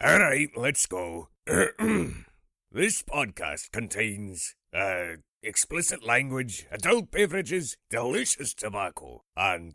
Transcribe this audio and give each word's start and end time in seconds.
All 0.00 0.20
right, 0.20 0.48
let's 0.56 0.86
go. 0.86 1.28
this 1.46 3.02
podcast 3.02 3.72
contains 3.72 4.54
uh, 4.72 5.16
explicit 5.42 6.04
language, 6.04 6.66
adult 6.70 7.10
beverages, 7.10 7.76
delicious 7.90 8.54
tobacco, 8.54 9.24
and 9.36 9.74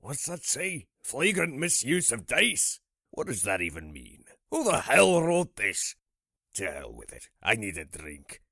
what's 0.00 0.26
that 0.26 0.42
say? 0.42 0.86
Flagrant 1.04 1.56
misuse 1.56 2.10
of 2.10 2.26
dice. 2.26 2.80
What 3.12 3.28
does 3.28 3.44
that 3.44 3.60
even 3.60 3.92
mean? 3.92 4.24
Who 4.50 4.64
the 4.64 4.80
hell 4.80 5.22
wrote 5.22 5.54
this? 5.54 5.94
To 6.54 6.68
hell 6.68 6.92
with 6.92 7.12
it. 7.12 7.28
I 7.40 7.54
need 7.54 7.78
a 7.78 7.84
drink. 7.84 8.42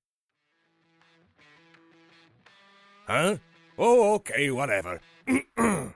Huh? 3.08 3.38
Oh, 3.76 4.14
okay, 4.14 4.52
whatever. 4.52 5.00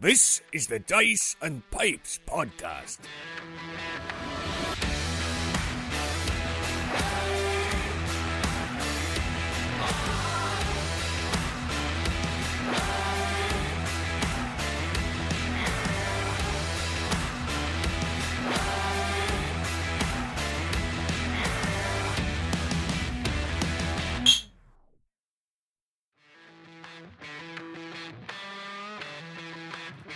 this 0.00 0.40
is 0.52 0.68
the 0.68 0.78
Dice 0.78 1.34
and 1.42 1.68
Pipes 1.72 2.20
podcast. 2.28 2.98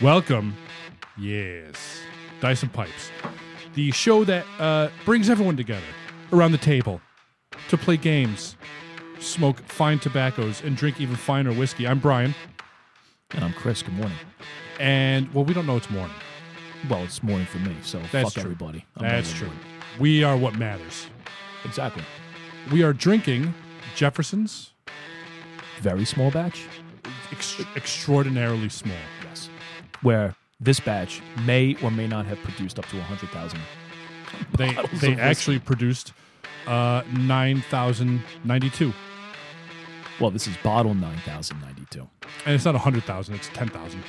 Welcome, 0.01 0.55
yes, 1.19 2.01
Dice 2.41 2.63
and 2.63 2.73
Pipes, 2.73 3.11
the 3.75 3.91
show 3.91 4.23
that 4.25 4.45
uh, 4.61 4.91
brings 5.05 5.29
everyone 5.29 5.57
together 5.57 5.83
around 6.33 6.53
the 6.53 6.59
table 6.59 7.01
to 7.69 7.77
play 7.77 7.97
games, 7.97 8.57
smoke 9.19 9.59
fine 9.61 9.99
tobaccos, 9.99 10.63
and 10.63 10.77
drink 10.77 11.01
even 11.01 11.17
finer 11.17 11.53
whiskey. 11.53 11.87
I'm 11.89 11.99
Brian, 11.99 12.35
And 13.33 13.43
I'm 13.45 13.53
Chris. 13.55 13.83
Good 13.83 13.95
morning. 13.95 14.17
and 14.79 15.33
well, 15.35 15.45
we 15.45 15.53
don't 15.53 15.67
know 15.67 15.77
it's 15.77 15.91
morning. 15.91 16.15
Well, 16.89 17.03
it's 17.03 17.21
morning 17.25 17.47
for 17.47 17.59
me, 17.59 17.75
so 17.83 17.99
That's 18.13 18.29
fuck 18.29 18.33
true. 18.35 18.43
everybody. 18.43 18.85
I'm 18.97 19.03
That's 19.03 19.33
true. 19.33 19.49
morning. 19.49 19.65
We 19.99 20.23
are 20.23 20.37
what 20.37 20.57
matters. 20.57 21.09
Exactly. 21.65 22.05
We 22.71 22.85
are 22.85 22.93
drinking 22.93 23.53
Jefferson's 23.97 24.71
Very 25.81 26.05
small 26.05 26.31
batch. 26.31 26.67
ex- 27.33 27.61
extraordinarily 27.75 28.69
small. 28.69 28.95
Where 30.03 30.35
this 30.61 30.81
batch 30.81 31.21
may 31.45 31.77
or 31.83 31.91
may 31.91 32.07
not 32.07 32.27
have 32.27 32.39
produced 32.43 32.79
up 32.79 32.87
to 32.89 32.97
100,000. 32.97 33.61
They 34.57 34.77
they 35.01 35.15
actually 35.21 35.59
produced 35.59 36.13
uh, 36.67 37.03
nine 37.19 37.63
thousand 37.71 38.23
ninety 38.45 38.69
two, 38.71 38.93
Well, 40.21 40.31
this 40.31 40.47
is 40.47 40.57
bottle 40.59 40.95
9,092. 40.95 42.07
and 42.45 42.55
it's 42.55 42.65
not 42.65 42.75
hundred 42.77 43.05
thousand; 43.05 43.35
it's 43.37 43.49
ten 43.49 43.69
thousand. 43.69 44.03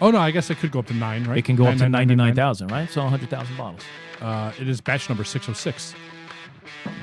Oh 0.00 0.10
no, 0.10 0.18
I 0.18 0.30
guess 0.30 0.50
it 0.50 0.56
could 0.58 0.70
go 0.72 0.78
up 0.80 0.86
to 0.86 0.94
nine, 0.94 1.24
right? 1.24 1.38
It 1.38 1.44
can 1.44 1.56
go 1.56 1.64
up 1.66 1.76
to 1.78 1.88
9999. 1.88 2.68
99,000, 2.68 2.68
right? 2.68 2.90
So 2.90 3.02
100,000 3.02 3.56
bottles. 3.56 3.82
Uh, 4.20 4.52
it 4.60 4.68
is 4.68 4.80
batch 4.82 5.08
number 5.08 5.24
606. 5.24 5.94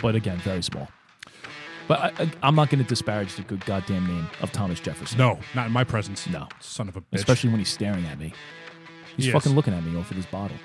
But 0.02 0.14
again, 0.16 0.38
very 0.40 0.62
small. 0.62 0.88
But 1.88 2.00
I, 2.20 2.32
I'm 2.42 2.56
not 2.56 2.70
going 2.70 2.82
to 2.84 2.88
disparage 2.88 3.36
the 3.36 3.42
good 3.44 3.66
goddamn 3.66 4.08
name 4.08 4.28
of 4.42 4.52
Thomas 4.52 4.80
Jefferson. 4.80 5.18
No, 5.18 5.40
not 5.54 5.68
in 5.68 5.74
my 5.74 5.84
presence. 5.84 6.26
No. 6.28 6.48
Son 6.60 6.88
of 6.88 6.96
a 6.96 7.02
bitch. 7.02 7.06
Especially 7.14 7.50
when 7.50 7.60
he's 7.60 7.70
staring 7.70 8.06
at 8.06 8.18
me. 8.20 8.34
He's 9.18 9.28
Yes. 9.28 9.34
fucking 9.34 9.54
looking 9.54 9.74
at 9.74 9.84
me 9.84 9.92
off 10.00 10.06
over 10.08 10.14
this 10.16 10.26
bottle. 10.26 10.58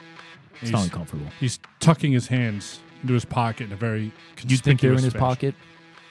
It's 0.52 0.61
he's, 0.62 0.70
not 0.72 0.84
uncomfortable. 0.84 1.27
he's 1.41 1.58
tucking 1.80 2.12
his 2.12 2.28
hands 2.28 2.80
into 3.02 3.14
his 3.14 3.24
pocket 3.24 3.64
in 3.66 3.72
a 3.72 3.77
very 3.77 4.12
You 4.46 4.56
think 4.56 4.80
they're 4.80 4.92
in 4.92 4.98
his 4.98 5.12
fashion. 5.12 5.20
pocket? 5.20 5.55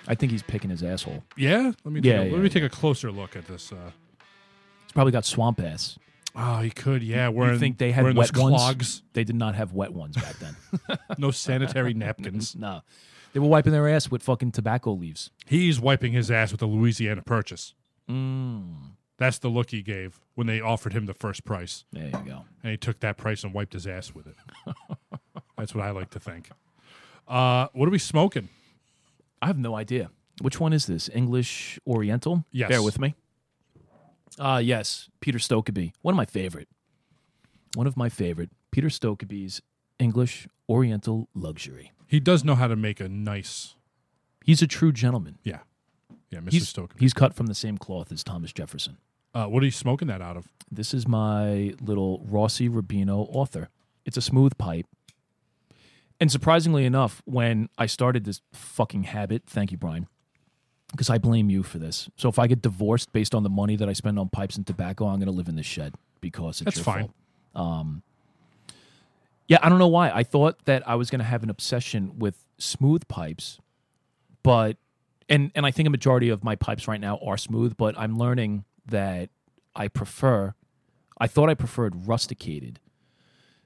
I 0.07 0.15
think 0.15 0.31
he's 0.31 0.43
picking 0.43 0.69
his 0.69 0.83
asshole. 0.83 1.23
Yeah? 1.35 1.71
Let 1.83 1.93
me 1.93 2.01
take, 2.01 2.05
Yeah, 2.11 2.21
a, 2.21 2.25
yeah, 2.25 2.31
let 2.33 2.41
me 2.41 2.49
take 2.49 2.63
a 2.63 2.69
closer 2.69 3.11
look 3.11 3.35
at 3.35 3.45
this. 3.47 3.71
Uh, 3.71 3.91
He's 4.83 4.93
probably 4.93 5.11
got 5.11 5.25
swamp 5.25 5.59
ass. 5.59 5.97
oh, 6.35 6.59
he 6.59 6.69
could. 6.69 7.01
Yeah, 7.03 7.27
wearing, 7.29 7.53
you 7.55 7.59
think 7.59 7.77
they 7.77 7.91
had 7.91 8.03
wearing 8.03 8.17
wet 8.17 8.31
those 8.33 8.41
ones? 8.43 8.55
clogs, 8.55 9.03
They 9.13 9.23
did 9.25 9.35
not 9.35 9.55
have 9.55 9.73
wet 9.73 9.91
ones 9.93 10.15
back 10.15 10.35
then. 10.39 10.55
no 11.17 11.31
sanitary 11.31 11.93
napkins. 11.93 12.55
no. 12.59 12.81
They 13.33 13.39
were 13.39 13.47
wiping 13.47 13.71
their 13.73 13.87
ass 13.87 14.09
with 14.09 14.23
fucking 14.23 14.51
tobacco 14.51 14.93
leaves. 14.93 15.29
He's 15.45 15.79
wiping 15.79 16.13
his 16.13 16.31
ass 16.31 16.51
with 16.51 16.59
the 16.59 16.65
Louisiana 16.67 17.21
Purchase. 17.21 17.73
Mm. 18.09 18.91
That's 19.17 19.39
the 19.39 19.49
look 19.49 19.71
he 19.71 19.81
gave 19.81 20.19
when 20.35 20.47
they 20.47 20.61
offered 20.61 20.93
him 20.93 21.05
the 21.05 21.13
first 21.13 21.43
price. 21.43 21.83
There 21.91 22.05
you 22.07 22.11
go. 22.25 22.45
and 22.63 22.71
he 22.71 22.77
took 22.77 22.99
that 23.01 23.17
price 23.17 23.43
and 23.43 23.53
wiped 23.53 23.73
his 23.73 23.85
ass 23.87 24.13
with 24.13 24.27
it. 24.27 24.35
That's 25.57 25.73
what 25.75 25.83
I 25.85 25.91
like 25.91 26.09
to 26.11 26.19
think. 26.19 26.49
Uh, 27.27 27.67
what 27.73 27.87
are 27.87 27.91
we 27.91 27.99
smoking? 27.99 28.49
I 29.41 29.47
have 29.47 29.57
no 29.57 29.75
idea. 29.75 30.09
Which 30.41 30.59
one 30.59 30.71
is 30.71 30.85
this? 30.85 31.09
English 31.13 31.79
Oriental? 31.87 32.45
Yes. 32.51 32.69
Bear 32.69 32.81
with 32.83 32.99
me. 32.99 33.15
Uh 34.39 34.61
yes. 34.63 35.09
Peter 35.19 35.39
Stokkebye. 35.39 35.93
One 36.03 36.13
of 36.13 36.17
my 36.17 36.25
favorite. 36.25 36.67
One 37.75 37.87
of 37.87 37.97
my 37.97 38.07
favorite. 38.09 38.51
Peter 38.71 38.87
Stokkebye's 38.89 39.61
English 39.99 40.47
Oriental 40.69 41.27
Luxury. 41.33 41.91
He 42.07 42.19
does 42.19 42.43
know 42.43 42.55
how 42.55 42.67
to 42.67 42.75
make 42.75 42.99
a 42.99 43.09
nice, 43.09 43.75
He's 44.43 44.61
a 44.61 44.67
true 44.67 44.91
gentleman. 44.91 45.37
yeah, 45.43 45.59
yeah, 46.29 46.39
Mr. 46.39 46.51
He's, 46.51 46.69
Stoker. 46.69 46.95
he's 46.99 47.13
cut 47.13 47.33
from 47.33 47.47
the 47.47 47.55
same 47.55 47.77
cloth 47.77 48.11
as 48.11 48.23
Thomas 48.23 48.53
Jefferson. 48.53 48.97
Uh, 49.33 49.45
what 49.47 49.61
are 49.61 49.65
you 49.65 49.71
smoking 49.71 50.07
that 50.07 50.21
out 50.21 50.37
of? 50.37 50.47
This 50.71 50.93
is 50.93 51.07
my 51.07 51.73
little 51.81 52.21
Rossi 52.27 52.69
Rubino 52.69 53.27
author. 53.29 53.69
It's 54.05 54.17
a 54.17 54.21
smooth 54.21 54.57
pipe. 54.57 54.85
And 56.19 56.31
surprisingly 56.31 56.85
enough, 56.85 57.21
when 57.25 57.69
I 57.77 57.85
started 57.85 58.23
this 58.25 58.41
fucking 58.53 59.03
habit, 59.03 59.43
thank 59.45 59.71
you, 59.71 59.77
Brian, 59.77 60.07
because 60.91 61.09
I 61.09 61.17
blame 61.19 61.49
you 61.49 61.61
for 61.61 61.77
this. 61.77 62.09
So 62.15 62.27
if 62.29 62.39
I 62.39 62.47
get 62.47 62.61
divorced 62.61 63.11
based 63.13 63.35
on 63.35 63.43
the 63.43 63.49
money 63.49 63.75
that 63.75 63.87
I 63.87 63.93
spend 63.93 64.17
on 64.17 64.29
pipes 64.29 64.55
and 64.57 64.65
tobacco, 64.65 65.05
I'm 65.07 65.19
going 65.19 65.27
to 65.27 65.31
live 65.31 65.47
in 65.49 65.55
this 65.57 65.65
shed 65.67 65.93
because 66.21 66.61
it's 66.61 66.65
That's 66.65 66.77
your 66.77 66.83
fine. 66.85 67.09
fault. 67.53 67.67
Um, 67.67 68.03
yeah, 69.47 69.59
I 69.61 69.69
don't 69.69 69.79
know 69.79 69.87
why. 69.87 70.11
I 70.11 70.23
thought 70.23 70.65
that 70.65 70.87
I 70.87 70.95
was 70.95 71.09
going 71.09 71.19
to 71.19 71.25
have 71.25 71.43
an 71.43 71.49
obsession 71.49 72.19
with 72.19 72.45
smooth 72.57 73.07
pipes, 73.07 73.59
but 74.43 74.77
and 75.29 75.51
and 75.55 75.65
I 75.65 75.71
think 75.71 75.87
a 75.87 75.89
majority 75.89 76.29
of 76.29 76.43
my 76.43 76.55
pipes 76.55 76.87
right 76.87 76.99
now 76.99 77.17
are 77.25 77.37
smooth, 77.37 77.77
but 77.77 77.97
I'm 77.97 78.17
learning 78.17 78.65
that 78.85 79.29
I 79.75 79.87
prefer. 79.87 80.53
I 81.17 81.27
thought 81.27 81.49
I 81.49 81.53
preferred 81.53 82.07
rusticated, 82.07 82.79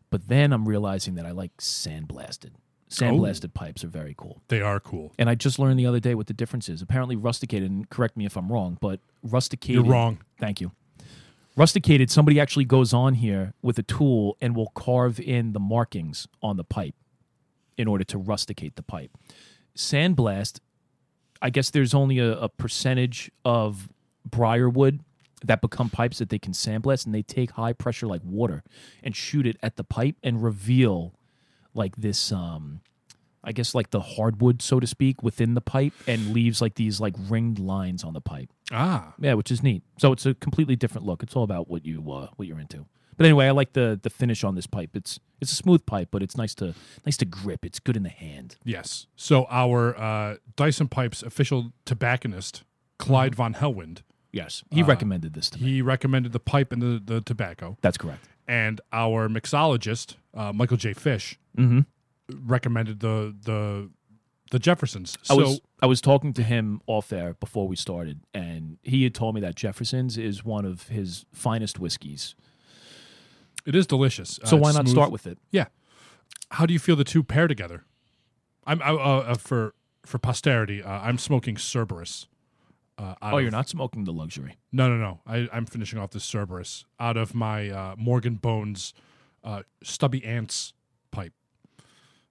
but 0.10 0.28
then 0.28 0.54
I'm 0.54 0.68
realizing 0.68 1.16
that 1.16 1.26
I 1.26 1.32
like 1.32 1.58
sandblasted. 1.58 2.52
Sandblasted 2.90 3.46
oh. 3.46 3.52
pipes 3.54 3.84
are 3.84 3.88
very 3.88 4.14
cool. 4.18 4.42
They 4.50 4.62
are 4.62 4.80
cool. 4.80 5.14
And 5.18 5.30
I 5.30 5.36
just 5.36 5.58
learned 5.58 5.80
the 5.80 5.86
other 5.86 6.02
day 6.02 6.14
what 6.14 6.28
the 6.28 6.34
difference 6.34 6.68
is. 6.68 6.82
Apparently, 6.82 7.16
rusticated, 7.16 7.72
and 7.72 7.90
correct 7.90 8.18
me 8.18 8.26
if 8.26 8.36
I'm 8.36 8.52
wrong, 8.52 8.78
but 8.82 9.00
rusticated. 9.24 9.86
You're 9.86 9.92
wrong. 9.94 10.20
Thank 10.40 10.60
you. 10.60 10.72
Rusticated, 11.56 12.10
somebody 12.10 12.40
actually 12.40 12.66
goes 12.66 12.94
on 12.94 13.16
here 13.16 13.54
with 13.62 13.78
a 13.78 13.84
tool 13.84 14.38
and 14.40 14.56
will 14.56 14.72
carve 14.74 15.20
in 15.20 15.54
the 15.54 15.60
markings 15.60 16.28
on 16.42 16.58
the 16.58 16.64
pipe 16.64 16.96
in 17.78 17.88
order 17.88 18.04
to 18.06 18.18
rusticate 18.18 18.76
the 18.76 18.84
pipe. 18.84 19.12
Sandblast, 19.76 20.60
I 21.42 21.50
guess 21.50 21.70
there's 21.70 21.94
only 21.94 22.20
a, 22.20 22.34
a 22.38 22.50
percentage 22.50 23.32
of 23.44 23.90
briarwood 24.26 25.02
that 25.44 25.62
become 25.62 25.90
pipes 25.90 26.20
that 26.20 26.30
they 26.30 26.40
can 26.40 26.54
sandblast, 26.54 27.06
and 27.06 27.16
they 27.16 27.24
take 27.24 27.52
high 27.52 27.74
pressure 27.74 28.08
like 28.08 28.22
water 28.24 28.64
and 29.04 29.16
shoot 29.16 29.48
it 29.48 29.58
at 29.64 29.76
the 29.76 29.84
pipe 29.84 30.16
and 30.24 30.44
reveal 30.44 31.16
like 31.74 31.96
this 31.96 32.32
um 32.32 32.82
I 33.44 33.52
guess 33.52 33.74
like 33.74 33.90
the 33.90 34.00
hardwood, 34.02 34.62
so 34.62 34.80
to 34.80 34.86
speak, 34.88 35.24
within 35.24 35.54
the 35.56 35.62
pipe 35.62 35.94
and 36.08 36.32
leaves 36.34 36.62
like 36.62 36.76
these 36.76 37.00
like 37.00 37.16
ringed 37.30 37.58
lines 37.60 38.04
on 38.04 38.14
the 38.14 38.22
pipe. 38.22 38.50
Ah, 38.72 39.14
Yeah, 39.20 39.34
which 39.34 39.52
is 39.52 39.64
neat. 39.64 39.82
So 39.98 40.12
it's 40.12 40.26
a 40.26 40.34
completely 40.36 40.76
different 40.76 41.06
look. 41.08 41.24
It's 41.24 41.36
all 41.36 41.44
about 41.44 41.70
what 41.70 41.86
you 41.86 42.00
uh, 42.12 42.28
what 42.36 42.48
you're 42.48 42.60
into. 42.60 42.86
But 43.18 43.26
anyway, 43.26 43.48
I 43.48 43.52
like 43.52 43.74
the 43.74 44.00
the 44.02 44.10
finish 44.10 44.44
on 44.44 44.56
this 44.56 44.68
pipe. 44.68 44.92
It's 44.96 45.20
it's 45.42 45.52
a 45.52 45.56
smooth 45.56 45.86
pipe, 45.86 46.10
but 46.12 46.22
it's 46.24 46.38
nice 46.38 46.54
to 46.56 46.74
nice 47.06 47.18
to 47.18 47.26
grip. 47.26 47.66
It's 47.66 47.80
good 47.80 47.98
in 47.98 48.04
the 48.04 48.10
hand. 48.10 48.56
yes. 48.64 49.08
So 49.16 49.46
our 49.50 49.98
uh, 50.00 50.36
Dice 50.56 50.80
and 50.80 50.90
Pipes 50.90 51.24
official 51.24 51.74
tobacconist, 51.86 52.64
Clyde 53.00 53.36
von 53.36 53.54
Hellwind, 53.56 54.02
Yes, 54.32 54.64
he 54.72 54.82
recommended 54.84 55.34
this 55.34 55.50
to 55.50 55.62
me. 55.62 55.68
he 55.74 55.82
recommended 55.82 56.32
the 56.32 56.40
pipe 56.40 56.72
and 56.72 56.82
the, 56.82 57.02
the 57.04 57.22
tobacco. 57.22 57.78
That's 57.82 57.98
correct. 57.98 58.28
And 58.48 58.80
our 58.94 59.28
mixologist, 59.30 60.16
uh, 60.34 60.54
Michael 60.54 60.78
J. 60.78 60.94
Fish, 60.94 61.38
Mm-hmm. 61.58 61.82
Recommended 62.44 63.00
the 63.00 63.36
the 63.44 63.90
the 64.52 64.60
Jeffersons. 64.60 65.18
I 65.30 65.34
was 65.36 65.62
I 65.82 65.86
was 65.86 66.02
talking 66.02 66.34
to 66.34 66.44
him 66.44 66.82
off 66.88 67.12
air 67.14 67.36
before 67.40 67.68
we 67.68 67.76
started, 67.76 68.22
and 68.34 68.78
he 68.84 69.04
had 69.04 69.14
told 69.16 69.36
me 69.36 69.42
that 69.42 69.56
Jefferson's 69.56 70.18
is 70.18 70.44
one 70.44 70.66
of 70.66 70.88
his 70.90 71.26
finest 71.34 71.80
whiskeys. 71.80 72.36
it 73.66 73.76
is 73.76 73.86
delicious. 73.88 74.40
So 74.44 74.58
Uh, 74.58 74.60
why 74.60 74.70
it's 74.70 74.78
not 74.78 74.86
smooth. 74.88 74.96
start 74.96 75.12
with 75.12 75.28
it? 75.28 75.38
Yeah. 75.52 75.66
How 76.52 76.66
do 76.66 76.74
you 76.74 76.80
feel 76.80 76.96
the 76.96 77.04
two 77.04 77.24
pair 77.24 77.48
together? 77.48 77.86
I'm 78.66 78.82
I, 78.82 78.90
uh, 78.90 78.96
uh, 78.96 79.34
for 79.36 79.74
for 80.06 80.18
posterity. 80.18 80.82
Uh, 80.84 80.90
I'm 81.00 81.18
smoking 81.18 81.58
Cerberus. 81.58 82.28
Uh, 82.98 83.16
out 83.22 83.34
Oh, 83.34 83.38
of- 83.38 83.42
you're 83.44 83.52
not 83.52 83.70
smoking 83.70 84.04
the 84.04 84.12
luxury. 84.14 84.58
No, 84.72 84.90
no, 84.90 84.98
no. 84.98 85.22
I, 85.26 85.48
I'm 85.54 85.66
finishing 85.66 85.98
off 85.98 86.12
this 86.12 86.24
Cerberus 86.26 86.86
out 87.00 87.18
of 87.18 87.34
my 87.34 87.70
uh, 87.70 87.96
Morgan 87.98 88.36
Bones 88.36 88.94
uh, 89.44 89.64
Stubby 89.84 90.24
Ants. 90.26 90.74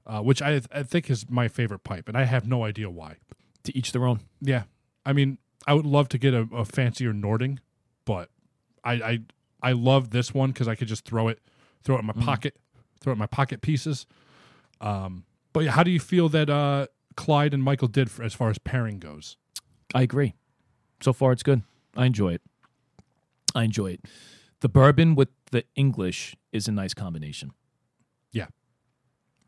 Uh, 0.07 0.21
which 0.21 0.43
I 0.43 0.61
I 0.73 0.83
think 0.83 1.11
is 1.11 1.29
my 1.31 1.49
favorite 1.49 1.85
pipe, 1.85 2.09
and 2.09 2.17
I 2.17 2.25
have 2.25 2.47
no 2.47 2.65
idea 2.65 2.91
why. 2.91 3.17
To 3.65 3.77
each 3.77 3.93
their 3.93 4.07
own. 4.07 4.21
Yeah, 4.41 4.63
I 5.05 5.13
mean, 5.13 5.39
I 5.67 5.75
would 5.75 5.87
love 5.87 6.09
to 6.11 6.19
get 6.19 6.33
a, 6.35 6.49
a 6.53 6.65
fancier 6.65 7.13
Nording, 7.13 7.61
but 8.05 8.31
I 8.85 8.93
I, 8.93 9.19
I 9.63 9.73
love 9.73 10.11
this 10.11 10.33
one 10.33 10.51
because 10.51 10.69
I 10.69 10.75
could 10.75 10.89
just 10.89 11.05
throw 11.05 11.29
it, 11.29 11.41
throw 11.83 11.97
it 11.97 12.01
in 12.01 12.07
my 12.07 12.13
pocket, 12.15 12.57
throw 13.01 13.13
it 13.13 13.15
in 13.15 13.19
my 13.19 13.27
pocket 13.27 13.61
pieces. 13.61 14.07
Um, 14.81 15.25
but 15.53 15.65
yeah, 15.65 15.73
how 15.73 15.83
do 15.83 15.91
you 15.91 16.01
feel 16.01 16.29
that 16.31 16.49
uh, 16.49 16.87
Clyde 17.17 17.53
and 17.53 17.63
Michael 17.63 17.89
did 17.89 18.11
for, 18.11 18.23
as 18.23 18.33
far 18.33 18.49
as 18.49 18.59
pairing 18.59 18.99
goes? 18.99 19.37
I 19.95 20.03
agree. 20.03 20.35
So 21.03 21.13
far, 21.13 21.33
it's 21.33 21.43
good. 21.43 21.63
I 21.97 22.07
enjoy 22.07 22.35
it. 22.35 22.43
I 23.55 23.65
enjoy 23.65 23.93
it. 23.93 24.01
The 24.61 24.69
bourbon 24.69 25.15
with 25.15 25.29
the 25.51 25.65
English 25.75 26.37
is 26.53 26.69
a 26.69 26.73
nice 26.73 26.95
combination. 26.95 27.53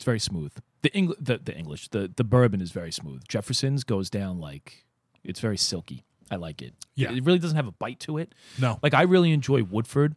It's 0.03 0.05
very 0.05 0.19
smooth. 0.19 0.53
The 0.83 0.91
the, 1.21 1.39
the 1.39 1.57
English, 1.57 1.87
the, 1.91 2.11
the 2.17 2.25
bourbon 2.25 2.61
is 2.61 2.73
very 2.73 2.91
smooth. 2.91 3.23
Jefferson's 3.29 3.85
goes 3.85 4.11
down 4.11 4.41
like 4.41 4.85
it's 5.23 5.39
very 5.39 5.57
silky. 5.57 6.03
I 6.29 6.35
like 6.35 6.61
it. 6.61 6.75
Yeah. 6.97 7.13
It 7.13 7.25
really 7.25 7.39
doesn't 7.39 7.55
have 7.55 7.69
a 7.69 7.73
bite 7.73 8.01
to 8.01 8.19
it. 8.19 8.35
No, 8.59 8.81
Like 8.83 8.93
I 8.93 9.03
really 9.03 9.31
enjoy 9.31 9.63
Woodford, 9.63 10.17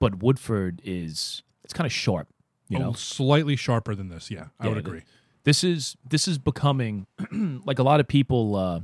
but 0.00 0.20
Woodford 0.20 0.82
is 0.84 1.44
it's 1.62 1.72
kind 1.72 1.86
of 1.86 1.92
sharp, 1.92 2.26
you 2.68 2.80
know. 2.80 2.88
Oh, 2.88 2.92
slightly 2.94 3.54
sharper 3.54 3.94
than 3.94 4.08
this. 4.08 4.32
Yeah, 4.32 4.46
I 4.58 4.64
Yeah, 4.64 4.70
would 4.70 4.78
agree. 4.78 5.02
this 5.44 5.62
is 5.62 5.96
this 6.08 6.26
is 6.26 6.36
becoming 6.38 7.06
like 7.64 7.78
a 7.78 7.84
lot 7.84 8.00
of 8.00 8.08
people 8.08 8.56
uh 8.56 8.80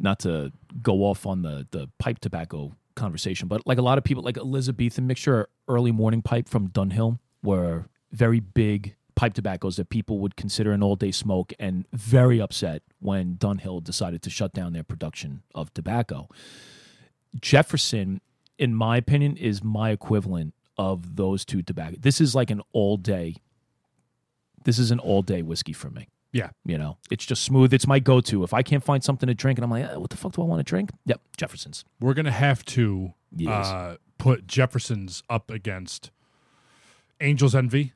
not 0.00 0.18
to 0.20 0.50
go 0.82 1.04
off 1.04 1.26
on 1.26 1.42
the 1.42 1.66
the 1.70 1.88
pipe 2.00 2.18
tobacco 2.18 2.72
conversation 2.96 3.46
but 3.46 3.64
like 3.66 3.78
a 3.78 3.82
lot 3.82 3.98
of 3.98 4.04
people 4.04 4.22
like 4.24 4.36
elizabethan 4.36 5.06
mixture 5.06 5.48
early 5.68 5.92
morning 5.92 6.22
pipe 6.22 6.48
from 6.48 6.68
dunhill 6.68 7.18
were 7.42 7.86
very 8.14 8.40
big 8.40 8.94
pipe 9.16 9.34
tobaccos 9.34 9.76
that 9.76 9.88
people 9.90 10.18
would 10.18 10.36
consider 10.36 10.72
an 10.72 10.82
all 10.82 10.96
day 10.96 11.10
smoke 11.12 11.52
and 11.58 11.86
very 11.92 12.40
upset 12.40 12.82
when 13.00 13.34
dunhill 13.36 13.82
decided 13.82 14.22
to 14.22 14.30
shut 14.30 14.52
down 14.52 14.72
their 14.72 14.82
production 14.82 15.42
of 15.54 15.72
tobacco 15.74 16.28
jefferson 17.40 18.20
in 18.58 18.74
my 18.74 18.96
opinion 18.96 19.36
is 19.36 19.62
my 19.62 19.90
equivalent 19.90 20.54
of 20.78 21.16
those 21.16 21.44
two 21.44 21.62
tobacco 21.62 21.96
this 22.00 22.20
is 22.20 22.34
like 22.34 22.50
an 22.50 22.60
all 22.72 22.96
day 22.96 23.36
this 24.64 24.78
is 24.78 24.90
an 24.90 24.98
all 24.98 25.20
day 25.20 25.42
whiskey 25.42 25.74
for 25.74 25.90
me. 25.90 26.08
Yeah, 26.32 26.48
You 26.64 26.78
know, 26.78 26.96
it's 27.10 27.24
just 27.26 27.42
smooth. 27.44 27.72
It's 27.74 27.86
my 27.86 27.98
go 28.00 28.20
to. 28.22 28.42
If 28.44 28.52
I 28.54 28.62
can't 28.62 28.82
find 28.82 29.04
something 29.04 29.26
to 29.28 29.34
drink 29.34 29.56
and 29.58 29.64
I'm 29.64 29.70
like, 29.70 29.84
"Eh, 29.84 29.94
what 29.96 30.08
the 30.10 30.16
fuck 30.16 30.32
do 30.32 30.40
I 30.42 30.46
want 30.46 30.58
to 30.58 30.64
drink? 30.64 30.90
Yep, 31.06 31.20
Jefferson's. 31.36 31.84
we're 32.00 32.14
gonna 32.14 32.32
have 32.32 32.64
to 32.64 33.12
Yes. 33.36 33.66
uh, 33.66 33.96
put 34.18 34.46
Jefferson's 34.48 35.22
up 35.28 35.50
against 35.50 36.10
Angel's 37.20 37.54
Envy, 37.54 37.92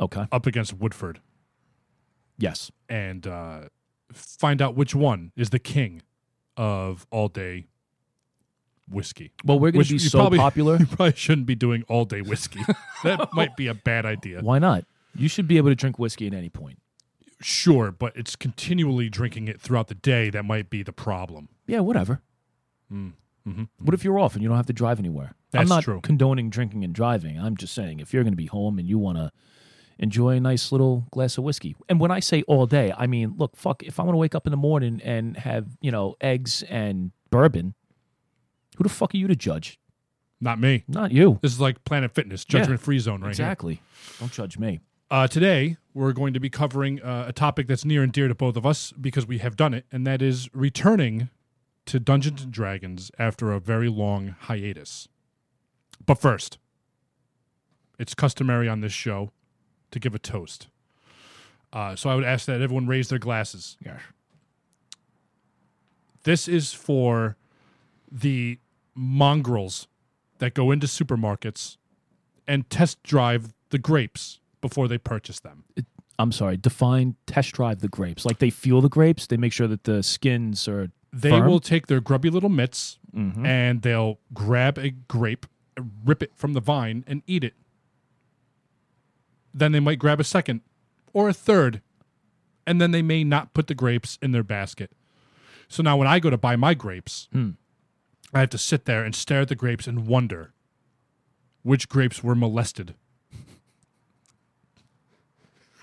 Okay. 0.00 0.26
up 0.32 0.46
against 0.46 0.72
Woodford, 0.74 1.20
Yes. 2.38 2.70
and 2.88 3.26
uh, 3.26 3.68
find 4.12 4.62
out 4.62 4.74
which 4.74 4.94
one 4.94 5.32
is 5.36 5.50
the 5.50 5.58
king 5.58 6.02
of 6.56 7.06
all 7.10 7.28
day 7.28 7.66
whiskey. 8.88 9.30
Well, 9.44 9.58
we're 9.58 9.70
going 9.70 9.84
to 9.84 9.92
be 9.92 9.98
so 9.98 10.18
probably- 10.20 10.38
popular. 10.38 10.76
You 10.80 10.86
probably 10.86 11.12
shouldn't 11.16 11.46
be 11.46 11.54
doing 11.54 11.84
all 11.88 12.04
day 12.04 12.22
whiskey. 12.22 12.60
that 13.04 13.28
might 13.32 13.56
be 13.56 13.66
a 13.66 13.74
bad 13.74 14.04
idea. 14.06 14.40
Why 14.40 14.58
not? 14.58 14.84
You 15.14 15.28
should 15.28 15.46
be 15.48 15.56
able 15.58 15.70
to 15.70 15.74
drink 15.74 15.98
whiskey 15.98 16.26
at 16.26 16.34
any 16.34 16.48
point. 16.48 16.78
Sure, 17.42 17.90
but 17.90 18.14
it's 18.16 18.36
continually 18.36 19.08
drinking 19.08 19.48
it 19.48 19.60
throughout 19.60 19.88
the 19.88 19.94
day 19.94 20.28
that 20.30 20.44
might 20.44 20.68
be 20.70 20.82
the 20.82 20.92
problem. 20.92 21.48
Yeah, 21.66 21.80
whatever. 21.80 22.20
Mm, 22.92 23.12
mm-hmm, 23.48 23.50
mm-hmm. 23.50 23.84
What 23.84 23.94
if 23.94 24.04
you're 24.04 24.18
off 24.18 24.34
and 24.34 24.42
you 24.42 24.48
don't 24.48 24.56
have 24.58 24.66
to 24.66 24.72
drive 24.74 24.98
anywhere? 24.98 25.34
I'm 25.54 25.60
That's 25.60 25.68
not 25.70 25.84
true. 25.84 26.00
condoning 26.02 26.50
drinking 26.50 26.84
and 26.84 26.94
driving. 26.94 27.38
I'm 27.40 27.56
just 27.56 27.74
saying 27.74 28.00
if 28.00 28.12
you're 28.12 28.22
going 28.24 28.32
to 28.34 28.36
be 28.36 28.46
home 28.46 28.78
and 28.78 28.86
you 28.86 28.98
want 28.98 29.18
to 29.18 29.32
enjoy 30.00 30.36
a 30.36 30.40
nice 30.40 30.72
little 30.72 31.06
glass 31.12 31.38
of 31.38 31.44
whiskey. 31.44 31.76
And 31.88 32.00
when 32.00 32.10
I 32.10 32.18
say 32.20 32.42
all 32.48 32.66
day, 32.66 32.92
I 32.96 33.06
mean, 33.06 33.34
look, 33.36 33.54
fuck, 33.54 33.82
if 33.84 34.00
I 34.00 34.02
want 34.02 34.14
to 34.14 34.18
wake 34.18 34.34
up 34.34 34.46
in 34.46 34.50
the 34.50 34.56
morning 34.56 35.00
and 35.04 35.36
have, 35.36 35.66
you 35.80 35.92
know, 35.92 36.16
eggs 36.20 36.64
and 36.64 37.12
bourbon, 37.30 37.74
who 38.76 38.82
the 38.82 38.88
fuck 38.88 39.14
are 39.14 39.18
you 39.18 39.28
to 39.28 39.36
judge? 39.36 39.78
Not 40.40 40.58
me. 40.58 40.84
Not 40.88 41.12
you. 41.12 41.38
This 41.42 41.52
is 41.52 41.60
like 41.60 41.84
Planet 41.84 42.12
Fitness, 42.12 42.44
Yeah, 42.48 42.60
judgment 42.60 42.80
free 42.80 42.98
zone 42.98 43.20
right 43.20 43.26
here. 43.26 43.30
exactly. 43.32 43.82
Don't 44.18 44.32
judge 44.32 44.58
me. 44.58 44.80
Uh, 45.10 45.26
today, 45.28 45.76
we're 45.92 46.12
going 46.12 46.32
to 46.32 46.40
be 46.40 46.48
covering 46.48 47.02
uh, 47.02 47.26
a 47.28 47.32
topic 47.32 47.66
that's 47.66 47.84
near 47.84 48.02
and 48.02 48.12
dear 48.12 48.26
to 48.28 48.34
both 48.34 48.56
of 48.56 48.64
us 48.64 48.92
because 48.92 49.26
we 49.26 49.38
have 49.38 49.54
done 49.56 49.74
it, 49.74 49.84
and 49.92 50.06
that 50.06 50.22
is 50.22 50.48
returning 50.54 51.28
to 51.86 52.00
Dungeons 52.00 52.42
and 52.42 52.52
Dragons 52.52 53.10
after 53.18 53.52
a 53.52 53.60
very 53.60 53.88
long 53.88 54.34
hiatus. 54.42 55.08
But 56.06 56.14
first, 56.18 56.58
it's 57.98 58.14
customary 58.14 58.68
on 58.68 58.80
this 58.80 58.92
show 58.92 59.30
to 59.90 59.98
give 59.98 60.14
a 60.14 60.18
toast. 60.18 60.68
Uh, 61.72 61.94
so 61.94 62.10
I 62.10 62.14
would 62.14 62.24
ask 62.24 62.46
that 62.46 62.60
everyone 62.60 62.86
raise 62.86 63.08
their 63.08 63.18
glasses. 63.18 63.76
Yeah. 63.84 63.98
This 66.24 66.48
is 66.48 66.72
for 66.72 67.36
the 68.10 68.58
mongrels 68.94 69.86
that 70.38 70.54
go 70.54 70.70
into 70.70 70.86
supermarkets 70.86 71.76
and 72.46 72.68
test 72.68 73.02
drive 73.02 73.54
the 73.70 73.78
grapes 73.78 74.40
before 74.60 74.88
they 74.88 74.98
purchase 74.98 75.40
them. 75.40 75.64
I'm 76.18 76.32
sorry. 76.32 76.56
Define 76.56 77.16
test 77.26 77.52
drive 77.52 77.80
the 77.80 77.88
grapes. 77.88 78.26
Like 78.26 78.38
they 78.38 78.50
feel 78.50 78.80
the 78.80 78.88
grapes. 78.88 79.26
They 79.26 79.36
make 79.38 79.52
sure 79.52 79.68
that 79.68 79.84
the 79.84 80.02
skins 80.02 80.68
are. 80.68 80.90
They 81.12 81.30
firm? 81.30 81.48
will 81.48 81.60
take 81.60 81.86
their 81.86 82.00
grubby 82.00 82.30
little 82.30 82.50
mitts 82.50 82.98
and 83.44 83.82
they'll 83.82 84.18
grab 84.32 84.78
a 84.78 84.90
grape, 84.90 85.46
rip 86.04 86.22
it 86.22 86.32
from 86.36 86.52
the 86.52 86.60
vine, 86.60 87.04
and 87.06 87.22
eat 87.26 87.42
it. 87.42 87.54
Then 89.52 89.72
they 89.72 89.80
might 89.80 89.98
grab 89.98 90.20
a 90.20 90.24
second 90.24 90.60
or 91.12 91.28
a 91.28 91.32
third, 91.32 91.82
and 92.66 92.80
then 92.80 92.90
they 92.92 93.02
may 93.02 93.24
not 93.24 93.52
put 93.54 93.66
the 93.66 93.74
grapes 93.74 94.18
in 94.22 94.32
their 94.32 94.42
basket. 94.44 94.92
So 95.68 95.82
now 95.82 95.96
when 95.96 96.06
I 96.08 96.18
go 96.20 96.30
to 96.30 96.38
buy 96.38 96.56
my 96.56 96.74
grapes, 96.74 97.28
I 98.32 98.40
have 98.40 98.50
to 98.50 98.58
sit 98.58 98.84
there 98.84 99.04
and 99.04 99.14
stare 99.14 99.40
at 99.42 99.48
the 99.48 99.54
grapes 99.54 99.86
and 99.86 100.06
wonder 100.06 100.52
which 101.62 101.88
grapes 101.88 102.22
were 102.22 102.34
molested. 102.34 102.94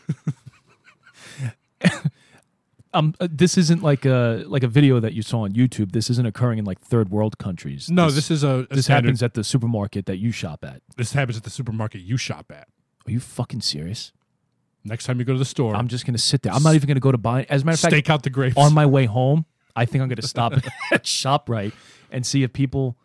Um, 2.94 3.14
uh, 3.20 3.28
this 3.30 3.60
isn't 3.60 3.84
like 3.84 4.06
a 4.06 4.44
like 4.48 4.64
a 4.64 4.68
video 4.68 5.00
that 5.00 5.14
you 5.14 5.22
saw 5.22 5.42
on 5.42 5.52
YouTube. 5.52 5.92
This 5.92 6.10
isn't 6.10 6.26
occurring 6.26 6.58
in 6.58 6.66
like 6.66 6.80
third 6.80 7.10
world 7.10 7.38
countries. 7.38 7.92
No, 7.92 8.10
this, 8.10 8.32
is 8.32 8.44
a, 8.44 8.48
a 8.48 8.76
this 8.76 8.86
standard- 8.86 9.10
happens 9.10 9.22
at 9.22 9.36
the 9.36 9.44
supermarket 9.44 10.08
that 10.08 10.18
you 10.18 10.32
shop 10.32 10.64
at. 10.64 10.82
This 10.96 11.14
happens 11.14 11.38
at 11.38 11.44
the 11.44 11.52
supermarket 11.52 12.02
you 12.02 12.18
shop 12.18 12.52
at. 12.52 12.68
Are 13.08 13.12
you 13.12 13.20
fucking 13.20 13.62
serious? 13.62 14.12
Next 14.84 15.06
time 15.06 15.20
you 15.20 15.26
go 15.26 15.34
to 15.34 15.40
the 15.40 15.46
store, 15.46 15.76
I'm 15.76 15.88
just 15.88 16.06
gonna 16.06 16.18
sit 16.18 16.44
there. 16.44 16.54
I'm 16.54 16.64
not 16.64 16.76
even 16.76 16.88
gonna 16.88 17.00
go 17.00 17.12
to 17.12 17.18
buy. 17.18 17.46
As 17.50 17.62
a 17.64 17.66
matter 17.66 17.74
of 17.76 17.80
fact, 17.80 17.92
stake 17.92 18.10
out 18.10 18.24
the 18.24 18.30
grapes. 18.30 18.56
on 18.58 18.74
my 18.74 18.86
way 18.86 19.06
home, 19.06 19.46
I 19.78 19.86
think 19.86 20.02
I'm 20.02 20.10
going 20.10 20.18
to 20.18 20.28
stop 20.28 20.54
at 20.92 21.04
Shoprite 21.04 21.74
and 22.12 22.26
see 22.26 22.44
if 22.44 22.52
people, 22.52 22.98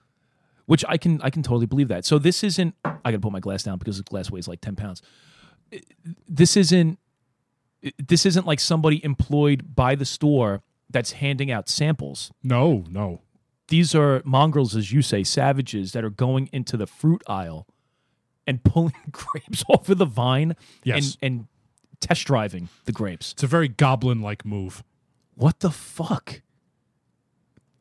which 0.66 0.84
I 0.88 0.96
can 0.96 1.20
I 1.22 1.30
can 1.30 1.42
totally 1.42 1.66
believe 1.66 1.88
that. 1.88 2.04
So 2.04 2.18
this 2.18 2.42
isn't. 2.42 2.74
I 2.84 2.90
got 3.04 3.12
to 3.12 3.18
put 3.20 3.32
my 3.32 3.40
glass 3.40 3.62
down 3.62 3.78
because 3.78 3.98
the 3.98 4.04
glass 4.04 4.30
weighs 4.30 4.48
like 4.48 4.60
ten 4.60 4.74
pounds. 4.74 5.02
This 6.28 6.56
isn't. 6.56 6.98
This 7.98 8.24
isn't 8.24 8.46
like 8.46 8.60
somebody 8.60 9.04
employed 9.04 9.74
by 9.74 9.94
the 9.96 10.04
store 10.04 10.62
that's 10.88 11.12
handing 11.12 11.50
out 11.50 11.68
samples. 11.68 12.32
no, 12.42 12.84
no. 12.88 13.20
These 13.68 13.94
are 13.94 14.20
mongrels, 14.24 14.76
as 14.76 14.92
you 14.92 15.00
say, 15.00 15.24
savages 15.24 15.92
that 15.92 16.04
are 16.04 16.10
going 16.10 16.50
into 16.52 16.76
the 16.76 16.86
fruit 16.86 17.22
aisle 17.26 17.66
and 18.46 18.62
pulling 18.64 18.94
grapes 19.12 19.64
off 19.68 19.88
of 19.88 19.98
the 19.98 20.04
vine 20.04 20.56
Yes. 20.84 21.16
and, 21.22 21.32
and 21.38 21.46
test 22.00 22.24
driving 22.26 22.68
the 22.84 22.92
grapes. 22.92 23.32
It's 23.32 23.42
a 23.42 23.46
very 23.46 23.68
goblin 23.68 24.20
like 24.22 24.44
move. 24.44 24.82
What 25.34 25.60
the 25.60 25.70
fuck? 25.70 26.42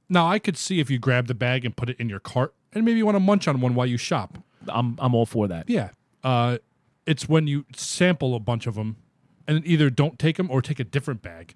Now, 0.10 0.28
I 0.28 0.40
could 0.40 0.58
see 0.58 0.80
if 0.80 0.90
you 0.90 1.00
grab 1.00 1.28
the 1.28 1.34
bag 1.34 1.64
and 1.66 1.76
put 1.76 1.90
it 1.90 1.98
in 2.00 2.10
your 2.10 2.20
cart 2.20 2.54
and 2.74 2.84
maybe 2.86 2.98
you 2.98 3.06
want 3.06 3.16
to 3.16 3.20
munch 3.20 3.48
on 3.48 3.62
one 3.62 3.76
while 3.76 3.86
you 3.88 3.98
shop. 3.98 4.38
I'm 4.68 4.96
I'm 5.00 5.16
all 5.16 5.26
for 5.26 5.48
that. 5.48 5.70
Yeah. 5.70 5.90
Uh, 6.24 6.58
it's 7.06 7.28
when 7.28 7.48
you 7.48 7.66
sample 7.76 8.36
a 8.36 8.40
bunch 8.40 8.68
of 8.68 8.76
them 8.76 8.98
and 9.48 9.66
either 9.66 9.90
don't 9.90 10.20
take 10.20 10.38
them 10.38 10.52
or 10.52 10.62
take 10.62 10.80
a 10.80 10.84
different 10.84 11.22
bag 11.24 11.56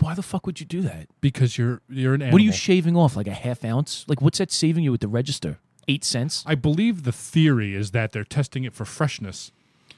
Why 0.00 0.14
the 0.14 0.22
fuck 0.22 0.46
would 0.46 0.58
you 0.60 0.66
do 0.66 0.80
that? 0.82 1.08
because 1.20 1.58
you're 1.58 1.82
you're 1.88 2.14
an 2.14 2.22
animal. 2.22 2.34
What 2.36 2.40
are 2.40 2.44
you 2.44 2.52
shaving 2.52 2.96
off? 2.96 3.14
Like 3.16 3.26
a 3.26 3.32
half 3.34 3.64
ounce? 3.64 4.04
Like 4.08 4.22
what's 4.22 4.38
that 4.38 4.50
saving 4.50 4.84
you 4.84 4.94
at 4.94 5.00
the 5.00 5.08
register? 5.08 5.58
Eight 5.88 6.04
cents? 6.04 6.44
I 6.46 6.54
believe 6.54 7.02
the 7.04 7.12
theory 7.12 7.74
is 7.74 7.90
that 7.92 8.12
they're 8.12 8.24
testing 8.24 8.64
it 8.64 8.74
for 8.74 8.84
freshness 8.84 9.50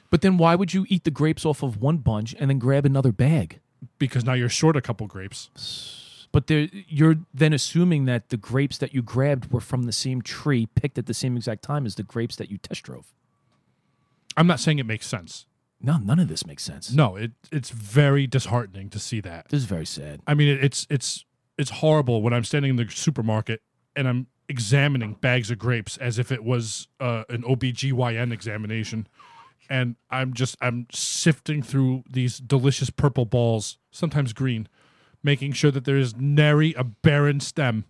But 0.09 0.21
then 0.21 0.37
why 0.37 0.55
would 0.55 0.73
you 0.73 0.85
eat 0.89 1.03
the 1.03 1.11
grapes 1.11 1.45
off 1.45 1.61
of 1.63 1.81
one 1.81 1.97
bunch 1.97 2.33
and 2.39 2.49
then 2.49 2.59
grab 2.59 2.85
another 2.85 3.11
bag? 3.11 3.59
because 3.97 4.23
now 4.23 4.33
you're 4.33 4.49
short 4.49 4.75
a 4.75 4.81
couple 4.81 5.07
grapes. 5.07 5.49
But 6.31 6.47
there, 6.47 6.69
you're 6.87 7.15
then 7.33 7.51
assuming 7.51 8.05
that 8.05 8.29
the 8.29 8.37
grapes 8.37 8.77
that 8.77 8.93
you 8.93 9.01
grabbed 9.01 9.51
were 9.51 9.59
from 9.59 9.83
the 9.83 9.91
same 9.91 10.21
tree, 10.21 10.67
picked 10.67 10.97
at 10.97 11.07
the 11.07 11.13
same 11.13 11.35
exact 11.35 11.63
time 11.63 11.85
as 11.85 11.95
the 11.95 12.03
grapes 12.03 12.35
that 12.35 12.49
you 12.49 12.57
test 12.57 12.83
drove. 12.83 13.11
I'm 14.37 14.47
not 14.47 14.59
saying 14.59 14.79
it 14.79 14.85
makes 14.85 15.07
sense. 15.07 15.45
No, 15.81 15.97
none 15.97 16.19
of 16.19 16.27
this 16.27 16.45
makes 16.45 16.63
sense. 16.63 16.93
No, 16.93 17.15
it 17.15 17.31
it's 17.51 17.71
very 17.71 18.27
disheartening 18.27 18.89
to 18.91 18.99
see 18.99 19.19
that. 19.21 19.49
This 19.49 19.59
is 19.61 19.65
very 19.65 19.85
sad. 19.85 20.21
I 20.27 20.35
mean, 20.35 20.47
it, 20.49 20.63
it's 20.63 20.85
it's 20.89 21.25
it's 21.57 21.71
horrible 21.71 22.21
when 22.21 22.33
I'm 22.33 22.43
standing 22.43 22.69
in 22.69 22.75
the 22.75 22.87
supermarket 22.89 23.61
and 23.95 24.07
I'm 24.07 24.27
examining 24.49 25.13
bags 25.13 25.49
of 25.51 25.57
grapes 25.59 25.97
as 25.97 26.19
if 26.19 26.31
it 26.31 26.43
was 26.43 26.87
uh, 26.99 27.23
an 27.29 27.43
OBGYN 27.43 28.31
examination. 28.33 29.07
and 29.69 29.95
I'm 30.09 30.33
just 30.33 30.57
I'm 30.61 30.87
sifting 30.91 31.61
through 31.63 32.03
these 32.09 32.37
delicious 32.39 32.89
purple 32.89 33.25
balls, 33.25 33.77
sometimes 33.91 34.33
green, 34.33 34.67
making 35.23 35.53
sure 35.53 35.71
that 35.71 35.85
there 35.85 35.97
is 35.97 36.15
nary 36.17 36.73
a 36.73 36.83
barren 36.83 37.39
stem. 37.39 37.85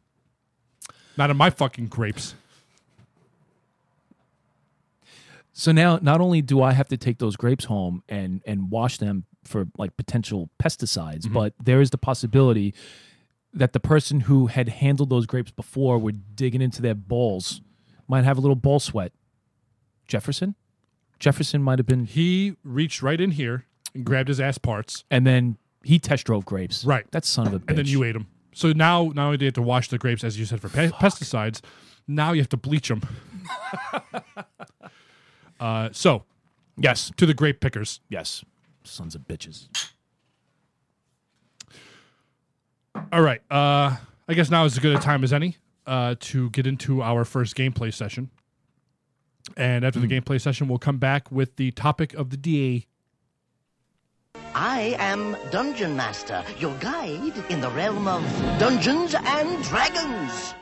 Not 1.18 1.30
in 1.30 1.38
my 1.38 1.50
fucking 1.50 1.88
grapes. 1.88 2.36
So 5.54 5.72
now, 5.72 6.00
not 6.02 6.22
only 6.22 6.42
do 6.42 6.62
I 6.62 6.72
have 6.74 6.88
to 6.90 6.98
take 6.98 7.18
those 7.20 7.36
grapes 7.36 7.66
home 7.66 8.04
and 8.08 8.42
and 8.46 8.72
wash 8.72 8.98
them 8.98 9.26
for 9.44 9.68
like 9.78 9.96
potential 9.98 10.50
pesticides, 10.62 11.22
Mm-hmm. 11.26 11.34
but 11.34 11.54
there 11.62 11.82
is 11.82 11.90
the 11.90 11.98
possibility 11.98 12.74
that 13.54 13.74
the 13.74 13.80
person 13.80 14.22
who 14.22 14.48
had 14.48 14.70
handled 14.70 15.10
those 15.10 15.26
grapes 15.26 15.52
before 15.52 15.98
were 16.00 16.12
digging 16.14 16.62
into 16.62 16.82
their 16.82 16.96
balls 16.96 17.62
might 18.08 18.24
have 18.24 18.38
a 18.38 18.42
little 18.42 18.56
ball 18.56 18.80
sweat. 18.80 19.12
Jefferson, 20.08 20.56
Jefferson 21.20 21.62
might 21.62 21.80
have 21.80 21.86
been, 21.86 22.06
He 22.06 22.56
reached 22.64 23.02
right 23.02 23.20
in 23.20 23.32
here 23.32 23.66
and 23.94 24.06
grabbed 24.06 24.28
his 24.30 24.40
ass 24.40 24.58
parts, 24.58 25.04
and 25.12 25.26
then 25.28 25.58
he 25.84 26.00
test 26.00 26.26
drove 26.26 26.46
grapes. 26.46 26.84
Right. 26.86 27.10
that 27.12 27.26
son 27.26 27.48
of 27.48 27.54
a 27.54 27.60
bitch. 27.60 27.70
and 27.70 27.78
then 27.78 27.86
you 27.88 28.04
ate 28.04 28.14
them. 28.14 28.28
So 28.54 28.72
now, 28.74 29.12
not 29.16 29.26
only 29.26 29.38
do 29.38 29.46
you 29.46 29.48
have 29.48 29.54
to 29.56 29.62
wash 29.62 29.88
the 29.90 29.98
grapes, 29.98 30.24
as 30.24 30.38
you 30.38 30.46
said, 30.46 30.62
for 30.62 30.70
pe- 30.70 30.90
pesticides, 30.90 31.62
now 32.08 32.32
you 32.34 32.42
have 32.42 32.50
to 32.50 32.58
bleach 32.58 32.90
them. 32.90 33.02
uh, 35.60 35.90
so, 35.92 36.24
yes, 36.78 37.12
to 37.18 37.26
the 37.26 37.34
grape 37.34 37.60
pickers. 37.62 38.02
yes, 38.10 38.44
sons 38.84 39.16
of 39.16 39.22
bitches. 39.28 39.68
All 43.12 43.22
right. 43.22 43.42
Uh, 43.52 43.98
I 44.28 44.34
guess 44.34 44.50
now 44.50 44.66
is 44.66 44.74
as 44.74 44.80
good 44.80 44.96
a 44.96 45.00
time 45.00 45.24
as 45.24 45.34
any 45.34 45.58
uh, 45.86 46.16
to 46.20 46.50
get 46.52 46.66
into 46.66 47.02
our 47.02 47.26
first 47.26 47.56
gameplay 47.56 47.94
session. 47.94 48.30
And 49.58 49.84
after 49.84 50.00
the 50.00 50.08
gameplay 50.08 50.40
session, 50.40 50.68
we'll 50.68 50.80
come 50.80 50.98
back 50.98 51.32
with 51.32 51.56
the 51.58 51.72
topic 51.72 52.14
of 52.14 52.30
the 52.30 52.38
day. 52.38 52.86
I 54.54 54.96
am 55.00 55.36
Dungeon 55.50 55.96
Master, 55.96 56.44
your 56.60 56.76
guide 56.76 57.34
in 57.50 57.62
the 57.62 57.70
realm 57.72 58.08
of 58.08 58.24
Dungeons 58.60 59.16
and 59.16 59.64
Dragons. 59.64 60.54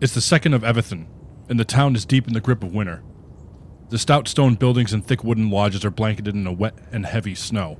It's 0.00 0.14
the 0.14 0.22
second 0.22 0.54
of 0.54 0.64
Everton, 0.64 1.06
and 1.50 1.60
the 1.60 1.64
town 1.66 1.94
is 1.94 2.06
deep 2.06 2.26
in 2.26 2.32
the 2.32 2.40
grip 2.40 2.64
of 2.64 2.72
winter. 2.72 3.02
The 3.90 3.98
stout 3.98 4.28
stone 4.28 4.54
buildings 4.54 4.94
and 4.94 5.04
thick 5.04 5.22
wooden 5.22 5.50
lodges 5.50 5.84
are 5.84 5.90
blanketed 5.90 6.34
in 6.34 6.46
a 6.46 6.52
wet 6.52 6.72
and 6.90 7.04
heavy 7.04 7.34
snow. 7.34 7.76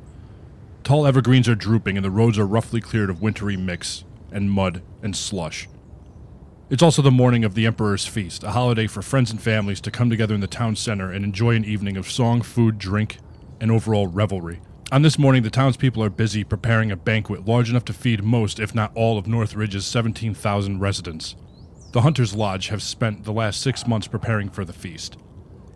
Tall 0.85 1.07
evergreens 1.07 1.49
are 1.49 1.55
drooping, 1.55 1.97
and 1.97 2.05
the 2.05 2.11
roads 2.11 2.39
are 2.39 2.47
roughly 2.47 2.83
cleared 2.83 3.09
of 3.09 3.23
wintry 3.23 3.57
mix 3.57 4.05
and 4.31 4.50
mud 4.50 4.83
and 5.03 5.17
slush. 5.17 5.67
It's 6.69 6.83
also 6.83 7.00
the 7.00 7.11
morning 7.11 7.43
of 7.43 7.55
the 7.55 7.65
Emperor's 7.65 8.05
Feast, 8.05 8.45
a 8.45 8.50
holiday 8.50 8.87
for 8.87 9.00
friends 9.00 9.31
and 9.31 9.41
families 9.41 9.81
to 9.81 9.91
come 9.91 10.11
together 10.11 10.35
in 10.35 10.43
the 10.43 10.47
town 10.47 10.77
center 10.77 11.11
and 11.11 11.25
enjoy 11.25 11.55
an 11.55 11.65
evening 11.65 11.97
of 11.97 12.11
song, 12.11 12.43
food, 12.43 12.77
drink, 12.77 13.17
and 13.62 13.71
overall 13.71 14.09
revelry. 14.09 14.61
On 14.93 15.00
this 15.00 15.19
morning, 15.19 15.43
the 15.43 15.49
townspeople 15.49 16.05
are 16.05 16.11
busy 16.11 16.45
preparing 16.45 16.91
a 16.91 16.97
banquet 16.97 17.47
large 17.47 17.71
enough 17.71 17.87
to 17.87 17.95
feed 17.95 18.23
most, 18.23 18.61
if 18.61 18.75
not 18.75 18.93
all, 18.95 19.17
of 19.17 19.27
Northridge's 19.27 19.87
17,000 19.87 20.81
residents. 20.81 21.35
The 21.93 22.03
Hunter's 22.03 22.37
Lodge 22.37 22.69
have 22.69 22.83
spent 22.83 23.25
the 23.25 23.33
last 23.33 23.61
six 23.61 23.85
months 23.85 24.07
preparing 24.07 24.49
for 24.49 24.65
the 24.65 24.73
feast. 24.73 25.17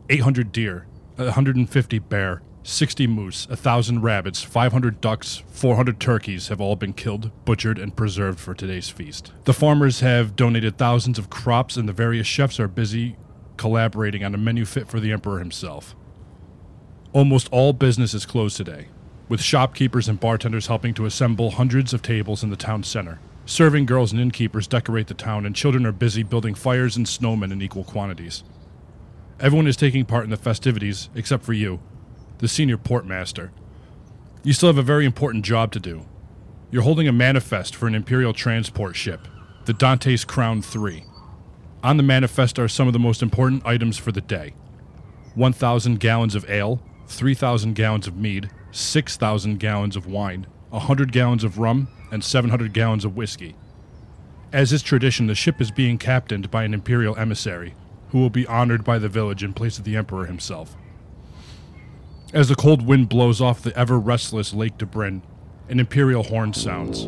800 0.09 0.53
deer, 0.53 0.87
150 1.17 1.99
bear, 1.99 2.41
60 2.63 3.07
moose, 3.09 3.49
1,000 3.49 4.01
rabbits, 4.01 4.41
500 4.41 5.01
ducks, 5.01 5.43
400 5.49 5.99
turkeys 5.99 6.49
have 6.49 6.61
all 6.61 6.77
been 6.77 6.93
killed, 6.93 7.33
butchered, 7.45 7.81
and 7.81 7.97
preserved 7.97 8.39
for 8.39 8.55
today's 8.55 8.89
feast. 8.89 9.33
The 9.43 9.53
farmers 9.53 10.01
have 10.01 10.37
donated 10.37 10.79
thousands 10.79 11.19
of 11.19 11.31
crops, 11.31 11.77
and 11.77 11.89
the 11.89 11.93
various 11.93 12.29
chefs 12.29 12.61
are 12.61 12.69
busy 12.69 13.17
collaborating 13.57 14.23
on 14.23 14.35
a 14.35 14.39
menu 14.39 14.65
fit 14.65 14.87
for 14.87 15.01
the 15.01 15.11
Emperor 15.11 15.41
himself. 15.41 15.97
Almost 17.13 17.49
all 17.51 17.73
business 17.73 18.15
is 18.15 18.25
closed 18.25 18.57
today, 18.57 18.87
with 19.29 19.43
shopkeepers 19.43 20.09
and 20.09 20.21
bartenders 20.21 20.69
helping 20.69 20.95
to 20.95 21.07
assemble 21.07 21.53
hundreds 21.53 21.93
of 21.93 22.03
tables 22.03 22.45
in 22.45 22.51
the 22.51 22.57
town 22.57 22.85
center. 22.85 23.19
Serving 23.47 23.85
girls 23.85 24.11
and 24.13 24.21
innkeepers 24.21 24.67
decorate 24.67 25.07
the 25.07 25.15
town, 25.15 25.45
and 25.45 25.55
children 25.55 25.85
are 25.85 25.93
busy 25.93 26.23
building 26.23 26.55
fires 26.55 26.97
and 26.97 27.07
snowmen 27.07 27.53
in 27.53 27.61
equal 27.61 27.85
quantities. 27.85 28.43
Everyone 29.39 29.67
is 29.67 29.77
taking 29.77 30.07
part 30.07 30.25
in 30.25 30.31
the 30.31 30.37
festivities 30.37 31.11
except 31.15 31.45
for 31.45 31.53
you, 31.53 31.81
the 32.39 32.49
senior 32.49 32.79
portmaster. 32.79 33.51
You 34.43 34.53
still 34.53 34.69
have 34.69 34.79
a 34.79 34.83
very 34.83 35.05
important 35.05 35.45
job 35.45 35.73
to 35.73 35.81
do. 35.81 36.07
You're 36.71 36.83
holding 36.83 37.07
a 37.07 37.13
manifest 37.13 37.75
for 37.77 37.87
an 37.87 37.95
Imperial 37.95 38.33
transport 38.33 38.97
ship, 38.97 39.29
the 39.67 39.75
Dante's 39.75 40.25
Crown 40.25 40.63
3. 40.63 41.05
On 41.83 41.99
the 41.99 42.03
manifest 42.03 42.59
are 42.59 42.69
some 42.69 42.87
of 42.87 42.95
the 42.95 42.99
most 42.99 43.23
important 43.23 43.67
items 43.67 43.99
for 43.99 44.11
the 44.11 44.21
day 44.23 44.55
1,000 45.35 46.01
gallons 46.01 46.35
of 46.35 46.49
ale, 46.49 46.81
3,000 47.09 47.75
gallons 47.75 48.07
of 48.07 48.17
mead, 48.17 48.51
6,000 48.71 49.59
gallons 49.59 49.97
of 49.97 50.07
wine, 50.07 50.47
100 50.75 51.13
gallons 51.13 51.45
of 51.45 51.59
rum, 51.59 51.89
and 52.11 52.23
700 52.23 52.73
gallons 52.73 53.05
of 53.05 53.17
whiskey. 53.17 53.55
As 54.53 54.73
is 54.73 54.83
tradition, 54.83 55.27
the 55.27 55.35
ship 55.35 55.61
is 55.61 55.71
being 55.71 55.99
captained 55.99 56.51
by 56.51 56.65
an 56.65 56.75
Imperial 56.75 57.17
emissary, 57.17 57.75
who 58.11 58.19
will 58.19 58.31
be 58.31 58.47
honored 58.47 58.85
by 58.85 58.99
the 58.99 59.09
village 59.09 59.43
in 59.43 59.53
place 59.53 59.79
of 59.79 59.85
the 59.85 59.97
Emperor 59.97 60.27
himself. 60.27 60.77
As 62.33 62.49
the 62.49 62.55
cold 62.55 62.85
wind 62.85 63.09
blows 63.09 63.41
off 63.41 63.63
the 63.63 63.77
ever 63.79 63.99
restless 63.99 64.53
Lake 64.53 64.77
de 64.79 64.87
Bryn, 64.87 65.23
an 65.69 65.81
Imperial 65.81 66.25
horn 66.25 66.53
sounds. 66.53 67.07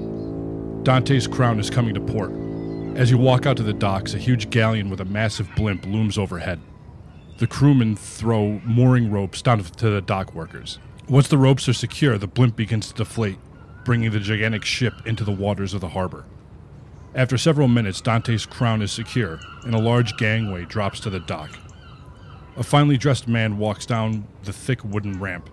Dante's 0.84 1.26
crown 1.26 1.58
is 1.58 1.68
coming 1.68 1.94
to 1.94 2.00
port. 2.00 2.32
As 2.96 3.10
you 3.10 3.18
walk 3.18 3.46
out 3.46 3.56
to 3.56 3.62
the 3.62 3.72
docks, 3.72 4.14
a 4.14 4.18
huge 4.18 4.50
galleon 4.50 4.88
with 4.88 5.00
a 5.00 5.04
massive 5.04 5.48
blimp 5.56 5.84
looms 5.84 6.16
overhead. 6.16 6.60
The 7.38 7.46
crewmen 7.46 7.96
throw 7.96 8.60
mooring 8.64 9.10
ropes 9.10 9.42
down 9.42 9.62
to 9.62 9.90
the 9.90 10.00
dock 10.00 10.34
workers. 10.34 10.78
Once 11.08 11.28
the 11.28 11.38
ropes 11.38 11.68
are 11.68 11.72
secure, 11.72 12.16
the 12.18 12.26
blimp 12.26 12.56
begins 12.56 12.88
to 12.88 12.94
deflate, 12.94 13.38
bringing 13.86 14.10
the 14.10 14.18
gigantic 14.18 14.64
ship 14.64 14.94
into 15.06 15.22
the 15.22 15.32
waters 15.32 15.72
of 15.72 15.80
the 15.80 15.88
harbor. 15.88 16.24
After 17.14 17.38
several 17.38 17.68
minutes, 17.68 18.00
Dante's 18.00 18.44
crown 18.44 18.82
is 18.82 18.90
secure, 18.90 19.38
and 19.62 19.74
a 19.74 19.78
large 19.78 20.16
gangway 20.16 20.64
drops 20.64 20.98
to 21.00 21.10
the 21.10 21.20
dock. 21.20 21.56
A 22.56 22.64
finely 22.64 22.96
dressed 22.96 23.28
man 23.28 23.58
walks 23.58 23.86
down 23.86 24.26
the 24.42 24.52
thick 24.52 24.84
wooden 24.84 25.20
ramp. 25.20 25.48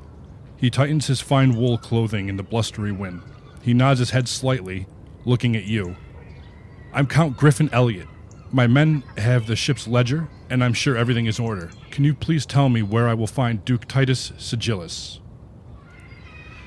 He 0.58 0.72
tightens 0.72 1.06
his 1.08 1.22
fine 1.22 1.56
wool 1.56 1.78
clothing 1.78 2.28
in 2.28 2.36
the 2.36 2.44
blustery 2.44 2.92
wind. 2.92 3.22
He 3.62 3.76
nods 3.76 4.00
his 4.00 4.10
head 4.10 4.28
slightly, 4.28 4.88
looking 5.26 5.56
at 5.56 5.66
you. 5.66 5.96
I'm 6.92 7.06
Count 7.06 7.38
Griffin 7.38 7.70
Elliot. 7.72 8.08
My 8.52 8.66
men 8.66 9.04
have 9.18 9.46
the 9.46 9.56
ship's 9.56 9.88
ledger, 9.88 10.28
and 10.50 10.64
I'm 10.64 10.74
sure 10.74 10.98
everything 10.98 11.28
is 11.28 11.38
in 11.38 11.46
order. 11.46 11.70
Can 11.92 12.04
you 12.04 12.16
please 12.16 12.48
tell 12.48 12.68
me 12.68 12.82
where 12.82 13.08
I 13.08 13.14
will 13.14 13.28
find 13.28 13.64
Duke 13.64 13.88
Titus 13.88 14.32
Sigillus? 14.38 15.20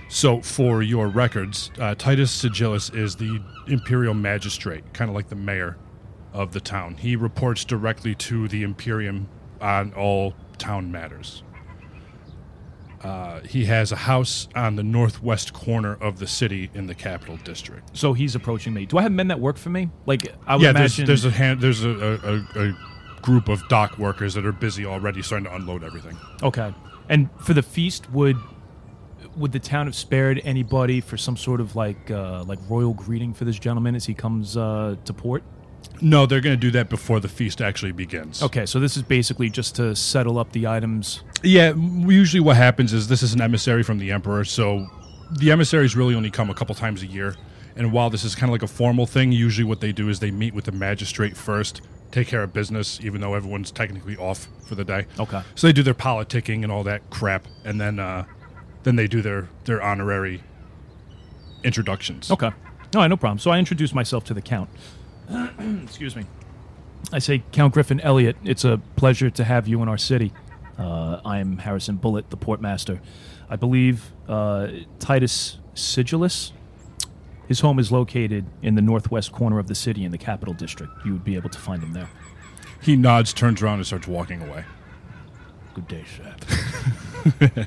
So, 0.09 0.41
for 0.41 0.83
your 0.83 1.09
records, 1.09 1.71
uh, 1.81 1.95
Titus 1.97 2.43
Sigillus 2.43 2.95
is 2.95 3.17
the 3.17 3.41
imperial 3.67 4.15
magistrate, 4.15 4.93
kind 4.95 5.11
of 5.11 5.15
like 5.17 5.29
the 5.29 5.37
mayor 5.37 5.77
of 6.33 6.53
the 6.53 6.61
town. 6.61 6.97
He 6.97 7.17
reports 7.17 7.65
directly 7.65 8.15
to 8.17 8.47
the 8.49 8.63
Imperium 8.63 9.29
on 9.61 9.93
all 9.95 10.35
town 10.59 10.93
matters. 10.93 11.43
Uh, 13.03 13.41
he 13.41 13.65
has 13.67 13.93
a 13.93 13.97
house 13.97 14.49
on 14.55 14.77
the 14.77 14.83
northwest 14.83 15.53
corner 15.53 15.95
of 16.01 16.19
the 16.19 16.27
city 16.27 16.71
in 16.75 16.87
the 16.87 16.95
capital 16.95 17.37
district. 17.39 17.97
So 17.97 18.13
he's 18.13 18.35
approaching 18.35 18.75
me. 18.75 18.87
Do 18.87 18.99
I 18.99 19.03
have 19.03 19.13
men 19.13 19.29
that 19.29 19.39
work 19.39 19.59
for 19.59 19.71
me? 19.71 19.91
Like 20.07 20.27
I 20.47 20.57
would 20.57 20.63
yeah, 20.63 20.71
imagine. 20.71 21.07
there's, 21.07 21.23
there's 21.23 21.33
a 21.33 21.37
hand, 21.37 21.61
there's 21.61 21.85
a, 21.85 21.91
a, 21.91 22.61
a, 22.61 22.69
a 22.69 22.79
group 23.23 23.49
of 23.49 23.67
dock 23.69 23.99
workers 23.99 24.35
that 24.35 24.45
are 24.47 24.53
busy 24.53 24.87
already 24.87 25.23
starting 25.23 25.45
to 25.45 25.55
unload 25.55 25.85
everything. 25.85 26.17
Okay. 26.43 26.75
And 27.09 27.29
for 27.41 27.55
the 27.55 27.63
feast, 27.63 28.11
would 28.11 28.37
would 29.37 29.53
the 29.53 29.59
town 29.59 29.87
have 29.87 29.95
spared 29.95 30.41
anybody 30.45 31.01
for 31.01 31.17
some 31.17 31.37
sort 31.37 31.61
of 31.61 31.77
like 31.77 32.11
uh, 32.11 32.45
like 32.45 32.59
royal 32.69 32.95
greeting 32.95 33.35
for 33.35 33.45
this 33.45 33.59
gentleman 33.59 33.95
as 33.95 34.05
he 34.05 34.15
comes 34.15 34.57
uh, 34.57 34.97
to 35.05 35.13
port? 35.13 35.43
No, 36.01 36.27
they're 36.27 36.41
going 36.41 36.57
to 36.57 36.61
do 36.61 36.71
that 36.73 36.91
before 36.91 37.21
the 37.21 37.29
feast 37.29 37.61
actually 37.61 37.93
begins. 37.93 38.43
Okay, 38.43 38.67
so 38.67 38.81
this 38.81 38.97
is 38.97 39.03
basically 39.03 39.49
just 39.49 39.77
to 39.77 39.95
settle 39.95 40.39
up 40.39 40.53
the 40.53 40.67
items. 40.67 41.23
Yeah, 41.43 41.75
usually 41.75 42.41
what 42.41 42.57
happens 42.57 42.93
is 42.93 43.09
this 43.09 43.23
is 43.23 43.35
an 43.35 43.41
emissary 43.41 43.83
from 43.83 43.99
the 43.99 44.11
emperor, 44.11 44.45
so 44.45 44.87
the 45.39 45.51
emissaries 45.51 45.97
really 45.97 46.15
only 46.15 46.31
come 46.31 46.51
a 46.51 46.55
couple 46.55 46.75
times 46.75 47.03
a 47.03 47.07
year. 47.07 47.37
And 47.77 47.93
while 47.93 48.09
this 48.11 48.25
is 48.25 48.35
kind 48.35 48.49
of 48.49 48.53
like 48.53 48.63
a 48.63 48.73
formal 48.73 49.07
thing, 49.07 49.33
usually 49.33 49.65
what 49.65 49.81
they 49.81 49.93
do 49.93 50.09
is 50.09 50.19
they 50.19 50.31
meet 50.31 50.55
with 50.55 50.65
the 50.65 50.73
magistrate 50.73 51.37
first, 51.37 51.83
take 52.11 52.27
care 52.27 52.43
of 52.43 52.53
business, 52.53 52.99
even 53.03 53.21
though 53.21 53.35
everyone's 53.35 53.71
technically 53.71 54.17
off 54.17 54.49
for 54.67 54.75
the 54.75 54.85
day. 54.85 55.07
Okay. 55.19 55.43
So 55.55 55.67
they 55.67 55.75
do 55.75 55.83
their 55.83 55.95
politicking 55.95 56.63
and 56.63 56.73
all 56.73 56.85
that 56.85 57.11
crap, 57.11 57.47
and 57.65 57.81
then 57.81 57.99
uh, 57.99 58.25
then 58.87 58.95
they 58.95 59.09
do 59.09 59.21
their 59.21 59.49
their 59.65 59.83
honorary 59.83 60.45
introductions. 61.65 62.31
Okay. 62.31 62.47
All 62.47 63.03
right, 63.03 63.09
no 63.09 63.17
problem. 63.17 63.41
So 63.41 63.51
I 63.51 63.59
introduce 63.59 63.93
myself 63.93 64.23
to 64.27 64.35
the 64.35 64.41
count. 64.41 64.71
Excuse 65.83 66.15
me. 66.15 66.25
I 67.13 67.19
say, 67.19 67.43
Count 67.51 67.75
Griffin 67.75 67.99
Elliott, 68.01 68.37
it's 68.45 68.65
a 68.65 68.81
pleasure 68.95 69.29
to 69.29 69.45
have 69.45 69.67
you 69.67 69.83
in 69.83 69.89
our 69.89 69.99
city. 69.99 70.33
Uh, 70.79 71.21
I 71.25 71.39
am 71.39 71.59
Harrison 71.59 71.97
Bullitt, 71.97 72.31
the 72.31 72.37
portmaster. 72.37 73.01
I 73.51 73.57
believe 73.57 74.13
uh, 74.29 74.69
Titus 75.01 75.59
Sigillus. 75.75 76.53
His 77.49 77.61
home 77.61 77.81
is 77.81 77.91
located 77.91 78.47
in 78.63 78.77
the 78.77 78.83
northwest 78.83 79.33
corner 79.33 79.59
of 79.59 79.67
the 79.67 79.75
city 79.75 80.05
in 80.05 80.13
the 80.13 80.19
capital 80.19 80.55
district. 80.55 80.93
You 81.05 81.13
would 81.13 81.25
be 81.25 81.35
able 81.35 81.51
to 81.51 81.59
find 81.59 81.83
him 81.83 81.93
there. 81.93 82.09
He 82.81 82.95
nods, 82.95 83.33
turns 83.33 83.63
around, 83.63 83.79
and 83.79 83.87
starts 83.87 84.07
walking 84.07 84.43
away. 84.43 84.65
Good 85.75 85.89
day, 85.89 86.05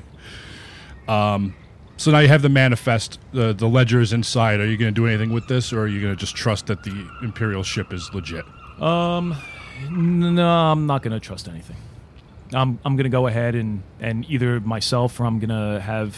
chef. 1.10 1.54
So 1.96 2.10
now 2.10 2.20
you 2.20 2.28
have 2.28 2.40
the 2.42 2.48
manifest. 2.48 3.18
The 3.32 3.52
the 3.52 3.68
ledger 3.68 4.00
is 4.00 4.12
inside. 4.14 4.58
Are 4.60 4.66
you 4.66 4.76
going 4.78 4.94
to 4.94 4.98
do 5.00 5.06
anything 5.06 5.32
with 5.34 5.46
this, 5.48 5.70
or 5.72 5.80
are 5.82 5.86
you 5.86 6.00
going 6.00 6.14
to 6.14 6.18
just 6.18 6.34
trust 6.34 6.66
that 6.68 6.82
the 6.82 7.08
imperial 7.22 7.62
ship 7.62 7.92
is 7.92 8.10
legit? 8.14 8.44
Um, 8.80 9.36
No, 9.90 10.46
I'm 10.48 10.86
not 10.86 11.02
going 11.02 11.12
to 11.12 11.20
trust 11.20 11.46
anything. 11.48 11.76
I'm 12.54 12.78
I'm 12.84 12.96
going 12.96 13.04
to 13.04 13.10
go 13.10 13.26
ahead 13.26 13.54
and 13.54 13.82
and 14.00 14.24
either 14.30 14.60
myself 14.60 15.20
or 15.20 15.26
I'm 15.26 15.38
going 15.40 15.50
to 15.50 15.78
have, 15.80 16.16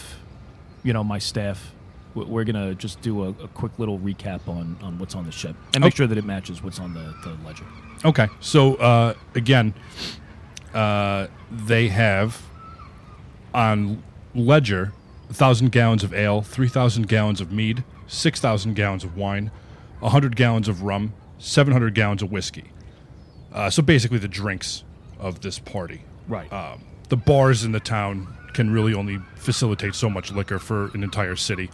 you 0.83 0.93
know, 0.93 1.03
my 1.03 1.19
staff. 1.19 1.73
we- 2.15 2.23
We're 2.25 2.45
going 2.45 2.55
to 2.69 2.75
just 2.75 3.01
do 3.01 3.23
a, 3.25 3.29
a 3.29 3.47
quick 3.49 3.77
little 3.77 3.99
recap 3.99 4.47
on 4.47 4.77
on 4.81 4.97
what's 4.99 5.15
on 5.15 5.25
the 5.25 5.31
ship 5.33 5.55
and 5.73 5.83
make 5.83 5.93
Oh. 5.93 5.97
sure 5.97 6.07
that 6.07 6.17
it 6.17 6.23
matches 6.25 6.63
what's 6.63 6.79
on 6.79 6.93
the, 6.93 7.13
the 7.23 7.35
ledger. 7.45 7.65
Okay. 8.05 8.27
So 8.39 8.75
uh, 8.75 9.13
again, 9.35 9.73
uh, 10.73 11.27
they 11.51 11.89
have 11.89 12.41
on 13.53 14.01
ledger 14.35 14.93
a 15.29 15.33
thousand 15.33 15.71
gallons 15.71 16.03
of 16.03 16.13
ale, 16.13 16.41
three 16.41 16.67
thousand 16.67 17.07
gallons 17.07 17.41
of 17.41 17.51
mead, 17.51 17.83
six 18.07 18.39
thousand 18.39 18.75
gallons 18.75 19.03
of 19.03 19.17
wine, 19.17 19.51
hundred 20.01 20.35
gallons 20.35 20.67
of 20.67 20.83
rum, 20.83 21.13
seven 21.39 21.73
hundred 21.73 21.93
gallons 21.93 22.21
of 22.21 22.31
whiskey. 22.31 22.65
Uh, 23.51 23.69
so 23.69 23.81
basically, 23.81 24.17
the 24.17 24.27
drinks 24.27 24.83
of 25.19 25.41
this 25.41 25.59
party. 25.59 26.01
Right. 26.27 26.51
Um, 26.51 26.83
the 27.09 27.17
bars 27.17 27.63
in 27.63 27.71
the 27.71 27.79
town 27.79 28.27
can 28.53 28.71
really 28.71 28.93
only 28.93 29.19
facilitate 29.35 29.95
so 29.95 30.09
much 30.09 30.31
liquor 30.31 30.59
for 30.59 30.91
an 30.93 31.03
entire 31.03 31.35
city. 31.35 31.69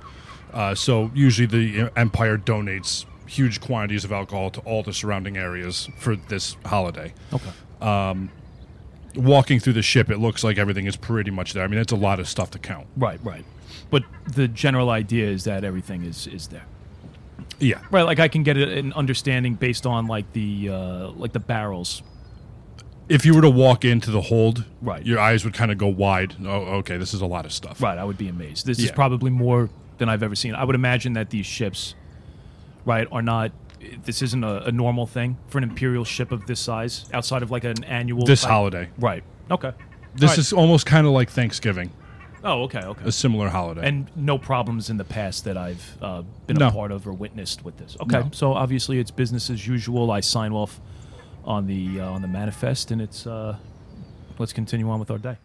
Uh, 0.53 0.73
so 0.73 1.11
usually 1.13 1.45
the 1.45 1.91
empire 1.95 2.37
donates 2.37 3.05
huge 3.27 3.61
quantities 3.61 4.03
of 4.03 4.11
alcohol 4.11 4.49
to 4.49 4.59
all 4.61 4.81
the 4.81 4.93
surrounding 4.93 5.37
areas 5.37 5.87
for 5.97 6.15
this 6.15 6.57
holiday. 6.65 7.13
okay. 7.31 7.51
Walking 9.15 9.59
through 9.59 9.73
the 9.73 9.81
ship, 9.81 10.09
it 10.09 10.17
looks 10.19 10.43
like 10.43 10.57
everything 10.57 10.85
is 10.85 10.95
pretty 10.95 11.31
much 11.31 11.53
there. 11.53 11.63
I 11.63 11.67
mean, 11.67 11.79
it's 11.79 11.91
a 11.91 11.95
lot 11.97 12.19
of 12.19 12.27
stuff 12.29 12.51
to 12.51 12.59
count. 12.59 12.87
Right. 12.95 13.19
Right. 13.23 13.45
But 13.89 14.03
the 14.35 14.47
general 14.47 14.89
idea 14.89 15.27
is 15.27 15.43
that 15.45 15.63
everything 15.63 16.03
is 16.03 16.27
is 16.27 16.47
there. 16.47 16.65
Yeah. 17.59 17.79
Right. 17.91 18.03
Like 18.03 18.19
I 18.19 18.27
can 18.27 18.43
get 18.43 18.55
an 18.57 18.93
understanding 18.93 19.55
based 19.55 19.85
on 19.85 20.07
like 20.07 20.31
the 20.33 20.69
uh, 20.69 21.07
like 21.09 21.33
the 21.33 21.39
barrels. 21.39 22.03
If 23.09 23.25
you 23.25 23.33
were 23.33 23.41
to 23.41 23.49
walk 23.49 23.83
into 23.83 24.11
the 24.11 24.21
hold, 24.21 24.65
Right. 24.83 25.03
your 25.03 25.17
eyes 25.17 25.43
would 25.43 25.55
kind 25.55 25.71
of 25.71 25.79
go 25.79 25.87
wide. 25.87 26.35
Oh, 26.45 26.77
okay, 26.77 26.97
this 26.97 27.11
is 27.15 27.21
a 27.21 27.25
lot 27.25 27.43
of 27.43 27.51
stuff. 27.51 27.81
Right, 27.81 27.97
I 27.97 28.03
would 28.03 28.19
be 28.19 28.27
amazed. 28.27 28.67
This 28.67 28.77
is 28.77 28.91
probably 28.91 29.31
more 29.31 29.71
than 29.97 30.09
I've 30.09 30.21
ever 30.21 30.35
seen. 30.35 30.53
I 30.53 30.63
would 30.63 30.75
imagine 30.75 31.13
that 31.13 31.31
these 31.31 31.47
ships, 31.47 31.95
right, 32.85 33.07
are 33.11 33.23
not. 33.23 33.51
This 34.03 34.21
isn't 34.21 34.43
a, 34.43 34.63
a 34.65 34.71
normal 34.71 35.05
thing 35.07 35.37
for 35.47 35.57
an 35.57 35.63
imperial 35.63 36.03
ship 36.03 36.31
of 36.31 36.45
this 36.47 36.59
size 36.59 37.09
outside 37.13 37.43
of 37.43 37.51
like 37.51 37.63
an 37.63 37.83
annual. 37.85 38.25
This 38.25 38.41
type- 38.41 38.51
holiday. 38.51 38.89
Right. 38.97 39.23
Okay. 39.49 39.71
This 40.15 40.31
right. 40.31 40.37
is 40.39 40.53
almost 40.53 40.85
kind 40.85 41.05
of 41.07 41.13
like 41.13 41.29
Thanksgiving, 41.29 41.91
Oh, 42.43 42.63
okay. 42.63 42.79
Okay. 42.79 43.05
a 43.05 43.11
similar 43.11 43.47
holiday. 43.49 43.87
and 43.87 44.09
no 44.15 44.37
problems 44.37 44.89
in 44.89 44.97
the 44.97 45.03
past 45.03 45.43
that 45.45 45.55
I've 45.57 45.97
uh, 46.01 46.23
been 46.47 46.57
No. 46.57 46.67
a 46.69 46.71
part 46.71 46.91
of 46.91 47.07
or 47.07 47.13
witnessed 47.13 47.63
with 47.63 47.77
this. 47.77 47.95
Okay, 48.01 48.19
No. 48.21 48.29
so 48.33 48.53
obviously 48.53 48.99
it's 48.99 49.11
business 49.11 49.49
as 49.49 49.67
usual. 49.67 50.09
I 50.11 50.19
sign 50.21 50.51
off 50.51 50.79
on 51.45 51.67
the 51.67 52.01
uh, 52.01 52.09
on 52.11 52.21
the 52.21 52.27
manifest, 52.27 52.91
and 52.91 53.01
it's 53.01 53.25
uh, 53.27 53.55
let's 54.39 54.51
continue 54.53 54.89
on 54.89 54.99
with 54.99 55.11
our 55.11 55.17
day. 55.19 55.37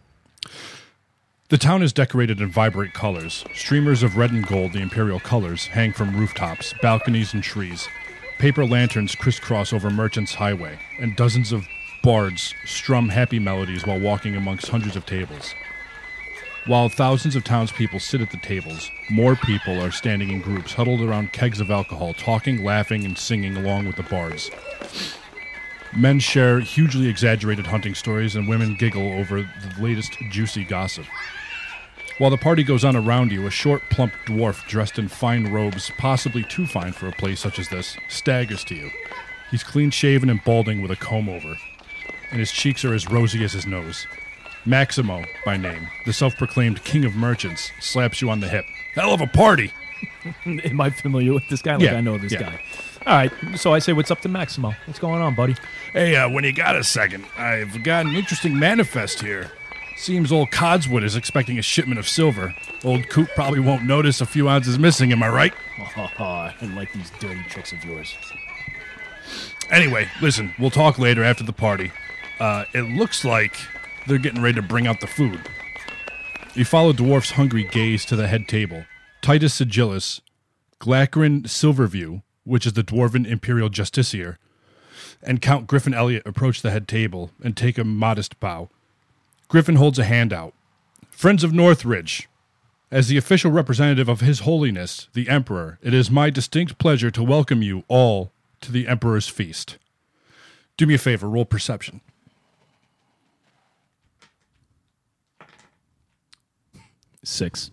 The 1.49 1.57
town 1.59 1.83
is 1.83 1.93
decorated 1.93 2.41
in 2.41 2.49
vibrant 2.49 2.93
colors. 2.93 3.45
Streamers 3.53 4.01
of 4.01 4.17
red 4.17 4.31
and 4.31 4.45
gold, 4.45 4.73
the 4.73 4.79
imperial 4.81 5.19
colors, 5.19 5.67
hang 5.67 5.93
from 5.93 6.15
rooftops, 6.17 6.73
balconies, 6.81 7.33
and 7.35 7.43
trees. 7.43 7.87
Paper 8.37 8.65
lanterns 8.65 9.15
crisscross 9.15 9.71
over 9.71 9.89
Merchants 9.89 10.35
Highway, 10.35 10.77
and 10.99 11.15
dozens 11.15 11.51
of 11.51 11.67
bards 12.03 12.53
strum 12.65 13.09
happy 13.09 13.39
melodies 13.39 13.85
while 13.85 13.99
walking 13.99 14.35
amongst 14.35 14.67
hundreds 14.67 14.95
of 14.95 15.05
tables. 15.05 15.55
While 16.67 16.89
thousands 16.89 17.35
of 17.35 17.43
townspeople 17.43 17.99
sit 17.99 18.21
at 18.21 18.31
the 18.31 18.37
tables, 18.37 18.91
more 19.09 19.35
people 19.35 19.79
are 19.81 19.91
standing 19.91 20.31
in 20.31 20.41
groups 20.41 20.73
huddled 20.73 21.01
around 21.01 21.31
kegs 21.31 21.61
of 21.61 21.71
alcohol, 21.71 22.13
talking, 22.13 22.63
laughing, 22.63 23.05
and 23.05 23.17
singing 23.17 23.55
along 23.55 23.85
with 23.85 23.95
the 23.95 24.03
bards. 24.03 24.51
Men 25.95 26.19
share 26.19 26.59
hugely 26.59 27.07
exaggerated 27.07 27.67
hunting 27.67 27.95
stories, 27.95 28.35
and 28.35 28.49
women 28.49 28.75
giggle 28.75 29.13
over 29.13 29.43
the 29.43 29.81
latest 29.81 30.17
juicy 30.29 30.65
gossip. 30.65 31.05
While 32.17 32.29
the 32.29 32.37
party 32.37 32.63
goes 32.63 32.85
on 32.85 32.95
around 32.95 33.33
you, 33.33 33.45
a 33.45 33.51
short, 33.51 33.81
plump 33.89 34.13
dwarf 34.25 34.65
dressed 34.67 34.97
in 34.97 35.09
fine 35.09 35.51
robes, 35.51 35.91
possibly 35.97 36.43
too 36.43 36.65
fine 36.65 36.93
for 36.93 37.09
a 37.09 37.11
place 37.11 37.41
such 37.41 37.59
as 37.59 37.67
this, 37.67 37.97
staggers 38.07 38.63
to 38.65 38.75
you. 38.75 38.89
He's 39.51 39.65
clean 39.65 39.91
shaven 39.91 40.29
and 40.29 40.41
balding 40.45 40.81
with 40.81 40.91
a 40.91 40.95
comb 40.95 41.27
over, 41.27 41.57
and 42.31 42.39
his 42.39 42.53
cheeks 42.53 42.85
are 42.85 42.93
as 42.93 43.09
rosy 43.09 43.43
as 43.43 43.51
his 43.51 43.67
nose. 43.67 44.07
Maximo, 44.65 45.25
by 45.45 45.57
name, 45.57 45.89
the 46.05 46.13
self 46.13 46.37
proclaimed 46.37 46.85
king 46.85 47.03
of 47.03 47.15
merchants, 47.15 47.71
slaps 47.81 48.21
you 48.21 48.29
on 48.29 48.39
the 48.39 48.47
hip. 48.47 48.65
Hell 48.93 49.13
of 49.13 49.19
a 49.19 49.27
party! 49.27 49.73
Am 50.45 50.79
I 50.79 50.91
familiar 50.91 51.33
with 51.33 51.47
this 51.49 51.61
guy? 51.61 51.75
Like 51.75 51.83
Yeah, 51.83 51.97
I 51.97 52.01
know 52.01 52.17
this 52.17 52.31
yeah. 52.31 52.43
guy. 52.43 52.63
All 53.05 53.13
right, 53.13 53.31
so 53.55 53.73
I 53.73 53.79
say, 53.79 53.91
"What's 53.91 54.09
up 54.09 54.21
to 54.21 54.29
Maximo? 54.29 54.73
What's 54.85 54.99
going 54.99 55.21
on, 55.21 55.35
buddy?" 55.35 55.55
Hey, 55.91 56.15
uh, 56.15 56.29
when 56.29 56.45
you 56.45 56.53
got 56.53 56.77
a 56.77 56.83
second, 56.83 57.25
I've 57.37 57.83
got 57.83 58.05
an 58.05 58.15
interesting 58.15 58.57
manifest 58.57 59.21
here. 59.21 59.51
Seems 59.97 60.31
old 60.31 60.51
Codswood 60.51 61.03
is 61.03 61.15
expecting 61.15 61.57
a 61.57 61.61
shipment 61.61 61.99
of 61.99 62.07
silver. 62.07 62.53
Old 62.83 63.07
Coop 63.09 63.29
probably 63.33 63.61
won't 63.61 63.85
notice 63.85 64.19
a 64.19 64.25
few 64.25 64.49
ounces 64.49 64.77
missing, 64.77 65.11
am 65.11 65.23
I 65.23 65.29
right? 65.29 65.53
I 65.95 66.53
don't 66.59 66.75
like 66.75 66.91
these 66.93 67.11
dirty 67.19 67.43
tricks 67.49 67.71
of 67.71 67.83
yours. 67.83 68.15
Anyway, 69.71 70.07
listen, 70.21 70.53
we'll 70.59 70.69
talk 70.69 70.99
later 70.99 71.23
after 71.23 71.43
the 71.43 71.53
party. 71.53 71.91
Uh, 72.39 72.65
it 72.73 72.81
looks 72.81 73.23
like 73.23 73.55
they're 74.05 74.17
getting 74.17 74.41
ready 74.41 74.55
to 74.55 74.61
bring 74.61 74.85
out 74.85 74.99
the 74.99 75.07
food. 75.07 75.39
You 76.53 76.65
follow 76.65 76.93
Dwarf's 76.93 77.31
hungry 77.31 77.63
gaze 77.63 78.05
to 78.05 78.15
the 78.15 78.27
head 78.27 78.47
table. 78.47 78.85
Titus 79.21 79.59
Sigillus, 79.59 80.21
Glacrin 80.79 81.49
Silverview, 81.49 82.21
which 82.43 82.65
is 82.65 82.73
the 82.73 82.83
Dwarven 82.83 83.25
Imperial 83.25 83.69
Justiciar, 83.69 84.37
and 85.23 85.41
Count 85.41 85.67
Griffin 85.67 85.93
Elliot 85.93 86.23
approach 86.25 86.61
the 86.61 86.71
head 86.71 86.87
table 86.87 87.31
and 87.43 87.57
take 87.57 87.77
a 87.77 87.83
modest 87.83 88.39
bow. 88.39 88.69
Griffin 89.47 89.75
holds 89.75 89.99
a 89.99 90.03
hand 90.03 90.33
out. 90.33 90.53
Friends 91.09 91.43
of 91.43 91.53
Northridge, 91.53 92.27
as 92.91 93.07
the 93.07 93.17
official 93.17 93.51
representative 93.51 94.09
of 94.09 94.21
His 94.21 94.39
Holiness, 94.41 95.07
the 95.13 95.29
Emperor, 95.29 95.79
it 95.81 95.93
is 95.93 96.11
my 96.11 96.29
distinct 96.29 96.77
pleasure 96.77 97.11
to 97.11 97.23
welcome 97.23 97.61
you 97.61 97.83
all 97.87 98.31
to 98.61 98.71
the 98.71 98.87
Emperor's 98.87 99.27
feast. 99.27 99.77
Do 100.77 100.85
me 100.85 100.95
a 100.95 100.97
favor, 100.97 101.29
roll 101.29 101.45
perception. 101.45 102.01
Six. 107.23 107.71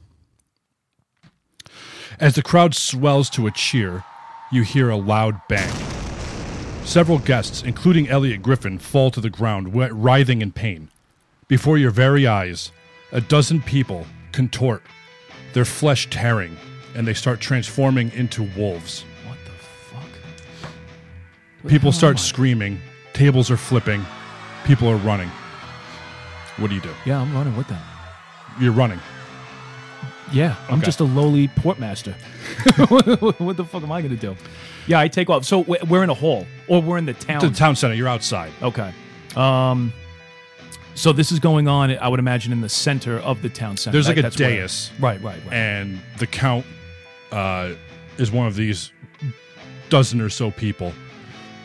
As 2.20 2.34
the 2.34 2.42
crowd 2.42 2.74
swells 2.74 3.28
to 3.30 3.46
a 3.46 3.50
cheer, 3.50 4.04
you 4.50 4.62
hear 4.62 4.88
a 4.88 4.96
loud 4.96 5.40
bang. 5.48 5.72
Several 6.84 7.18
guests, 7.18 7.62
including 7.62 8.08
Elliot 8.08 8.42
Griffin, 8.42 8.78
fall 8.78 9.10
to 9.10 9.20
the 9.20 9.30
ground, 9.30 9.74
writhing 9.74 10.42
in 10.42 10.52
pain. 10.52 10.88
Before 11.48 11.76
your 11.76 11.90
very 11.90 12.26
eyes, 12.26 12.72
a 13.10 13.20
dozen 13.20 13.60
people 13.62 14.06
contort, 14.32 14.82
their 15.52 15.64
flesh 15.64 16.08
tearing, 16.08 16.56
and 16.94 17.06
they 17.06 17.14
start 17.14 17.40
transforming 17.40 18.10
into 18.12 18.44
wolves. 18.56 19.04
What 19.26 19.36
the 19.44 19.50
fuck? 19.50 20.70
People 21.68 21.92
start 21.92 22.18
screaming, 22.18 22.80
tables 23.12 23.50
are 23.50 23.56
flipping, 23.56 24.04
people 24.64 24.88
are 24.88 24.96
running. 24.96 25.28
What 26.58 26.68
do 26.68 26.74
you 26.74 26.80
do? 26.80 26.90
Yeah, 27.04 27.20
I'm 27.20 27.34
running 27.34 27.56
with 27.56 27.68
them. 27.68 27.80
You're 28.60 28.72
running. 28.72 29.00
Yeah, 30.32 30.56
I'm 30.68 30.76
Okay. 30.78 30.86
just 30.86 31.00
a 31.00 31.04
lowly 31.04 31.48
portmaster. 31.48 32.14
what 33.40 33.56
the 33.56 33.64
fuck 33.64 33.82
am 33.82 33.92
I 33.92 34.00
going 34.00 34.16
to 34.16 34.20
do? 34.20 34.36
Yeah, 34.86 35.00
I 35.00 35.08
take 35.08 35.28
off. 35.28 35.44
So 35.44 35.60
we- 35.60 35.78
we're 35.88 36.02
in 36.04 36.08
a 36.10 36.14
hall, 36.14 36.46
or 36.68 36.80
we're 36.80 36.96
in 36.98 37.04
the 37.04 37.12
town. 37.14 37.40
To 37.40 37.48
the 37.50 37.56
town 37.56 37.76
center, 37.76 37.94
you're 37.94 38.08
outside. 38.08 38.52
okay. 38.62 38.92
Um. 39.36 39.92
So 40.94 41.12
this 41.12 41.32
is 41.32 41.38
going 41.38 41.68
on. 41.68 41.90
I 41.98 42.08
would 42.08 42.20
imagine 42.20 42.52
in 42.52 42.60
the 42.60 42.68
center 42.68 43.18
of 43.18 43.42
the 43.42 43.48
town 43.48 43.76
center. 43.76 43.92
There's 43.92 44.08
like 44.08 44.18
a 44.18 44.22
That's 44.22 44.38
where- 44.38 44.50
dais. 44.50 44.90
right, 45.00 45.20
right, 45.22 45.42
right. 45.44 45.52
and 45.52 46.00
the 46.18 46.26
count 46.26 46.66
uh, 47.30 47.72
is 48.18 48.30
one 48.30 48.46
of 48.46 48.54
these 48.54 48.92
dozen 49.88 50.20
or 50.20 50.28
so 50.28 50.50
people 50.50 50.92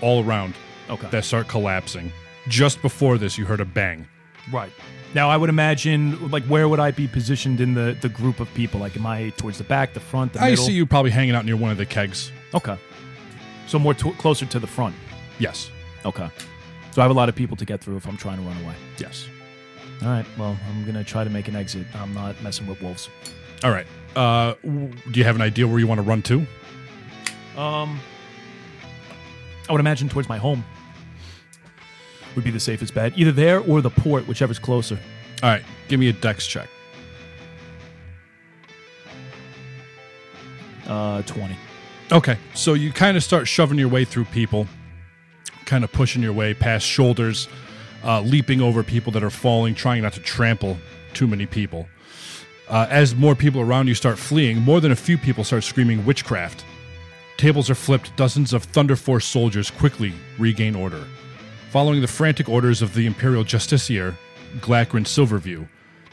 all 0.02 0.24
around 0.24 0.54
okay. 0.90 1.08
that 1.12 1.26
start 1.26 1.48
collapsing. 1.48 2.12
Just 2.48 2.82
before 2.82 3.18
this, 3.18 3.38
you 3.38 3.46
heard 3.46 3.60
a 3.60 3.66
bang. 3.66 4.08
Right. 4.52 4.72
Now, 5.13 5.30
I 5.30 5.38
would 5.38 5.50
imagine, 5.50 6.30
like, 6.32 6.44
where 6.46 6.68
would 6.70 6.80
I 6.80 6.92
be 6.92 7.08
positioned 7.08 7.60
in 7.60 7.74
the, 7.74 7.98
the 8.02 8.10
group 8.10 8.40
of 8.40 8.54
people? 8.54 8.80
Like, 8.80 8.96
am 8.96 9.06
I 9.06 9.30
towards 9.38 9.58
the 9.58 9.63
back, 9.63 9.94
the 9.94 10.00
front, 10.00 10.34
the 10.34 10.42
I 10.42 10.52
middle? 10.52 10.66
see 10.66 10.74
you 10.74 10.86
probably 10.86 11.12
hanging 11.12 11.36
out 11.36 11.46
near 11.46 11.56
one 11.58 11.72
of 11.72 11.78
the 11.78 11.86
kegs. 11.86 12.32
Okay. 12.54 12.78
So 13.68 13.80
more 13.80 13.94
to- 13.96 14.13
closer 14.13 14.46
to 14.46 14.60
the 14.60 14.68
front. 14.68 14.96
Yes. 15.40 15.70
Okay. 16.06 16.30
So 16.98 17.04
I 17.04 17.04
have 17.04 17.12
a 17.12 17.14
lot 17.14 17.30
of 17.30 17.36
people 17.36 17.56
to 17.58 17.64
get 17.64 17.80
through 17.80 17.98
if 17.98 18.08
I'm 18.08 18.18
trying 18.18 18.38
to 18.38 18.44
run 18.44 18.58
away. 18.64 18.74
Yes. 18.98 19.28
All 20.02 20.08
right. 20.08 20.26
Well, 20.36 20.58
I'm 20.68 20.84
gonna 20.84 21.04
try 21.04 21.24
to 21.24 21.30
make 21.30 21.48
an 21.48 21.56
exit. 21.56 21.86
I'm 21.94 22.12
not 22.12 22.42
messing 22.42 22.66
with 22.66 22.82
wolves. 22.82 23.08
All 23.64 23.70
right. 23.70 23.86
Uh, 24.16 24.56
w- 24.64 24.92
do 25.12 25.20
you 25.20 25.24
have 25.24 25.36
an 25.36 25.44
idea 25.44 25.68
where 25.68 25.78
you 25.78 25.86
want 25.86 26.00
to 26.00 26.02
run 26.02 26.24
to? 26.24 26.40
Um, 27.56 28.00
I 29.70 29.74
would 29.74 29.80
imagine 29.80 30.10
towards 30.10 30.28
my 30.28 30.40
home 30.40 30.66
would 32.34 32.44
be 32.44 32.50
the 32.50 32.60
safest 32.60 32.96
bet. 32.96 33.16
Either 33.16 33.32
there 33.32 33.60
or 33.60 33.82
the 33.82 33.92
port, 33.92 34.28
whichever's 34.28 34.58
closer. 34.58 34.98
All 35.44 35.52
right. 35.52 35.62
Give 35.90 36.00
me 36.00 36.08
a 36.10 36.14
dex 36.14 36.48
check. 36.48 36.68
Uh, 40.88 41.22
twenty. 41.28 41.58
Okay. 42.12 42.40
So 42.56 42.74
you 42.74 42.92
kind 42.92 43.16
of 43.18 43.24
start 43.24 43.48
shoving 43.48 43.78
your 43.78 43.88
way 43.90 44.04
through 44.04 44.26
people, 44.26 44.68
kind 45.68 45.84
of 45.84 45.92
pushing 45.92 46.24
your 46.24 46.34
way 46.34 46.56
past 46.56 46.88
shoulders, 46.88 47.48
uh, 48.04 48.22
leaping 48.22 48.62
over 48.62 48.82
people 48.82 49.12
that 49.12 49.24
are 49.24 49.30
falling, 49.30 49.76
trying 49.76 50.02
not 50.02 50.14
to 50.14 50.20
trample 50.22 50.78
too 51.14 51.28
many 51.28 51.46
people. 51.46 51.88
Uh, 52.68 52.88
as 52.90 53.16
more 53.16 53.36
people 53.36 53.62
around 53.62 53.88
you 53.88 53.94
start 53.94 54.18
fleeing, 54.18 54.58
more 54.58 54.82
than 54.82 54.92
a 54.92 54.96
few 54.96 55.18
people 55.18 55.44
start 55.44 55.64
screaming 55.64 56.04
witchcraft. 56.06 56.66
Tables 57.38 57.70
are 57.70 57.76
flipped, 57.76 58.16
dozens 58.16 58.52
of 58.52 58.64
Thunder 58.64 58.96
Force 58.96 59.26
soldiers 59.26 59.70
quickly 59.70 60.12
regain 60.40 60.76
order. 60.76 61.06
Following 61.70 62.02
the 62.02 62.08
frantic 62.08 62.50
orders 62.50 62.82
of 62.82 62.94
the 62.96 63.06
Imperial 63.06 63.44
Justiciar, 63.44 64.16
Glacrin 64.60 65.06
Silverview, 65.06 65.68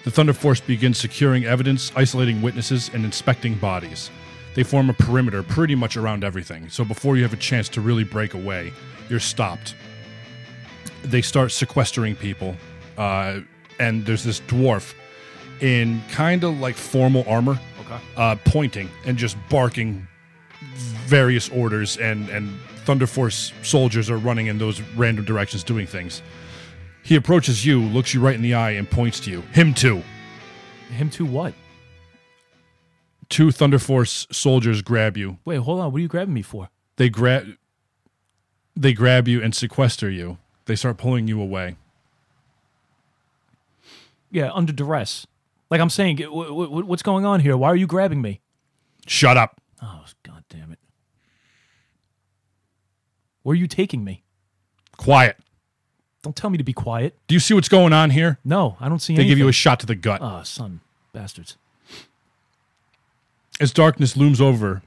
the 0.04 0.10
Thunder 0.10 0.34
Force 0.34 0.60
begins 0.60 0.98
securing 0.98 1.44
evidence, 1.44 1.90
isolating 1.96 2.42
witnesses, 2.42 2.90
and 2.92 3.04
inspecting 3.04 3.54
bodies. 3.54 4.10
They 4.54 4.62
form 4.62 4.88
a 4.88 4.94
perimeter 4.94 5.42
pretty 5.42 5.74
much 5.74 5.96
around 5.96 6.22
everything, 6.24 6.68
so 6.68 6.84
before 6.84 7.16
you 7.16 7.22
have 7.24 7.32
a 7.32 7.36
chance 7.38 7.68
to 7.70 7.80
really 7.80 8.04
break 8.04 8.34
away, 8.34 8.72
you're 9.08 9.20
stopped. 9.20 9.74
They 11.02 11.22
start 11.22 11.50
sequestering 11.52 12.14
people, 12.16 12.56
uh, 12.96 13.40
and 13.80 14.06
there's 14.06 14.22
this 14.24 14.40
dwarf 14.42 14.94
in 15.60 16.00
kind 16.10 16.44
of 16.44 16.58
like 16.60 16.76
formal 16.76 17.24
armor, 17.28 17.58
Okay. 17.80 17.98
uh, 18.16 18.36
pointing 18.44 18.88
and 19.04 19.16
just 19.18 19.36
barking 19.50 20.06
various 21.06 21.48
orders, 21.50 21.96
and 21.98 22.28
and 22.28 22.48
Thunder 22.84 23.06
Force 23.06 23.52
soldiers 23.62 24.08
are 24.10 24.18
running 24.18 24.46
in 24.46 24.58
those 24.58 24.80
random 24.96 25.24
directions, 25.24 25.64
doing 25.64 25.86
things. 25.86 26.22
He 27.02 27.16
approaches 27.16 27.66
you, 27.66 27.80
looks 27.82 28.14
you 28.14 28.20
right 28.20 28.34
in 28.34 28.42
the 28.42 28.54
eye, 28.54 28.70
and 28.72 28.88
points 28.90 29.20
to 29.20 29.30
you. 29.30 29.40
Him 29.52 29.74
too. 29.74 30.02
Him 30.90 31.10
too? 31.10 31.26
What? 31.26 31.54
Two 33.28 33.50
Thunder 33.50 33.78
Force 33.78 34.26
soldiers 34.30 34.82
grab 34.82 35.16
you. 35.16 35.38
Wait, 35.44 35.56
hold 35.56 35.80
on. 35.80 35.92
What 35.92 35.98
are 35.98 36.02
you 36.02 36.08
grabbing 36.08 36.34
me 36.34 36.42
for? 36.42 36.68
They 36.96 37.08
grab. 37.08 37.46
They 38.76 38.92
grab 38.92 39.28
you 39.28 39.42
and 39.42 39.54
sequester 39.54 40.10
you. 40.10 40.38
They 40.66 40.76
start 40.76 40.96
pulling 40.96 41.28
you 41.28 41.40
away. 41.40 41.76
Yeah, 44.30 44.50
under 44.52 44.72
duress. 44.72 45.26
Like 45.70 45.80
I'm 45.80 45.90
saying, 45.90 46.16
w- 46.16 46.48
w- 46.48 46.84
what's 46.84 47.02
going 47.02 47.24
on 47.24 47.40
here? 47.40 47.56
Why 47.56 47.68
are 47.68 47.76
you 47.76 47.86
grabbing 47.86 48.20
me? 48.20 48.40
Shut 49.06 49.36
up. 49.36 49.60
Oh, 49.82 50.04
god 50.22 50.44
damn 50.48 50.72
it! 50.72 50.78
Where 53.42 53.52
are 53.52 53.56
you 53.56 53.66
taking 53.66 54.02
me? 54.04 54.22
Quiet. 54.96 55.36
Don't 56.22 56.34
tell 56.34 56.50
me 56.50 56.58
to 56.58 56.64
be 56.64 56.72
quiet. 56.72 57.16
Do 57.28 57.34
you 57.34 57.40
see 57.40 57.52
what's 57.54 57.68
going 57.68 57.92
on 57.92 58.10
here? 58.10 58.38
No, 58.44 58.76
I 58.80 58.88
don't 58.88 58.98
see 58.98 59.12
anything. 59.12 59.16
They 59.16 59.22
anything. 59.24 59.28
give 59.30 59.38
you 59.38 59.48
a 59.48 59.52
shot 59.52 59.80
to 59.80 59.86
the 59.86 59.94
gut. 59.94 60.20
Oh, 60.22 60.42
son, 60.42 60.80
bastards. 61.12 61.56
As 63.60 63.72
darkness 63.72 64.16
looms 64.16 64.40
over, 64.40 64.82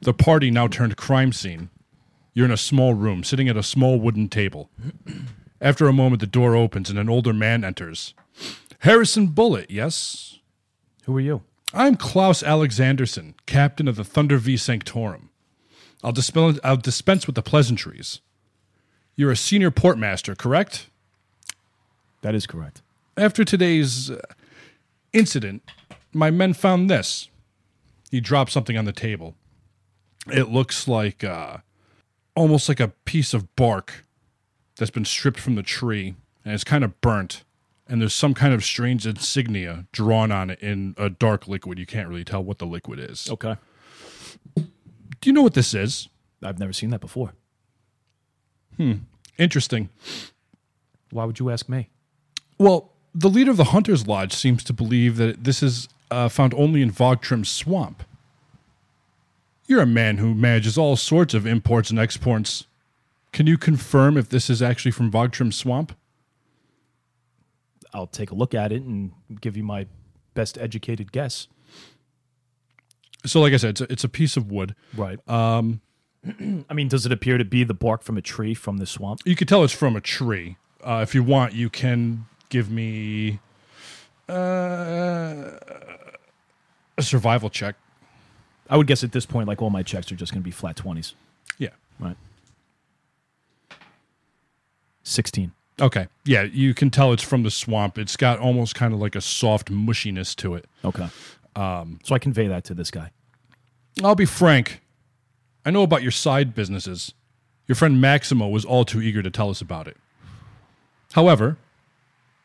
the 0.00 0.14
party 0.14 0.50
now 0.50 0.66
turned 0.66 0.96
crime 0.96 1.32
scene. 1.32 1.68
You're 2.32 2.46
in 2.46 2.52
a 2.52 2.56
small 2.56 2.94
room, 2.94 3.22
sitting 3.22 3.48
at 3.48 3.56
a 3.56 3.62
small 3.62 3.98
wooden 4.00 4.28
table. 4.28 4.70
After 5.60 5.88
a 5.88 5.92
moment, 5.92 6.20
the 6.20 6.26
door 6.26 6.54
opens 6.54 6.88
and 6.88 6.98
an 6.98 7.08
older 7.08 7.32
man 7.32 7.64
enters. 7.64 8.14
Harrison 8.80 9.28
Bullet, 9.28 9.70
yes? 9.70 10.38
Who 11.04 11.16
are 11.16 11.20
you? 11.20 11.42
I'm 11.74 11.96
Klaus 11.96 12.42
Alexanderson, 12.42 13.34
captain 13.44 13.88
of 13.88 13.96
the 13.96 14.04
Thunder 14.04 14.38
V 14.38 14.56
Sanctorum. 14.56 15.28
I'll, 16.02 16.12
dispense, 16.12 16.58
I'll 16.64 16.76
dispense 16.76 17.26
with 17.26 17.34
the 17.34 17.42
pleasantries. 17.42 18.20
You're 19.16 19.32
a 19.32 19.36
senior 19.36 19.70
portmaster, 19.70 20.38
correct? 20.38 20.86
That 22.22 22.34
is 22.34 22.46
correct. 22.46 22.80
After 23.16 23.44
today's 23.44 24.10
uh, 24.10 24.20
incident, 25.12 25.62
my 26.12 26.30
men 26.30 26.54
found 26.54 26.88
this. 26.88 27.28
He 28.10 28.20
dropped 28.20 28.52
something 28.52 28.76
on 28.76 28.84
the 28.84 28.92
table. 28.92 29.34
It 30.32 30.50
looks 30.50 30.88
like 30.88 31.24
uh, 31.24 31.58
almost 32.34 32.68
like 32.68 32.80
a 32.80 32.88
piece 32.88 33.34
of 33.34 33.54
bark 33.56 34.04
that's 34.76 34.90
been 34.90 35.04
stripped 35.04 35.40
from 35.40 35.54
the 35.54 35.62
tree 35.62 36.14
and 36.44 36.54
it's 36.54 36.64
kind 36.64 36.84
of 36.84 37.00
burnt. 37.00 37.44
And 37.86 38.00
there's 38.02 38.14
some 38.14 38.34
kind 38.34 38.52
of 38.52 38.64
strange 38.64 39.06
insignia 39.06 39.86
drawn 39.92 40.30
on 40.30 40.50
it 40.50 40.60
in 40.60 40.94
a 40.98 41.08
dark 41.08 41.48
liquid. 41.48 41.78
You 41.78 41.86
can't 41.86 42.08
really 42.08 42.24
tell 42.24 42.44
what 42.44 42.58
the 42.58 42.66
liquid 42.66 42.98
is. 42.98 43.30
Okay. 43.30 43.56
Do 44.56 44.66
you 45.24 45.32
know 45.32 45.42
what 45.42 45.54
this 45.54 45.72
is? 45.72 46.08
I've 46.42 46.58
never 46.58 46.72
seen 46.72 46.90
that 46.90 47.00
before. 47.00 47.32
Hmm. 48.76 48.92
Interesting. 49.38 49.88
Why 51.10 51.24
would 51.24 51.38
you 51.38 51.50
ask 51.50 51.68
me? 51.68 51.88
Well, 52.58 52.92
the 53.14 53.30
leader 53.30 53.50
of 53.50 53.56
the 53.56 53.64
Hunters 53.64 54.06
Lodge 54.06 54.34
seems 54.34 54.62
to 54.64 54.72
believe 54.72 55.16
that 55.16 55.44
this 55.44 55.62
is 55.62 55.88
uh, 56.10 56.28
found 56.28 56.54
only 56.54 56.82
in 56.82 56.90
Vogtrim's 56.90 57.50
swamp. 57.50 58.02
You're 59.66 59.82
a 59.82 59.86
man 59.86 60.16
who 60.16 60.34
manages 60.34 60.78
all 60.78 60.96
sorts 60.96 61.34
of 61.34 61.46
imports 61.46 61.90
and 61.90 61.98
exports. 61.98 62.66
Can 63.32 63.46
you 63.46 63.58
confirm 63.58 64.16
if 64.16 64.28
this 64.28 64.48
is 64.48 64.62
actually 64.62 64.92
from 64.92 65.10
Vogtrim's 65.10 65.56
swamp? 65.56 65.94
I'll 67.92 68.06
take 68.06 68.30
a 68.30 68.34
look 68.34 68.54
at 68.54 68.72
it 68.72 68.82
and 68.82 69.12
give 69.40 69.56
you 69.56 69.62
my 69.62 69.86
best 70.34 70.56
educated 70.58 71.12
guess. 71.12 71.48
So, 73.26 73.40
like 73.40 73.52
I 73.52 73.56
said, 73.56 73.70
it's 73.70 73.80
a, 73.80 73.92
it's 73.92 74.04
a 74.04 74.08
piece 74.08 74.36
of 74.36 74.50
wood. 74.50 74.74
Right. 74.96 75.18
Um, 75.28 75.80
I 76.70 76.74
mean, 76.74 76.88
does 76.88 77.04
it 77.04 77.12
appear 77.12 77.38
to 77.38 77.44
be 77.44 77.64
the 77.64 77.74
bark 77.74 78.02
from 78.02 78.16
a 78.16 78.22
tree 78.22 78.54
from 78.54 78.78
the 78.78 78.86
swamp? 78.86 79.20
You 79.24 79.36
can 79.36 79.46
tell 79.46 79.64
it's 79.64 79.72
from 79.72 79.96
a 79.96 80.00
tree. 80.00 80.56
Uh, 80.82 81.00
if 81.02 81.14
you 81.14 81.22
want, 81.22 81.54
you 81.54 81.68
can 81.68 82.26
give 82.48 82.70
me 82.70 83.40
uh, 84.28 85.58
a 86.96 87.02
survival 87.02 87.50
check. 87.50 87.76
I 88.70 88.76
would 88.76 88.86
guess 88.86 89.02
at 89.02 89.12
this 89.12 89.24
point, 89.26 89.48
like 89.48 89.62
all 89.62 89.70
my 89.70 89.82
checks 89.82 90.12
are 90.12 90.16
just 90.16 90.32
going 90.32 90.42
to 90.42 90.44
be 90.44 90.50
flat 90.50 90.76
twenties. 90.76 91.14
Yeah. 91.58 91.70
Right. 91.98 92.16
Sixteen. 95.02 95.52
Okay. 95.80 96.08
Yeah, 96.24 96.42
you 96.42 96.74
can 96.74 96.90
tell 96.90 97.12
it's 97.12 97.22
from 97.22 97.44
the 97.44 97.50
swamp. 97.50 97.98
It's 97.98 98.16
got 98.16 98.38
almost 98.40 98.74
kind 98.74 98.92
of 98.92 99.00
like 99.00 99.14
a 99.14 99.20
soft 99.20 99.70
mushiness 99.70 100.34
to 100.36 100.54
it. 100.54 100.66
Okay. 100.84 101.08
Um, 101.54 102.00
so 102.02 102.14
I 102.14 102.18
convey 102.18 102.48
that 102.48 102.64
to 102.64 102.74
this 102.74 102.90
guy. 102.90 103.10
I'll 104.02 104.14
be 104.14 104.26
frank. 104.26 104.80
I 105.64 105.70
know 105.70 105.82
about 105.82 106.02
your 106.02 106.10
side 106.10 106.54
businesses. 106.54 107.14
Your 107.66 107.76
friend 107.76 108.00
Maximo 108.00 108.48
was 108.48 108.64
all 108.64 108.84
too 108.84 109.00
eager 109.00 109.22
to 109.22 109.30
tell 109.30 109.50
us 109.50 109.60
about 109.60 109.86
it. 109.86 109.96
However, 111.12 111.58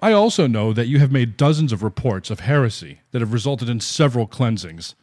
I 0.04 0.12
also 0.12 0.48
know 0.48 0.74
that 0.74 0.88
you 0.88 1.00
have 1.00 1.14
made 1.14 1.38
dozens 1.38 1.72
of 1.72 1.82
reports 1.82 2.30
of 2.30 2.42
heresy 2.42 3.00
that 3.12 3.22
have 3.22 3.32
resulted 3.32 3.70
in 3.70 3.80
several 3.80 4.28
cleansings. 4.28 4.96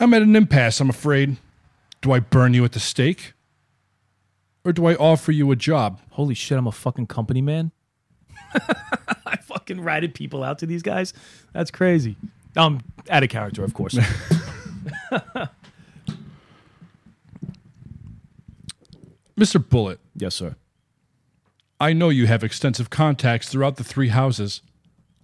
I'm 0.00 0.14
at 0.14 0.22
an 0.22 0.34
impasse, 0.34 0.80
I'm 0.80 0.88
afraid. 0.88 1.36
Do 2.00 2.10
I 2.12 2.20
burn 2.20 2.54
you 2.54 2.64
at 2.64 2.72
the 2.72 2.80
stake? 2.80 3.34
Or 4.64 4.72
do 4.72 4.86
I 4.86 4.94
offer 4.94 5.32
you 5.32 5.50
a 5.50 5.56
job? 5.56 6.00
Holy 6.12 6.32
shit! 6.32 6.56
I'm 6.56 6.66
a 6.66 6.72
fucking 6.72 7.08
company 7.08 7.42
man. 7.42 7.72
I 9.26 9.36
fucking 9.42 9.82
ratted 9.82 10.14
people 10.14 10.42
out 10.42 10.58
to 10.60 10.66
these 10.66 10.80
guys. 10.80 11.12
That's 11.52 11.70
crazy. 11.70 12.16
Um, 12.56 12.80
out 13.10 13.22
of 13.22 13.28
character, 13.28 13.64
of 13.64 13.74
course. 13.74 13.96
Mr. 19.36 19.68
Bullet, 19.68 20.00
yes, 20.16 20.34
sir. 20.34 20.56
I 21.80 21.92
know 21.92 22.08
you 22.08 22.26
have 22.26 22.44
extensive 22.44 22.88
contacts 22.88 23.48
throughout 23.48 23.76
the 23.76 23.84
three 23.84 24.08
houses, 24.08 24.62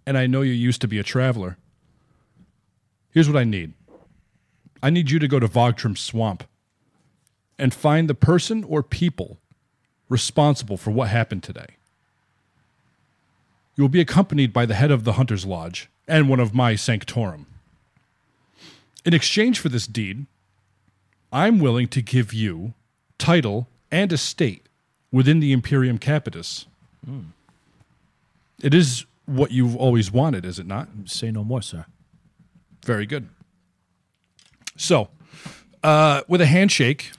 and 0.05 0.19
I 0.19 0.27
know 0.27 0.43
you 0.43 0.53
used 0.53 0.81
to 0.81 0.89
be 0.89 0.99
a 0.99 1.05
traveler. 1.05 1.57
Here's 3.11 3.29
what 3.29 3.39
I 3.39 3.45
need 3.45 3.73
I 4.83 4.91
need 4.91 5.11
you 5.11 5.19
to 5.19 5.29
go 5.29 5.39
to 5.39 5.49
Vogtrim 5.49 5.97
Swamp 5.97 6.45
and 7.59 7.75
find 7.75 8.09
the 8.09 8.15
person 8.15 8.65
or 8.65 8.83
people 8.83 9.39
responsible 10.09 10.77
for 10.77 10.91
what 10.91 11.09
happened 11.09 11.43
today. 11.43 11.77
You 13.77 13.85
will 13.85 13.89
be 13.89 14.01
accompanied 14.01 14.53
by 14.53 14.67
the 14.67 14.75
head 14.75 14.91
of 14.91 15.05
the 15.05 15.13
Hunter's 15.13 15.45
Lodge 15.45 15.89
and 16.09 16.29
one 16.29 16.41
of 16.41 16.55
my 16.55 16.75
Sanctorum. 16.75 17.47
In 19.05 19.15
exchange 19.15 19.61
for 19.61 19.69
this 19.69 19.87
deed, 19.87 20.27
I'm 21.33 21.61
willing 21.61 21.89
to 21.89 22.03
give 22.03 22.33
you 22.33 22.75
title 23.19 23.69
and 23.91 24.13
estate 24.13 24.67
within 25.12 25.40
the 25.40 25.53
Imperium 25.53 25.99
Capitis. 25.99 26.66
It 28.62 28.75
is 28.75 29.07
what 29.27 29.51
you've 29.51 29.77
always 29.77 30.11
wanted, 30.11 30.44
is 30.44 30.59
it 30.59 30.66
not? 30.66 30.88
Say 31.07 31.31
no 31.31 31.44
more, 31.44 31.62
sir. 31.62 31.87
Very 32.85 33.07
good. 33.07 33.29
So, 34.77 35.09
uh, 35.83 36.23
with 36.29 36.40
a 36.40 36.46
handshake, 36.46 37.12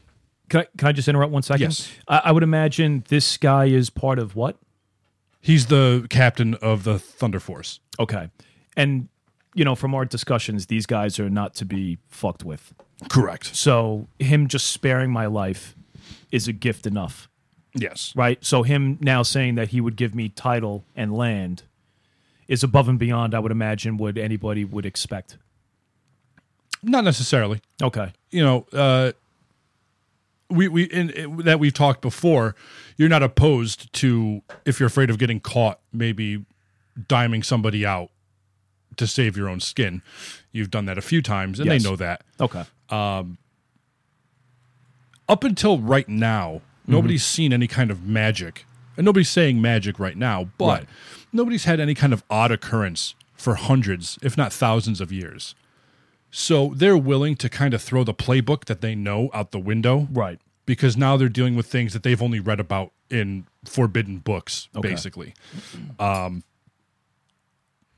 Can 0.49 0.61
I, 0.61 0.67
can 0.77 0.87
I 0.89 0.91
just 0.91 1.07
interrupt 1.07 1.31
one 1.31 1.43
second? 1.43 1.61
Yes. 1.61 1.89
I, 2.07 2.21
I 2.25 2.31
would 2.33 2.43
imagine 2.43 3.05
this 3.07 3.37
guy 3.37 3.65
is 3.65 3.89
part 3.89 4.19
of 4.19 4.35
what? 4.35 4.57
He's 5.39 5.67
the 5.67 6.05
captain 6.09 6.55
of 6.55 6.83
the 6.83 6.99
Thunder 6.99 7.39
Force. 7.39 7.79
Okay. 7.97 8.29
And, 8.75 9.07
you 9.55 9.63
know, 9.63 9.75
from 9.75 9.95
our 9.95 10.03
discussions, 10.05 10.65
these 10.65 10.85
guys 10.85 11.19
are 11.19 11.29
not 11.29 11.55
to 11.55 11.65
be 11.65 11.97
fucked 12.09 12.43
with. 12.43 12.73
Correct. 13.09 13.55
So 13.55 14.07
him 14.19 14.47
just 14.47 14.67
sparing 14.67 15.09
my 15.09 15.25
life 15.25 15.73
is 16.31 16.47
a 16.47 16.53
gift 16.53 16.85
enough, 16.85 17.29
Yes. 17.73 18.11
right? 18.15 18.43
So 18.43 18.63
him 18.63 18.97
now 19.01 19.23
saying 19.23 19.55
that 19.55 19.69
he 19.69 19.79
would 19.81 19.95
give 19.95 20.13
me 20.13 20.29
title 20.29 20.83
and 20.95 21.15
land 21.15 21.63
is 22.47 22.63
above 22.63 22.89
and 22.89 22.99
beyond, 22.99 23.33
I 23.33 23.39
would 23.39 23.51
imagine, 23.51 23.95
what 23.97 24.17
anybody 24.17 24.65
would 24.65 24.85
expect. 24.85 25.37
Not 26.83 27.03
necessarily. 27.03 27.61
Okay. 27.81 28.11
You 28.31 28.43
know, 28.43 28.65
uh, 28.73 29.11
we 30.49 30.67
we 30.67 30.83
in, 30.83 31.11
in- 31.11 31.37
that 31.37 31.59
we've 31.59 31.73
talked 31.73 32.01
before. 32.01 32.55
You're 32.97 33.07
not 33.09 33.23
opposed 33.23 33.91
to 33.93 34.41
if 34.65 34.79
you're 34.79 34.87
afraid 34.87 35.09
of 35.09 35.17
getting 35.17 35.39
caught, 35.39 35.79
maybe 35.93 36.43
diming 37.07 37.45
somebody 37.45 37.85
out 37.85 38.09
to 38.97 39.07
save 39.07 39.37
your 39.37 39.47
own 39.47 39.59
skin. 39.61 40.01
You've 40.51 40.69
done 40.71 40.85
that 40.85 40.97
a 40.97 41.01
few 41.01 41.21
times, 41.21 41.59
and 41.59 41.69
Yes. 41.69 41.81
they 41.83 41.89
know 41.89 41.95
that. 41.95 42.23
Okay. 42.41 42.65
Um, 42.89 43.37
up 45.29 45.43
until 45.45 45.77
right 45.79 46.09
now, 46.09 46.61
nobody's 46.91 47.25
seen 47.25 47.53
any 47.53 47.67
kind 47.67 47.89
of 47.91 48.03
magic. 48.05 48.65
And 48.97 49.05
nobody's 49.05 49.29
saying 49.29 49.61
magic 49.61 49.99
right 49.99 50.17
now, 50.17 50.49
but 50.57 50.79
Right. 50.81 50.89
nobody's 51.31 51.63
had 51.65 51.79
any 51.79 51.93
kind 51.95 52.13
of 52.13 52.23
odd 52.29 52.51
occurrence 52.51 53.15
for 53.33 53.55
hundreds, 53.55 54.19
if 54.21 54.37
not 54.37 54.51
thousands 54.53 54.99
of 55.01 55.11
years. 55.11 55.55
So 56.29 56.73
they're 56.75 56.97
willing 56.97 57.35
to 57.37 57.49
kind 57.49 57.73
of 57.73 57.81
throw 57.81 58.03
the 58.03 58.13
playbook 58.13 58.65
that 58.65 58.81
they 58.81 58.95
know 58.95 59.29
out 59.33 59.51
the 59.51 59.59
window. 59.59 60.07
Right. 60.11 60.39
Because 60.65 60.95
now 60.95 61.17
they're 61.17 61.29
dealing 61.29 61.55
with 61.55 61.65
things 61.67 61.93
that 61.93 62.03
they've 62.03 62.21
only 62.21 62.39
read 62.39 62.59
about 62.59 62.91
in 63.09 63.45
forbidden 63.65 64.19
books, 64.19 64.69
Okay. 64.75 64.89
basically. 64.89 65.33
Um, 65.99 66.43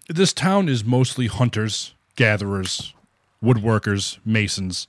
this 0.08 0.34
town 0.34 0.68
is 0.70 0.84
mostly 0.84 1.28
hunters, 1.28 1.94
gatherers, 2.16 2.94
woodworkers, 3.44 4.18
masons. 4.26 4.88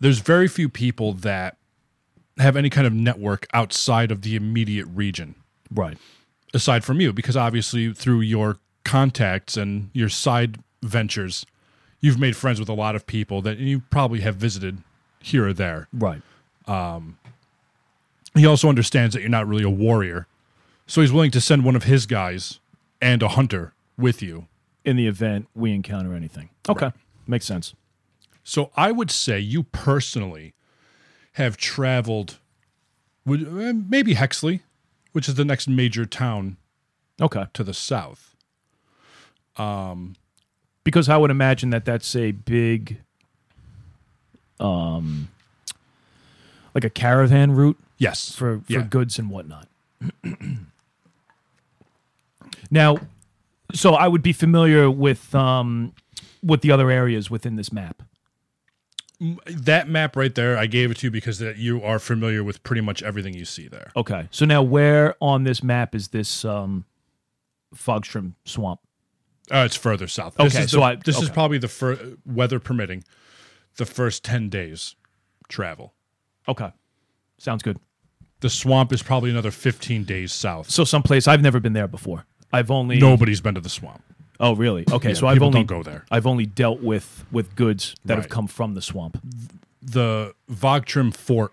There's 0.00 0.18
very 0.18 0.48
few 0.48 0.68
people 0.68 1.12
that 1.14 1.56
have 2.38 2.56
any 2.56 2.70
kind 2.70 2.86
of 2.86 2.92
network 2.92 3.46
outside 3.54 4.10
of 4.10 4.22
the 4.22 4.34
immediate 4.36 4.86
region, 4.86 5.34
Right. 5.70 5.96
aside 6.52 6.84
from 6.84 7.00
you, 7.00 7.12
because 7.12 7.36
obviously 7.36 7.92
through 7.92 8.20
your 8.22 8.58
contacts 8.84 9.56
and 9.56 9.90
your 9.92 10.08
side 10.08 10.58
ventures, 10.82 11.46
you've 12.00 12.18
made 12.18 12.36
friends 12.36 12.58
with 12.60 12.68
a 12.68 12.74
lot 12.74 12.94
of 12.96 13.06
people 13.06 13.40
that 13.42 13.58
you 13.58 13.80
probably 13.90 14.20
have 14.20 14.36
visited 14.36 14.78
here 15.20 15.46
or 15.48 15.52
there. 15.52 15.88
Right. 15.92 16.22
Um, 16.66 17.18
He 18.34 18.46
also 18.46 18.68
understands 18.68 19.14
that 19.14 19.20
you're 19.20 19.30
not 19.30 19.46
really 19.46 19.62
a 19.62 19.70
warrior, 19.70 20.26
so 20.88 21.00
he's 21.00 21.12
willing 21.12 21.30
to 21.30 21.40
send 21.40 21.64
one 21.64 21.76
of 21.76 21.84
his 21.84 22.04
guys 22.04 22.58
and 23.00 23.22
a 23.22 23.28
hunter 23.28 23.74
with 23.96 24.22
you. 24.22 24.48
In 24.84 24.96
the 24.96 25.06
event 25.06 25.46
we 25.54 25.72
encounter 25.72 26.14
anything. 26.14 26.50
Okay. 26.68 26.90
Makes 27.28 27.46
sense. 27.46 27.74
So 28.42 28.70
I 28.76 28.90
would 28.92 29.10
say 29.10 29.38
you 29.38 29.62
personally 29.62 30.52
have 31.34 31.56
traveled, 31.56 32.38
would 33.24 33.42
eh, 33.42 33.72
maybe 33.72 34.14
Hexley, 34.14 34.60
which 35.12 35.28
is 35.28 35.34
the 35.36 35.44
next 35.44 35.68
major 35.68 36.04
town 36.06 36.56
Okay. 37.20 37.44
to 37.52 37.62
the 37.64 37.74
south. 37.74 38.34
Um, 39.56 40.16
Because 40.84 41.08
I 41.08 41.16
would 41.16 41.30
imagine 41.30 41.70
that 41.70 41.84
that's 41.86 42.14
a 42.16 42.32
big, 42.32 42.98
um, 44.60 45.28
like 46.74 46.84
a 46.84 46.90
caravan 46.90 47.52
route 47.52 47.78
Yes, 47.96 48.34
for, 48.34 48.58
for 48.60 48.72
Yeah. 48.72 48.82
goods 48.82 49.18
and 49.18 49.30
whatnot. 49.30 49.68
now, 52.70 52.98
so 53.72 53.94
I 53.94 54.08
would 54.08 54.22
be 54.22 54.32
familiar 54.32 54.90
with 54.90 55.34
um, 55.34 55.92
with 56.42 56.60
the 56.60 56.70
other 56.72 56.90
areas 56.90 57.30
within 57.30 57.56
this 57.56 57.72
map. 57.72 58.02
That 59.46 59.88
map 59.88 60.16
right 60.16 60.34
there. 60.34 60.58
I 60.58 60.66
gave 60.66 60.90
it 60.90 60.98
to 60.98 61.06
you 61.06 61.10
because 61.10 61.38
that 61.38 61.56
you 61.56 61.82
are 61.82 61.98
familiar 61.98 62.42
with 62.44 62.62
pretty 62.62 62.80
much 62.82 63.02
everything 63.02 63.34
you 63.34 63.44
see 63.44 63.68
there. 63.68 63.90
Okay. 63.96 64.28
So 64.30 64.44
now, 64.44 64.62
where 64.62 65.14
on 65.20 65.44
this 65.44 65.62
map 65.62 65.94
is 65.94 66.08
this 66.08 66.44
um, 66.44 66.84
Fogstrom 67.74 68.34
swamp? 68.44 68.80
Uh, 69.50 69.62
it's 69.66 69.76
further 69.76 70.06
south. 70.08 70.34
This 70.36 70.54
Okay, 70.54 70.64
is 70.64 70.70
so 70.70 70.78
the- 70.78 70.82
I- 70.84 70.96
this 70.96 71.20
is 71.20 71.28
probably 71.30 71.58
the 71.58 71.68
fir- 71.68 72.16
weather 72.24 72.58
permitting, 72.58 73.04
the 73.76 73.84
first 73.86 74.24
ten 74.24 74.48
days 74.48 74.96
travel. 75.48 75.94
Okay. 76.48 76.72
Sounds 77.38 77.62
good. 77.62 77.78
The 78.40 78.48
swamp 78.50 78.92
is 78.92 79.02
probably 79.02 79.30
another 79.30 79.50
fifteen 79.50 80.04
days 80.04 80.32
south. 80.32 80.70
So 80.70 80.84
someplace 80.84 81.28
I've 81.28 81.42
never 81.42 81.60
been 81.60 81.72
there 81.72 81.88
before. 81.88 82.24
I've 82.52 82.70
only 82.70 82.98
Nobody's 82.98 83.40
been 83.40 83.54
to 83.54 83.60
the 83.60 83.68
swamp. 83.68 84.02
Oh, 84.44 84.54
really? 84.54 84.84
Okay, 84.90 85.08
Yeah, 85.10 85.14
so 85.14 85.26
I've 85.26 85.36
people 85.36 85.46
only 85.48 85.60
don't 85.64 85.66
go 85.66 85.82
there. 85.82 86.04
I've 86.10 86.26
only 86.26 86.44
dealt 86.46 86.80
with 86.82 87.24
with 87.32 87.56
goods 87.56 87.94
that 88.04 88.14
have 88.16 88.24
Right. 88.24 88.30
come 88.30 88.46
from 88.46 88.74
the 88.74 88.82
swamp. 88.82 89.18
the 89.86 90.34
Vogtrim 90.50 91.14
Fort 91.14 91.52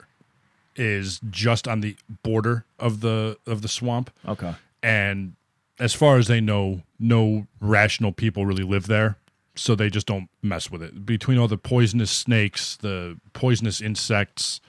is 0.78 1.20
just 1.30 1.68
on 1.68 1.82
the 1.82 1.96
border 2.24 2.64
of 2.80 3.02
the 3.02 3.38
of 3.46 3.62
the 3.62 3.68
swamp, 3.68 4.10
Okay. 4.28 4.54
and 4.84 5.34
as 5.80 5.94
far 5.94 6.18
as 6.18 6.28
they 6.28 6.40
know, 6.40 6.84
no 7.00 7.48
rational 7.60 8.12
people 8.14 8.46
really 8.46 8.64
live 8.64 8.88
there, 8.88 9.18
so 9.56 9.76
they 9.76 9.90
just 9.90 10.08
don't 10.08 10.30
mess 10.42 10.70
with 10.72 10.82
it. 10.84 11.06
Between 11.06 11.38
all 11.38 11.48
the 11.50 11.58
poisonous 11.58 12.10
snakes, 12.12 12.78
the 12.78 13.18
poisonous 13.34 13.82
insects, 13.82 14.62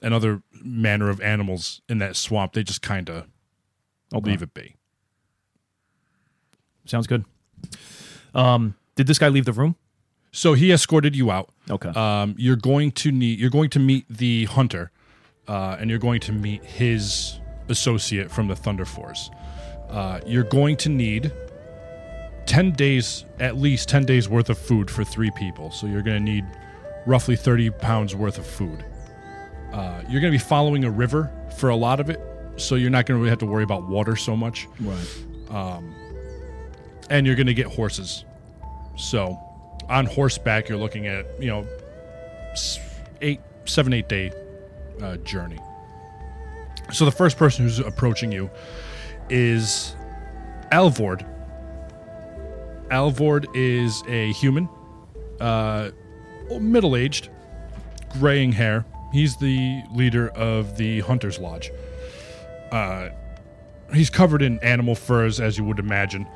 and 0.00 0.14
other 0.14 0.42
manner 0.62 1.08
of 1.10 1.20
animals 1.20 1.80
in 1.88 1.98
that 1.98 2.14
swamp, 2.14 2.52
they 2.52 2.62
just 2.62 2.82
kind 2.82 3.08
of 3.10 3.26
Okay. 4.14 4.30
leave 4.30 4.42
it 4.42 4.54
be. 4.54 4.74
Sounds 6.88 7.06
good. 7.06 7.24
Um, 8.34 8.74
did 8.96 9.06
this 9.06 9.18
guy 9.18 9.28
leave 9.28 9.44
the 9.44 9.52
room? 9.52 9.76
So 10.32 10.54
he 10.54 10.72
escorted 10.72 11.16
you 11.16 11.30
out. 11.30 11.50
Okay. 11.70 11.88
um, 11.90 12.34
you're 12.38 12.56
going 12.56 12.92
to 12.92 13.12
need 13.12 13.38
you're 13.38 13.50
going 13.50 13.70
to 13.70 13.78
meet 13.78 14.06
the 14.08 14.46
hunter 14.46 14.90
uh, 15.46 15.76
and 15.78 15.90
you're 15.90 15.98
going 15.98 16.20
to 16.20 16.32
meet 16.32 16.64
his 16.64 17.38
associate 17.68 18.30
from 18.30 18.48
the 18.48 18.56
thunder 18.56 18.86
force 18.86 19.30
uh, 19.90 20.20
you're 20.26 20.44
going 20.44 20.76
to 20.76 20.88
need 20.88 21.30
10 22.46 22.72
days 22.72 23.26
at 23.38 23.58
least 23.58 23.90
10 23.90 24.06
days 24.06 24.30
worth 24.30 24.48
of 24.48 24.56
food 24.56 24.90
for 24.90 25.04
three 25.04 25.30
people 25.32 25.70
so 25.70 25.86
you're 25.86 26.00
going 26.00 26.16
to 26.16 26.32
need 26.32 26.46
roughly 27.06 27.36
30 27.36 27.68
pounds 27.70 28.14
worth 28.14 28.38
of 28.38 28.46
food 28.46 28.82
uh, 29.74 30.00
you're 30.08 30.22
going 30.22 30.32
to 30.32 30.38
be 30.38 30.42
following 30.42 30.84
a 30.84 30.90
river 30.90 31.30
for 31.58 31.68
a 31.68 31.76
lot 31.76 32.00
of 32.00 32.08
it 32.08 32.20
so 32.56 32.76
you're 32.76 32.88
not 32.88 33.04
going 33.04 33.18
to 33.18 33.20
really 33.20 33.30
have 33.30 33.38
to 33.38 33.46
worry 33.46 33.64
about 33.64 33.86
water 33.86 34.16
so 34.16 34.34
much 34.34 34.66
right. 34.80 35.24
And 37.10 37.26
you're 37.26 37.36
going 37.36 37.46
to 37.46 37.54
get 37.54 37.66
horses. 37.66 38.24
So, 38.96 39.38
on 39.88 40.06
horseback, 40.06 40.68
you're 40.68 40.78
looking 40.78 41.06
at 41.06 41.26
you 41.40 41.48
know 41.48 41.66
eight, 43.20 43.40
seven, 43.64 43.92
eight 43.92 44.08
day 44.08 44.32
uh, 45.02 45.16
journey. 45.18 45.58
So 46.92 47.04
the 47.04 47.12
first 47.12 47.36
person 47.36 47.64
who's 47.64 47.78
approaching 47.78 48.32
you 48.32 48.50
is 49.28 49.94
Alvord. 50.72 51.24
Alvord 52.90 53.46
is 53.54 54.02
a 54.08 54.32
human, 54.32 54.68
uh, 55.40 55.90
middle 56.58 56.96
aged, 56.96 57.28
graying 58.18 58.52
hair. 58.52 58.86
He's 59.12 59.36
the 59.36 59.82
leader 59.92 60.28
of 60.30 60.78
the 60.78 61.00
Hunters 61.00 61.38
Lodge. 61.38 61.70
Uh, 62.72 63.10
he's 63.92 64.08
covered 64.08 64.40
in 64.40 64.58
animal 64.60 64.94
furs, 64.94 65.40
as 65.40 65.58
you 65.58 65.64
would 65.64 65.78
imagine 65.78 66.26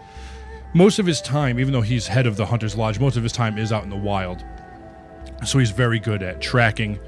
most 0.75 0.99
of 0.99 1.07
his 1.07 1.21
time, 1.21 1.61
even 1.61 1.73
though 1.73 1.83
he's 1.83 2.07
head 2.07 2.27
of 2.27 2.37
the 2.37 2.47
Hunter's 2.47 2.77
Lodge, 2.77 2.99
most 2.99 3.17
of 3.17 3.23
his 3.23 3.33
time 3.33 3.59
is 3.59 3.73
out 3.73 3.85
in 3.85 3.91
the 3.91 3.97
wild. 3.97 4.45
So 5.45 5.59
he's 5.59 5.71
very 5.71 5.99
good 5.99 6.23
at 6.23 6.41
tracking, 6.41 6.99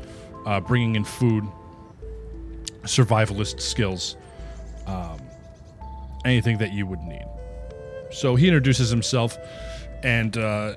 uh, 0.44 0.61
bringing 0.61 0.96
in 0.96 1.05
food, 1.05 1.44
survivalist 2.83 3.61
skills, 3.61 4.16
um, 4.87 5.18
anything 6.24 6.59
that 6.59 6.72
you 6.72 6.87
would 6.87 7.00
need. 7.00 7.24
So 8.11 8.37
he 8.37 8.48
introduces 8.48 8.90
himself 8.90 9.38
and 10.03 10.37
uh, 10.37 10.74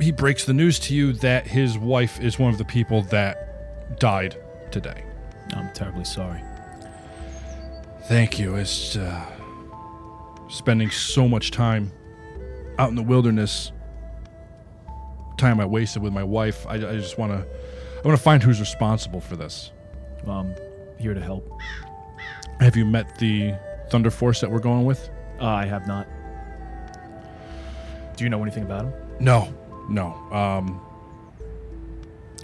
he 0.00 0.10
breaks 0.10 0.44
the 0.44 0.54
news 0.54 0.78
to 0.80 0.94
you 0.94 1.12
that 1.14 1.46
his 1.46 1.76
wife 1.76 2.20
is 2.20 2.38
one 2.38 2.50
of 2.50 2.58
the 2.58 2.64
people 2.64 3.02
that 3.04 3.98
died 3.98 4.36
today. 4.70 5.04
I'm 5.52 5.72
terribly 5.74 6.04
sorry. 6.04 6.40
Thank 8.04 8.38
you. 8.38 8.56
It's 8.56 8.96
uh, 8.96 9.26
spending 10.48 10.90
so 10.90 11.28
much 11.28 11.50
time 11.50 11.92
out 12.80 12.88
in 12.88 12.94
the 12.94 13.02
wilderness, 13.02 13.72
time 15.36 15.60
I 15.60 15.66
wasted 15.66 16.02
with 16.02 16.14
my 16.14 16.24
wife. 16.24 16.66
I, 16.66 16.76
I 16.76 16.96
just 16.96 17.18
want 17.18 17.30
to, 17.30 17.46
I 18.02 18.06
want 18.06 18.16
to 18.16 18.22
find 18.22 18.42
who's 18.42 18.58
responsible 18.58 19.20
for 19.20 19.36
this. 19.36 19.70
Um, 20.26 20.54
here 20.98 21.12
to 21.12 21.20
help. 21.20 21.46
Have 22.58 22.76
you 22.76 22.86
met 22.86 23.18
the 23.18 23.54
Thunder 23.90 24.10
Force 24.10 24.40
that 24.40 24.50
we're 24.50 24.60
going 24.60 24.86
with? 24.86 25.10
Uh, 25.38 25.46
I 25.46 25.66
have 25.66 25.86
not. 25.86 26.06
Do 28.16 28.24
you 28.24 28.30
know 28.30 28.40
anything 28.42 28.62
about 28.62 28.86
him? 28.86 28.92
No, 29.18 29.52
no. 29.90 30.14
Um, 30.32 30.80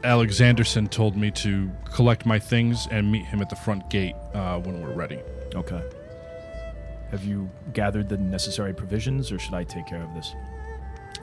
Alexanderson 0.04 0.90
told 0.90 1.16
me 1.16 1.30
to 1.30 1.70
collect 1.84 2.26
my 2.26 2.38
things 2.38 2.86
and 2.90 3.10
meet 3.10 3.24
him 3.24 3.40
at 3.40 3.48
the 3.48 3.56
front 3.56 3.88
gate 3.88 4.14
uh, 4.34 4.58
when 4.58 4.82
we're 4.82 4.92
ready. 4.92 5.18
Okay. 5.54 5.82
Have 7.10 7.24
you 7.24 7.48
gathered 7.72 8.08
the 8.08 8.16
necessary 8.16 8.74
provisions, 8.74 9.30
or 9.30 9.38
should 9.38 9.54
I 9.54 9.64
take 9.64 9.86
care 9.86 10.02
of 10.02 10.12
this? 10.14 10.34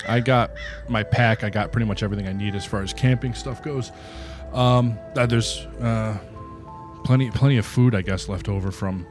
I 0.08 0.19
got 0.19 0.52
my 0.88 1.04
pack. 1.04 1.43
I 1.43 1.50
got 1.50 1.72
pretty 1.72 1.86
much 1.86 2.04
everything 2.04 2.28
I 2.28 2.34
need 2.34 2.56
as 2.56 2.65
far 2.65 2.82
as 2.82 2.93
camping 2.93 3.34
stuff 3.34 3.62
goes. 3.62 3.91
Um, 4.54 4.98
uh, 5.15 5.26
there's 5.26 5.65
uh, 5.82 6.17
plenty, 7.04 7.32
plenty 7.32 7.58
of 7.58 7.65
food, 7.65 7.96
I 7.96 8.02
guess, 8.02 8.30
left 8.30 8.50
over 8.50 8.72
from 8.72 9.06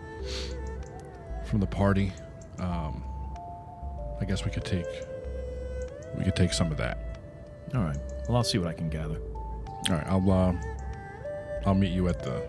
from 1.44 1.61
the 1.61 1.66
party. 1.66 2.12
Um, 2.58 3.02
I 4.20 4.24
guess 4.24 4.44
we 4.44 4.50
could 4.50 4.64
take 4.64 4.87
we 6.16 6.24
could 6.24 6.37
take 6.37 6.52
some 6.52 6.70
of 6.70 6.76
that. 6.78 6.98
All 7.74 7.82
right. 7.82 7.96
Well, 8.28 8.37
I'll 8.37 8.44
see 8.44 8.58
what 8.58 8.68
I 8.68 8.72
can 8.72 8.88
gather. 8.88 9.18
All 9.90 9.96
right, 9.96 10.06
I'll 10.06 10.30
uh, 10.30 10.52
I'll 11.66 11.74
meet 11.74 11.92
you 11.92 12.08
at 12.08 12.22
the 12.22 12.42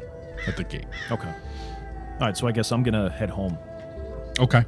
at 0.48 0.58
the 0.58 0.64
gate. 0.64 0.86
Okay. 1.12 1.30
All 1.30 2.28
right. 2.28 2.38
So 2.38 2.48
I 2.48 2.52
guess 2.52 2.72
I'm 2.72 2.84
gonna 2.84 3.10
head 3.10 3.30
home. 3.30 3.58
Okay. 4.40 4.66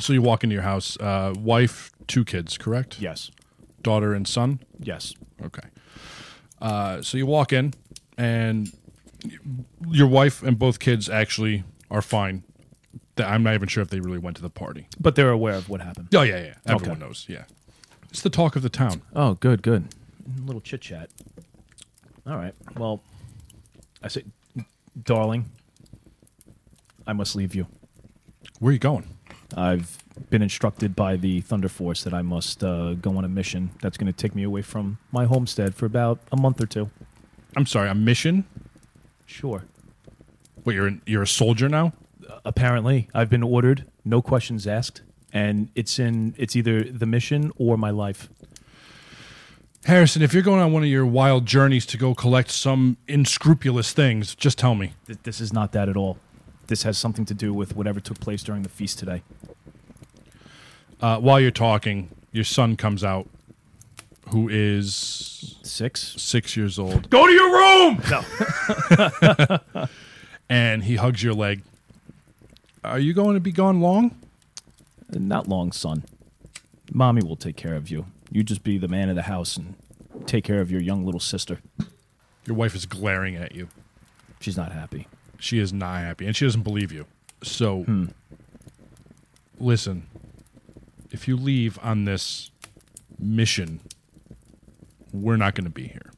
So 0.00 0.12
you 0.12 0.22
walk 0.22 0.42
into 0.44 0.54
your 0.54 0.62
house, 0.62 0.96
uh, 0.98 1.32
wife, 1.38 1.92
two 2.06 2.24
kids, 2.24 2.58
correct? 2.58 3.00
Yes. 3.00 3.30
Daughter 3.82 4.12
and 4.14 4.26
son. 4.26 4.60
Yes. 4.80 5.14
Okay. 5.44 5.68
Uh, 6.60 7.02
so 7.02 7.16
you 7.16 7.26
walk 7.26 7.52
in, 7.52 7.74
and 8.18 8.72
your 9.88 10.06
wife 10.08 10.42
and 10.42 10.58
both 10.58 10.78
kids 10.80 11.08
actually 11.08 11.64
are 11.90 12.02
fine. 12.02 12.42
Th- 13.16 13.28
I'm 13.28 13.42
not 13.42 13.54
even 13.54 13.68
sure 13.68 13.82
if 13.82 13.90
they 13.90 14.00
really 14.00 14.18
went 14.18 14.36
to 14.36 14.42
the 14.42 14.50
party. 14.50 14.88
But 14.98 15.14
they're 15.14 15.30
aware 15.30 15.54
of 15.54 15.68
what 15.68 15.80
happened. 15.80 16.08
Oh 16.14 16.22
yeah, 16.22 16.38
yeah. 16.38 16.54
Everyone 16.66 16.96
Okay. 16.96 17.06
knows. 17.06 17.26
Yeah. 17.28 17.44
It's 18.10 18.22
the 18.22 18.30
talk 18.30 18.56
of 18.56 18.62
the 18.62 18.68
town. 18.68 19.02
Oh, 19.14 19.34
good, 19.34 19.62
good. 19.62 19.88
A 20.38 20.40
little 20.46 20.60
chit 20.60 20.80
chat. 20.80 21.10
All 22.26 22.36
right. 22.36 22.54
Well, 22.76 23.02
I 24.02 24.08
say, 24.08 24.24
darling, 25.02 25.46
I 27.06 27.12
must 27.12 27.36
leave 27.36 27.54
you. 27.54 27.66
Where 28.64 28.70
are 28.70 28.72
you 28.72 28.78
going? 28.78 29.06
I've 29.58 30.02
been 30.30 30.40
instructed 30.40 30.96
by 30.96 31.16
the 31.16 31.42
Thunder 31.42 31.68
Force 31.68 32.02
that 32.04 32.14
I 32.14 32.22
must 32.22 32.64
uh, 32.64 32.94
go 32.94 33.14
on 33.18 33.22
a 33.22 33.28
mission 33.28 33.72
that's 33.82 33.98
going 33.98 34.10
to 34.10 34.12
take 34.14 34.34
me 34.34 34.42
away 34.42 34.62
from 34.62 34.96
my 35.12 35.26
homestead 35.26 35.74
for 35.74 35.84
about 35.84 36.18
a 36.32 36.36
month 36.38 36.62
or 36.62 36.66
two. 36.66 36.88
I'm 37.58 37.66
sorry. 37.66 37.90
A 37.90 37.94
mission. 37.94 38.46
Sure. 39.26 39.64
What 40.62 40.74
you're 40.74 40.88
in, 40.88 41.02
you're 41.04 41.20
a 41.20 41.26
soldier 41.26 41.68
now? 41.68 41.92
Apparently, 42.46 43.10
I've 43.12 43.28
been 43.28 43.42
ordered, 43.42 43.84
no 44.02 44.22
questions 44.22 44.66
asked, 44.66 45.02
and 45.30 45.68
it's 45.74 45.98
in 45.98 46.34
it's 46.38 46.56
either 46.56 46.84
the 46.84 47.04
mission 47.04 47.52
or 47.58 47.76
my 47.76 47.90
life. 47.90 48.30
Harrison, 49.84 50.22
if 50.22 50.32
you're 50.32 50.42
going 50.42 50.62
on 50.62 50.72
one 50.72 50.82
of 50.82 50.88
your 50.88 51.04
wild 51.04 51.44
journeys 51.44 51.84
to 51.84 51.98
go 51.98 52.14
collect 52.14 52.50
some 52.50 52.96
inscrupulous 53.08 53.92
things, 53.92 54.34
just 54.34 54.56
tell 54.56 54.74
me. 54.74 54.94
Th- 55.06 55.18
This 55.22 55.38
is 55.38 55.52
not 55.52 55.72
that 55.72 55.90
at 55.90 55.98
all. 55.98 56.16
This 56.66 56.82
has 56.84 56.96
something 56.98 57.24
to 57.26 57.34
do 57.34 57.52
with 57.52 57.76
whatever 57.76 58.00
took 58.00 58.20
place 58.20 58.42
during 58.42 58.62
the 58.62 58.68
feast 58.68 58.98
today. 58.98 59.22
Uh, 61.00 61.18
while 61.18 61.38
you're 61.40 61.50
talking, 61.50 62.08
your 62.32 62.44
son 62.44 62.76
comes 62.76 63.04
out, 63.04 63.28
who 64.30 64.48
is 64.48 65.56
Six. 65.62 66.14
six 66.20 66.56
years 66.56 66.78
old, 66.78 67.10
Go 67.10 67.26
to 67.26 67.32
your 67.32 67.52
room. 67.52 68.02
No. 68.10 69.88
and 70.48 70.84
he 70.84 70.96
hugs 70.96 71.22
your 71.22 71.34
leg. 71.34 71.62
Are 72.82 72.98
you 72.98 73.12
going 73.12 73.34
to 73.34 73.40
be 73.40 73.52
gone 73.52 73.80
long? 73.80 74.16
Not 75.10 75.48
long, 75.48 75.72
son. 75.72 76.04
Mommy 76.92 77.22
will 77.22 77.36
take 77.36 77.56
care 77.56 77.74
of 77.74 77.90
you. 77.90 78.06
You 78.30 78.42
just 78.42 78.62
be 78.64 78.78
the 78.78 78.88
man 78.88 79.08
of 79.08 79.16
the 79.16 79.22
house 79.22 79.56
and 79.56 79.74
take 80.26 80.44
care 80.44 80.60
of 80.60 80.70
your 80.70 80.80
young 80.80 81.04
little 81.04 81.20
sister. 81.20 81.60
Your 82.46 82.56
wife 82.56 82.74
is 82.74 82.84
glaring 82.86 83.36
at 83.36 83.54
you. 83.54 83.68
She's 84.40 84.56
not 84.56 84.72
happy. 84.72 85.06
She 85.44 85.58
is 85.58 85.74
not 85.74 86.00
happy, 86.00 86.24
and 86.26 86.34
she 86.34 86.46
doesn't 86.46 86.62
believe 86.62 86.90
you. 86.90 87.04
So, 87.42 87.82
hmm. 87.82 88.06
listen. 89.60 90.06
If 91.10 91.28
you 91.28 91.36
leave 91.36 91.78
on 91.82 92.06
this 92.06 92.50
mission, 93.18 93.80
we're 95.12 95.36
not 95.36 95.54
going 95.54 95.64
to 95.66 95.70
be 95.70 95.88
here. 95.88 96.10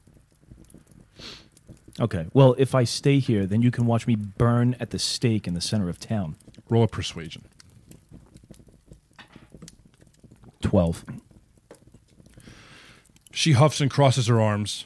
Okay. 1.99 2.29
Well, 2.35 2.55
if 2.57 2.73
I 2.73 2.85
stay 2.85 3.19
here, 3.19 3.47
then 3.47 3.63
you 3.63 3.73
can 3.73 3.85
watch 3.85 4.07
me 4.07 4.15
burn 4.15 4.77
at 4.79 4.91
the 4.91 4.99
stake 5.01 5.49
in 5.49 5.55
the 5.55 5.61
center 5.61 5.89
of 5.89 5.99
town. 5.99 6.37
Roll 6.71 6.85
a 6.85 6.89
persuasion. 6.89 7.47
12. 10.63 11.05
She 13.33 13.53
huffs 13.53 13.81
and 13.81 13.91
crosses 13.91 14.29
her 14.29 14.41
arms. 14.41 14.85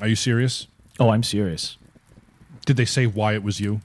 Are 0.00 0.08
you 0.08 0.16
serious? 0.16 0.66
Oh, 0.98 1.10
I'm 1.10 1.22
serious. 1.22 1.76
Did 2.64 2.76
they 2.76 2.84
say 2.84 3.06
why 3.06 3.34
it 3.34 3.42
was 3.42 3.60
you? 3.60 3.80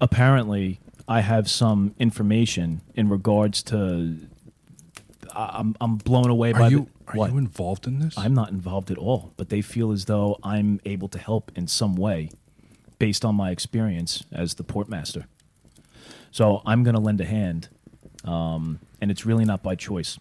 Apparently, 0.00 0.80
I 1.08 1.20
have 1.20 1.48
some 1.50 1.94
information 1.98 2.80
in 2.94 3.08
regards 3.08 3.62
to. 3.64 4.16
I- 5.34 5.56
I'm 5.58 5.74
I'm 5.80 5.96
blown 5.96 6.28
away 6.28 6.52
by 6.52 6.60
Are 6.60 6.70
you 6.70 6.88
the, 7.06 7.12
are 7.12 7.16
what? 7.16 7.32
you 7.32 7.38
involved 7.38 7.86
in 7.86 7.98
this? 8.00 8.16
I'm 8.18 8.34
not 8.34 8.50
involved 8.50 8.90
at 8.90 8.98
all, 8.98 9.32
but 9.36 9.48
they 9.48 9.62
feel 9.62 9.92
as 9.92 10.04
though 10.04 10.38
I'm 10.42 10.80
able 10.84 11.08
to 11.08 11.18
help 11.18 11.50
in 11.56 11.66
some 11.68 11.96
way 11.96 12.30
based 12.98 13.24
on 13.24 13.34
my 13.34 13.50
experience 13.50 14.24
as 14.30 14.54
the 14.54 14.64
portmaster. 14.64 15.24
So 16.30 16.62
I'm 16.66 16.82
going 16.84 16.94
to 16.94 17.00
lend 17.00 17.20
a 17.20 17.24
hand, 17.24 17.68
um, 18.24 18.78
and 19.00 19.10
it's 19.10 19.26
really 19.26 19.44
not 19.44 19.62
by 19.62 19.74
choice. 19.74 20.18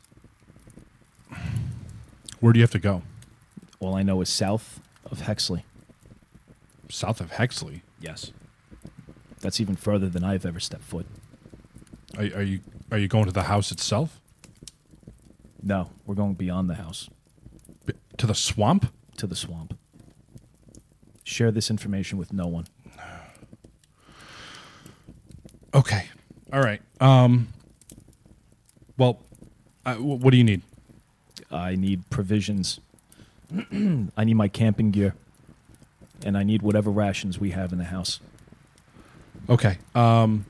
Where 2.40 2.54
do 2.54 2.60
you 2.60 2.64
have 2.64 2.72
to 2.72 2.80
go? 2.80 3.04
All 3.80 3.96
I 3.96 4.04
know 4.04 4.20
is 4.22 4.30
south 4.30 4.80
of 5.10 5.22
Hexley. 5.22 5.64
South 6.92 7.20
of 7.22 7.32
Hexley. 7.32 7.82
Yes. 8.00 8.32
That's 9.40 9.60
even 9.60 9.76
further 9.76 10.08
than 10.10 10.24
I've 10.24 10.46
ever 10.46 10.60
stepped 10.60 10.84
foot. 10.84 11.06
Are, 12.18 12.24
are 12.24 12.42
you 12.44 12.60
are 12.92 12.98
you 12.98 13.08
going 13.08 13.26
to 13.26 13.32
the 13.32 13.44
house 13.44 13.72
itself? 13.72 14.20
No, 15.64 15.90
we're 16.06 16.16
going 16.16 16.34
beyond 16.34 16.70
the 16.70 16.76
house 16.76 17.10
B- 17.86 17.94
To 18.18 18.28
the 18.28 18.36
swamp? 18.36 18.92
to 19.18 19.28
the 19.28 19.36
swamp. 19.36 19.78
Share 21.24 21.52
this 21.52 21.70
information 21.70 22.18
with 22.18 22.34
no 22.34 22.48
one. 22.48 22.66
Okay. 25.74 26.10
All 26.52 26.60
right. 26.62 26.82
Um. 27.00 27.48
Well, 28.98 29.20
wh- 29.86 30.00
what 30.22 30.32
do 30.32 30.38
you 30.38 30.44
need? 30.44 30.62
I 31.50 31.76
need 31.76 32.10
provisions. 32.10 32.80
I 34.18 34.24
need 34.26 34.34
my 34.36 34.48
camping 34.50 34.92
gear. 34.92 35.16
And 36.26 36.38
I 36.38 36.44
need 36.44 36.62
whatever 36.62 36.90
rations 36.92 37.40
we 37.40 37.52
have 37.52 37.72
in 37.72 37.78
the 37.78 37.86
house. 37.86 38.20
Okay. 39.50 39.78
Um. 39.96 40.46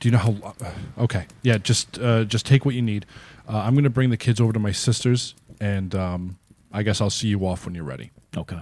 Do 0.00 0.08
you 0.08 0.10
know 0.12 0.18
how? 0.18 0.30
lo- 0.30 0.54
uh, 0.64 0.70
Okay. 0.98 1.26
Yeah. 1.42 1.58
Just 1.58 1.98
uh, 1.98 2.24
just 2.24 2.44
take 2.46 2.64
what 2.64 2.74
you 2.74 2.82
need. 2.82 3.06
Uh, 3.48 3.58
I'm 3.58 3.74
gonna 3.74 3.90
bring 3.90 4.10
the 4.10 4.16
kids 4.16 4.40
over 4.40 4.52
to 4.52 4.58
my 4.58 4.72
sister's, 4.72 5.34
and 5.60 5.94
um, 5.94 6.38
I 6.72 6.82
guess 6.82 7.00
I'll 7.00 7.10
see 7.10 7.28
you 7.28 7.46
off 7.46 7.64
when 7.66 7.74
you're 7.74 7.84
ready. 7.84 8.10
Okay. 8.36 8.60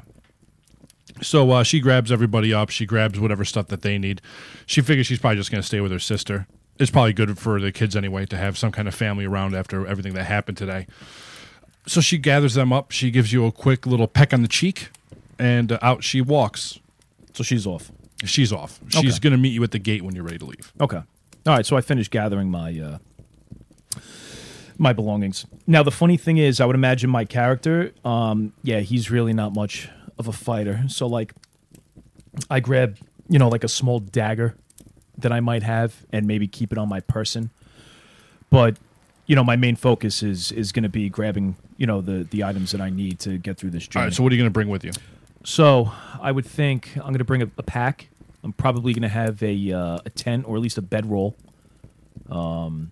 So 1.23 1.51
uh, 1.51 1.63
she 1.65 1.81
grabs 1.81 2.11
everybody 2.13 2.53
up. 2.55 2.71
She 2.71 2.87
grabs 2.87 3.19
whatever 3.21 3.45
stuff 3.45 3.69
that 3.69 3.83
they 3.83 3.99
need. 3.99 4.21
She 4.67 4.81
figures 4.81 5.07
she's 5.07 5.19
probably 5.19 5.37
just 5.37 5.51
going 5.51 5.61
to 5.61 5.67
stay 5.67 5.81
with 5.81 5.93
her 5.93 5.99
sister. 5.99 6.47
It's 6.79 6.91
probably 6.91 7.13
good 7.13 7.39
for 7.39 7.61
the 7.61 7.73
kids 7.73 7.95
anyway 7.95 8.25
to 8.27 8.37
have 8.39 8.57
some 8.57 8.73
kind 8.73 8.89
of 8.89 8.95
family 8.95 9.27
around 9.27 9.55
after 9.55 9.87
everything 9.87 10.15
that 10.15 10.25
happened 10.25 10.57
today. 10.57 10.87
So 11.87 12.01
she 12.01 12.17
gathers 12.17 12.55
them 12.55 12.73
up. 12.73 12.91
She 12.91 13.11
gives 13.11 13.33
you 13.35 13.45
a 13.45 13.53
quick 13.53 13.87
little 13.87 14.07
peck 14.07 14.33
on 14.33 14.41
the 14.41 14.49
cheek, 14.49 14.89
and 15.41 15.73
uh, 15.73 15.79
out 15.83 16.05
she 16.05 16.21
walks. 16.21 16.79
So 17.35 17.43
she's 17.43 17.67
off. 17.67 17.91
She's 18.25 18.53
off. 18.53 18.79
She's 18.89 19.15
Okay. 19.15 19.19
going 19.21 19.33
to 19.33 19.39
meet 19.39 19.49
you 19.55 19.63
at 19.65 19.71
the 19.71 19.79
gate 19.79 20.03
when 20.03 20.15
you're 20.15 20.25
ready 20.25 20.39
to 20.39 20.45
leave. 20.45 20.73
Okay. 20.81 20.99
All 20.99 21.05
right. 21.47 21.65
So 21.65 21.77
I 21.77 21.81
finished 21.81 22.11
gathering 22.11 22.51
my 22.51 22.79
uh, 22.79 22.99
my 24.79 24.93
belongings. 24.93 25.47
Now 25.67 25.83
the 25.83 25.91
funny 25.91 26.17
thing 26.17 26.39
is, 26.39 26.61
I 26.61 26.67
would 26.67 26.77
imagine 26.77 27.11
my 27.11 27.25
character. 27.25 27.93
Um, 28.05 28.53
yeah, 28.63 28.81
he's 28.81 29.11
really 29.11 29.33
not 29.33 29.55
much 29.55 29.89
of 30.19 30.29
a 30.29 30.33
fighter. 30.33 30.85
So 30.89 31.07
like, 31.07 31.33
I 32.51 32.61
grab 32.61 32.97
you 33.29 33.39
know 33.39 33.49
like 33.49 33.65
a 33.65 33.69
small 33.69 33.99
dagger 34.01 34.55
that 35.19 35.33
I 35.33 35.41
might 35.41 35.63
have 35.63 36.05
and 36.13 36.27
maybe 36.27 36.47
keep 36.47 36.73
it 36.73 36.79
on 36.79 36.89
my 36.89 37.01
person. 37.01 37.51
But 38.51 38.77
you 39.27 39.37
know, 39.37 39.45
my 39.45 39.57
main 39.57 39.77
focus 39.77 40.23
is 40.23 40.53
is 40.53 40.73
going 40.73 40.83
to 40.83 40.89
be 40.89 41.09
grabbing 41.09 41.57
you 41.77 41.87
know 41.87 42.01
the 42.01 42.25
the 42.31 42.45
items 42.45 42.73
that 42.73 42.81
I 42.81 42.91
need 42.91 43.19
to 43.21 43.39
get 43.39 43.57
through 43.59 43.71
this 43.71 43.87
journey. 43.87 44.03
All 44.03 44.07
right. 44.09 44.15
So 44.15 44.23
what 44.23 44.33
are 44.33 44.35
you 44.35 44.41
going 44.43 44.51
to 44.51 44.55
bring 44.55 44.69
with 44.69 44.85
you? 44.85 44.93
So 45.45 45.91
I 46.21 46.33
would 46.33 46.47
think 46.47 46.97
I'm 46.97 47.05
going 47.09 47.19
to 47.19 47.25
bring 47.25 47.43
a, 47.43 47.51
a 47.59 47.63
pack. 47.63 48.09
I'm 48.43 48.53
probably 48.53 48.93
going 48.93 49.03
to 49.03 49.09
have 49.09 49.43
a 49.43 49.73
uh, 49.73 49.99
a 50.05 50.11
tent 50.11 50.47
or 50.47 50.57
at 50.57 50.63
least 50.63 50.79
a 50.79 50.83
bedroll. 50.83 51.37
Um, 52.31 52.91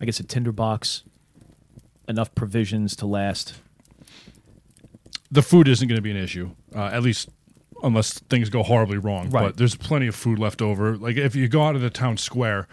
I 0.00 0.04
guess 0.04 0.20
a 0.20 0.24
tinder 0.24 0.52
box, 0.52 1.02
enough 2.08 2.34
provisions 2.34 2.94
to 2.96 3.06
last. 3.06 3.54
the 5.30 5.42
food 5.42 5.68
isn't 5.68 5.86
going 5.88 5.96
to 5.96 6.02
be 6.02 6.10
an 6.10 6.16
issue, 6.16 6.50
uh, 6.74 6.86
at 6.92 7.02
least 7.02 7.28
unless 7.82 8.18
things 8.18 8.48
go 8.50 8.62
horribly 8.62 8.98
wrong. 8.98 9.30
Right. 9.30 9.46
But 9.46 9.56
there's 9.56 9.74
plenty 9.76 10.06
of 10.06 10.14
food 10.14 10.38
left 10.38 10.62
over. 10.62 10.96
Like 10.96 11.16
if 11.16 11.36
you 11.36 11.48
go 11.48 11.62
out 11.62 11.76
of 11.76 11.82
the 11.82 11.90
town 11.90 12.16
square 12.16 12.66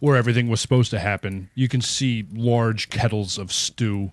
where 0.00 0.16
everything 0.16 0.48
was 0.48 0.60
supposed 0.60 0.90
to 0.92 0.98
happen, 0.98 1.50
you 1.54 1.68
can 1.68 1.80
see 1.80 2.26
large 2.32 2.88
kettles 2.90 3.38
of 3.38 3.52
stew 3.52 4.12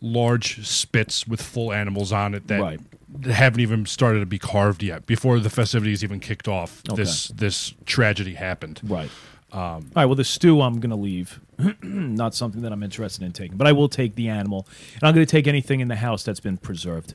large 0.00 0.66
spits 0.66 1.26
with 1.26 1.40
full 1.40 1.72
animals 1.72 2.12
on 2.12 2.34
it 2.34 2.46
that 2.48 2.60
Right. 2.60 2.80
Haven't 3.24 3.60
even 3.60 3.86
started 3.86 4.20
to 4.20 4.26
be 4.26 4.38
carved 4.38 4.82
yet. 4.82 5.06
Before 5.06 5.38
the 5.40 5.50
festivities 5.50 6.02
even 6.02 6.20
kicked 6.20 6.48
off, 6.48 6.82
Okay. 6.90 7.02
this 7.02 7.28
this 7.28 7.74
tragedy 7.86 8.34
happened. 8.34 8.80
Right. 8.84 9.10
Um, 9.52 9.60
All 9.60 9.82
right. 9.94 10.04
Well, 10.06 10.16
the 10.16 10.24
stew 10.24 10.60
I'm 10.60 10.80
going 10.80 10.90
to 10.90 10.96
leave. 10.96 11.40
Not 11.82 12.34
something 12.34 12.62
that 12.62 12.72
I'm 12.72 12.82
interested 12.82 13.22
in 13.24 13.32
taking, 13.32 13.56
but 13.56 13.66
I 13.68 13.72
will 13.72 13.88
take 13.88 14.16
the 14.16 14.28
animal, 14.28 14.66
and 14.94 15.04
I'm 15.04 15.14
going 15.14 15.24
to 15.24 15.30
take 15.30 15.46
anything 15.46 15.78
in 15.80 15.86
the 15.88 15.96
house 15.96 16.24
that's 16.24 16.40
been 16.40 16.56
preserved. 16.56 17.14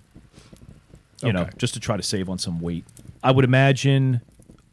You 1.21 1.33
know, 1.33 1.49
just 1.57 1.73
to 1.73 1.81
try 1.81 1.97
to 1.97 2.03
save 2.03 2.29
on 2.29 2.37
some 2.37 2.61
weight. 2.61 2.85
I 3.21 3.31
would 3.31 3.43
imagine, 3.43 4.21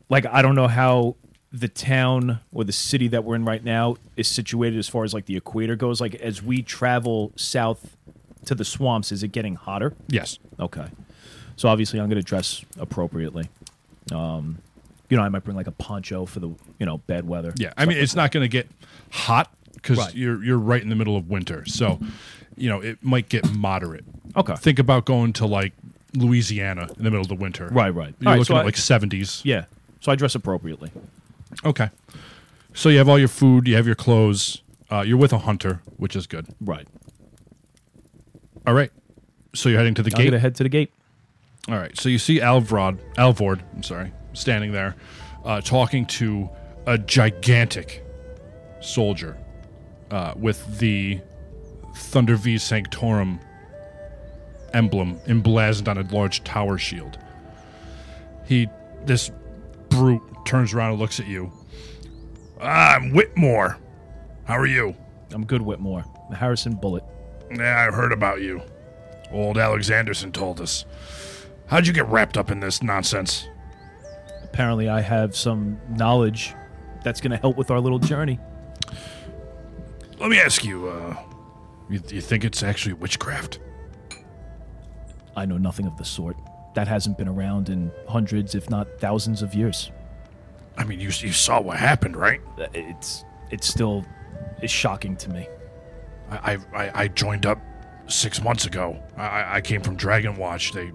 like, 0.08 0.24
I 0.26 0.42
don't 0.42 0.54
know 0.54 0.68
how 0.68 1.16
the 1.52 1.66
town 1.66 2.38
or 2.52 2.62
the 2.62 2.70
city 2.72 3.08
that 3.08 3.24
we're 3.24 3.34
in 3.34 3.44
right 3.44 3.64
now 3.64 3.96
is 4.16 4.28
situated 4.28 4.78
as 4.78 4.88
far 4.88 5.02
as 5.02 5.12
like 5.12 5.26
the 5.26 5.36
equator 5.36 5.74
goes. 5.74 6.00
Like, 6.00 6.14
as 6.16 6.40
we 6.44 6.62
travel 6.62 7.32
south 7.34 7.96
to 8.44 8.54
the 8.54 8.64
swamps, 8.64 9.10
is 9.10 9.24
it 9.24 9.32
getting 9.32 9.56
hotter? 9.56 9.94
Yes. 10.06 10.38
Okay. 10.60 10.86
So 11.56 11.68
obviously, 11.68 12.00
I'm 12.00 12.08
going 12.08 12.20
to 12.20 12.26
dress 12.26 12.64
appropriately. 12.78 13.48
Um, 14.12 14.58
you 15.08 15.16
know, 15.16 15.22
I 15.22 15.28
might 15.28 15.44
bring 15.44 15.56
like 15.56 15.66
a 15.66 15.72
poncho 15.72 16.26
for 16.26 16.40
the 16.40 16.48
you 16.78 16.86
know 16.86 16.98
bad 16.98 17.26
weather. 17.26 17.52
Yeah, 17.56 17.72
I 17.76 17.86
mean, 17.86 17.96
it's 17.98 18.14
not 18.14 18.30
going 18.32 18.42
to 18.44 18.48
get 18.48 18.68
hot 19.10 19.50
because 19.74 19.98
Right. 19.98 20.14
you're 20.14 20.42
you're 20.44 20.58
right 20.58 20.82
in 20.82 20.88
the 20.88 20.96
middle 20.96 21.16
of 21.16 21.28
winter, 21.28 21.64
so 21.66 21.98
you 22.56 22.68
know 22.68 22.80
it 22.80 23.02
might 23.02 23.28
get 23.28 23.50
moderate. 23.54 24.04
Okay. 24.36 24.54
Think 24.56 24.78
about 24.78 25.04
going 25.06 25.32
to 25.34 25.46
like 25.46 25.72
Louisiana 26.14 26.88
in 26.98 27.04
the 27.04 27.10
middle 27.10 27.20
of 27.22 27.28
the 27.28 27.34
winter. 27.34 27.68
Right, 27.68 27.90
right. 27.94 28.14
You're 28.20 28.30
right, 28.32 28.38
looking 28.38 28.44
so 28.54 28.56
at 28.56 28.62
I- 28.62 28.64
like 28.64 28.74
70s. 28.76 29.40
Yeah. 29.44 29.64
So 30.00 30.12
I 30.12 30.14
dress 30.14 30.34
appropriately. 30.34 30.90
Okay. 31.64 31.90
So 32.74 32.88
you 32.90 32.98
have 32.98 33.08
all 33.08 33.18
your 33.18 33.28
food, 33.28 33.66
you 33.66 33.76
have 33.76 33.86
your 33.86 33.94
clothes. 33.94 34.60
Uh, 34.90 35.00
you're 35.00 35.16
with 35.16 35.32
a 35.32 35.38
hunter, 35.38 35.80
which 35.96 36.14
is 36.14 36.26
good. 36.26 36.46
Right. 36.60 36.86
All 38.66 38.74
right. 38.74 38.90
So 39.54 39.68
you're 39.68 39.78
heading 39.78 39.94
to 39.94 40.02
the 40.02 40.10
I'm 40.16 40.22
gate. 40.30 40.32
head 40.40 40.54
to 40.56 40.62
the 40.62 40.68
gate. 40.68 40.92
All 41.68 41.76
right. 41.76 41.96
So 41.98 42.08
you 42.08 42.18
see 42.18 42.40
Alvrod, 42.40 42.98
Alvord, 43.18 43.62
I'm 43.74 43.82
sorry, 43.82 44.12
standing 44.32 44.72
there, 44.72 44.94
uh, 45.44 45.60
talking 45.60 46.06
to 46.06 46.48
a 46.86 46.96
gigantic 46.96 48.04
soldier 48.80 49.36
uh, 50.10 50.34
with 50.36 50.78
the 50.78 51.20
Thunder 51.94 52.36
V 52.36 52.58
Sanctorum 52.58 53.40
emblem 54.72 55.18
emblazoned 55.26 55.88
on 55.88 55.98
a 55.98 56.02
large 56.02 56.44
tower 56.44 56.78
shield. 56.78 57.18
He, 58.44 58.68
this 59.04 59.30
brute, 59.88 60.22
turns 60.44 60.72
around 60.72 60.92
and 60.92 61.00
looks 61.00 61.18
at 61.18 61.26
you. 61.26 61.50
I'm 62.60 63.12
Whitmore. 63.12 63.78
How 64.44 64.56
are 64.56 64.66
you? 64.66 64.94
I'm 65.32 65.44
good, 65.44 65.62
Whitmore. 65.62 66.04
The 66.30 66.36
Harrison 66.36 66.74
Bullet. 66.74 67.02
Yeah, 67.52 67.84
I've 67.86 67.94
heard 67.94 68.12
about 68.12 68.40
you. 68.40 68.62
Old 69.32 69.56
Alexanderson 69.56 70.32
told 70.32 70.60
us. 70.60 70.84
How'd 71.68 71.86
you 71.86 71.92
get 71.92 72.06
wrapped 72.08 72.36
up 72.36 72.50
in 72.50 72.60
this 72.60 72.82
nonsense? 72.82 73.48
Apparently, 74.44 74.88
I 74.88 75.00
have 75.00 75.34
some 75.36 75.78
knowledge 75.90 76.54
that's 77.02 77.20
gonna 77.20 77.36
help 77.36 77.56
with 77.56 77.70
our 77.70 77.80
little 77.80 77.98
journey. 77.98 78.38
Let 80.18 80.30
me 80.30 80.40
ask 80.40 80.64
you, 80.64 80.88
uh, 80.88 81.16
you, 81.90 82.00
you 82.08 82.20
think 82.20 82.44
it's 82.44 82.62
actually 82.62 82.94
witchcraft? 82.94 83.58
I 85.36 85.44
know 85.44 85.58
nothing 85.58 85.86
of 85.86 85.96
the 85.98 86.04
sort. 86.04 86.36
That 86.74 86.88
hasn't 86.88 87.18
been 87.18 87.28
around 87.28 87.68
in 87.68 87.90
hundreds, 88.08 88.54
if 88.54 88.70
not 88.70 88.86
thousands, 88.98 89.42
of 89.42 89.54
years. 89.54 89.90
I 90.78 90.84
mean, 90.84 91.00
you, 91.00 91.08
you 91.08 91.32
saw 91.32 91.60
what 91.60 91.78
happened, 91.78 92.16
right? 92.16 92.40
Uh, 92.58 92.66
It's 92.74 93.24
it's 93.50 93.66
still 93.68 94.04
is 94.62 94.70
shocking 94.70 95.16
to 95.16 95.30
me. 95.30 95.48
I, 96.30 96.58
I, 96.74 97.02
I- 97.02 97.08
joined 97.08 97.46
up 97.46 97.60
six 98.08 98.42
months 98.42 98.66
ago. 98.66 98.98
I- 99.16 99.22
I, 99.28 99.54
I 99.56 99.60
came 99.60 99.80
from 99.82 99.96
Dragon 99.96 100.36
Watch. 100.36 100.72
They, 100.72 100.90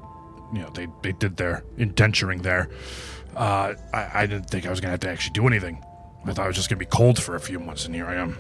you 0.54 0.62
know, 0.62 0.70
they, 0.70 0.88
they 1.02 1.12
did 1.14 1.38
their 1.38 1.64
indenturing 1.78 2.42
there. 2.42 2.70
Uh, 3.36 3.76
I, 3.94 4.10
I 4.14 4.26
didn't 4.26 4.50
think 4.50 4.66
I 4.66 4.70
was 4.70 4.80
gonna 4.82 4.92
have 4.92 5.00
to 5.02 5.10
actually 5.10 5.34
do 5.34 5.48
anything. 5.48 5.84
I 6.26 6.34
thought 6.34 6.46
I 6.46 6.48
was 6.48 6.56
just 6.56 6.70
gonna 6.70 6.80
be 6.80 6.86
cold 6.86 7.22
for 7.22 7.36
a 7.36 7.40
few 7.40 7.60
months, 7.60 7.86
and 7.86 7.96
here 7.96 8.06
I 8.06 8.16
am. 8.16 8.38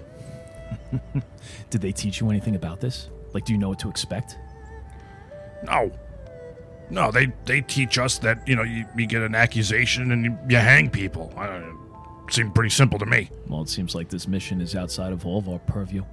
Did 1.69 1.81
they 1.81 1.91
teach 1.91 2.19
you 2.19 2.29
anything 2.29 2.55
about 2.55 2.79
this? 2.79 3.09
Like, 3.33 3.45
do 3.45 3.53
you 3.53 3.59
know 3.59 3.69
what 3.69 3.79
to 3.79 3.89
expect? 3.89 4.37
No. 5.63 5.91
No, 6.89 7.09
they 7.09 7.31
they 7.45 7.61
teach 7.61 7.97
us 7.97 8.17
that 8.19 8.45
you 8.45 8.55
know 8.55 8.63
you, 8.63 8.85
you 8.97 9.07
get 9.07 9.21
an 9.21 9.33
accusation 9.33 10.11
and 10.11 10.25
you, 10.25 10.37
you 10.49 10.57
hang 10.57 10.89
people. 10.89 11.33
I 11.37 11.47
it 11.47 12.33
seemed 12.33 12.53
pretty 12.53 12.69
simple 12.69 12.99
to 12.99 13.05
me. 13.05 13.29
Well, 13.47 13.61
it 13.61 13.69
seems 13.69 13.95
like 13.95 14.09
this 14.09 14.27
mission 14.27 14.59
is 14.59 14.75
outside 14.75 15.13
of 15.13 15.25
all 15.25 15.37
of 15.37 15.47
our 15.47 15.59
purview. 15.59 16.03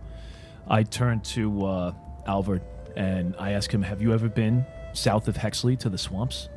I 0.69 0.85
turn 0.85 1.21
to 1.21 1.67
uh, 1.67 1.93
Alvord 2.27 2.63
and 2.97 3.35
I 3.41 3.53
ask 3.53 3.73
him, 3.73 3.83
"Have 3.83 4.01
you 4.01 4.13
ever 4.13 4.29
been 4.29 4.65
south 4.99 5.29
of 5.29 5.37
Hexley 5.37 5.79
to 5.81 5.89
the 5.89 5.99
swamps?" 5.99 6.49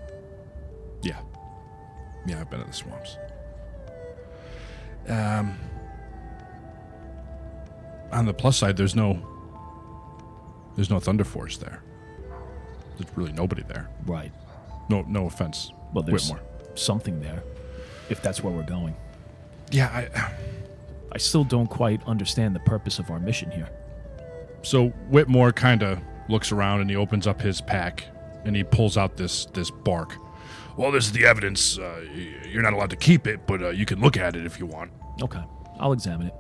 Yeah, 1.01 1.19
yeah, 2.25 2.39
I've 2.41 2.49
been 2.49 2.61
in 2.61 2.67
the 2.67 2.73
swamps. 2.73 3.17
Um, 5.07 5.57
on 8.11 8.25
the 8.25 8.33
plus 8.33 8.57
side, 8.57 8.77
there's 8.77 8.95
no 8.95 9.19
there's 10.75 10.89
no 10.89 10.99
Thunder 10.99 11.23
Force 11.23 11.57
there. 11.57 11.81
There's 12.97 13.17
really 13.17 13.31
nobody 13.33 13.63
there. 13.63 13.89
Right. 14.05 14.31
No, 14.89 15.01
no 15.07 15.25
offense, 15.25 15.71
Well, 15.93 16.03
there's 16.03 16.29
Whitmore. 16.29 16.45
something 16.75 17.19
there, 17.21 17.43
if 18.09 18.21
that's 18.21 18.43
where 18.43 18.53
we're 18.53 18.63
going. 18.63 18.95
Yeah, 19.71 19.87
I, 19.87 20.33
I 21.13 21.17
still 21.17 21.43
don't 21.45 21.67
quite 21.67 22.05
understand 22.05 22.55
the 22.55 22.59
purpose 22.59 22.99
of 22.99 23.09
our 23.09 23.19
mission 23.19 23.49
here. 23.51 23.69
So 24.63 24.89
Whitmore 25.09 25.51
kind 25.53 25.81
of 25.81 25.99
looks 26.29 26.51
around 26.51 26.81
and 26.81 26.89
he 26.89 26.95
opens 26.95 27.25
up 27.25 27.41
his 27.41 27.61
pack 27.61 28.03
and 28.45 28.55
he 28.55 28.63
pulls 28.63 28.97
out 28.97 29.17
this 29.17 29.45
this 29.53 29.69
bark. 29.71 30.15
Well, 30.77 30.91
this 30.91 31.05
is 31.05 31.11
the 31.11 31.25
evidence. 31.25 31.77
Uh, 31.77 32.05
you're 32.49 32.61
not 32.63 32.73
allowed 32.73 32.89
to 32.91 32.95
keep 32.95 33.27
it, 33.27 33.45
but 33.45 33.61
uh, 33.61 33.69
you 33.69 33.85
can 33.85 33.99
look 33.99 34.17
at 34.17 34.35
it 34.35 34.45
if 34.45 34.59
you 34.59 34.65
want. 34.65 34.91
Okay, 35.21 35.41
I'll 35.79 35.91
examine 35.93 36.27
it. 36.27 36.33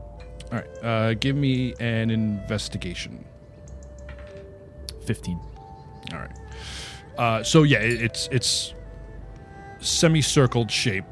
All 0.51 0.59
right. 0.59 0.83
Uh, 0.83 1.13
give 1.15 1.35
me 1.35 1.73
an 1.79 2.09
investigation. 2.09 3.23
Fifteen. 5.05 5.39
All 6.13 6.19
right. 6.19 6.31
Uh, 7.17 7.43
so 7.43 7.63
yeah, 7.63 7.79
it, 7.79 8.01
it's 8.01 8.27
it's 8.31 8.73
semicircled 9.79 10.69
shape 10.71 11.05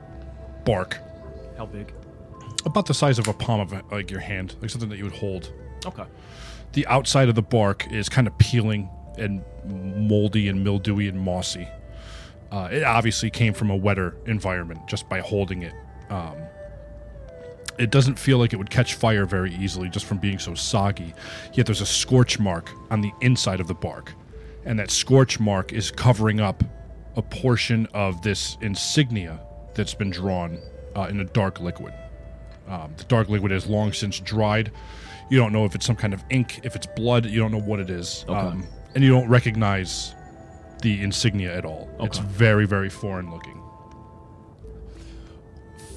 bark, 0.65 0.97
How 1.57 1.65
big? 1.65 1.91
about 2.65 2.85
the 2.85 2.93
size 2.93 3.17
of 3.19 3.27
a 3.27 3.33
palm 3.33 3.59
of 3.59 3.73
like 3.91 4.11
your 4.11 4.19
hand, 4.19 4.55
like 4.61 4.69
something 4.69 4.89
that 4.89 4.97
you 4.97 5.03
would 5.05 5.15
hold. 5.15 5.51
Okay. 5.85 6.03
the 6.73 6.85
outside 6.87 7.29
of 7.29 7.35
the 7.35 7.41
bark 7.41 7.89
is 7.91 8.09
kind 8.09 8.27
of 8.27 8.37
peeling 8.37 8.89
and 9.17 9.43
moldy 9.66 10.47
and 10.47 10.64
mildewy 10.64 11.07
and 11.07 11.20
mossy. 11.20 11.68
Uh, 12.51 12.68
it 12.72 12.84
obviously 12.84 13.30
came 13.30 13.53
from 13.53 13.70
a 13.70 13.76
wetter 13.76 14.16
environment 14.26 14.80
just 14.88 15.07
by 15.10 15.20
holding 15.20 15.64
it. 15.64 15.74
Um, 16.10 16.36
it 17.78 17.91
doesn't 17.91 18.18
feel 18.20 18.38
like 18.39 18.51
it 18.51 18.57
would 18.57 18.70
catch 18.70 18.95
fire 18.95 19.26
very 19.26 19.53
easily 19.55 19.88
just 19.88 20.05
from 20.05 20.18
being 20.18 20.39
so 20.39 20.53
soggy. 20.53 21.14
Yet 21.53 21.66
there's 21.66 21.82
a 21.82 21.86
scorch 21.86 22.39
mark 22.39 22.70
on 22.91 23.01
the 23.01 23.12
inside 23.22 23.60
of 23.60 23.68
the 23.68 23.74
bark, 23.74 24.14
and 24.66 24.78
that 24.80 24.91
scorch 24.91 25.39
mark 25.39 25.72
is 25.72 25.91
covering 25.91 26.39
up 26.39 26.64
a 27.16 27.22
portion 27.22 27.88
of 27.93 28.22
this 28.22 28.57
insignia 28.62 29.39
that's 29.76 29.93
been 29.93 30.10
drawn 30.10 30.57
uh, 30.95 31.03
in 31.10 31.20
a 31.22 31.26
dark 31.26 31.60
liquid. 31.62 31.93
Um, 32.68 32.93
the 32.97 33.03
dark 33.05 33.30
liquid 33.30 33.51
is 33.51 33.68
long 33.68 33.93
since 33.93 34.20
dried. 34.20 34.72
You 35.30 35.38
don't 35.38 35.53
know 35.53 35.64
if 35.66 35.74
it's 35.76 35.86
some 35.86 35.95
kind 35.95 36.14
of 36.14 36.24
ink, 36.30 36.60
if 36.64 36.76
it's 36.76 36.86
blood. 36.88 37.26
You 37.28 37.39
don't 37.39 37.51
know 37.51 37.62
what 37.62 37.80
it 37.80 37.89
is, 37.89 38.26
Okay. 38.28 38.38
um, 38.38 38.66
and 38.95 39.03
you 39.03 39.09
don't 39.09 39.27
recognize 39.27 40.15
the 40.81 41.01
insignia 41.01 41.55
at 41.55 41.65
all. 41.65 41.89
It's 41.99 42.17
very, 42.17 42.65
very 42.65 42.89
foreign 42.89 43.31
looking. 43.31 43.61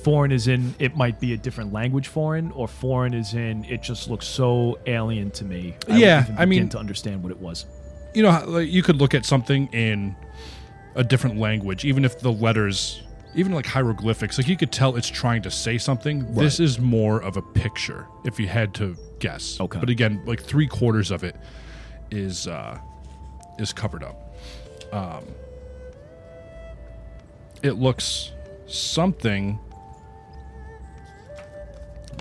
Foreign 0.02 0.32
is 0.32 0.48
in 0.48 0.74
it 0.80 0.96
might 0.96 1.20
be 1.20 1.32
a 1.32 1.36
different 1.36 1.72
language 1.72 2.08
foreign, 2.08 2.50
or 2.52 2.66
foreign 2.66 3.14
is 3.14 3.34
in 3.34 3.64
it 3.66 3.82
just 3.82 4.10
looks 4.10 4.26
so 4.26 4.78
alien 4.86 5.30
to 5.32 5.44
me. 5.44 5.76
I 5.88 5.96
Yeah, 5.96 6.26
I 6.36 6.44
mean- 6.44 6.68
to 6.70 6.78
understand 6.78 7.22
what 7.22 7.30
it 7.30 7.38
was. 7.38 7.66
You 8.14 8.24
know, 8.24 8.44
like, 8.46 8.68
you 8.68 8.82
could 8.82 8.96
look 8.96 9.14
at 9.14 9.24
something 9.24 9.68
in 9.72 10.14
a 10.96 11.04
different 11.04 11.38
language, 11.38 11.84
even 11.86 12.04
if 12.04 12.18
the 12.18 12.32
letters, 12.32 13.02
even 13.34 13.52
like 13.52 13.64
hieroglyphics, 13.64 14.36
like 14.36 14.48
you 14.48 14.56
could 14.56 14.70
tell 14.72 14.96
it's 14.96 15.08
trying 15.08 15.40
to 15.42 15.50
say 15.50 15.78
something. 15.78 16.34
This 16.34 16.60
is 16.60 16.78
more 16.78 17.22
of 17.22 17.38
a 17.38 17.42
picture, 17.42 18.06
if 18.24 18.38
you 18.38 18.48
had 18.48 18.74
to 18.74 18.96
guess. 19.18 19.58
Okay. 19.60 19.78
But 19.78 19.88
again, 19.88 20.20
like 20.26 20.42
three 20.42 20.66
quarters 20.66 21.10
of 21.10 21.24
it 21.24 21.36
is 22.12 22.46
uh, 22.46 22.78
is 23.58 23.72
covered 23.72 24.04
up. 24.04 24.36
Um, 24.92 25.24
it 27.62 27.72
looks 27.72 28.32
something 28.66 29.58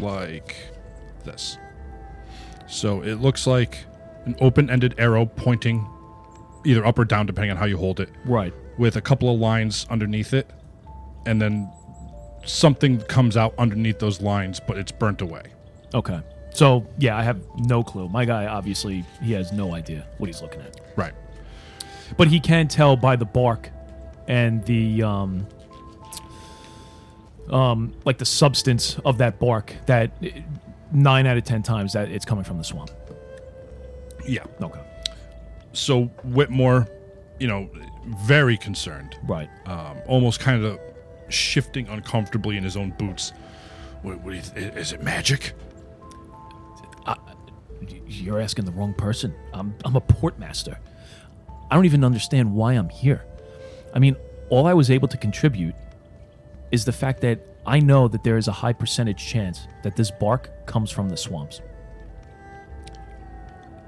like 0.01 0.55
this. 1.25 1.57
So 2.67 3.01
it 3.01 3.15
looks 3.15 3.45
like 3.45 3.85
an 4.25 4.35
open-ended 4.39 4.95
arrow 4.97 5.25
pointing 5.25 5.85
either 6.63 6.85
up 6.85 6.97
or 6.99 7.05
down 7.05 7.25
depending 7.25 7.51
on 7.51 7.57
how 7.57 7.65
you 7.65 7.75
hold 7.75 7.99
it 7.99 8.09
Right. 8.23 8.53
with 8.77 8.95
a 8.95 9.01
couple 9.01 9.33
of 9.33 9.39
lines 9.39 9.87
underneath 9.89 10.31
it 10.33 10.47
and 11.25 11.41
then 11.41 11.71
something 12.45 12.99
comes 13.01 13.35
out 13.35 13.53
underneath 13.57 13.97
those 13.97 14.21
lines 14.21 14.59
but 14.65 14.77
it's 14.77 14.91
burnt 14.91 15.21
away 15.21 15.41
Okay. 15.95 16.19
So 16.53 16.85
yeah, 16.97 17.17
I 17.17 17.23
have 17.23 17.39
no 17.57 17.83
clue. 17.83 18.07
My 18.09 18.25
guy 18.25 18.45
obviously 18.45 19.05
he 19.23 19.31
has 19.33 19.51
no 19.51 19.73
idea 19.73 20.05
what 20.17 20.27
he's 20.27 20.41
looking 20.41 20.61
at, 20.61 20.79
Right. 20.95 21.13
but 22.17 22.27
he 22.27 22.39
can 22.39 22.67
tell 22.67 22.95
by 22.97 23.15
the 23.15 23.25
bark 23.25 23.69
and 24.27 24.63
the 24.65 25.01
um, 25.03 25.47
um, 27.49 27.93
like 28.05 28.17
the 28.17 28.25
substance 28.25 28.97
of 29.05 29.17
that 29.19 29.39
bark 29.39 29.73
that 29.85 30.11
eh, 30.21 30.41
nine 30.91 31.25
out 31.25 31.37
of 31.37 31.43
ten 31.43 31.63
times 31.63 31.93
that 31.93 32.09
it's 32.09 32.25
coming 32.25 32.43
from 32.43 32.57
the 32.57 32.63
swamp. 32.63 32.91
Yeah. 34.27 34.43
Okay, 34.61 34.79
So 35.73 36.03
Whitmore, 36.23 36.87
you 37.39 37.47
know, 37.47 37.69
very 38.25 38.55
concerned, 38.57 39.15
right. 39.23 39.49
um, 39.65 39.97
almost 40.05 40.39
kind 40.39 40.63
of 40.63 40.79
shifting 41.29 41.87
uncomfortably 41.87 42.55
in 42.57 42.63
his 42.63 42.77
own 42.77 42.91
boots. 42.91 43.33
What, 44.03 44.19
what 44.21 44.31
do 44.31 44.35
you 44.35 44.41
th- 44.43 44.75
is 44.75 44.93
it 44.93 45.01
magic? 45.01 45.53
Y- 47.07 48.01
You're 48.07 48.39
asking 48.39 48.65
the 48.65 48.71
wrong 48.71 48.93
person. 48.93 49.33
I'm 49.53 49.75
I'm 49.85 49.95
a 49.95 50.01
portmaster. 50.01 50.77
I 51.69 51.75
don't 51.75 51.85
even 51.85 52.03
understand 52.03 52.53
why 52.53 52.73
I'm 52.73 52.89
here. 52.89 53.25
I 53.93 53.99
mean, 53.99 54.15
all 54.49 54.67
I 54.67 54.73
was 54.73 54.91
able 54.91 55.07
to 55.07 55.17
contribute 55.17 55.75
is 56.71 56.85
the 56.85 56.91
fact 56.91 57.21
that 57.21 57.39
I 57.65 57.79
know 57.79 58.07
that 58.07 58.23
there 58.23 58.37
is 58.37 58.47
a 58.47 58.51
high 58.51 58.73
percentage 58.73 59.25
chance 59.25 59.67
that 59.83 59.95
this 59.95 60.11
bark 60.11 60.49
comes 60.65 60.91
from 60.91 61.09
the 61.09 61.17
swamps. 61.17 61.61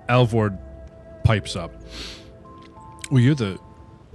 Alvord 0.10 0.58
pipes 1.24 1.56
up. 1.56 1.74
Well, 3.10 3.22
you're 3.22 3.36
the 3.36 3.60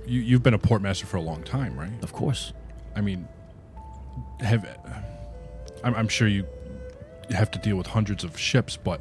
you, 0.07 0.20
you've 0.20 0.42
been 0.42 0.55
a 0.55 0.59
portmaster 0.59 1.05
for 1.05 1.18
a 1.18 1.22
long 1.22 1.42
time, 1.42 1.78
right? 1.78 1.92
Of 2.03 2.12
course. 2.12 2.53
I 2.96 3.01
mean, 3.01 3.28
have 4.40 4.66
I'm, 5.84 5.94
I'm 5.94 6.09
sure 6.09 6.26
you 6.28 6.46
have 7.30 7.50
to 7.52 7.58
deal 7.58 7.76
with 7.76 7.86
hundreds 7.86 8.24
of 8.24 8.38
ships, 8.38 8.76
but 8.76 9.00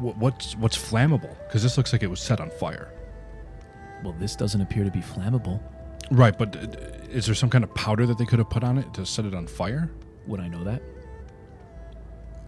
what's 0.00 0.56
what's 0.56 0.76
flammable? 0.76 1.36
Because 1.46 1.62
this 1.62 1.76
looks 1.76 1.92
like 1.92 2.02
it 2.02 2.10
was 2.10 2.20
set 2.20 2.40
on 2.40 2.50
fire. 2.50 2.92
Well, 4.04 4.14
this 4.18 4.36
doesn't 4.36 4.60
appear 4.60 4.84
to 4.84 4.90
be 4.90 5.00
flammable. 5.00 5.60
Right, 6.10 6.36
but 6.36 6.56
is 7.10 7.26
there 7.26 7.34
some 7.34 7.50
kind 7.50 7.64
of 7.64 7.74
powder 7.74 8.06
that 8.06 8.18
they 8.18 8.24
could 8.24 8.38
have 8.38 8.48
put 8.50 8.64
on 8.64 8.78
it 8.78 8.92
to 8.94 9.04
set 9.04 9.24
it 9.24 9.34
on 9.34 9.46
fire? 9.46 9.90
Would 10.26 10.40
I 10.40 10.48
know 10.48 10.64
that? 10.64 10.82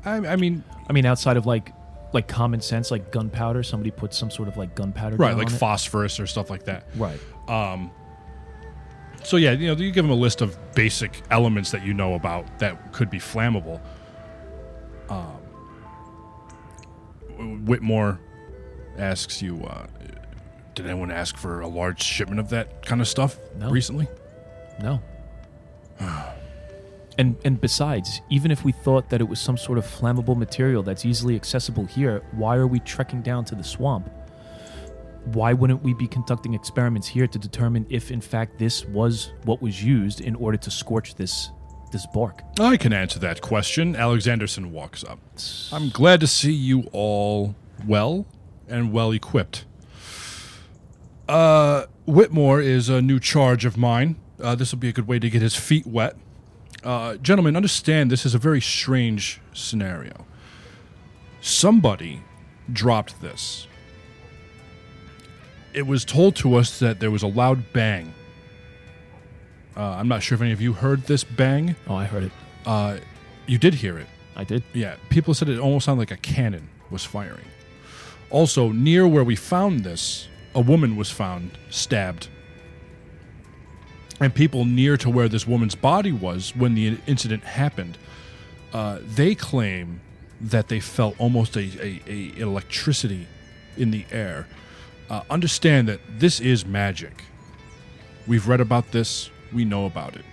I, 0.04 0.16
I 0.16 0.36
mean, 0.36 0.64
I 0.88 0.92
mean, 0.92 1.04
outside 1.04 1.36
of 1.36 1.46
like 1.46 1.72
like 2.12 2.26
common 2.28 2.60
sense, 2.60 2.90
like 2.90 3.12
gunpowder, 3.12 3.62
somebody 3.62 3.90
puts 3.90 4.16
some 4.18 4.30
sort 4.30 4.48
of 4.48 4.56
like 4.56 4.74
gunpowder. 4.74 5.16
right, 5.16 5.36
like 5.36 5.48
on 5.48 5.54
it? 5.54 5.58
phosphorus 5.58 6.18
or 6.18 6.26
stuff 6.26 6.50
like 6.50 6.64
that. 6.64 6.88
Right. 6.96 7.20
Um, 7.48 7.90
So 9.22 9.36
yeah, 9.36 9.52
you 9.52 9.68
know, 9.68 9.74
you 9.80 9.90
give 9.92 10.04
them 10.04 10.10
a 10.10 10.14
list 10.20 10.40
of 10.40 10.56
basic 10.74 11.22
elements 11.30 11.70
that 11.72 11.84
you 11.84 11.92
know 11.94 12.14
about 12.14 12.58
that 12.58 12.92
could 12.92 13.10
be 13.10 13.18
flammable. 13.18 13.80
Um, 15.08 15.36
Whitmore 17.66 18.18
asks 18.98 19.40
you, 19.42 19.62
uh, 19.64 19.86
did 20.74 20.86
anyone 20.86 21.10
ask 21.10 21.36
for 21.36 21.60
a 21.60 21.68
large 21.68 22.02
shipment 22.02 22.40
of 22.40 22.48
that 22.50 22.84
kind 22.86 23.00
of 23.00 23.08
stuff 23.08 23.36
No. 23.56 23.70
recently? 23.70 24.08
No. 24.82 25.00
and 27.18 27.36
and 27.44 27.60
besides, 27.60 28.22
even 28.30 28.50
if 28.50 28.64
we 28.64 28.72
thought 28.72 29.10
that 29.10 29.20
it 29.20 29.28
was 29.28 29.38
some 29.40 29.58
sort 29.58 29.76
of 29.78 29.84
flammable 29.86 30.36
material 30.36 30.82
that's 30.82 31.04
easily 31.04 31.36
accessible 31.36 31.84
here, 31.84 32.22
why 32.32 32.56
are 32.56 32.66
we 32.66 32.80
trekking 32.80 33.20
down 33.20 33.44
to 33.46 33.54
the 33.54 33.64
swamp? 33.64 34.10
Why 35.26 35.52
wouldn't 35.52 35.82
we 35.82 35.94
be 35.94 36.06
conducting 36.06 36.54
experiments 36.54 37.06
here 37.06 37.26
to 37.26 37.38
determine 37.38 37.86
if 37.90 38.10
in 38.10 38.20
fact 38.20 38.58
this 38.58 38.84
was 38.86 39.32
what 39.44 39.60
was 39.60 39.82
used 39.82 40.20
in 40.20 40.34
order 40.34 40.56
to 40.58 40.70
scorch 40.70 41.14
this 41.14 41.50
this 41.92 42.06
bark? 42.06 42.42
I 42.58 42.76
can 42.76 42.92
answer 42.92 43.18
that 43.18 43.40
question. 43.40 43.94
Alexanderson 43.94 44.70
walks 44.70 45.04
up. 45.04 45.18
I'm 45.72 45.90
glad 45.90 46.20
to 46.20 46.26
see 46.26 46.52
you 46.52 46.88
all 46.92 47.54
well 47.86 48.26
and 48.68 48.92
well 48.92 49.10
equipped. 49.12 49.64
Uh, 51.28 51.86
Whitmore 52.06 52.60
is 52.60 52.88
a 52.88 53.00
new 53.02 53.20
charge 53.20 53.64
of 53.64 53.76
mine. 53.76 54.16
Uh, 54.42 54.54
this 54.54 54.72
will 54.72 54.78
be 54.78 54.88
a 54.88 54.92
good 54.92 55.06
way 55.06 55.18
to 55.18 55.30
get 55.30 55.42
his 55.42 55.54
feet 55.54 55.86
wet. 55.86 56.16
Uh, 56.82 57.16
gentlemen, 57.16 57.56
understand 57.56 58.10
this 58.10 58.24
is 58.24 58.34
a 58.34 58.38
very 58.38 58.60
strange 58.60 59.40
scenario. 59.52 60.26
Somebody 61.40 62.22
dropped 62.72 63.20
this. 63.20 63.66
It 65.72 65.86
was 65.86 66.04
told 66.04 66.36
to 66.36 66.56
us 66.56 66.78
that 66.80 67.00
there 67.00 67.10
was 67.10 67.22
a 67.22 67.26
loud 67.28 67.72
bang. 67.72 68.14
Uh, 69.76 69.82
I'm 69.82 70.08
not 70.08 70.22
sure 70.22 70.34
if 70.34 70.42
any 70.42 70.52
of 70.52 70.60
you 70.60 70.72
heard 70.72 71.04
this 71.04 71.24
bang. 71.24 71.76
Oh, 71.86 71.94
I 71.94 72.04
heard 72.04 72.24
it. 72.24 72.32
Uh, 72.66 72.98
you 73.46 73.58
did 73.58 73.74
hear 73.74 73.98
it. 73.98 74.06
I 74.36 74.44
did. 74.44 74.62
Yeah, 74.72 74.96
people 75.08 75.34
said 75.34 75.48
it 75.48 75.58
almost 75.58 75.86
sounded 75.86 76.00
like 76.00 76.10
a 76.10 76.16
cannon 76.16 76.68
was 76.90 77.04
firing. 77.04 77.44
Also, 78.30 78.70
near 78.70 79.06
where 79.06 79.24
we 79.24 79.36
found 79.36 79.84
this, 79.84 80.28
a 80.54 80.60
woman 80.60 80.96
was 80.96 81.10
found 81.10 81.56
stabbed. 81.68 82.28
And 84.20 84.34
people 84.34 84.64
near 84.64 84.96
to 84.98 85.08
where 85.08 85.28
this 85.28 85.46
woman's 85.46 85.74
body 85.74 86.12
was 86.12 86.54
when 86.54 86.74
the 86.74 86.98
incident 87.06 87.44
happened, 87.44 87.96
uh, 88.72 88.98
they 89.02 89.34
claim 89.34 90.00
that 90.40 90.68
they 90.68 90.80
felt 90.80 91.18
almost 91.18 91.56
a, 91.56 91.60
a, 91.60 92.02
a 92.06 92.40
electricity 92.40 93.26
in 93.76 93.90
the 93.90 94.04
air. 94.10 94.46
Uh, 95.10 95.22
understand 95.28 95.88
that 95.88 96.00
this 96.20 96.38
is 96.38 96.64
magic. 96.64 97.24
We've 98.28 98.46
read 98.46 98.60
about 98.60 98.92
this. 98.92 99.28
We 99.52 99.64
know 99.64 99.86
about 99.86 100.14
it. 100.14 100.24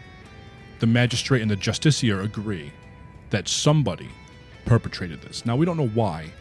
The 0.79 0.85
magistrate 0.85 1.41
and 1.41 1.49
the 1.49 1.57
justiciar 1.57 2.23
agree 2.23 2.71
that 3.31 3.47
somebody 3.47 4.09
perpetrated 4.65 5.21
this. 5.23 5.45
Now, 5.47 5.55
we 5.55 5.65
don't 5.65 5.77
know 5.77 5.87
why, 5.87 6.31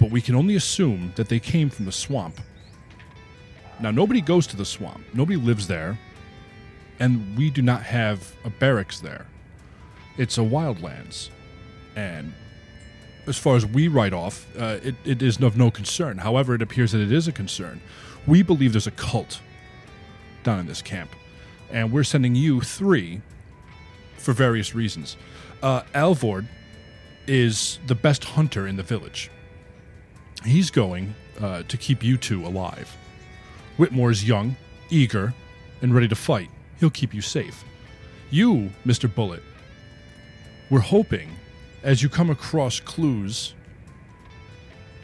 but 0.00 0.10
we 0.10 0.22
can 0.22 0.34
only 0.34 0.56
assume 0.56 1.12
that 1.16 1.28
they 1.28 1.38
came 1.38 1.68
from 1.68 1.84
the 1.84 1.92
swamp. 1.92 2.40
Now, 3.78 3.90
nobody 3.90 4.22
goes 4.22 4.46
to 4.46 4.56
the 4.56 4.64
swamp, 4.64 5.04
nobody 5.12 5.36
lives 5.36 5.68
there, 5.68 5.98
and 6.98 7.36
we 7.36 7.50
do 7.50 7.60
not 7.60 7.82
have 7.82 8.34
a 8.44 8.48
barracks 8.48 9.00
there. 9.00 9.26
It's 10.16 10.38
a 10.38 10.42
wildlands. 10.42 11.28
And 11.94 12.32
as 13.26 13.36
far 13.38 13.56
as 13.56 13.66
we 13.66 13.88
write 13.88 14.12
off, 14.12 14.46
uh, 14.58 14.78
it, 14.82 14.94
it 15.04 15.22
is 15.22 15.40
of 15.40 15.56
no 15.56 15.70
concern. 15.70 16.18
However, 16.18 16.54
it 16.54 16.62
appears 16.62 16.92
that 16.92 17.00
it 17.00 17.12
is 17.12 17.26
a 17.26 17.32
concern. 17.32 17.80
We 18.26 18.42
believe 18.42 18.72
there's 18.72 18.86
a 18.86 18.92
cult 18.92 19.40
down 20.42 20.60
in 20.60 20.66
this 20.66 20.82
camp, 20.82 21.10
and 21.70 21.92
we're 21.92 22.04
sending 22.04 22.34
you 22.34 22.60
three 22.60 23.20
for 24.16 24.32
various 24.32 24.74
reasons. 24.74 25.16
Uh, 25.62 25.82
Alvord 25.94 26.48
is 27.26 27.78
the 27.86 27.94
best 27.94 28.24
hunter 28.24 28.66
in 28.66 28.76
the 28.76 28.82
village. 28.82 29.30
He's 30.44 30.70
going 30.70 31.14
uh, 31.40 31.62
to 31.66 31.76
keep 31.76 32.04
you 32.04 32.16
two 32.16 32.46
alive. 32.46 32.96
Whitmore 33.76 34.10
is 34.10 34.26
young, 34.26 34.56
eager, 34.90 35.34
and 35.82 35.94
ready 35.94 36.08
to 36.08 36.14
fight. 36.14 36.48
He'll 36.78 36.90
keep 36.90 37.12
you 37.12 37.20
safe. 37.20 37.64
You, 38.30 38.70
Mr. 38.84 39.12
Bullet, 39.12 39.42
we're 40.70 40.80
hoping 40.80 41.30
as 41.86 42.02
you 42.02 42.08
come 42.08 42.28
across 42.30 42.80
clues, 42.80 43.54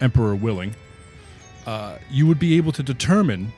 Emperor 0.01 0.35
willing, 0.35 0.75
uh, 1.65 1.97
you 2.11 2.27
would 2.27 2.41
be 2.41 2.57
able 2.57 2.73
to 2.73 2.83
determine 2.83 3.53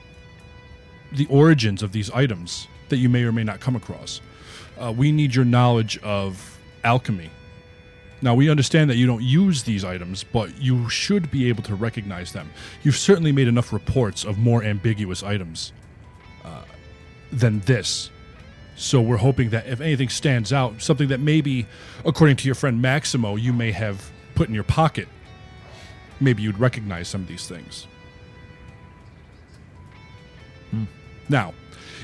the 1.10 1.26
origins 1.30 1.82
of 1.82 1.92
these 1.92 2.10
items 2.10 2.68
that 2.90 2.98
you 2.98 3.08
may 3.08 3.24
or 3.24 3.32
may 3.32 3.42
not 3.42 3.60
come 3.60 3.76
across. 3.76 4.20
Uh, 4.78 4.92
we 4.94 5.10
need 5.10 5.34
your 5.34 5.46
knowledge 5.46 5.96
of 6.02 6.58
alchemy. 6.84 7.30
Now, 8.20 8.34
we 8.34 8.50
understand 8.50 8.90
that 8.90 8.96
you 8.96 9.06
don't 9.06 9.22
use 9.22 9.62
these 9.62 9.84
items, 9.84 10.22
but 10.22 10.60
you 10.60 10.90
should 10.90 11.30
be 11.30 11.48
able 11.48 11.62
to 11.62 11.74
recognize 11.74 12.32
them. 12.32 12.50
You've 12.82 12.96
certainly 12.96 13.32
made 13.32 13.48
enough 13.48 13.72
reports 13.72 14.24
of 14.24 14.36
more 14.36 14.62
ambiguous 14.62 15.22
items 15.22 15.72
uh, 16.44 16.64
than 17.32 17.60
this. 17.60 18.10
So, 18.76 19.00
we're 19.00 19.18
hoping 19.18 19.50
that 19.50 19.66
if 19.66 19.80
anything 19.80 20.08
stands 20.08 20.52
out, 20.52 20.82
something 20.82 21.08
that 21.08 21.20
maybe, 21.20 21.66
according 22.04 22.36
to 22.36 22.46
your 22.46 22.54
friend 22.54 22.82
Maximo, 22.82 23.36
you 23.36 23.52
may 23.52 23.72
have 23.72 24.10
put 24.34 24.48
in 24.48 24.54
your 24.54 24.64
pocket, 24.64 25.08
maybe 26.20 26.42
you'd 26.42 26.58
recognize 26.58 27.08
some 27.08 27.20
of 27.20 27.28
these 27.28 27.46
things. 27.46 27.86
Hmm. 30.70 30.84
Now, 31.28 31.54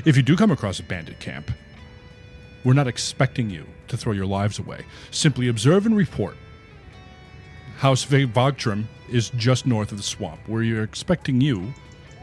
if 0.05 0.16
you 0.16 0.23
do 0.23 0.37
come 0.37 0.51
across 0.51 0.79
a 0.79 0.83
bandit 0.83 1.18
camp, 1.18 1.51
we're 2.64 2.75
not 2.75 2.87
expecting 2.87 3.51
you 3.51 3.66
to 3.89 3.97
throw 3.97 4.12
your 4.12 4.27
lives 4.27 4.59
away. 4.59 4.85
Simply 5.11 5.49
observe 5.49 5.87
and 5.87 5.97
report. 5.97 6.37
House 7.79 8.05
Vogtrim 8.05 8.85
is 9.09 9.31
just 9.31 9.66
north 9.66 9.91
of 9.91 9.97
the 9.97 10.05
swamp, 10.05 10.41
where 10.47 10.62
you're 10.62 10.83
expecting 10.83 11.41
you 11.41 11.73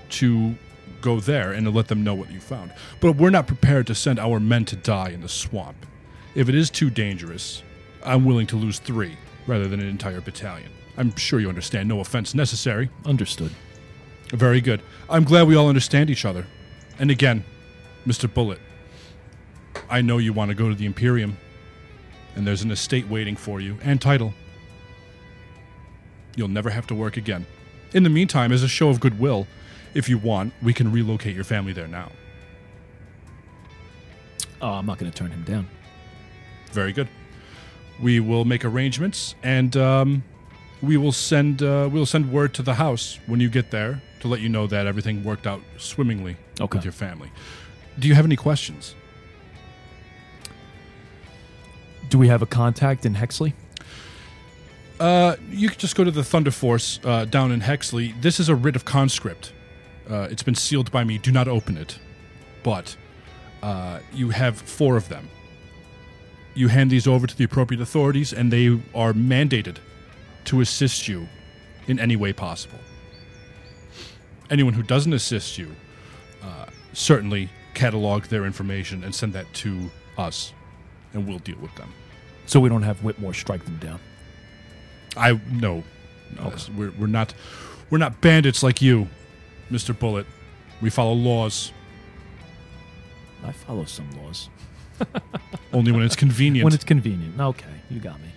to 0.09 0.55
go 1.01 1.19
there 1.19 1.51
and 1.51 1.73
let 1.73 1.87
them 1.87 2.03
know 2.03 2.13
what 2.13 2.31
you 2.31 2.39
found. 2.39 2.73
But 2.99 3.13
we're 3.13 3.29
not 3.29 3.47
prepared 3.47 3.87
to 3.87 3.95
send 3.95 4.19
our 4.19 4.39
men 4.39 4.65
to 4.65 4.75
die 4.75 5.09
in 5.09 5.21
the 5.21 5.29
swamp. 5.29 5.85
If 6.35 6.49
it 6.49 6.55
is 6.55 6.69
too 6.69 6.89
dangerous, 6.89 7.63
I'm 8.03 8.25
willing 8.25 8.47
to 8.47 8.55
lose 8.55 8.79
three 8.79 9.17
rather 9.47 9.67
than 9.67 9.79
an 9.79 9.87
entire 9.87 10.21
battalion. 10.21 10.71
I'm 10.97 11.15
sure 11.15 11.39
you 11.39 11.49
understand. 11.49 11.87
No 11.87 11.99
offense 11.99 12.33
necessary. 12.33 12.89
Understood. 13.05 13.51
Very 14.29 14.61
good. 14.61 14.81
I'm 15.09 15.23
glad 15.23 15.47
we 15.47 15.55
all 15.55 15.69
understand 15.69 16.09
each 16.09 16.25
other. 16.25 16.45
And 16.99 17.11
again, 17.11 17.45
Mr. 18.05 18.31
Bullet, 18.31 18.59
I 19.89 20.01
know 20.01 20.17
you 20.17 20.33
want 20.33 20.49
to 20.49 20.55
go 20.55 20.69
to 20.69 20.75
the 20.75 20.85
Imperium, 20.85 21.37
and 22.35 22.45
there's 22.45 22.63
an 22.63 22.71
estate 22.71 23.07
waiting 23.07 23.35
for 23.35 23.61
you 23.61 23.77
and 23.83 24.01
title. 24.01 24.33
You'll 26.35 26.47
never 26.49 26.69
have 26.69 26.87
to 26.87 26.95
work 26.95 27.17
again. 27.17 27.45
In 27.93 28.03
the 28.03 28.09
meantime, 28.09 28.51
as 28.51 28.63
a 28.63 28.67
show 28.67 28.89
of 28.89 28.99
goodwill, 28.99 29.47
if 29.97 30.07
you 30.07 30.19
want, 30.19 30.53
we 30.61 30.73
can 30.73 30.91
relocate 30.91 31.33
your 31.35 31.43
family 31.43 31.73
there 31.73 31.87
now. 31.87 32.11
Oh, 34.61 34.73
I'm 34.73 34.85
not 34.85 34.99
going 34.99 35.11
to 35.11 35.17
turn 35.17 35.31
him 35.31 35.43
down. 35.43 35.67
Very 36.71 36.93
good. 36.93 37.07
We 37.99 38.19
will 38.19 38.45
make 38.45 38.63
arrangements, 38.63 39.33
and 39.41 39.75
um, 39.75 40.23
we 40.83 40.97
will 40.97 41.11
send 41.11 41.63
uh, 41.63 41.89
we'll 41.91 42.05
send 42.05 42.31
word 42.31 42.53
to 42.53 42.61
the 42.61 42.75
house 42.75 43.17
when 43.25 43.39
you 43.39 43.49
get 43.49 43.71
there 43.71 44.01
to 44.19 44.27
let 44.27 44.39
you 44.39 44.49
know 44.49 44.67
that 44.67 44.85
everything 44.85 45.23
worked 45.23 45.47
out 45.47 45.61
swimmingly 45.77 46.37
Okay. 46.61 46.77
with 46.77 46.85
your 46.85 46.91
family. 46.91 47.31
Do 47.97 48.07
you 48.07 48.13
have 48.13 48.25
any 48.25 48.35
questions? 48.35 48.93
Do 52.09 52.19
we 52.19 52.27
have 52.27 52.43
a 52.43 52.45
contact 52.45 53.05
in 53.05 53.15
Hexley? 53.15 53.53
Uh, 54.99 55.35
you 55.49 55.69
can 55.69 55.79
just 55.79 55.95
go 55.95 56.03
to 56.03 56.11
the 56.11 56.23
Thunder 56.23 56.51
Force 56.51 56.99
uh, 57.03 57.25
down 57.25 57.51
in 57.51 57.61
Hexley. 57.61 58.13
This 58.21 58.39
is 58.39 58.47
a 58.49 58.55
writ 58.55 58.75
of 58.75 58.85
conscript. 58.85 59.53
Uh, 60.09 60.27
it's 60.31 60.43
been 60.43 60.55
sealed 60.55 60.91
by 60.91 61.03
me. 61.03 61.17
Do 61.17 61.31
not 61.31 61.47
open 61.47 61.77
it. 61.77 61.99
But 62.63 62.95
uh, 63.61 63.99
you 64.13 64.29
have 64.29 64.57
four 64.57 64.97
of 64.97 65.09
them. 65.09 65.29
You 66.53 66.69
hand 66.69 66.89
these 66.89 67.07
over 67.07 67.27
to 67.27 67.37
the 67.37 67.43
appropriate 67.43 67.81
authorities, 67.81 68.33
and 68.33 68.51
they 68.51 68.67
are 68.95 69.13
mandated 69.13 69.77
to 70.45 70.61
assist 70.61 71.07
you 71.07 71.27
in 71.87 71.99
any 71.99 72.15
way 72.15 72.33
possible. 72.33 72.79
Anyone 74.49 74.73
who 74.73 74.83
doesn't 74.83 75.13
assist 75.13 75.57
you, 75.57 75.75
uh, 76.41 76.65
certainly 76.93 77.49
catalog 77.73 78.23
their 78.25 78.45
information 78.45 79.03
and 79.03 79.13
send 79.13 79.33
that 79.33 79.51
to 79.53 79.89
us, 80.17 80.53
and 81.13 81.27
we'll 81.27 81.39
deal 81.39 81.57
with 81.61 81.75
them. 81.75 81.93
So 82.45 82.59
we 82.59 82.69
don't 82.69 82.83
have 82.83 83.03
Whitmore 83.03 83.33
strike 83.33 83.63
them 83.65 83.77
down. 83.77 83.99
I 85.15 85.33
no, 85.51 85.83
no 86.35 86.43
that's- 86.43 86.69
we're 86.69 86.91
we're 86.91 87.07
not 87.07 87.33
we're 87.89 87.97
not 87.97 88.21
bandits 88.21 88.63
like 88.63 88.81
you, 88.81 89.09
Mister 89.69 89.93
Bullet. 89.93 90.25
We 90.81 90.89
follow 90.89 91.13
laws 91.13 91.71
I 93.43 93.51
follow 93.51 93.85
some 93.85 94.09
laws. 94.23 94.49
only 95.73 95.91
when 95.91 96.01
it's 96.01 96.15
convenient. 96.15 96.65
When 96.65 96.73
it's 96.73 96.83
convenient. 96.83 97.39
Okay, 97.39 97.65
you 97.89 97.99
got 97.99 98.19
me. 98.19 98.27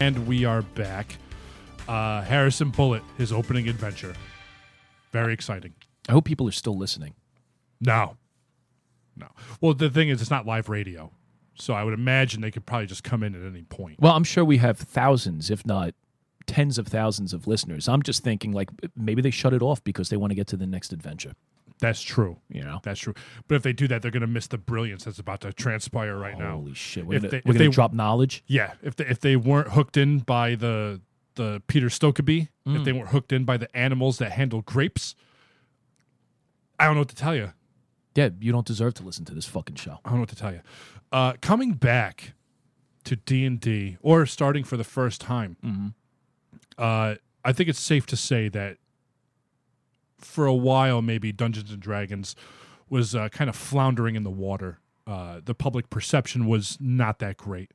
and 0.00 0.26
we 0.26 0.44
are 0.44 0.60
back. 0.60 1.16
Uh, 1.88 2.20
Harrison 2.22 2.70
Bullet, 2.70 3.02
his 3.16 3.32
opening 3.32 3.68
adventure, 3.68 4.14
very 5.12 5.32
exciting. 5.32 5.72
I 6.08 6.12
hope 6.12 6.24
people 6.24 6.48
are 6.48 6.52
still 6.52 6.76
listening. 6.76 7.14
No, 7.80 8.16
no. 9.16 9.28
Well, 9.60 9.72
the 9.72 9.88
thing 9.88 10.08
is, 10.08 10.20
it's 10.20 10.30
not 10.30 10.46
live 10.46 10.68
radio, 10.68 11.10
so 11.54 11.74
I 11.74 11.84
would 11.84 11.94
imagine 11.94 12.40
they 12.40 12.50
could 12.50 12.66
probably 12.66 12.86
just 12.86 13.04
come 13.04 13.22
in 13.22 13.34
at 13.34 13.46
any 13.46 13.62
point. 13.62 14.00
Well, 14.00 14.12
I'm 14.12 14.24
sure 14.24 14.44
we 14.44 14.58
have 14.58 14.78
thousands, 14.78 15.50
if 15.50 15.64
not 15.66 15.94
tens 16.46 16.78
of 16.78 16.86
thousands 16.88 17.32
of 17.32 17.46
listeners. 17.46 17.88
I'm 17.88 18.02
just 18.02 18.22
thinking 18.22 18.52
like 18.52 18.70
maybe 18.96 19.22
they 19.22 19.30
shut 19.30 19.52
it 19.52 19.62
off 19.62 19.82
because 19.82 20.08
they 20.08 20.16
want 20.16 20.30
to 20.30 20.34
get 20.34 20.46
to 20.48 20.56
the 20.56 20.66
next 20.66 20.92
adventure. 20.92 21.32
That's 21.80 22.02
true. 22.02 22.38
You 22.48 22.62
know? 22.62 22.80
That's 22.82 23.00
true. 23.00 23.14
But 23.48 23.56
if 23.56 23.62
they 23.62 23.72
do 23.72 23.88
that, 23.88 24.02
they're 24.02 24.10
going 24.10 24.20
to 24.20 24.26
miss 24.26 24.46
the 24.46 24.58
brilliance 24.58 25.04
that's 25.04 25.18
about 25.18 25.40
to 25.40 25.52
transpire 25.52 26.16
right 26.16 26.38
now. 26.38 26.56
Holy 26.56 26.74
shit. 26.74 27.06
We're 27.06 27.16
If 27.16 27.22
gonna, 27.22 27.30
they- 27.30 27.42
we're 27.44 27.52
if 27.52 27.58
gonna 27.58 27.70
they- 27.70 27.74
drop 27.74 27.92
knowledge. 27.92 28.44
Yeah, 28.46 28.74
if 28.82 28.96
they, 28.96 29.06
if 29.06 29.20
they 29.20 29.36
weren't 29.36 29.68
hooked 29.68 29.96
in 29.96 30.18
by 30.20 30.54
the 30.54 31.00
the 31.36 31.60
Peter 31.66 31.88
Stokkebye, 31.88 32.48
if 32.64 32.72
mm. 32.72 32.84
they 32.84 32.92
weren't 32.92 33.08
hooked 33.08 33.32
in 33.32 33.44
by 33.44 33.56
the 33.56 33.74
animals 33.76 34.18
that 34.18 34.30
handle 34.30 34.62
grapes, 34.62 35.16
I 36.78 36.84
don't 36.84 36.94
know 36.94 37.00
what 37.00 37.08
to 37.08 37.16
tell 37.16 37.34
you. 37.34 37.52
Yeah, 38.14 38.28
you 38.40 38.52
don't 38.52 38.66
deserve 38.66 38.94
to 38.94 39.02
listen 39.02 39.24
to 39.26 39.34
this 39.34 39.46
fucking 39.46 39.76
show. 39.76 39.98
I 40.04 40.08
don't 40.10 40.14
know 40.14 40.20
what 40.20 40.28
to 40.30 40.36
tell 40.36 40.52
you. 40.52 40.60
Uh, 41.10 41.34
coming 41.40 41.72
back 41.74 42.32
to 43.04 43.16
D 43.16 43.44
and 43.44 43.60
D, 43.60 43.96
or 44.02 44.24
starting 44.26 44.64
for 44.64 44.76
the 44.76 44.84
first 44.84 45.20
time, 45.20 45.94
uh, 46.78 47.16
I 47.44 47.52
think 47.52 47.68
it's 47.68 47.80
safe 47.80 48.06
to 48.06 48.16
say 48.16 48.48
that 48.48 48.78
for 50.18 50.46
a 50.46 50.54
while, 50.54 51.02
maybe 51.02 51.32
Dungeons 51.32 51.70
and 51.70 51.80
Dragons 51.80 52.34
was 52.88 53.14
uh, 53.14 53.28
kind 53.28 53.50
of 53.50 53.56
floundering 53.56 54.14
in 54.14 54.22
the 54.22 54.30
water. 54.30 54.78
Uh, 55.06 55.40
the 55.44 55.54
public 55.54 55.90
perception 55.90 56.46
was 56.46 56.78
not 56.80 57.18
that 57.18 57.36
great. 57.36 57.72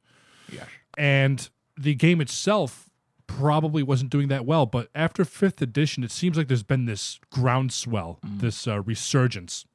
Yeah. 0.52 0.64
and 0.98 1.48
the 1.78 1.94
game 1.94 2.20
itself 2.22 2.90
probably 3.28 3.84
wasn't 3.84 4.10
doing 4.10 4.28
that 4.30 4.46
well. 4.46 4.66
But 4.66 4.90
after 4.96 5.24
fifth 5.24 5.62
edition, 5.62 6.04
it 6.04 6.10
seems 6.12 6.36
like 6.38 6.48
there's 6.48 6.64
been 6.64 6.86
this 6.86 7.20
groundswell, 7.32 8.20
this 8.24 8.68
uh, 8.68 8.82
resurgence. 8.82 9.66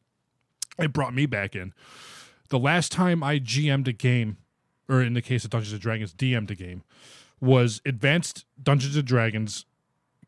It 0.79 0.93
brought 0.93 1.15
me 1.15 1.27
back 1.27 1.55
in. 1.55 1.73
The 2.51 2.59
last 2.59 2.93
time 2.93 3.23
I 3.23 3.39
GM'd 3.39 3.89
a 3.89 3.93
game, 3.93 4.37
or 4.89 5.03
in 5.03 5.15
the 5.15 5.23
case 5.23 5.45
of 5.45 5.51
Dungeons 5.51 5.73
and 5.73 5.81
Dragons, 5.83 6.13
DM'd 6.15 6.51
a 6.51 6.55
game, 6.55 6.83
was 7.41 7.81
Advanced 7.87 8.45
Dungeons 8.63 8.97
and 8.97 9.07
Dragons 9.07 9.65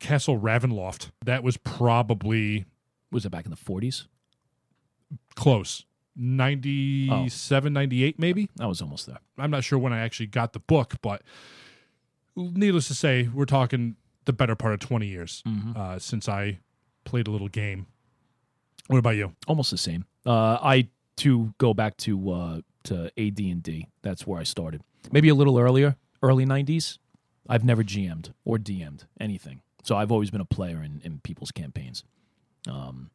Castle 0.01 0.39
Ravenloft. 0.39 1.11
That 1.25 1.43
was 1.43 1.57
probably 1.57 2.65
Was 3.11 3.25
it 3.25 3.31
back 3.31 3.45
in 3.45 3.51
the 3.51 3.57
40s? 3.57 4.07
close. 5.35 5.85
97, 6.17 7.73
98 7.73 8.19
maybe? 8.19 8.49
I 8.59 8.67
was 8.67 8.81
almost 8.81 9.07
there. 9.07 9.19
I'm 9.39 9.51
not 9.51 9.65
sure 9.65 9.79
when 9.79 9.93
I 9.93 9.99
actually 10.01 10.27
got 10.29 10.53
the 10.55 10.59
book, 10.61 10.95
but 11.03 11.23
needless 12.35 12.89
to 12.89 12.95
say, 12.95 13.29
we're 13.33 13.45
talking 13.45 13.97
the 14.25 14.33
better 14.33 14.57
part 14.57 14.73
of 14.75 14.81
20 14.81 15.07
years 15.07 15.43
uh, 15.77 15.99
since 15.99 16.29
I 16.29 16.59
played 17.05 17.29
a 17.29 17.31
little 17.31 17.49
game. 17.49 17.87
What 18.89 18.99
about 18.99 19.17
you? 19.17 19.33
Almost 19.47 19.71
the 19.71 19.79
same. 19.79 20.05
Uh, 20.25 20.59
I 20.63 20.89
too 21.17 21.55
go 21.59 21.75
back 21.75 21.97
to 21.99 22.31
uh, 22.31 22.61
to 22.85 23.11
AD 23.19 23.39
and 23.39 23.63
D. 23.63 23.89
That's 24.03 24.27
where 24.27 24.41
I 24.41 24.45
started. 24.45 24.83
Maybe 25.11 25.29
a 25.29 25.35
little 25.35 25.59
earlier, 25.59 25.97
early 26.23 26.47
'90s. 26.47 26.99
I've 27.49 27.65
never 27.65 27.85
GM'd 27.85 28.33
or 28.45 28.59
DM'd 28.59 29.07
anything, 29.21 29.63
so 29.85 29.97
I've 29.97 30.11
always 30.11 30.31
been 30.31 30.41
a 30.41 30.47
player 30.47 30.83
in, 30.83 31.01
in 31.05 31.21
people's 31.21 31.53
campaigns. 31.53 32.03
Um, 32.69 33.11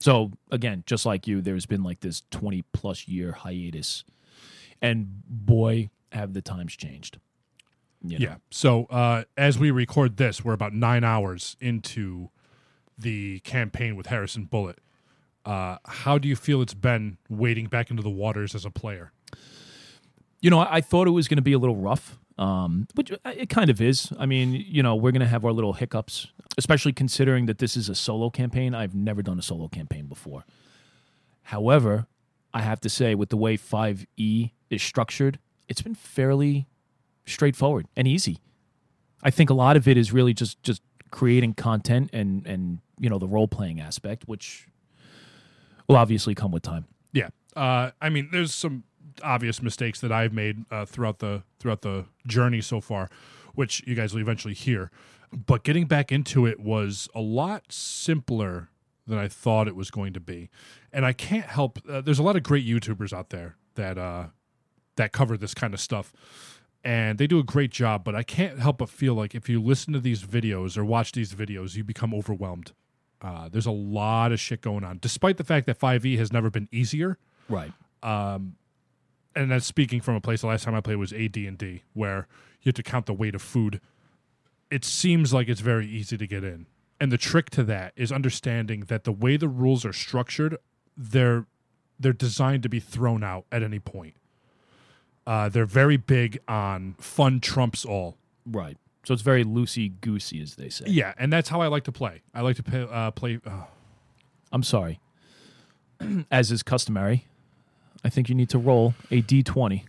so 0.00 0.32
again, 0.50 0.84
just 0.86 1.04
like 1.04 1.26
you, 1.26 1.42
there's 1.42 1.66
been 1.66 1.82
like 1.82 2.00
this 2.00 2.22
20 2.30 2.62
plus 2.72 3.06
year 3.08 3.32
hiatus, 3.32 4.04
and 4.80 5.22
boy, 5.26 5.90
have 6.12 6.32
the 6.32 6.42
times 6.42 6.76
changed. 6.76 7.18
You 8.02 8.18
know? 8.18 8.24
Yeah. 8.24 8.36
So 8.50 8.84
uh, 8.86 9.24
as 9.36 9.58
we 9.58 9.70
record 9.70 10.16
this, 10.16 10.44
we're 10.44 10.52
about 10.52 10.72
nine 10.72 11.04
hours 11.04 11.56
into 11.60 12.30
the 12.98 13.40
campaign 13.40 13.96
with 13.96 14.06
Harrison 14.06 14.44
Bullet. 14.44 14.78
Uh, 15.44 15.76
how 15.84 16.18
do 16.18 16.28
you 16.28 16.36
feel 16.36 16.62
it's 16.62 16.74
been 16.74 17.18
wading 17.28 17.66
back 17.66 17.90
into 17.90 18.02
the 18.02 18.10
waters 18.10 18.54
as 18.54 18.64
a 18.64 18.70
player? 18.70 19.12
You 20.40 20.50
know, 20.50 20.60
I, 20.60 20.76
I 20.76 20.80
thought 20.80 21.06
it 21.06 21.12
was 21.12 21.28
going 21.28 21.36
to 21.36 21.42
be 21.42 21.52
a 21.52 21.58
little 21.58 21.76
rough, 21.76 22.18
um, 22.38 22.86
which 22.94 23.12
it 23.24 23.48
kind 23.48 23.70
of 23.70 23.80
is. 23.80 24.12
I 24.18 24.26
mean, 24.26 24.52
you 24.52 24.82
know, 24.82 24.94
we're 24.94 25.12
going 25.12 25.20
to 25.20 25.26
have 25.26 25.44
our 25.44 25.52
little 25.52 25.74
hiccups, 25.74 26.28
especially 26.56 26.92
considering 26.92 27.46
that 27.46 27.58
this 27.58 27.76
is 27.76 27.88
a 27.88 27.94
solo 27.94 28.30
campaign. 28.30 28.74
I've 28.74 28.94
never 28.94 29.22
done 29.22 29.38
a 29.38 29.42
solo 29.42 29.68
campaign 29.68 30.06
before. 30.06 30.44
However, 31.42 32.06
I 32.52 32.62
have 32.62 32.80
to 32.80 32.88
say, 32.88 33.14
with 33.14 33.28
the 33.28 33.36
way 33.36 33.56
5e 33.56 34.52
is 34.70 34.82
structured, 34.82 35.38
it's 35.68 35.82
been 35.82 35.94
fairly 35.94 36.66
straightforward 37.26 37.86
and 37.96 38.06
easy. 38.06 38.38
I 39.22 39.30
think 39.30 39.50
a 39.50 39.54
lot 39.54 39.76
of 39.76 39.88
it 39.88 39.96
is 39.96 40.12
really 40.12 40.34
just 40.34 40.62
just 40.62 40.82
creating 41.10 41.54
content 41.54 42.10
and 42.12 42.46
and 42.46 42.80
you 42.98 43.08
know 43.08 43.18
the 43.18 43.26
role 43.26 43.48
playing 43.48 43.80
aspect, 43.80 44.24
which 44.26 44.68
will 45.88 45.96
obviously 45.96 46.34
come 46.34 46.50
with 46.50 46.62
time. 46.62 46.86
Yeah. 47.12 47.28
Uh, 47.54 47.90
I 48.00 48.08
mean, 48.08 48.28
there's 48.32 48.54
some 48.54 48.84
obvious 49.22 49.62
mistakes 49.62 50.00
that 50.00 50.12
I've 50.12 50.32
made 50.32 50.64
uh, 50.70 50.84
throughout 50.84 51.18
the 51.18 51.42
throughout 51.58 51.82
the 51.82 52.06
journey 52.26 52.60
so 52.60 52.80
far, 52.80 53.10
which 53.54 53.82
you 53.86 53.94
guys 53.94 54.12
will 54.12 54.20
eventually 54.20 54.54
hear. 54.54 54.90
But 55.32 55.64
getting 55.64 55.86
back 55.86 56.12
into 56.12 56.46
it 56.46 56.60
was 56.60 57.08
a 57.14 57.20
lot 57.20 57.72
simpler 57.72 58.70
than 59.06 59.18
I 59.18 59.28
thought 59.28 59.68
it 59.68 59.76
was 59.76 59.90
going 59.90 60.12
to 60.14 60.20
be, 60.20 60.50
and 60.92 61.04
I 61.04 61.12
can't 61.12 61.46
help. 61.46 61.78
Uh, 61.88 62.00
there's 62.00 62.18
a 62.18 62.22
lot 62.22 62.36
of 62.36 62.42
great 62.42 62.66
YouTubers 62.66 63.12
out 63.12 63.30
there 63.30 63.56
that 63.74 63.98
uh, 63.98 64.26
that 64.96 65.12
cover 65.12 65.36
this 65.36 65.54
kind 65.54 65.74
of 65.74 65.80
stuff. 65.80 66.12
And 66.86 67.16
they 67.16 67.26
do 67.26 67.38
a 67.38 67.42
great 67.42 67.70
job, 67.70 68.04
but 68.04 68.14
I 68.14 68.22
can't 68.22 68.58
help 68.58 68.76
but 68.76 68.90
feel 68.90 69.14
like 69.14 69.34
if 69.34 69.48
you 69.48 69.58
listen 69.58 69.94
to 69.94 70.00
these 70.00 70.22
videos 70.22 70.76
or 70.76 70.84
watch 70.84 71.12
these 71.12 71.32
videos, 71.32 71.76
you 71.76 71.82
become 71.82 72.12
overwhelmed. 72.12 72.72
Uh, 73.22 73.48
there's 73.48 73.66
a 73.66 73.70
lot 73.70 74.32
of 74.32 74.40
shit 74.40 74.60
going 74.60 74.84
on, 74.84 74.98
despite 75.00 75.36
the 75.38 75.44
fact 75.44 75.66
that 75.66 75.78
5e 75.80 76.18
has 76.18 76.32
never 76.32 76.50
been 76.50 76.68
easier 76.70 77.16
Right. 77.48 77.72
and 78.02 79.50
that's 79.50 79.66
speaking 79.66 80.00
from 80.00 80.14
a 80.14 80.20
place 80.20 80.42
the 80.42 80.46
last 80.46 80.64
time 80.64 80.74
I 80.74 80.80
played 80.80 80.96
was 80.96 81.12
AD&D 81.12 81.82
where 81.94 82.26
you 82.62 82.68
have 82.70 82.74
to 82.74 82.82
count 82.82 83.06
the 83.06 83.14
weight 83.14 83.34
of 83.34 83.42
food. 83.42 83.80
It 84.70 84.84
seems 84.84 85.32
like 85.32 85.48
it's 85.48 85.60
very 85.60 85.86
easy 85.86 86.16
to 86.16 86.26
get 86.26 86.44
in. 86.44 86.66
And 87.00 87.10
the 87.10 87.18
trick 87.18 87.50
to 87.50 87.64
that 87.64 87.92
is 87.96 88.12
understanding 88.12 88.80
that 88.88 89.04
the 89.04 89.12
way 89.12 89.36
the 89.36 89.48
rules 89.48 89.84
are 89.84 89.92
structured, 89.92 90.56
they're 90.96 91.46
they're 91.98 92.12
designed 92.12 92.62
to 92.64 92.68
be 92.68 92.80
thrown 92.80 93.22
out 93.22 93.44
at 93.52 93.62
any 93.62 93.78
point. 93.78 94.14
Uh, 95.26 95.48
they're 95.48 95.64
very 95.66 95.96
big 95.96 96.38
on 96.48 96.94
fun 96.98 97.40
trumps 97.40 97.84
all. 97.84 98.16
Right. 98.46 98.76
So 99.04 99.12
it's 99.12 99.22
very 99.22 99.44
loosey 99.44 99.92
goosey, 100.00 100.40
as 100.40 100.56
they 100.56 100.68
say. 100.68 100.86
Yeah, 100.88 101.12
and 101.18 101.32
that's 101.32 101.48
how 101.48 101.60
I 101.60 101.66
like 101.66 101.84
to 101.84 101.92
play. 101.92 102.22
I 102.34 102.40
like 102.40 102.56
to 102.56 102.62
play. 102.62 102.86
Uh, 102.90 103.10
play 103.10 103.40
uh, 103.46 103.64
I'm 104.50 104.62
sorry. 104.62 105.00
as 106.30 106.50
is 106.50 106.62
customary, 106.62 107.26
I 108.04 108.08
think 108.08 108.28
you 108.28 108.34
need 108.34 108.50
to 108.50 108.58
roll 108.58 108.94
a 109.10 109.22
d20. 109.22 109.82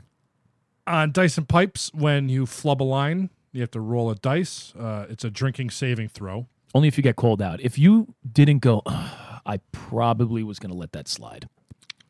On 0.87 1.11
Dice 1.11 1.37
and 1.37 1.47
Pipes, 1.47 1.91
when 1.93 2.29
you 2.29 2.45
flub 2.45 2.81
a 2.81 2.83
line, 2.83 3.31
you 3.51 3.61
have 3.61 3.71
to 3.71 3.79
roll 3.79 4.11
a 4.11 4.15
dice. 4.15 4.73
Uh, 4.77 5.05
it's 5.09 5.23
a 5.23 5.31
drinking 5.31 5.71
saving 5.71 6.09
throw. 6.09 6.47
Only 6.75 6.87
if 6.87 6.97
you 6.97 7.03
get 7.03 7.15
called 7.15 7.41
out. 7.41 7.61
If 7.61 7.79
you 7.79 8.13
didn't 8.29 8.59
go, 8.59 8.81
I 8.87 9.59
probably 9.71 10.43
was 10.43 10.59
going 10.59 10.71
to 10.71 10.77
let 10.77 10.91
that 10.91 11.07
slide. 11.07 11.47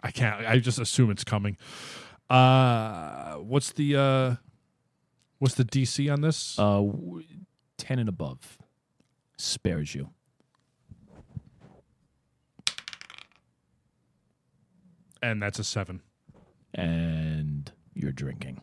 I 0.01 0.11
can't. 0.11 0.45
I 0.45 0.59
just 0.59 0.79
assume 0.79 1.09
it's 1.09 1.23
coming. 1.23 1.57
Uh, 2.29 3.35
what's 3.35 3.71
the 3.71 3.95
uh, 3.95 4.35
what's 5.45 5.53
the 5.53 5.63
DC 5.63 6.11
on 6.11 6.21
this? 6.21 6.57
Uh, 6.57 6.77
w- 6.77 7.23
10 7.77 7.99
and 7.99 8.09
above 8.09 8.57
spares 9.37 9.93
you. 9.93 10.09
and 15.21 15.39
that's 15.41 15.59
a 15.59 15.63
seven. 15.63 16.01
and 16.73 17.71
you're 17.93 18.11
drinking. 18.11 18.59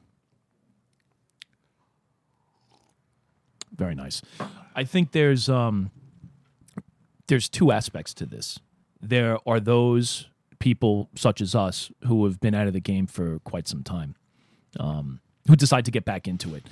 Very 3.74 3.94
nice. 3.94 4.20
I 4.74 4.82
think 4.82 5.12
there's 5.12 5.48
um 5.48 5.92
there's 7.28 7.48
two 7.48 7.70
aspects 7.70 8.12
to 8.14 8.26
this. 8.26 8.58
There 9.00 9.38
are 9.46 9.60
those 9.60 10.28
people 10.58 11.08
such 11.14 11.40
as 11.40 11.54
us 11.54 11.92
who 12.06 12.24
have 12.24 12.40
been 12.40 12.54
out 12.54 12.66
of 12.66 12.72
the 12.72 12.80
game 12.80 13.06
for 13.06 13.38
quite 13.40 13.68
some 13.68 13.82
time, 13.84 14.16
um, 14.78 15.20
who 15.48 15.56
decide 15.56 15.84
to 15.84 15.90
get 15.90 16.04
back 16.04 16.28
into 16.28 16.54
it, 16.54 16.64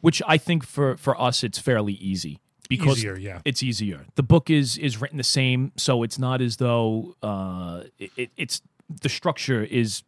which 0.00 0.22
I 0.26 0.38
think 0.38 0.64
for 0.64 0.96
for 0.96 1.20
us 1.20 1.44
it's 1.44 1.58
fairly 1.58 1.94
easy 1.94 2.40
because 2.68 2.98
Easier, 2.98 3.16
yeah. 3.16 3.40
it's 3.44 3.62
easier. 3.62 4.06
The 4.14 4.22
book 4.22 4.50
is 4.50 4.78
is 4.78 5.00
written 5.00 5.18
the 5.18 5.24
same, 5.24 5.72
so 5.76 6.02
it's 6.02 6.18
not 6.18 6.40
as 6.40 6.56
though 6.56 7.16
uh, 7.22 7.82
it, 7.98 8.10
it, 8.16 8.30
it's 8.36 8.62
the 9.02 9.08
structure 9.08 9.62
is 9.62 10.02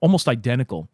almost 0.00 0.28
identical 0.28 0.88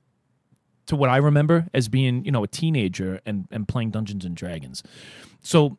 to 0.87 0.97
what 0.97 1.11
I 1.11 1.19
remember 1.19 1.69
as 1.75 1.89
being, 1.89 2.25
you 2.25 2.33
know, 2.33 2.45
a 2.45 2.49
teenager 2.49 3.21
and 3.27 3.47
and 3.51 3.69
playing 3.69 3.91
Dungeons 3.91 4.25
and 4.25 4.37
Dragons. 4.37 4.83
So 5.43 5.79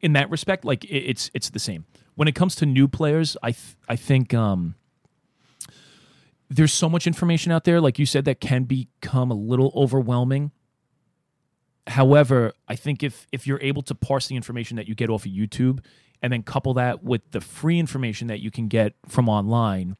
in 0.00 0.12
that 0.14 0.30
respect, 0.30 0.64
like 0.64 0.84
it, 0.84 0.88
it's 0.88 1.30
it's 1.34 1.50
the 1.50 1.58
same. 1.58 1.84
When 2.14 2.28
it 2.28 2.34
comes 2.34 2.54
to 2.56 2.66
new 2.66 2.88
players, 2.88 3.36
I 3.42 3.52
th- 3.52 3.76
I 3.88 3.96
think 3.96 4.34
um, 4.34 4.76
there's 6.54 6.72
so 6.72 6.88
much 6.88 7.06
information 7.06 7.50
out 7.50 7.64
there, 7.64 7.80
like 7.80 7.98
you 7.98 8.06
said, 8.06 8.24
that 8.26 8.40
can 8.40 8.62
become 8.62 9.30
a 9.30 9.34
little 9.34 9.72
overwhelming. 9.74 10.52
However, 11.88 12.52
I 12.68 12.76
think 12.76 13.02
if 13.02 13.26
if 13.32 13.46
you're 13.46 13.60
able 13.60 13.82
to 13.82 13.94
parse 13.94 14.28
the 14.28 14.36
information 14.36 14.76
that 14.76 14.88
you 14.88 14.94
get 14.94 15.10
off 15.10 15.26
of 15.26 15.32
YouTube 15.32 15.80
and 16.22 16.32
then 16.32 16.42
couple 16.42 16.72
that 16.74 17.02
with 17.02 17.22
the 17.32 17.40
free 17.40 17.78
information 17.78 18.28
that 18.28 18.40
you 18.40 18.50
can 18.50 18.68
get 18.68 18.94
from 19.06 19.28
online, 19.28 19.96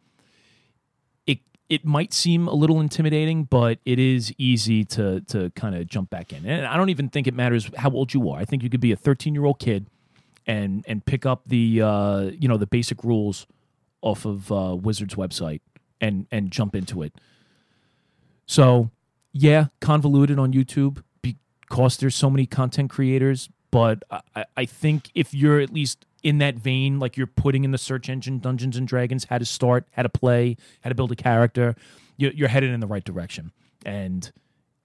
it 1.27 1.41
it 1.69 1.85
might 1.85 2.13
seem 2.13 2.47
a 2.47 2.55
little 2.55 2.81
intimidating, 2.81 3.45
but 3.45 3.81
it 3.85 3.99
is 3.99 4.33
easy 4.39 4.85
to 4.85 5.23
to 5.23 5.51
kind 5.51 5.75
of 5.75 5.89
jump 5.89 6.09
back 6.09 6.33
in. 6.33 6.47
And 6.47 6.67
I 6.67 6.77
don't 6.77 6.89
even 6.89 7.09
think 7.09 7.27
it 7.27 7.35
matters 7.35 7.69
how 7.77 7.91
old 7.91 8.15
you 8.15 8.31
are. 8.31 8.39
I 8.39 8.45
think 8.45 8.63
you 8.63 8.71
could 8.71 8.81
be 8.81 8.93
a 8.93 8.97
13 8.97 9.35
year 9.35 9.45
old 9.45 9.59
kid 9.59 9.89
and 10.47 10.85
and 10.87 11.05
pick 11.05 11.27
up 11.27 11.43
the 11.49 11.83
uh, 11.83 12.31
you 12.39 12.47
know 12.47 12.57
the 12.57 12.67
basic 12.67 13.03
rules 13.03 13.47
off 14.01 14.25
of 14.25 14.53
uh, 14.53 14.77
Wizards 14.81 15.17
website 15.17 15.61
and 16.05 16.27
and 16.31 16.51
jump 16.51 16.75
into 16.77 17.03
it. 17.03 17.15
So 18.47 18.91
yeah, 19.33 19.67
convoluted 19.81 20.39
on 20.39 20.53
YouTube 20.53 21.03
because 21.23 21.97
there's 21.97 22.15
so 22.15 22.31
many 22.31 22.47
content 22.47 22.91
creators. 22.91 23.49
But 23.71 24.05
I, 24.11 24.45
I 24.57 24.65
think 24.67 25.11
if 25.15 25.35
you're 25.35 25.59
at 25.59 25.73
least 25.73 26.07
in 26.23 26.39
that 26.39 26.55
vein, 26.55 27.01
like 27.01 27.17
you're 27.17 27.27
putting 27.27 27.65
in 27.65 27.73
the 27.73 27.79
search 27.79 28.09
engine 28.09 28.39
Dungeons 28.39 28.77
and 28.77 28.87
Dragons, 28.87 29.25
how 29.25 29.39
to 29.39 29.45
start, 29.45 29.89
how 29.93 30.03
to 30.03 30.09
play, 30.09 30.57
how 30.83 30.91
to 30.91 30.95
build 30.95 31.11
a 31.11 31.17
character, 31.17 31.75
you're, 32.17 32.33
you're 32.33 32.49
headed 32.49 32.71
in 32.71 32.79
the 32.81 32.87
right 32.87 33.03
direction. 33.03 33.51
And 33.85 34.31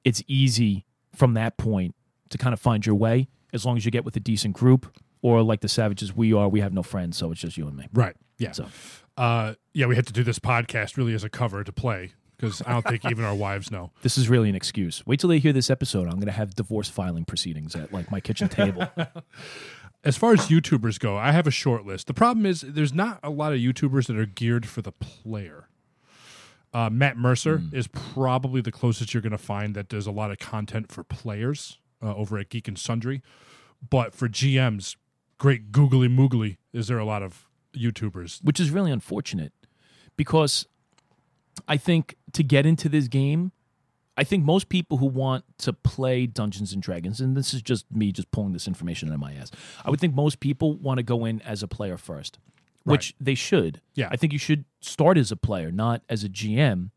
it's 0.04 0.24
easy 0.28 0.86
from 1.14 1.36
that 1.36 1.58
point 1.58 1.94
to 2.30 2.38
kind 2.38 2.54
of 2.54 2.60
find 2.60 2.86
your 2.86 2.96
way 2.96 3.28
as 3.54 3.66
long 3.66 3.78
as 3.78 3.86
you 3.86 3.92
get 3.92 4.04
with 4.04 4.16
a 4.16 4.20
decent 4.20 4.56
group. 4.56 4.98
Or 5.22 5.44
like 5.44 5.60
the 5.60 5.70
savages 5.70 6.16
we 6.16 6.34
are, 6.34 6.48
we 6.48 6.62
have 6.62 6.72
no 6.74 6.82
friends, 6.82 7.18
so 7.18 7.32
it's 7.32 7.42
just 7.42 7.58
you 7.58 7.68
and 7.68 7.76
me. 7.76 7.88
Right. 7.94 8.16
Yeah. 8.40 8.54
So 8.54 8.68
Uh, 9.16 9.54
yeah, 9.74 9.86
we 9.86 9.96
had 9.96 10.08
to 10.08 10.14
do 10.14 10.24
this 10.24 10.40
podcast 10.40 10.98
really 10.98 11.14
as 11.14 11.24
a 11.24 11.30
cover 11.30 11.64
to 11.64 11.72
play 11.72 12.14
because 12.38 12.62
I 12.66 12.72
don't 12.72 12.86
think 12.88 13.06
even 13.06 13.24
our 13.26 13.36
wives 13.48 13.70
know. 13.70 13.92
this 14.02 14.18
is 14.18 14.30
really 14.30 14.50
an 14.50 14.56
excuse. 14.56 15.06
Wait 15.06 15.20
till 15.20 15.30
they 15.30 15.40
hear 15.40 15.54
this 15.54 15.70
episode. 15.70 16.08
I'm 16.08 16.16
going 16.16 16.26
to 16.28 16.32
have 16.32 16.56
divorce 16.56 16.90
filing 16.90 17.26
proceedings 17.26 17.76
at 17.76 17.92
like 17.94 18.10
my 18.12 18.20
kitchen 18.22 18.50
table. 18.50 18.88
As 20.06 20.16
far 20.16 20.32
as 20.32 20.48
YouTubers 20.48 20.98
go, 20.98 21.18
I 21.18 21.34
have 21.34 21.46
a 21.46 21.52
short 21.52 21.86
list. 21.86 22.08
The 22.08 22.14
problem 22.14 22.46
is 22.46 22.62
there's 22.62 22.94
not 22.94 23.20
a 23.22 23.30
lot 23.30 23.52
of 23.52 23.60
YouTubers 23.60 24.08
that 24.08 24.16
are 24.18 24.26
geared 24.26 24.66
for 24.66 24.82
the 24.82 24.94
player. 24.94 25.68
Uh, 26.74 26.90
Matt 26.90 27.18
Mercer 27.18 27.62
is 27.74 27.88
probably 27.88 28.62
the 28.62 28.72
closest 28.72 29.14
you're 29.14 29.20
going 29.22 29.32
to 29.34 29.38
find 29.38 29.76
that 29.76 29.90
does 29.90 30.08
a 30.08 30.12
lot 30.12 30.32
of 30.32 30.38
content 30.40 30.90
for 30.90 31.04
players 31.04 31.80
uh, 32.02 32.16
over 32.16 32.38
at 32.38 32.48
Geek 32.48 32.70
and 32.70 32.80
Sundry. 32.80 33.22
But 33.90 34.14
for 34.14 34.30
GMs, 34.30 34.96
great 35.38 35.74
googly 35.74 36.08
moogly, 36.08 36.56
is 36.72 36.88
there 36.88 37.00
a 37.00 37.06
lot 37.06 37.22
of 37.22 37.49
YouTubers? 37.76 38.44
which 38.44 38.60
is 38.60 38.72
really 38.72 38.92
unfortunate 38.92 39.54
because 40.16 40.68
I 41.68 41.78
think 41.78 42.16
to 42.34 42.44
get 42.44 42.66
into 42.66 42.90
this 42.90 43.08
game, 43.08 43.52
I 44.18 44.24
think 44.24 44.44
most 44.44 44.68
people 44.68 44.98
who 44.98 45.06
want 45.06 45.46
to 45.60 45.72
play 45.72 46.26
Dungeons 46.26 46.74
and 46.74 46.82
Dragons, 46.82 47.22
and 47.22 47.38
this 47.38 47.54
is 47.54 47.62
just 47.62 47.86
me 47.90 48.12
just 48.12 48.30
pulling 48.32 48.52
this 48.52 48.68
information 48.68 49.10
out 49.10 49.14
of 49.14 49.20
my 49.22 49.34
ass, 49.34 49.50
I 49.86 49.90
would 49.90 50.00
think 50.00 50.14
most 50.14 50.42
people 50.42 50.76
want 50.76 50.98
to 50.98 51.04
go 51.04 51.24
in 51.24 51.42
as 51.44 51.64
a 51.64 51.68
player 51.68 51.98
first, 51.98 52.38
which 52.84 53.16
they 53.20 53.36
should. 53.36 53.82
Yeah. 53.96 54.10
I 54.12 54.18
think 54.18 54.34
you 54.34 54.40
should 54.40 54.66
start 54.82 55.18
as 55.18 55.32
a 55.32 55.38
player, 55.38 55.72
not 55.72 56.02
as 56.10 56.24
a 56.26 56.30
GM. 56.30 56.92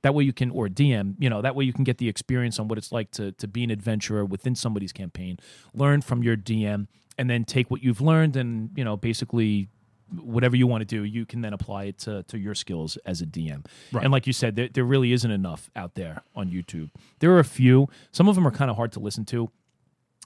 That 0.00 0.14
way 0.14 0.24
you 0.24 0.32
can, 0.32 0.50
or 0.50 0.68
DM, 0.68 1.14
you 1.18 1.28
know, 1.28 1.42
that 1.42 1.54
way 1.54 1.64
you 1.64 1.74
can 1.74 1.84
get 1.84 1.98
the 1.98 2.08
experience 2.08 2.58
on 2.58 2.68
what 2.68 2.78
it's 2.78 2.90
like 2.90 3.10
to 3.12 3.32
to 3.32 3.46
be 3.46 3.62
an 3.62 3.70
adventurer 3.70 4.24
within 4.24 4.54
somebody's 4.54 4.92
campaign, 4.92 5.38
learn 5.74 6.00
from 6.00 6.22
your 6.22 6.36
DM, 6.36 6.88
and 7.18 7.30
then 7.30 7.44
take 7.44 7.70
what 7.70 7.82
you've 7.82 8.00
learned 8.00 8.34
and 8.34 8.70
you 8.74 8.82
know 8.84 8.96
basically 8.96 9.68
whatever 10.20 10.56
you 10.56 10.66
want 10.66 10.82
to 10.82 10.84
do, 10.84 11.04
you 11.04 11.26
can 11.26 11.40
then 11.40 11.52
apply 11.52 11.84
it 11.84 11.98
to, 11.98 12.22
to 12.24 12.38
your 12.38 12.54
skills 12.54 12.96
as 13.04 13.20
a 13.20 13.26
DM. 13.26 13.64
Right. 13.92 14.04
And 14.04 14.12
like 14.12 14.26
you 14.26 14.32
said, 14.32 14.56
there, 14.56 14.68
there 14.68 14.84
really 14.84 15.12
isn't 15.12 15.30
enough 15.30 15.70
out 15.74 15.94
there 15.94 16.22
on 16.34 16.50
YouTube. 16.50 16.90
There 17.20 17.32
are 17.32 17.38
a 17.38 17.44
few. 17.44 17.88
Some 18.10 18.28
of 18.28 18.34
them 18.34 18.46
are 18.46 18.50
kind 18.50 18.70
of 18.70 18.76
hard 18.76 18.92
to 18.92 19.00
listen 19.00 19.24
to. 19.26 19.50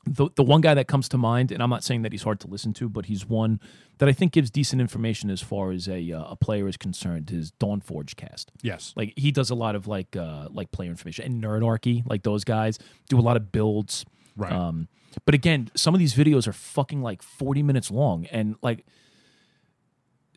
The, 0.08 0.28
the 0.36 0.44
one 0.44 0.60
guy 0.60 0.74
that 0.74 0.86
comes 0.86 1.08
to 1.08 1.18
mind, 1.18 1.50
and 1.50 1.60
I'm 1.60 1.70
not 1.70 1.82
saying 1.82 2.02
that 2.02 2.12
he's 2.12 2.22
hard 2.22 2.38
to 2.40 2.46
listen 2.46 2.72
to, 2.74 2.88
but 2.88 3.06
he's 3.06 3.26
one 3.26 3.58
that 3.98 4.08
I 4.08 4.12
think 4.12 4.32
gives 4.32 4.50
decent 4.50 4.80
information 4.80 5.30
as 5.30 5.42
far 5.42 5.72
as 5.72 5.88
a, 5.88 6.12
uh, 6.12 6.24
a 6.30 6.36
player 6.36 6.68
is 6.68 6.76
concerned, 6.76 7.32
is 7.32 7.50
Dawnforgedcast. 7.58 8.46
Yes. 8.62 8.92
Like 8.94 9.14
he 9.16 9.32
does 9.32 9.50
a 9.50 9.56
lot 9.56 9.74
of 9.74 9.88
like 9.88 10.14
uh, 10.14 10.46
like 10.52 10.70
player 10.70 10.90
information 10.90 11.24
and 11.24 11.42
Nerdarchy, 11.42 12.08
like 12.08 12.22
those 12.22 12.44
guys 12.44 12.78
do 13.08 13.18
a 13.18 13.20
lot 13.20 13.36
of 13.36 13.50
builds. 13.50 14.04
Right. 14.36 14.52
Um, 14.52 14.86
but 15.24 15.34
again, 15.34 15.70
some 15.74 15.94
of 15.94 15.98
these 15.98 16.14
videos 16.14 16.46
are 16.46 16.52
fucking 16.52 17.02
like 17.02 17.22
40 17.22 17.62
minutes 17.62 17.90
long, 17.90 18.26
and 18.26 18.56
like 18.62 18.84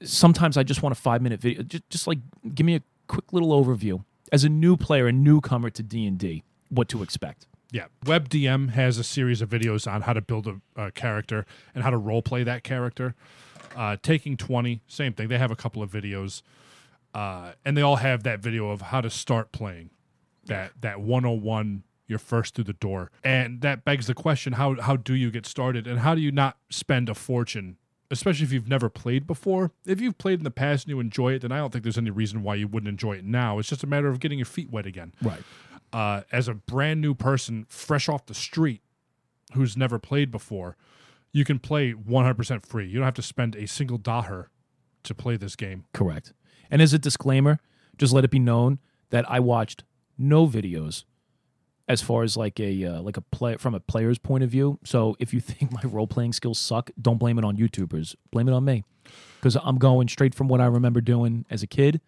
sometimes 0.03 0.57
I 0.57 0.63
just 0.63 0.81
want 0.81 0.93
a 0.95 0.99
five 0.99 1.21
minute 1.21 1.39
video. 1.39 1.63
Just, 1.63 1.89
just 1.89 2.07
like 2.07 2.19
give 2.53 2.65
me 2.65 2.75
a 2.75 2.81
quick 3.07 3.31
little 3.33 3.49
overview 3.49 4.03
as 4.31 4.43
a 4.43 4.49
new 4.49 4.77
player, 4.77 5.07
a 5.07 5.11
newcomer 5.11 5.69
to 5.71 5.83
D 5.83 6.05
and 6.05 6.17
D, 6.17 6.43
what 6.69 6.87
to 6.89 7.03
expect. 7.03 7.47
Yeah, 7.71 7.85
WebDM 8.05 8.71
has 8.71 8.97
a 8.97 9.03
series 9.03 9.41
of 9.41 9.49
videos 9.49 9.91
on 9.91 10.01
how 10.01 10.13
to 10.13 10.21
build 10.21 10.47
a, 10.47 10.59
a 10.75 10.91
character 10.91 11.45
and 11.75 11.83
how 11.83 11.91
to 11.91 11.97
role 11.97 12.21
play 12.21 12.43
that 12.43 12.63
character. 12.63 13.15
Uh, 13.75 13.97
Taking 14.01 14.37
Twenty, 14.37 14.81
same 14.87 15.13
thing. 15.13 15.27
They 15.27 15.37
have 15.37 15.51
a 15.51 15.55
couple 15.55 15.83
of 15.83 15.91
videos, 15.91 16.41
uh, 17.13 17.51
and 17.63 17.77
they 17.77 17.83
all 17.83 17.97
have 17.97 18.23
that 18.23 18.39
video 18.39 18.69
of 18.69 18.81
how 18.81 19.01
to 19.01 19.09
start 19.09 19.51
playing 19.51 19.91
that 20.45 20.71
that 20.81 21.01
one 21.01 21.23
hundred 21.23 21.41
one. 21.41 21.83
You're 22.07 22.17
first 22.17 22.55
through 22.55 22.63
the 22.63 22.73
door, 22.73 23.11
and 23.23 23.61
that 23.61 23.85
begs 23.85 24.07
the 24.07 24.15
question: 24.15 24.53
how 24.53 24.81
how 24.81 24.95
do 24.95 25.13
you 25.13 25.29
get 25.29 25.45
started, 25.45 25.85
and 25.85 25.99
how 25.99 26.15
do 26.15 26.21
you 26.21 26.31
not 26.31 26.57
spend 26.71 27.07
a 27.07 27.13
fortune? 27.13 27.77
Especially 28.11 28.43
if 28.43 28.51
you've 28.51 28.67
never 28.67 28.89
played 28.89 29.27
before. 29.27 29.71
If 29.85 30.01
you've 30.01 30.17
played 30.17 30.39
in 30.39 30.43
the 30.43 30.49
past 30.51 30.85
and 30.85 30.89
you 30.89 30.99
enjoy 30.99 31.33
it, 31.33 31.43
then 31.43 31.51
I 31.51 31.57
don't 31.57 31.71
think 31.71 31.83
there's 31.83 31.97
any 31.97 32.09
reason 32.09 32.41
why 32.41 32.55
you 32.55 32.67
wouldn't 32.67 32.87
enjoy 32.89 33.13
it 33.17 33.23
now. 33.25 33.59
It's 33.59 33.69
just 33.69 33.83
a 33.83 33.87
matter 33.87 34.07
of 34.07 34.19
getting 34.19 34.39
your 34.39 34.45
feet 34.47 34.71
wet 34.71 34.85
again 34.87 35.13
Right. 35.21 35.43
uh, 35.93 36.21
as 36.31 36.47
a 36.47 36.55
brand 36.55 37.01
new 37.01 37.13
person, 37.13 37.65
fresh 37.69 38.09
off 38.09 38.25
the 38.25 38.33
street, 38.33 38.81
who's 39.53 39.77
never 39.77 39.99
played 39.99 40.31
before, 40.31 40.75
you 41.31 41.45
can 41.45 41.59
play 41.59 41.93
100% 41.93 42.65
free. 42.65 42.87
You 42.87 42.95
don't 42.95 43.05
have 43.05 43.13
to 43.15 43.21
spend 43.21 43.55
a 43.55 43.67
single 43.67 43.97
dollar 43.99 44.49
to 45.03 45.13
play 45.13 45.37
this 45.37 45.55
game. 45.55 45.85
Correct. 45.93 46.33
And 46.71 46.81
as 46.81 46.93
a 46.93 46.99
disclaimer, 46.99 47.59
just 47.97 48.11
let 48.13 48.23
it 48.23 48.31
be 48.31 48.39
known 48.39 48.79
that 49.11 49.29
I 49.29 49.39
watched 49.39 49.83
no 50.17 50.47
videos 50.47 51.03
as 51.89 52.01
far 52.01 52.23
as 52.23 52.37
like 52.37 52.59
a 52.61 52.85
uh, 52.85 53.01
like 53.01 53.17
a 53.17 53.21
play 53.21 53.57
from 53.57 53.73
a 53.75 53.79
player's 53.81 54.17
point 54.17 54.43
of 54.43 54.49
view. 54.49 54.79
So 54.85 55.15
if 55.19 55.33
you 55.33 55.39
think 55.49 55.71
my 55.73 55.81
role 55.83 56.07
playing 56.07 56.31
skills 56.33 56.57
suck, 56.59 56.91
don't 57.01 57.17
blame 57.17 57.37
it 57.37 57.43
on 57.43 57.57
YouTubers. 57.57 58.15
Blame 58.31 58.47
it 58.47 58.53
on 58.53 58.63
me 58.63 58.83
because 59.39 59.57
I'm 59.61 59.77
going 59.77 60.07
straight 60.07 60.33
from 60.35 60.47
what 60.47 60.61
I 60.61 60.67
remember 60.67 61.01
doing 61.01 61.45
as 61.49 61.63
a 61.63 61.67
kid, 61.67 61.99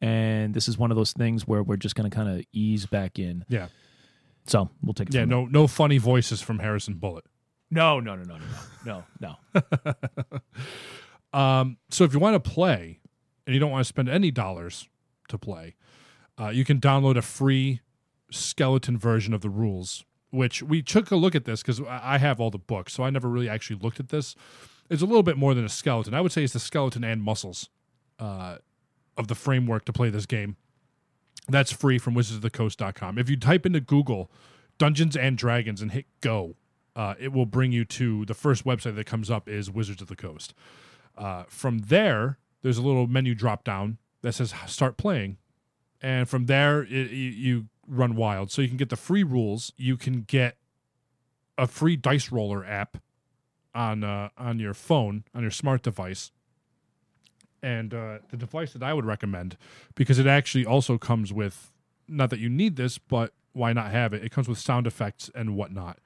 and 0.00 0.54
this 0.54 0.68
is 0.68 0.78
one 0.78 0.90
of 0.90 0.96
those 0.96 1.12
things 1.12 1.46
where 1.46 1.62
we're 1.62 1.76
just 1.76 1.94
going 1.96 2.08
to 2.08 2.14
kind 2.14 2.28
of 2.28 2.44
ease 2.52 2.86
back 2.86 3.18
in. 3.18 3.44
Yeah, 3.48 3.66
So 4.46 4.70
we'll 4.82 4.94
take 4.94 5.08
it. 5.08 5.14
yeah. 5.14 5.24
No, 5.24 5.46
no 5.46 5.66
funny 5.66 5.98
voices 5.98 6.40
from 6.40 6.60
Harrison 6.60 6.94
Bullet. 6.94 7.24
no, 7.70 7.98
no, 8.00 8.14
no, 8.14 8.22
no, 8.24 8.36
no, 8.36 8.44
no, 8.84 9.04
no, 9.20 9.36
no. 10.32 10.40
Um, 11.32 11.78
so 11.90 12.04
if 12.04 12.12
you 12.12 12.20
want 12.20 12.42
to 12.42 12.50
play, 12.50 13.00
and 13.46 13.54
you 13.54 13.58
don't 13.60 13.72
want 13.72 13.80
to 13.84 13.88
spend 13.88 14.08
any 14.08 14.30
dollars 14.30 14.88
to 15.28 15.36
play, 15.38 15.74
uh, 16.40 16.48
you 16.50 16.64
can 16.64 16.78
download 16.80 17.16
a 17.16 17.22
free 17.22 17.80
skeleton 18.34 18.98
version 18.98 19.32
of 19.32 19.40
the 19.40 19.50
rules. 19.50 20.04
Which 20.30 20.62
we 20.62 20.82
took 20.82 21.12
a 21.12 21.16
look 21.16 21.36
at 21.36 21.44
this 21.44 21.62
because 21.62 21.80
I 21.88 22.18
have 22.18 22.40
all 22.40 22.50
the 22.50 22.58
books, 22.58 22.92
so 22.92 23.04
I 23.04 23.10
never 23.10 23.28
really 23.28 23.48
actually 23.48 23.78
looked 23.80 24.00
at 24.00 24.08
this. 24.08 24.34
It's 24.90 25.00
a 25.00 25.06
little 25.06 25.22
bit 25.22 25.36
more 25.36 25.54
than 25.54 25.64
a 25.64 25.68
skeleton. 25.68 26.12
I 26.12 26.20
would 26.20 26.32
say 26.32 26.42
it's 26.42 26.52
the 26.52 26.58
skeleton 26.58 27.04
and 27.04 27.22
muscles 27.22 27.68
uh, 28.18 28.56
of 29.16 29.28
the 29.28 29.36
framework 29.36 29.84
to 29.84 29.92
play 29.92 30.10
this 30.10 30.26
game. 30.26 30.56
That's 31.48 31.70
free 31.70 31.98
from 31.98 32.14
wizardsofthecoast.com. 32.14 33.18
If 33.18 33.30
you 33.30 33.36
type 33.36 33.64
into 33.64 33.80
Google 33.80 34.30
Dungeons 34.78 35.16
and 35.16 35.38
Dragons 35.38 35.80
and 35.80 35.92
hit 35.92 36.06
go, 36.20 36.56
uh, 36.96 37.14
it 37.18 37.32
will 37.32 37.46
bring 37.46 37.72
you 37.72 37.84
to 37.84 38.24
the 38.24 38.34
first 38.34 38.64
website 38.64 38.96
that 38.96 39.06
comes 39.06 39.30
up 39.30 39.48
is 39.48 39.70
Wizards 39.70 40.02
of 40.02 40.08
the 40.08 40.16
Coast. 40.16 40.54
Uh, 41.16 41.44
from 41.48 41.78
there, 41.78 42.38
there's 42.62 42.78
a 42.78 42.82
little 42.82 43.06
menu 43.06 43.34
drop 43.34 43.64
down 43.64 43.98
that 44.22 44.32
says 44.32 44.54
start 44.66 44.96
playing. 44.96 45.38
And 46.00 46.28
from 46.28 46.46
there, 46.46 46.82
it, 46.82 47.10
you, 47.10 47.30
you 47.30 47.66
run 47.86 48.16
wild. 48.16 48.50
So 48.50 48.62
you 48.62 48.68
can 48.68 48.76
get 48.76 48.90
the 48.90 48.96
free 48.96 49.22
rules. 49.22 49.72
You 49.76 49.96
can 49.96 50.22
get 50.22 50.56
a 51.56 51.66
free 51.66 51.96
dice 51.96 52.32
roller 52.32 52.64
app 52.64 52.98
on 53.74 54.04
uh, 54.04 54.30
on 54.36 54.58
your 54.58 54.74
phone, 54.74 55.24
on 55.34 55.42
your 55.42 55.50
smart 55.50 55.82
device. 55.82 56.30
And 57.62 57.94
uh, 57.94 58.18
the 58.30 58.36
device 58.36 58.74
that 58.74 58.82
I 58.82 58.92
would 58.92 59.06
recommend, 59.06 59.56
because 59.94 60.18
it 60.18 60.26
actually 60.26 60.66
also 60.66 60.98
comes 60.98 61.32
with, 61.32 61.72
not 62.06 62.28
that 62.28 62.38
you 62.38 62.50
need 62.50 62.76
this, 62.76 62.98
but 62.98 63.32
why 63.54 63.72
not 63.72 63.90
have 63.90 64.12
it? 64.12 64.22
It 64.22 64.30
comes 64.30 64.48
with 64.48 64.58
sound 64.58 64.86
effects 64.86 65.30
and 65.34 65.56
whatnot. 65.56 65.98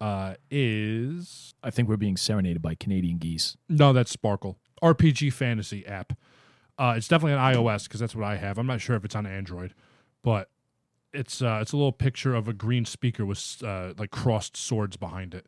Uh, 0.00 0.34
is 0.50 1.54
I 1.62 1.70
think 1.70 1.88
we're 1.88 1.96
being 1.96 2.18
serenaded 2.18 2.60
by 2.60 2.74
Canadian 2.74 3.16
geese. 3.16 3.56
no, 3.68 3.92
that's 3.94 4.10
Sparkle 4.10 4.58
RPG 4.82 5.32
Fantasy 5.32 5.86
app. 5.86 6.12
Uh, 6.78 6.94
it's 6.96 7.08
definitely 7.08 7.32
on 7.32 7.54
iOS 7.54 7.84
because 7.84 8.00
that's 8.00 8.14
what 8.14 8.24
I 8.24 8.36
have. 8.36 8.58
I'm 8.58 8.66
not 8.66 8.82
sure 8.82 8.94
if 8.96 9.04
it's 9.04 9.16
on 9.16 9.26
Android, 9.26 9.74
but 10.22 10.50
it's 11.16 11.42
uh, 11.42 11.58
it's 11.62 11.72
a 11.72 11.76
little 11.76 11.92
picture 11.92 12.34
of 12.34 12.48
a 12.48 12.52
green 12.52 12.84
speaker 12.84 13.24
with 13.24 13.62
uh, 13.64 13.94
like 13.98 14.10
crossed 14.10 14.56
swords 14.56 14.96
behind 14.96 15.34
it, 15.34 15.46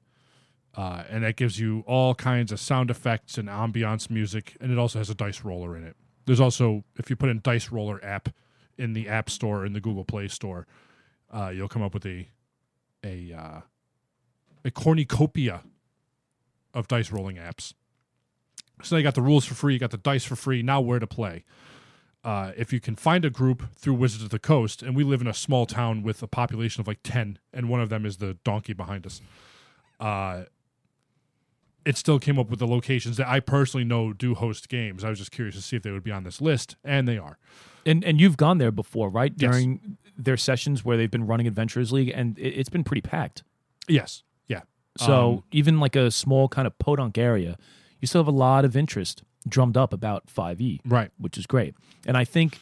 uh, 0.74 1.04
and 1.08 1.24
that 1.24 1.36
gives 1.36 1.60
you 1.60 1.84
all 1.86 2.14
kinds 2.14 2.50
of 2.50 2.58
sound 2.58 2.90
effects 2.90 3.38
and 3.38 3.48
ambiance 3.48 4.10
music, 4.10 4.56
and 4.60 4.72
it 4.72 4.78
also 4.78 4.98
has 4.98 5.10
a 5.10 5.14
dice 5.14 5.44
roller 5.44 5.76
in 5.76 5.84
it. 5.84 5.96
There's 6.26 6.40
also 6.40 6.84
if 6.96 7.10
you 7.10 7.16
put 7.16 7.28
in 7.28 7.40
dice 7.42 7.70
roller 7.70 8.04
app 8.04 8.30
in 8.76 8.92
the 8.92 9.08
App 9.08 9.28
Store 9.30 9.66
in 9.66 9.72
the 9.72 9.80
Google 9.80 10.04
Play 10.04 10.28
Store, 10.28 10.66
uh, 11.32 11.50
you'll 11.54 11.68
come 11.68 11.82
up 11.82 11.94
with 11.94 12.06
a 12.06 12.28
a 13.04 13.32
uh, 13.32 13.60
a 14.64 14.70
cornucopia 14.70 15.62
of 16.74 16.88
dice 16.88 17.12
rolling 17.12 17.36
apps. 17.36 17.74
So 18.82 18.96
you 18.96 19.02
got 19.02 19.14
the 19.14 19.22
rules 19.22 19.44
for 19.44 19.54
free, 19.54 19.74
you 19.74 19.80
got 19.80 19.90
the 19.90 19.96
dice 19.98 20.24
for 20.24 20.36
free. 20.36 20.62
Now 20.62 20.80
where 20.80 21.00
to 21.00 21.06
play? 21.06 21.44
Uh, 22.28 22.52
if 22.58 22.74
you 22.74 22.78
can 22.78 22.94
find 22.94 23.24
a 23.24 23.30
group 23.30 23.62
through 23.74 23.94
Wizards 23.94 24.22
of 24.22 24.28
the 24.28 24.38
Coast, 24.38 24.82
and 24.82 24.94
we 24.94 25.02
live 25.02 25.22
in 25.22 25.26
a 25.26 25.32
small 25.32 25.64
town 25.64 26.02
with 26.02 26.22
a 26.22 26.26
population 26.26 26.82
of 26.82 26.86
like 26.86 26.98
ten, 27.02 27.38
and 27.54 27.70
one 27.70 27.80
of 27.80 27.88
them 27.88 28.04
is 28.04 28.18
the 28.18 28.36
donkey 28.44 28.74
behind 28.74 29.06
us. 29.06 29.22
Uh, 29.98 30.42
it 31.86 31.96
still 31.96 32.18
came 32.18 32.38
up 32.38 32.50
with 32.50 32.58
the 32.58 32.66
locations 32.66 33.16
that 33.16 33.26
I 33.26 33.40
personally 33.40 33.84
know 33.84 34.12
do 34.12 34.34
host 34.34 34.68
games. 34.68 35.04
I 35.04 35.08
was 35.08 35.18
just 35.18 35.30
curious 35.30 35.54
to 35.56 35.62
see 35.62 35.76
if 35.76 35.82
they 35.82 35.90
would 35.90 36.04
be 36.04 36.10
on 36.10 36.24
this 36.24 36.38
list, 36.42 36.76
and 36.84 37.08
they 37.08 37.16
are. 37.16 37.38
And 37.86 38.04
and 38.04 38.20
you've 38.20 38.36
gone 38.36 38.58
there 38.58 38.72
before, 38.72 39.08
right? 39.08 39.32
Yes. 39.34 39.50
During 39.50 39.96
their 40.14 40.36
sessions 40.36 40.84
where 40.84 40.98
they've 40.98 41.10
been 41.10 41.26
running 41.26 41.46
Adventurers 41.46 41.92
League, 41.92 42.12
and 42.14 42.38
it, 42.38 42.50
it's 42.60 42.68
been 42.68 42.84
pretty 42.84 43.00
packed. 43.00 43.42
Yes, 43.88 44.22
yeah. 44.48 44.62
So 44.98 45.14
Um, 45.14 45.44
even 45.50 45.80
like 45.80 45.96
a 45.96 46.10
small 46.10 46.46
kind 46.48 46.66
of 46.66 46.78
podunk 46.78 47.16
area, 47.16 47.56
you 48.00 48.06
still 48.06 48.20
have 48.20 48.28
a 48.28 48.38
lot 48.38 48.66
of 48.66 48.76
interest 48.76 49.22
drummed 49.48 49.76
up 49.76 49.92
about 49.92 50.26
5e, 50.26 50.80
right. 50.84 51.10
which 51.18 51.36
is 51.38 51.46
great. 51.46 51.74
And 52.06 52.16
I 52.16 52.24
think 52.24 52.58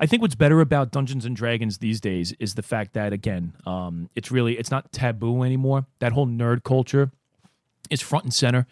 I 0.00 0.06
think 0.06 0.22
what's 0.22 0.34
better 0.34 0.60
about 0.60 0.90
Dungeons 0.90 1.24
and 1.24 1.36
Dragons 1.36 1.78
these 1.78 2.00
days 2.00 2.32
is 2.40 2.54
the 2.54 2.62
fact 2.62 2.94
that 2.94 3.12
again, 3.12 3.54
um, 3.64 4.10
it's 4.16 4.30
really 4.32 4.58
it's 4.58 4.70
not 4.70 4.90
taboo 4.92 5.42
anymore. 5.44 5.86
That 6.00 6.12
whole 6.12 6.26
nerd 6.26 6.64
culture 6.64 7.10
is 7.90 8.00
front 8.00 8.24
and 8.24 8.34
center. 8.34 8.66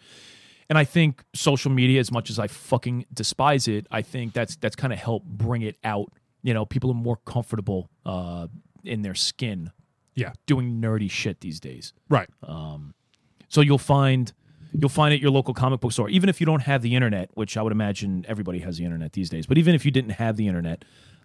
And 0.69 0.77
I 0.77 0.85
think 0.85 1.23
social 1.33 1.71
media, 1.71 1.99
as 1.99 2.11
much 2.11 2.29
as 2.29 2.39
I 2.39 2.47
fucking 2.47 3.05
despise 3.13 3.67
it, 3.67 3.85
I 3.91 4.01
think 4.01 4.33
that's 4.33 4.55
that's 4.57 4.75
kind 4.75 4.91
of 4.93 4.99
helped 4.99 5.25
bring 5.27 5.61
it 5.61 5.77
out. 5.83 6.11
You 6.41 6.53
know, 6.53 6.65
people 6.65 6.89
are 6.91 6.95
more 6.95 7.17
comfortable 7.25 7.89
uh, 8.05 8.47
in 8.83 9.01
their 9.01 9.15
skin 9.15 9.71
Yeah, 10.15 10.33
doing 10.45 10.81
nerdy 10.81 11.09
shit 11.09 11.39
these 11.41 11.59
days. 11.59 11.93
right. 12.09 12.29
um, 12.43 12.93
So 13.49 13.61
you'll 13.61 13.77
find 13.77 14.33
you'll 14.73 14.89
find 14.89 15.13
at 15.13 15.19
your 15.19 15.31
local 15.31 15.53
comic 15.53 15.79
book 15.79 15.91
store, 15.91 16.09
even 16.09 16.29
if 16.29 16.39
you 16.39 16.45
don't 16.45 16.61
have 16.61 16.81
the 16.81 16.95
internet, 16.95 17.29
which 17.33 17.57
I 17.57 17.61
would 17.61 17.71
imagine 17.71 18.25
everybody 18.27 18.59
has 18.59 18.77
the 18.77 18.85
internet 18.85 19.13
these 19.13 19.29
days. 19.29 19.45
But 19.45 19.57
even 19.57 19.75
if 19.75 19.85
you 19.85 19.91
didn't 19.91 20.11
have 20.11 20.35
the 20.35 20.47
internet, 20.47 20.83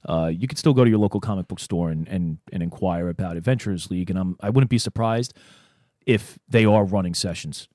uh, 0.08 0.30
you 0.32 0.46
could 0.46 0.58
still 0.58 0.74
go 0.74 0.84
to 0.84 0.90
your 0.90 0.98
local 0.98 1.20
comic 1.20 1.48
book 1.48 1.60
store 1.60 1.90
and 1.90 2.06
and, 2.08 2.38
and 2.52 2.62
inquire 2.62 3.08
about 3.08 3.36
Adventurers 3.36 3.90
League. 3.90 4.10
And 4.10 4.18
I'm 4.18 4.36
I 4.40 4.50
wouldn't 4.50 4.70
be 4.70 4.78
surprised 4.78 5.34
if 6.06 6.38
they 6.48 6.64
are 6.64 6.84
running 6.84 7.14
sessions, 7.14 7.68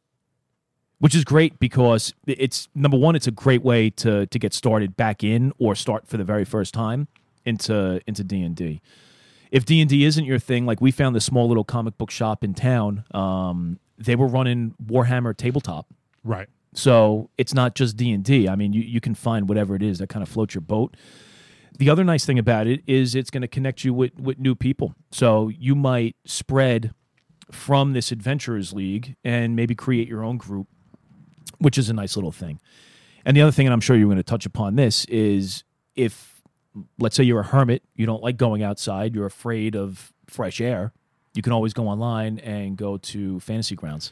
which 0.99 1.15
is 1.15 1.23
great 1.23 1.59
because 1.59 2.13
it's 2.25 2.67
number 2.73 2.97
one, 2.97 3.15
it's 3.15 3.27
a 3.27 3.31
great 3.31 3.63
way 3.63 3.89
to 3.89 4.25
to 4.27 4.39
get 4.39 4.53
started 4.53 4.95
back 4.95 5.23
in 5.23 5.53
or 5.57 5.75
start 5.75 6.07
for 6.07 6.17
the 6.17 6.23
very 6.23 6.45
first 6.45 6.73
time 6.73 7.07
into 7.45 7.99
into 8.07 8.23
D 8.23 8.41
and 8.41 8.55
D 8.55 8.81
if 9.53 9.65
D 9.65 9.81
and 9.81 9.89
D 9.89 10.03
isn't 10.03 10.25
your 10.25 10.39
thing, 10.39 10.65
like 10.65 10.81
we 10.81 10.89
found 10.89 11.15
this 11.15 11.25
small 11.25 11.47
little 11.47 11.63
comic 11.63 11.95
book 11.99 12.09
shop 12.09 12.43
in 12.43 12.55
town, 12.55 13.05
um, 13.13 13.79
they 13.97 14.15
were 14.15 14.27
running 14.27 14.73
Warhammer 14.83 15.35
tabletop. 15.35 15.87
Right. 16.23 16.47
So 16.73 17.29
it's 17.37 17.53
not 17.53 17.75
just 17.75 17.97
D 17.97 18.11
and 18.11 18.23
D. 18.23 18.47
I 18.49 18.55
mean, 18.55 18.73
you, 18.73 18.81
you 18.81 18.99
can 18.99 19.15
find 19.15 19.47
whatever 19.47 19.75
it 19.75 19.83
is 19.83 19.99
that 19.99 20.09
kind 20.09 20.23
of 20.23 20.29
floats 20.29 20.55
your 20.55 20.61
boat. 20.61 20.95
The 21.77 21.89
other 21.89 22.03
nice 22.03 22.25
thing 22.25 22.39
about 22.39 22.67
it 22.67 22.81
is 22.87 23.15
it's 23.15 23.29
going 23.29 23.41
to 23.41 23.47
connect 23.47 23.83
you 23.83 23.93
with, 23.93 24.19
with 24.19 24.39
new 24.39 24.55
people. 24.55 24.93
So 25.11 25.49
you 25.49 25.75
might 25.75 26.15
spread 26.25 26.93
from 27.51 27.93
this 27.93 28.11
Adventurers 28.11 28.73
League 28.73 29.15
and 29.23 29.55
maybe 29.55 29.75
create 29.75 30.07
your 30.07 30.23
own 30.23 30.37
group, 30.37 30.67
which 31.59 31.77
is 31.77 31.89
a 31.89 31.93
nice 31.93 32.15
little 32.15 32.31
thing. 32.31 32.59
And 33.25 33.35
the 33.37 33.41
other 33.41 33.51
thing, 33.51 33.67
and 33.67 33.73
I'm 33.73 33.81
sure 33.81 33.95
you're 33.95 34.07
going 34.07 34.17
to 34.17 34.23
touch 34.23 34.45
upon 34.45 34.75
this, 34.75 35.05
is 35.05 35.63
if 35.95 36.41
let's 36.99 37.15
say 37.15 37.23
you're 37.23 37.39
a 37.39 37.45
hermit, 37.45 37.83
you 37.95 38.05
don't 38.05 38.23
like 38.23 38.37
going 38.37 38.63
outside, 38.63 39.15
you're 39.15 39.25
afraid 39.25 39.75
of 39.75 40.13
fresh 40.27 40.59
air, 40.59 40.93
you 41.33 41.41
can 41.41 41.51
always 41.53 41.73
go 41.73 41.87
online 41.87 42.39
and 42.39 42.77
go 42.77 42.97
to 42.97 43.39
Fantasy 43.39 43.75
Grounds. 43.75 44.11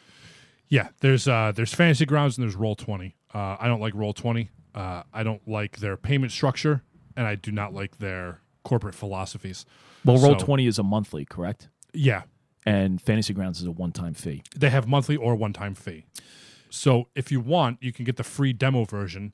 Yeah, 0.69 0.89
there's 1.01 1.27
uh 1.27 1.51
there's 1.53 1.73
fantasy 1.73 2.05
grounds 2.05 2.37
and 2.37 2.43
there's 2.43 2.55
roll 2.55 2.75
twenty. 2.75 3.15
Uh, 3.33 3.57
I 3.59 3.67
don't 3.67 3.81
like 3.81 3.93
roll 3.93 4.13
twenty. 4.13 4.49
Uh, 4.73 5.03
I 5.13 5.23
don't 5.23 5.45
like 5.47 5.77
their 5.79 5.97
payment 5.97 6.31
structure, 6.31 6.81
and 7.17 7.27
I 7.27 7.35
do 7.35 7.51
not 7.51 7.73
like 7.73 7.97
their 7.97 8.39
corporate 8.63 8.95
philosophies. 8.95 9.65
Well, 10.05 10.17
Roll 10.17 10.39
So- 10.39 10.45
20 10.45 10.65
is 10.65 10.79
a 10.79 10.83
monthly, 10.83 11.25
correct? 11.25 11.67
Yeah, 11.93 12.21
And 12.65 13.01
Fantasy 13.01 13.33
Grounds 13.33 13.59
is 13.59 13.67
a 13.67 13.71
one 13.71 13.91
time 13.91 14.13
fee. 14.13 14.43
they 14.55 14.69
have 14.69 14.87
monthly 14.87 15.17
or 15.17 15.35
one 15.35 15.51
time 15.51 15.75
fee. 15.75 16.05
So 16.69 17.09
if 17.15 17.31
you 17.33 17.41
want, 17.41 17.79
you 17.83 17.91
can 17.91 18.05
get 18.05 18.15
the 18.15 18.23
free 18.23 18.53
demo 18.53 18.85
version, 18.85 19.33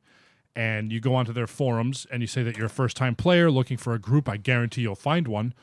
and 0.56 0.92
you 0.92 1.00
go 1.00 1.14
onto 1.14 1.32
their 1.34 1.46
forums 1.46 2.08
and 2.12 2.22
you 2.24 2.28
say 2.28 2.42
that 2.42 2.58
you're 2.58 2.66
a 2.66 2.70
first 2.70 2.98
time 2.98 3.14
player 3.14 3.52
looking 3.52 3.78
for 3.78 3.94
a 3.94 4.00
group. 4.00 4.28
I 4.28 4.38
guarantee 4.38 4.82
you'll 4.82 4.96
find 4.96 5.28
one. 5.28 5.54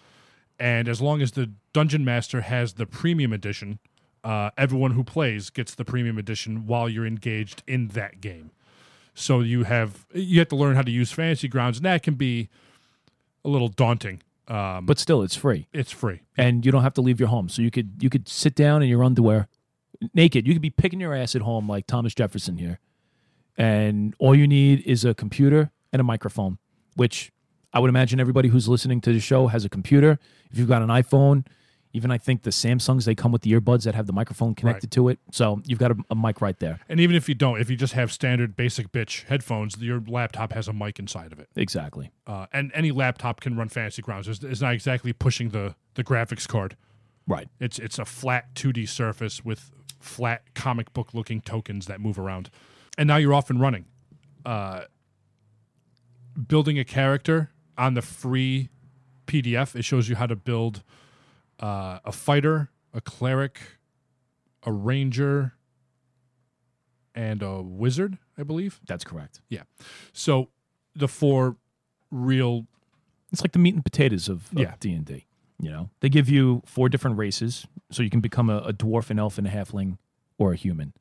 And 0.59 0.89
as 0.89 1.01
long 1.01 1.21
as 1.21 1.33
the 1.33 1.51
Dungeon 1.73 2.05
Master 2.05 2.43
has 2.43 2.75
the 2.75 2.87
premium 2.87 3.33
edition, 3.33 3.79
uh, 4.23 4.51
everyone 4.57 4.93
who 4.93 5.05
plays 5.05 5.51
gets 5.51 5.75
the 5.75 5.85
premium 5.85 6.17
edition 6.19 6.67
while 6.67 6.89
you're 6.89 7.07
engaged 7.07 7.63
in 7.67 7.89
that 7.89 8.21
game. 8.21 8.51
So 9.15 9.41
you 9.41 9.65
have 9.65 10.07
you 10.15 10.39
have 10.39 10.49
to 10.49 10.57
learn 10.57 10.77
how 10.77 10.83
to 10.83 10.91
use 10.91 11.13
Fantasy 11.13 11.49
Grounds, 11.49 11.79
and 11.79 11.87
that 11.87 12.03
can 12.03 12.15
be 12.15 12.49
a 13.45 13.49
little 13.49 13.69
daunting. 13.69 14.23
Um, 14.49 14.87
But 14.87 14.99
still, 14.99 15.23
it's 15.23 15.37
free. 15.37 15.69
it's 15.73 15.91
free. 15.93 16.21
And 16.37 16.67
you 16.67 16.73
don't 16.73 16.83
have 16.83 16.95
to 16.95 17.01
leave 17.01 17.19
your 17.21 17.29
home. 17.29 17.49
So 17.49 17.63
you 17.63 17.71
could 17.71 18.03
you 18.03 18.11
could 18.11 18.29
sit 18.29 18.55
down 18.55 18.83
in 18.83 18.89
your 18.89 19.05
underwear, 19.05 19.49
naked. 20.15 20.47
You 20.47 20.53
could 20.53 20.63
be 20.63 20.71
picking 20.71 21.01
your 21.01 21.15
ass 21.15 21.35
at 21.37 21.43
home 21.43 21.69
like 21.69 21.87
Thomas 21.87 22.15
Jefferson 22.15 22.59
here. 22.59 22.79
And 23.57 24.15
all 24.19 24.35
you 24.35 24.49
need 24.49 24.81
is 24.85 25.05
a 25.05 25.15
computer 25.15 25.71
and 25.93 26.01
a 26.01 26.03
microphone, 26.03 26.59
which 26.97 27.31
I 27.75 27.81
would 27.81 27.89
imagine 27.89 28.21
everybody 28.21 28.49
who's 28.49 28.69
listening 28.69 29.01
to 29.03 29.13
the 29.13 29.19
show 29.19 29.49
has 29.49 29.65
a 29.65 29.69
computer. 29.69 30.19
If 30.51 30.59
you've 30.59 30.69
got 30.69 30.81
an 30.81 30.89
iPhone, 30.89 31.45
even 31.93 32.13
I 32.13 32.19
think 32.19 32.43
the 32.43 32.51
Samsungs 32.51 33.05
they 33.05 33.17
come 33.17 33.33
with 33.33 33.43
the 33.43 33.53
earbuds 33.53 33.83
that 33.83 33.97
have 33.97 34.07
the 34.07 34.13
microphone 34.13 34.55
connected 34.55 34.93
to 34.93 35.09
it. 35.09 35.19
So 35.33 35.61
you've 35.67 35.81
got 35.81 35.91
a, 35.91 35.97
a 36.11 36.15
mic 36.15 36.41
right 36.41 36.59
there. 36.59 36.79
And 36.89 37.01
even 37.01 37.17
if 37.17 37.29
you 37.29 37.35
don't, 37.35 37.61
if 37.61 37.69
you 37.69 37.77
just 37.77 37.95
have 37.95 38.13
standard 38.13 38.57
basic 38.57 38.93
bitch 38.93 39.25
headphones, 39.25 39.77
your 39.79 40.01
laptop 40.07 40.53
has 40.53 40.69
a 40.69 40.73
mic 40.73 41.01
inside 41.01 41.33
of 41.33 41.41
it. 41.41 41.49
Exactly. 41.57 42.13
Uh, 42.27 42.47
and 42.53 42.71
any 42.75 42.93
laptop 42.93 43.41
can 43.41 43.57
run 43.57 43.69
Fantasy 43.69 44.03
Grounds. 44.03 44.29
It's, 44.29 44.43
it's 44.45 44.61
not 44.61 44.73
exactly 44.73 45.13
pushing 45.13 45.51
the, 45.51 45.75
the 45.95 46.05
graphics 46.05 46.47
card. 46.47 46.77
Right. 47.27 47.49
It's 47.59 47.79
it's 47.79 47.99
a 47.99 48.05
flat 48.05 48.55
2D 48.55 48.89
surface 48.89 49.45
with 49.45 49.71
flat 49.99 50.55
comic 50.55 50.93
book 50.93 51.15
looking 51.15 51.41
tokens 51.41 51.87
that 51.87 52.01
move 52.01 52.19
around. 52.19 52.51
And 52.99 53.09
now 53.09 53.17
you're 53.17 53.35
off 53.35 53.51
and 53.51 53.61
running. 53.61 53.87
Uh, 54.45 54.83
building 56.49 56.79
a 56.79 56.85
character 56.85 57.51
on 57.79 57.95
the 57.95 58.03
free 58.03 58.69
PDF, 59.27 59.75
it 59.75 59.85
shows 59.85 60.09
you 60.09 60.17
how 60.17 60.27
to 60.27 60.37
build 60.37 60.83
uh, 61.61 61.99
a 62.05 62.13
fighter, 62.13 62.71
a 62.93 63.01
cleric, 63.01 63.59
a 64.65 64.73
ranger, 64.73 65.55
and 67.15 67.43
a 67.43 67.63
wizard, 67.63 68.19
I 68.37 68.43
believe. 68.43 68.81
That's 68.87 69.05
correct. 69.05 69.41
Yeah. 69.49 69.63
So 70.13 70.49
the 70.95 71.09
four 71.09 71.57
real 72.11 72.67
It's 73.33 73.43
like 73.43 73.53
the 73.53 73.59
meat 73.59 73.75
and 73.75 73.85
potatoes 73.85 74.29
of, 74.29 74.51
of 74.53 74.59
Yeah. 74.59 74.75
D&D. 74.81 75.27
You 75.61 75.71
know, 75.71 75.91
they 76.01 76.09
give 76.09 76.29
you 76.29 76.63
four 76.67 76.89
different 76.89 77.17
races, 77.17 77.67
so 77.91 78.03
you 78.03 78.11
can 78.11 78.21
become 78.21 78.51
a, 78.51 78.59
a 78.59 78.73
dwarf, 78.73 79.09
an 79.11 79.19
elf, 79.21 79.39
and 79.39 79.47
a 79.47 79.51
halfling, 79.51 79.99
or 80.37 80.53
a 80.53 80.57
human. 80.57 80.93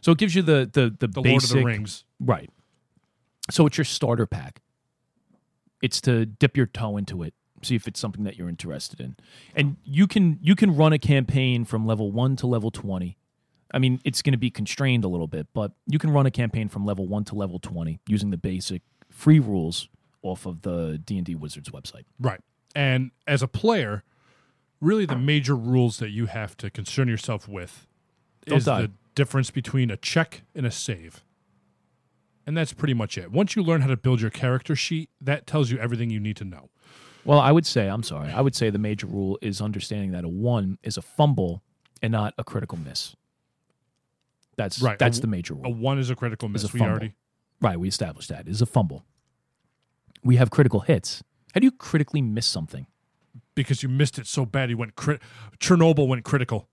So 0.00 0.12
it 0.12 0.18
gives 0.18 0.34
you 0.34 0.42
the 0.42 0.68
the 0.70 0.94
the, 0.98 1.06
the 1.06 1.20
basic, 1.22 1.30
Lord 1.32 1.44
of 1.44 1.50
the 1.50 1.64
Rings. 1.64 2.04
right? 2.18 2.50
So 3.50 3.66
it's 3.66 3.78
your 3.78 3.84
starter 3.84 4.26
pack. 4.26 4.60
It's 5.84 6.00
to 6.02 6.24
dip 6.24 6.56
your 6.56 6.66
toe 6.66 6.96
into 6.96 7.22
it, 7.22 7.34
see 7.60 7.74
if 7.74 7.86
it's 7.86 8.00
something 8.00 8.24
that 8.24 8.36
you're 8.38 8.48
interested 8.48 9.00
in, 9.00 9.16
and 9.54 9.76
you 9.84 10.06
can 10.06 10.38
you 10.40 10.54
can 10.54 10.74
run 10.74 10.92
a 10.94 10.98
campaign 10.98 11.64
from 11.66 11.86
level 11.86 12.10
one 12.10 12.36
to 12.36 12.46
level 12.46 12.70
twenty. 12.70 13.18
I 13.72 13.78
mean, 13.78 14.00
it's 14.04 14.22
going 14.22 14.32
to 14.32 14.38
be 14.38 14.50
constrained 14.50 15.04
a 15.04 15.08
little 15.08 15.26
bit, 15.26 15.48
but 15.52 15.72
you 15.86 15.98
can 15.98 16.10
run 16.10 16.26
a 16.26 16.30
campaign 16.30 16.68
from 16.68 16.86
level 16.86 17.06
one 17.06 17.24
to 17.24 17.34
level 17.34 17.58
twenty 17.58 18.00
using 18.08 18.30
the 18.30 18.36
basic 18.38 18.82
free 19.10 19.40
rules 19.40 19.88
off 20.22 20.46
of 20.46 20.62
the 20.62 21.00
D 21.04 21.16
and 21.18 21.26
D 21.26 21.34
Wizards 21.34 21.70
website. 21.70 22.04
Right. 22.18 22.40
And 22.74 23.10
as 23.26 23.42
a 23.42 23.48
player, 23.48 24.04
really 24.80 25.06
the 25.06 25.16
major 25.16 25.56
rules 25.56 25.98
that 25.98 26.10
you 26.10 26.26
have 26.26 26.56
to 26.58 26.70
concern 26.70 27.08
yourself 27.08 27.48
with 27.48 27.86
Don't 28.46 28.58
is 28.58 28.64
die. 28.64 28.82
the 28.82 28.90
difference 29.14 29.50
between 29.50 29.90
a 29.90 29.96
check 29.96 30.42
and 30.54 30.64
a 30.66 30.70
save. 30.70 31.23
And 32.46 32.56
that's 32.56 32.72
pretty 32.72 32.94
much 32.94 33.16
it. 33.16 33.30
Once 33.32 33.56
you 33.56 33.62
learn 33.62 33.80
how 33.80 33.86
to 33.88 33.96
build 33.96 34.20
your 34.20 34.30
character 34.30 34.76
sheet, 34.76 35.08
that 35.20 35.46
tells 35.46 35.70
you 35.70 35.78
everything 35.78 36.10
you 36.10 36.20
need 36.20 36.36
to 36.36 36.44
know. 36.44 36.68
Well, 37.24 37.40
I 37.40 37.52
would 37.52 37.64
say, 37.64 37.88
I'm 37.88 38.02
sorry, 38.02 38.30
I 38.30 38.42
would 38.42 38.54
say 38.54 38.68
the 38.68 38.78
major 38.78 39.06
rule 39.06 39.38
is 39.40 39.62
understanding 39.62 40.12
that 40.12 40.24
a 40.24 40.28
one 40.28 40.78
is 40.82 40.98
a 40.98 41.02
fumble 41.02 41.62
and 42.02 42.12
not 42.12 42.34
a 42.36 42.44
critical 42.44 42.76
miss. 42.76 43.16
That's 44.56 44.80
Right. 44.82 44.98
That's 44.98 45.18
A- 45.18 45.22
the 45.22 45.26
major 45.26 45.54
rule. 45.54 45.66
A 45.66 45.70
one 45.70 45.98
is 45.98 46.10
a 46.10 46.16
critical 46.16 46.48
miss. 46.48 46.64
a 46.64 46.68
we 46.72 46.80
already 46.82 47.14
right, 47.62 47.80
we 47.80 47.88
established 47.88 48.28
that. 48.28 48.46
Is 48.46 48.60
a 48.60 48.66
fumble. 48.66 49.04
We 50.22 50.36
have 50.36 50.50
critical 50.50 50.80
hits. 50.80 51.22
How 51.54 51.60
do 51.60 51.66
you 51.66 51.72
critically 51.72 52.20
miss 52.20 52.46
something? 52.46 52.86
because 53.54 53.82
you 53.82 53.88
missed 53.88 54.18
it 54.18 54.26
so 54.26 54.44
bad 54.44 54.70
you 54.70 54.76
went 54.76 54.96
crit 54.96 55.20
Chernobyl 55.58 56.08
went 56.08 56.24
critical. 56.24 56.68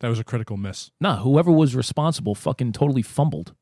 That 0.00 0.08
was 0.08 0.18
a 0.18 0.24
critical 0.24 0.56
miss. 0.56 0.90
Nah, 1.00 1.18
whoever 1.18 1.50
was 1.52 1.74
responsible 1.76 2.34
fucking 2.34 2.72
totally 2.72 3.02
fumbled. 3.02 3.54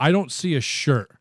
I 0.00 0.10
don't 0.10 0.32
see 0.32 0.54
a 0.56 0.60
shirt 0.60 1.12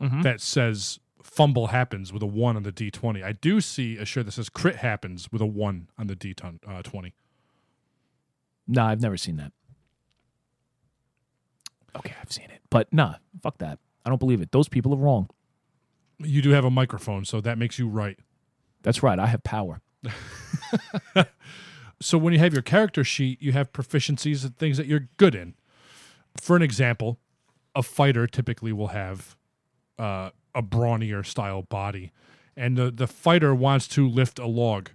Mhm. 0.00 0.22
that 0.24 0.40
says 0.40 0.98
fumble 1.22 1.68
happens 1.68 2.12
with 2.12 2.22
a 2.22 2.26
1 2.26 2.56
on 2.56 2.62
the 2.64 2.72
D20. 2.72 3.22
I 3.22 3.32
do 3.32 3.60
see 3.60 3.96
a 3.98 4.04
shirt 4.04 4.26
that 4.26 4.32
says 4.32 4.48
crit 4.48 4.76
happens 4.76 5.30
with 5.30 5.40
a 5.40 5.46
1 5.46 5.88
on 5.98 6.06
the 6.08 6.16
D20. 6.16 7.12
No, 8.66 8.82
I've 8.84 9.00
never 9.00 9.16
seen 9.16 9.36
that. 9.36 9.52
Okay, 11.96 12.14
I've 12.20 12.32
seen 12.32 12.50
it. 12.50 12.62
But 12.70 12.92
nah, 12.92 13.16
fuck 13.42 13.58
that. 13.58 13.78
I 14.04 14.08
don't 14.08 14.18
believe 14.18 14.40
it. 14.40 14.50
Those 14.50 14.68
people 14.68 14.92
are 14.94 14.96
wrong. 14.98 15.28
You 16.18 16.40
do 16.42 16.50
have 16.50 16.64
a 16.64 16.70
microphone, 16.70 17.24
so 17.24 17.40
that 17.40 17.58
makes 17.58 17.78
you 17.78 17.86
right. 17.88 18.18
That's 18.82 19.02
right. 19.02 19.18
I 19.18 19.26
have 19.26 19.42
power. 19.44 19.80
So 22.00 22.18
when 22.18 22.32
you 22.32 22.40
have 22.40 22.52
your 22.52 22.62
character 22.62 23.04
sheet, 23.04 23.40
you 23.40 23.52
have 23.52 23.72
proficiencies 23.72 24.44
and 24.44 24.56
things 24.58 24.76
that 24.76 24.86
you're 24.88 25.08
good 25.18 25.36
in. 25.36 25.54
For 26.36 26.56
an 26.56 26.62
example, 26.62 27.20
a 27.74 27.82
fighter 27.82 28.26
typically 28.26 28.72
will 28.72 28.88
have 28.88 29.36
uh, 29.98 30.30
a 30.54 30.62
brawnier 30.62 31.24
style 31.24 31.62
body, 31.62 32.12
and 32.56 32.76
the 32.76 32.90
the 32.90 33.06
fighter 33.06 33.54
wants 33.54 33.88
to 33.88 34.08
lift 34.08 34.38
a 34.38 34.46
log, 34.46 34.90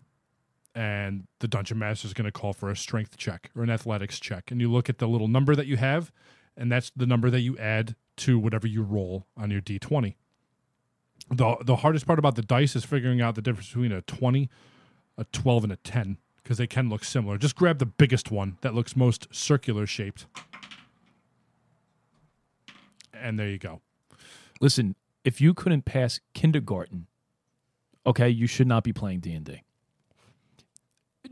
and 0.75 1.25
the 1.39 1.47
dungeon 1.47 1.79
master 1.79 2.07
is 2.07 2.13
going 2.13 2.25
to 2.25 2.31
call 2.31 2.53
for 2.53 2.69
a 2.69 2.75
strength 2.75 3.17
check 3.17 3.49
or 3.55 3.63
an 3.63 3.69
athletics 3.69 4.19
check, 4.19 4.51
and 4.51 4.61
you 4.61 4.71
look 4.71 4.89
at 4.89 4.99
the 4.99 5.07
little 5.07 5.27
number 5.27 5.55
that 5.55 5.67
you 5.67 5.77
have, 5.77 6.11
and 6.55 6.71
that's 6.71 6.91
the 6.95 7.05
number 7.05 7.29
that 7.29 7.41
you 7.41 7.57
add 7.57 7.95
to 8.17 8.39
whatever 8.39 8.67
you 8.67 8.81
roll 8.81 9.27
on 9.35 9.51
your 9.51 9.61
d20. 9.61 10.15
the 11.29 11.57
The 11.63 11.77
hardest 11.77 12.05
part 12.05 12.19
about 12.19 12.35
the 12.35 12.41
dice 12.41 12.75
is 12.75 12.83
figuring 12.83 13.21
out 13.21 13.35
the 13.35 13.41
difference 13.41 13.67
between 13.67 13.91
a 13.91 14.01
twenty, 14.01 14.49
a 15.17 15.23
twelve, 15.25 15.63
and 15.63 15.73
a 15.73 15.77
ten 15.77 16.17
because 16.43 16.57
they 16.57 16.67
can 16.67 16.89
look 16.89 17.03
similar. 17.03 17.37
Just 17.37 17.57
grab 17.57 17.77
the 17.77 17.85
biggest 17.85 18.31
one 18.31 18.57
that 18.61 18.73
looks 18.73 18.95
most 18.95 19.27
circular 19.35 19.85
shaped, 19.85 20.27
and 23.21 23.39
there 23.39 23.49
you 23.49 23.57
go. 23.57 23.81
Listen, 24.61 24.95
if 25.23 25.41
you 25.41 25.53
couldn't 25.53 25.83
pass 25.83 26.19
kindergarten, 26.33 27.07
okay, 28.05 28.29
you 28.29 28.47
should 28.47 28.67
not 28.67 28.83
be 28.83 28.93
playing 28.93 29.19
D&D. 29.19 29.61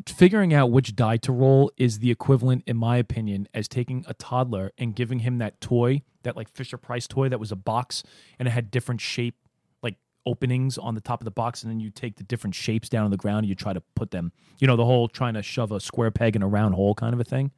Figuring 0.05 0.53
out 0.53 0.71
which 0.71 0.95
die 0.95 1.15
to 1.17 1.31
roll 1.31 1.71
is 1.77 1.99
the 1.99 2.11
equivalent 2.11 2.63
in 2.67 2.75
my 2.75 2.97
opinion 2.97 3.47
as 3.53 3.67
taking 3.69 4.03
a 4.07 4.13
toddler 4.13 4.73
and 4.77 4.93
giving 4.93 5.19
him 5.19 5.37
that 5.37 5.61
toy, 5.61 6.01
that 6.23 6.35
like 6.35 6.49
Fisher 6.49 6.77
Price 6.77 7.07
toy 7.07 7.29
that 7.29 7.39
was 7.39 7.51
a 7.51 7.55
box 7.55 8.03
and 8.37 8.47
it 8.47 8.51
had 8.51 8.69
different 8.69 8.99
shape 8.99 9.35
like 9.81 9.95
openings 10.25 10.77
on 10.77 10.95
the 10.95 11.01
top 11.01 11.21
of 11.21 11.25
the 11.25 11.31
box 11.31 11.63
and 11.63 11.71
then 11.71 11.79
you 11.79 11.89
take 11.89 12.17
the 12.17 12.23
different 12.23 12.53
shapes 12.53 12.89
down 12.89 13.05
on 13.05 13.11
the 13.11 13.17
ground 13.17 13.39
and 13.39 13.47
you 13.47 13.55
try 13.55 13.71
to 13.71 13.81
put 13.95 14.11
them, 14.11 14.33
you 14.59 14.67
know, 14.67 14.75
the 14.75 14.83
whole 14.83 15.07
trying 15.07 15.35
to 15.35 15.41
shove 15.41 15.71
a 15.71 15.79
square 15.79 16.11
peg 16.11 16.35
in 16.35 16.43
a 16.43 16.47
round 16.47 16.75
hole 16.75 16.93
kind 16.93 17.13
of 17.13 17.19
a 17.21 17.23
thing. 17.23 17.51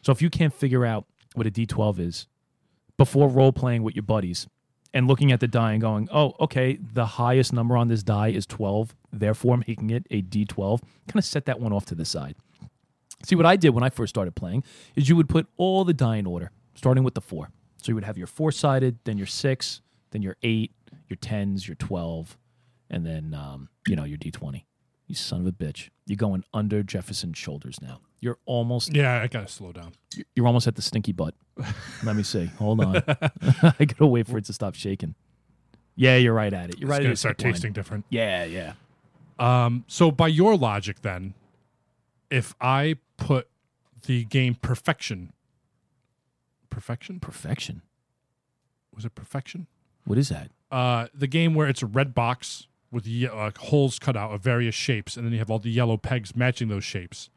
So 0.00 0.10
if 0.10 0.22
you 0.22 0.30
can't 0.30 0.54
figure 0.54 0.86
out 0.86 1.04
what 1.34 1.46
a 1.46 1.50
D12 1.50 1.98
is 1.98 2.26
before 2.96 3.28
role 3.28 3.52
playing 3.52 3.82
with 3.82 3.94
your 3.94 4.02
buddies 4.02 4.46
and 4.94 5.06
looking 5.06 5.32
at 5.32 5.40
the 5.40 5.48
die 5.48 5.72
and 5.72 5.80
going, 5.80 6.08
oh, 6.12 6.34
okay, 6.40 6.78
the 6.80 7.06
highest 7.06 7.52
number 7.52 7.76
on 7.76 7.88
this 7.88 8.02
die 8.02 8.28
is 8.28 8.46
12, 8.46 8.94
therefore 9.12 9.54
I'm 9.54 9.64
making 9.66 9.90
it 9.90 10.06
a 10.10 10.22
D12, 10.22 10.80
kind 10.80 11.16
of 11.16 11.24
set 11.24 11.46
that 11.46 11.60
one 11.60 11.72
off 11.72 11.86
to 11.86 11.94
the 11.94 12.04
side. 12.04 12.36
See, 13.24 13.34
what 13.34 13.46
I 13.46 13.56
did 13.56 13.70
when 13.70 13.84
I 13.84 13.90
first 13.90 14.10
started 14.10 14.34
playing 14.34 14.64
is 14.96 15.08
you 15.08 15.16
would 15.16 15.28
put 15.28 15.46
all 15.56 15.84
the 15.84 15.94
die 15.94 16.16
in 16.16 16.26
order, 16.26 16.50
starting 16.74 17.04
with 17.04 17.14
the 17.14 17.20
four. 17.20 17.50
So 17.80 17.88
you 17.88 17.94
would 17.94 18.04
have 18.04 18.18
your 18.18 18.26
four 18.26 18.52
sided, 18.52 18.98
then 19.04 19.16
your 19.16 19.26
six, 19.26 19.80
then 20.10 20.22
your 20.22 20.36
eight, 20.42 20.72
your 21.08 21.16
tens, 21.16 21.66
your 21.66 21.74
12, 21.76 22.36
and 22.90 23.06
then, 23.06 23.34
um, 23.34 23.68
you 23.86 23.96
know, 23.96 24.04
your 24.04 24.18
D20. 24.18 24.64
You 25.06 25.14
son 25.14 25.40
of 25.40 25.46
a 25.46 25.52
bitch. 25.52 25.88
You're 26.06 26.16
going 26.16 26.44
under 26.52 26.82
Jefferson's 26.82 27.38
shoulders 27.38 27.80
now. 27.80 28.00
You're 28.22 28.38
almost 28.46 28.94
Yeah, 28.94 29.20
I 29.20 29.26
gotta 29.26 29.48
slow 29.48 29.72
down. 29.72 29.92
you're 30.34 30.46
almost 30.46 30.66
at 30.66 30.76
the 30.76 30.82
stinky 30.82 31.12
butt. 31.12 31.34
Let 32.04 32.16
me 32.16 32.22
see. 32.22 32.46
Hold 32.58 32.80
on. 32.82 32.96
I 33.06 33.84
gotta 33.84 34.06
wait 34.06 34.26
for 34.26 34.38
it 34.38 34.44
to 34.46 34.52
stop 34.54 34.74
shaking. 34.76 35.14
Yeah, 35.96 36.16
you're 36.16 36.32
right 36.32 36.52
at 36.54 36.70
it. 36.70 36.78
You're 36.78 36.88
It's 36.88 36.90
right 36.90 37.00
at 37.00 37.04
gonna 37.04 37.16
start 37.16 37.36
tasting 37.36 37.72
different. 37.74 38.06
Yeah, 38.08 38.44
yeah. 38.44 38.72
Um, 39.38 39.84
so 39.88 40.10
by 40.10 40.28
your 40.28 40.56
logic, 40.56 41.02
then, 41.02 41.34
if 42.30 42.54
I 42.60 42.96
put 43.18 43.48
the 44.06 44.24
game 44.24 44.54
perfection, 44.54 45.32
perfection 46.70 47.20
Perfection. 47.20 47.82
was 48.94 49.04
it 49.04 49.14
perfection? 49.14 49.66
What 50.04 50.16
is 50.18 50.28
that? 50.30 50.50
Uh, 50.70 51.08
the 51.14 51.26
game 51.26 51.54
where 51.54 51.68
it's 51.68 51.82
a 51.82 51.86
red 51.86 52.14
box 52.14 52.66
with 52.90 53.06
ye- 53.06 53.26
uh, 53.26 53.50
holes 53.58 53.98
cut 53.98 54.16
out 54.16 54.32
of 54.32 54.40
various 54.42 54.74
shapes, 54.74 55.16
and 55.16 55.26
then 55.26 55.32
you 55.32 55.38
have 55.38 55.50
all 55.50 55.58
the 55.58 55.70
yellow 55.70 55.96
pegs 55.96 56.34
matching 56.36 56.68
those 56.68 56.84
shapes, 56.84 57.28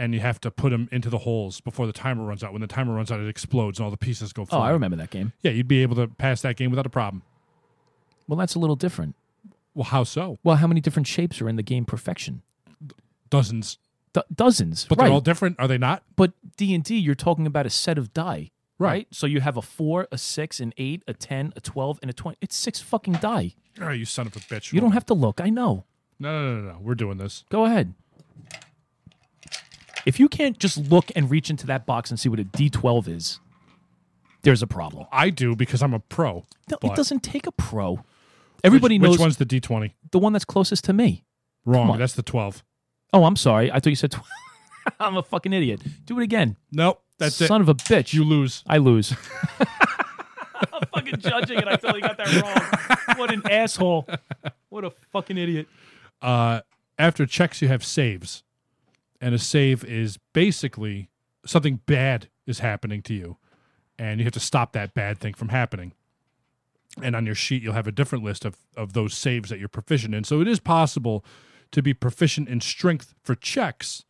and 0.00 0.14
you 0.14 0.20
have 0.20 0.40
to 0.40 0.50
put 0.50 0.70
them 0.70 0.88
into 0.90 1.08
the 1.10 1.18
holes 1.18 1.60
before 1.60 1.86
the 1.86 1.92
timer 1.92 2.24
runs 2.24 2.42
out. 2.42 2.52
When 2.52 2.60
the 2.62 2.66
timer 2.66 2.94
runs 2.94 3.12
out, 3.12 3.20
it 3.20 3.28
explodes 3.28 3.78
and 3.78 3.84
all 3.84 3.90
the 3.90 3.96
pieces 3.96 4.32
go 4.32 4.42
Oh, 4.42 4.46
flying. 4.46 4.64
I 4.64 4.70
remember 4.70 4.96
that 4.96 5.10
game. 5.10 5.32
Yeah, 5.42 5.50
you'd 5.52 5.68
be 5.68 5.82
able 5.82 5.94
to 5.96 6.08
pass 6.08 6.40
that 6.42 6.56
game 6.56 6.70
without 6.70 6.86
a 6.86 6.90
problem. 6.90 7.22
Well, 8.26 8.36
that's 8.38 8.54
a 8.54 8.58
little 8.58 8.76
different. 8.76 9.14
Well, 9.74 9.84
how 9.84 10.04
so? 10.04 10.38
Well, 10.42 10.56
how 10.56 10.66
many 10.66 10.80
different 10.80 11.06
shapes 11.06 11.40
are 11.40 11.48
in 11.48 11.56
the 11.56 11.62
game 11.62 11.84
Perfection? 11.84 12.42
Dozens, 13.28 13.78
Do- 14.12 14.22
dozens. 14.34 14.86
but 14.88 14.98
right. 14.98 15.04
they're 15.04 15.12
all 15.12 15.20
different, 15.20 15.56
are 15.60 15.68
they 15.68 15.78
not? 15.78 16.02
but 16.16 16.32
D 16.56 16.74
and 16.74 16.82
D, 16.82 16.96
you're 16.96 17.14
talking 17.14 17.46
about 17.46 17.66
a 17.66 17.70
set 17.70 17.96
of 17.98 18.12
die, 18.12 18.50
Right. 18.78 18.88
right? 18.88 19.08
So 19.12 19.26
you 19.26 19.40
have 19.40 19.56
a 19.56 19.62
four, 19.62 20.08
a 20.10 20.18
six, 20.18 20.58
an 20.60 20.72
eight, 20.78 21.02
a 21.06 21.12
ten, 21.14 21.52
a 21.56 21.60
twelve, 21.60 21.98
and 22.02 22.10
a 22.10 22.14
twenty. 22.14 22.38
It's 22.40 22.56
six 22.56 22.80
fucking 22.80 23.14
die. 23.14 23.54
Oh, 23.80 23.90
you 23.90 24.04
son 24.04 24.26
of 24.26 24.34
a 24.34 24.40
bitch! 24.40 24.72
You 24.72 24.80
don't 24.80 24.92
have 24.92 25.06
to 25.06 25.14
look. 25.14 25.40
I 25.40 25.50
know. 25.50 25.84
No, 26.18 26.30
no, 26.32 26.54
no, 26.54 26.60
no, 26.62 26.72
no. 26.72 26.78
We're 26.80 26.94
doing 26.96 27.18
this. 27.18 27.44
Go 27.50 27.64
ahead. 27.66 27.94
If 30.10 30.18
you 30.18 30.28
can't 30.28 30.58
just 30.58 30.76
look 30.76 31.12
and 31.14 31.30
reach 31.30 31.50
into 31.50 31.68
that 31.68 31.86
box 31.86 32.10
and 32.10 32.18
see 32.18 32.28
what 32.28 32.40
a 32.40 32.44
D12 32.44 33.06
is, 33.06 33.38
there's 34.42 34.60
a 34.60 34.66
problem. 34.66 35.06
I 35.12 35.30
do 35.30 35.54
because 35.54 35.84
I'm 35.84 35.94
a 35.94 36.00
pro. 36.00 36.46
No, 36.68 36.78
but 36.80 36.90
it 36.90 36.96
doesn't 36.96 37.20
take 37.20 37.46
a 37.46 37.52
pro. 37.52 38.02
Everybody 38.64 38.98
which, 38.98 39.02
knows 39.02 39.12
which 39.12 39.20
one's 39.20 39.36
the 39.36 39.46
D20. 39.46 39.92
the 40.10 40.18
one 40.18 40.32
that's 40.32 40.44
closest 40.44 40.84
to 40.86 40.92
me. 40.92 41.22
Wrong. 41.64 41.88
on. 41.88 42.00
That's 42.00 42.14
the 42.14 42.24
12. 42.24 42.64
Oh, 43.12 43.22
I'm 43.22 43.36
sorry. 43.36 43.70
I 43.70 43.74
thought 43.74 43.90
you 43.90 43.94
said 43.94 44.10
12. 44.10 44.26
I'm 44.98 45.16
a 45.16 45.22
fucking 45.22 45.52
idiot. 45.52 45.80
Do 46.06 46.18
it 46.18 46.24
again. 46.24 46.56
Nope. 46.72 47.00
That's 47.18 47.40
it. 47.40 47.46
Son 47.46 47.60
of 47.60 47.68
a 47.68 47.76
bitch. 47.76 48.12
You 48.12 48.24
lose. 48.24 48.64
I 48.66 48.78
lose. 48.78 49.14
I'm 49.60 50.82
fucking 50.92 51.20
judging 51.20 51.58
it. 51.58 51.68
I 51.68 51.76
totally 51.76 52.00
got 52.00 52.16
that 52.16 52.42
wrong. 52.42 53.16
What 53.16 53.32
an 53.32 53.42
asshole. 53.48 54.08
What 54.70 54.84
a 54.84 54.90
fucking 55.12 55.38
idiot. 55.38 55.68
Uh, 56.20 56.62
after 56.98 57.26
checks, 57.26 57.62
you 57.62 57.68
have 57.68 57.84
saves, 57.84 58.42
and 59.20 59.34
a 59.34 59.38
save 59.38 59.84
is 59.84 60.18
basically 60.32 61.10
something 61.44 61.80
bad 61.86 62.28
is 62.46 62.60
happening 62.60 63.02
to 63.02 63.14
you, 63.14 63.36
and 63.98 64.20
you 64.20 64.24
have 64.24 64.32
to 64.32 64.40
stop 64.40 64.72
that 64.72 64.94
bad 64.94 65.18
thing 65.18 65.34
from 65.34 65.48
happening. 65.48 65.92
And 67.02 67.14
on 67.14 67.26
your 67.26 67.34
sheet, 67.34 67.62
you'll 67.62 67.74
have 67.74 67.86
a 67.86 67.92
different 67.92 68.24
list 68.24 68.44
of 68.44 68.56
of 68.76 68.92
those 68.92 69.16
saves 69.16 69.50
that 69.50 69.58
you're 69.58 69.68
proficient 69.68 70.14
in. 70.14 70.24
So 70.24 70.40
it 70.40 70.48
is 70.48 70.60
possible 70.60 71.24
to 71.70 71.82
be 71.82 71.94
proficient 71.94 72.48
in 72.48 72.60
strength 72.60 73.14
for 73.22 73.34
checks, 73.34 74.04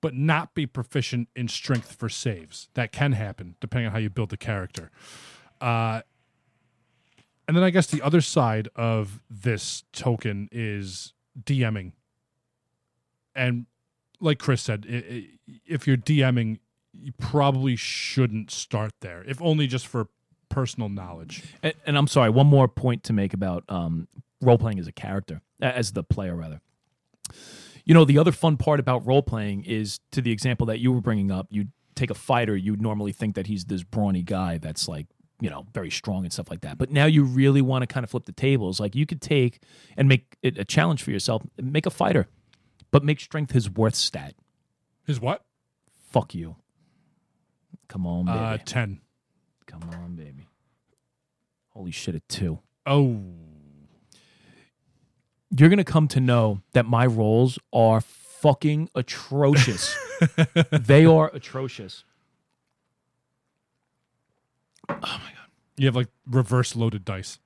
but 0.00 0.14
not 0.14 0.54
be 0.54 0.66
proficient 0.66 1.28
in 1.36 1.48
strength 1.48 1.94
for 1.94 2.08
saves. 2.08 2.68
That 2.74 2.90
can 2.92 3.12
happen 3.12 3.56
depending 3.60 3.86
on 3.86 3.92
how 3.92 3.98
you 3.98 4.10
build 4.10 4.30
the 4.30 4.36
character. 4.36 4.90
Uh, 5.60 6.02
And 7.48 7.56
then 7.56 7.62
I 7.62 7.70
guess 7.70 7.86
the 7.86 8.02
other 8.02 8.20
side 8.20 8.68
of 8.74 9.20
this 9.30 9.84
token 9.92 10.48
is 10.50 11.12
DMing. 11.40 11.92
And 13.34 13.66
like 14.20 14.38
Chris 14.38 14.62
said, 14.62 14.84
if 14.88 15.86
you're 15.86 15.96
DMing, 15.96 16.58
you 16.92 17.12
probably 17.18 17.76
shouldn't 17.76 18.50
start 18.50 18.92
there, 19.00 19.24
if 19.26 19.40
only 19.42 19.66
just 19.66 19.86
for 19.86 20.08
personal 20.48 20.88
knowledge. 20.88 21.42
And, 21.62 21.74
and 21.86 21.98
I'm 21.98 22.06
sorry, 22.06 22.30
one 22.30 22.46
more 22.46 22.68
point 22.68 23.04
to 23.04 23.12
make 23.12 23.34
about 23.34 23.64
um, 23.68 24.08
role 24.40 24.58
playing 24.58 24.78
as 24.78 24.86
a 24.86 24.92
character, 24.92 25.42
as 25.60 25.92
the 25.92 26.02
player 26.02 26.34
rather. 26.34 26.60
You 27.84 27.94
know, 27.94 28.04
the 28.04 28.18
other 28.18 28.32
fun 28.32 28.56
part 28.56 28.80
about 28.80 29.06
role 29.06 29.22
playing 29.22 29.64
is 29.64 30.00
to 30.12 30.20
the 30.20 30.32
example 30.32 30.66
that 30.66 30.80
you 30.80 30.92
were 30.92 31.00
bringing 31.00 31.30
up. 31.30 31.46
You 31.50 31.66
take 31.94 32.10
a 32.10 32.14
fighter, 32.14 32.56
you'd 32.56 32.82
normally 32.82 33.12
think 33.12 33.34
that 33.36 33.46
he's 33.46 33.66
this 33.66 33.82
brawny 33.82 34.22
guy 34.22 34.58
that's 34.58 34.88
like, 34.88 35.06
you 35.40 35.50
know, 35.50 35.66
very 35.72 35.90
strong 35.90 36.24
and 36.24 36.32
stuff 36.32 36.50
like 36.50 36.62
that. 36.62 36.78
But 36.78 36.90
now 36.90 37.06
you 37.06 37.22
really 37.22 37.62
want 37.62 37.82
to 37.82 37.86
kind 37.86 38.04
of 38.04 38.10
flip 38.10 38.24
the 38.24 38.32
tables. 38.32 38.80
Like 38.80 38.94
you 38.94 39.06
could 39.06 39.20
take 39.20 39.62
and 39.96 40.08
make 40.08 40.36
it 40.42 40.58
a 40.58 40.64
challenge 40.64 41.02
for 41.02 41.10
yourself, 41.10 41.42
make 41.60 41.86
a 41.86 41.90
fighter, 41.90 42.28
but 42.90 43.04
make 43.04 43.20
strength 43.20 43.52
his 43.52 43.70
worth 43.70 43.94
stat. 43.94 44.34
His 45.06 45.20
what? 45.20 45.44
Fuck 46.10 46.34
you. 46.34 46.56
Come 47.88 48.06
on, 48.06 48.26
baby. 48.26 48.38
Uh, 48.38 48.58
10. 48.64 49.00
Come 49.66 49.82
on, 49.92 50.16
baby. 50.16 50.48
Holy 51.70 51.90
shit, 51.90 52.14
at 52.14 52.28
two. 52.28 52.60
Oh. 52.84 53.22
You're 55.56 55.68
going 55.68 55.78
to 55.78 55.84
come 55.84 56.08
to 56.08 56.20
know 56.20 56.62
that 56.72 56.86
my 56.86 57.06
rolls 57.06 57.58
are 57.72 58.00
fucking 58.00 58.90
atrocious. 58.94 59.96
they 60.70 61.04
are 61.04 61.30
atrocious. 61.32 62.04
Oh, 64.88 64.94
my 65.00 65.00
God. 65.00 65.50
You 65.76 65.86
have 65.86 65.96
like 65.96 66.08
reverse 66.26 66.74
loaded 66.74 67.04
dice. 67.04 67.38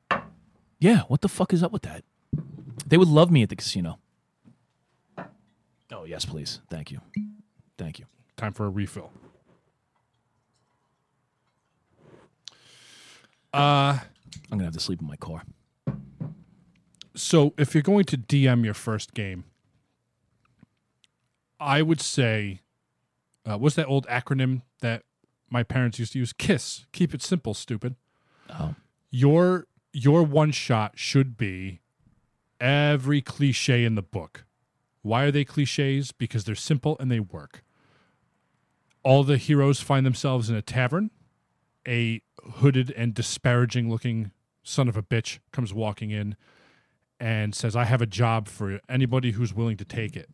Yeah, 0.79 1.03
what 1.09 1.21
the 1.21 1.29
fuck 1.29 1.53
is 1.53 1.63
up 1.63 1.73
with 1.73 1.83
that? 1.83 2.05
They 2.87 2.97
would 2.97 3.09
love 3.09 3.31
me 3.31 3.43
at 3.43 3.51
the 3.51 3.57
casino. 3.57 3.99
Oh, 5.93 6.05
yes, 6.05 6.25
please. 6.25 6.61
Thank 6.71 6.91
you. 6.91 7.01
Thank 7.79 7.99
you. 7.99 8.07
Time 8.37 8.53
for 8.53 8.67
a 8.67 8.71
refill. 8.71 9.11
Uh 13.53 13.99
I'm 14.53 14.59
going 14.59 14.61
to 14.61 14.65
have 14.67 14.75
to 14.75 14.81
sleep 14.81 15.01
in 15.01 15.07
my 15.09 15.17
car. 15.17 15.43
so 17.15 17.53
if 17.59 17.75
you're 17.75 17.83
going 17.83 18.05
to 18.05 18.17
DM 18.17 18.65
your 18.65 18.75
first 18.75 19.15
game, 19.15 19.45
I 21.59 21.83
would 21.83 22.01
say, 22.01 22.61
uh, 23.45 23.59
what's 23.59 23.77
that 23.77 23.87
old 23.87 24.07
acronym 24.07 24.63
that 24.81 25.03
my 25.49 25.63
parents 25.63 25.99
used 25.99 26.13
to 26.13 26.19
use? 26.21 26.33
KISS. 26.33 26.87
Keep 26.93 27.13
it 27.15 27.23
simple, 27.23 27.55
stupid. 27.55 27.97
Oh. 28.49 28.75
Your 29.11 29.67
your 29.93 30.23
one 30.23 30.53
shot 30.53 30.93
should 30.97 31.37
be 31.37 31.81
every 32.61 33.21
cliche 33.21 33.85
in 33.85 33.97
the 33.97 34.03
book. 34.03 34.45
Why 35.03 35.25
are 35.25 35.31
they 35.31 35.45
cliches? 35.45 36.13
Because 36.13 36.45
they're 36.45 36.55
simple 36.55 36.97
and 37.01 37.11
they 37.11 37.21
work. 37.21 37.63
All 39.03 39.25
the 39.25 39.39
heroes 39.39 39.81
find 39.81 40.05
themselves 40.05 40.51
in 40.51 40.57
a 40.57 40.63
tavern. 40.63 41.11
A 41.89 42.23
hooded 42.57 42.93
and 42.97 43.15
disparaging 43.15 43.89
looking 43.89 44.33
son 44.63 44.89
of 44.89 44.97
a 44.97 45.03
bitch 45.03 45.39
comes 45.53 45.73
walking 45.73 46.11
in 46.11 46.37
and 47.19 47.55
says, 47.55 47.75
I 47.75 47.85
have 47.85 48.03
a 48.03 48.07
job 48.07 48.49
for 48.49 48.81
anybody 48.89 49.33
who's 49.33 49.55
willing 49.55 49.77
to 49.79 49.85
take 49.85 50.17
it. 50.17 50.29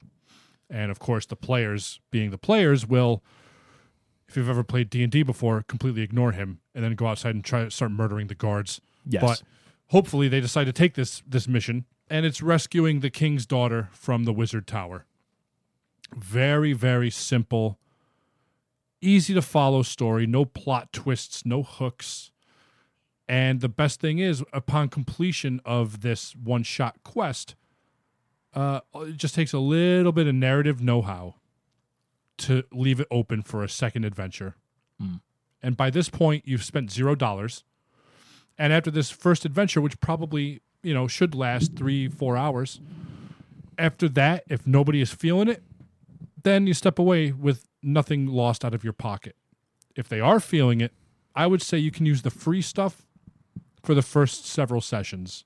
And 0.69 0.91
of 0.91 0.99
course, 0.99 1.27
the 1.27 1.37
players, 1.37 2.01
being 2.11 2.31
the 2.31 2.39
players, 2.39 2.87
will, 2.87 3.23
if 4.29 4.37
you've 4.37 4.49
ever 4.49 4.65
played 4.65 4.91
D 4.91 5.03
and 5.03 5.13
D 5.13 5.23
before, 5.23 5.63
completely 5.63 6.03
ignore 6.03 6.33
him 6.33 6.61
and 6.75 6.85
then 6.85 6.95
go 6.95 7.07
outside 7.07 7.35
and 7.35 7.45
try 7.45 7.65
to 7.65 7.71
start 7.71 7.93
murdering 7.93 8.27
the 8.27 8.35
guards. 8.35 8.81
Yes. 9.05 9.23
But 9.23 9.43
hopefully, 9.89 10.29
they 10.29 10.41
decide 10.41 10.65
to 10.65 10.73
take 10.73 10.95
this 10.95 11.23
this 11.27 11.47
mission, 11.47 11.85
and 12.09 12.25
it's 12.27 12.43
rescuing 12.43 13.01
the 13.01 13.11
king's 13.11 13.47
daughter 13.47 13.89
from 13.93 14.25
the 14.25 14.33
wizard 14.33 14.67
tower. 14.67 15.05
Very, 16.15 16.73
very 16.73 17.11
simple, 17.11 17.79
easy 19.01 19.35
to 19.35 19.43
follow 19.43 19.83
story. 19.83 20.27
No 20.27 20.45
plot 20.45 20.93
twists, 20.93 21.45
no 21.45 21.63
hooks. 21.63 22.31
And 23.29 23.61
the 23.61 23.69
best 23.69 24.01
thing 24.01 24.19
is, 24.21 24.45
upon 24.53 24.89
completion 24.89 25.61
of 25.65 26.03
this 26.03 26.37
one 26.37 26.63
shot 26.63 27.03
quest, 27.03 27.57
uh, 28.55 28.81
it 28.95 29.17
just 29.17 29.35
takes 29.35 29.53
a 29.53 29.59
little 29.59 30.13
bit 30.13 30.29
of 30.29 30.35
narrative 30.35 30.81
know 30.81 31.03
how 31.03 31.35
to 32.39 32.63
leave 32.73 33.01
it 33.01 33.09
open 33.11 33.43
for 33.43 33.65
a 33.65 33.69
second 33.69 34.05
adventure. 34.05 34.55
And 35.63 35.77
by 35.77 35.91
this 35.91 36.09
point, 36.09 36.47
you've 36.47 36.63
spent 36.63 36.93
zero 36.93 37.15
dollars. 37.15 37.65
And 38.57 38.73
after 38.73 38.91
this 38.91 39.11
first 39.11 39.45
adventure, 39.45 39.81
which 39.81 40.01
probably 40.01 40.61
you 40.83 40.95
know 40.95 41.07
should 41.09 41.35
last 41.35 41.75
three 41.77 42.09
four 42.09 42.37
hours, 42.37 42.81
after 43.79 44.09
that, 44.11 44.45
if 44.49 44.67
nobody 44.67 45.01
is 45.01 45.13
feeling 45.13 45.49
it, 45.49 45.63
then 46.43 46.67
you 46.67 46.75
step 46.75 46.99
away 46.99 47.33
with 47.33 47.67
nothing 47.83 48.27
lost 48.27 48.65
out 48.65 48.75
of 48.75 48.85
your 48.85 48.93
pocket. 48.93 49.37
If 49.95 50.09
they 50.09 50.21
are 50.21 50.41
feeling 50.41 50.81
it, 50.81 50.93
I 51.35 51.47
would 51.47 51.63
say 51.63 51.79
you 51.79 51.91
can 51.91 52.07
use 52.07 52.23
the 52.23 52.31
free 52.31 52.63
stuff 52.63 53.07
for 53.83 53.95
the 53.95 54.03
first 54.03 54.47
several 54.47 54.81
sessions, 54.81 55.45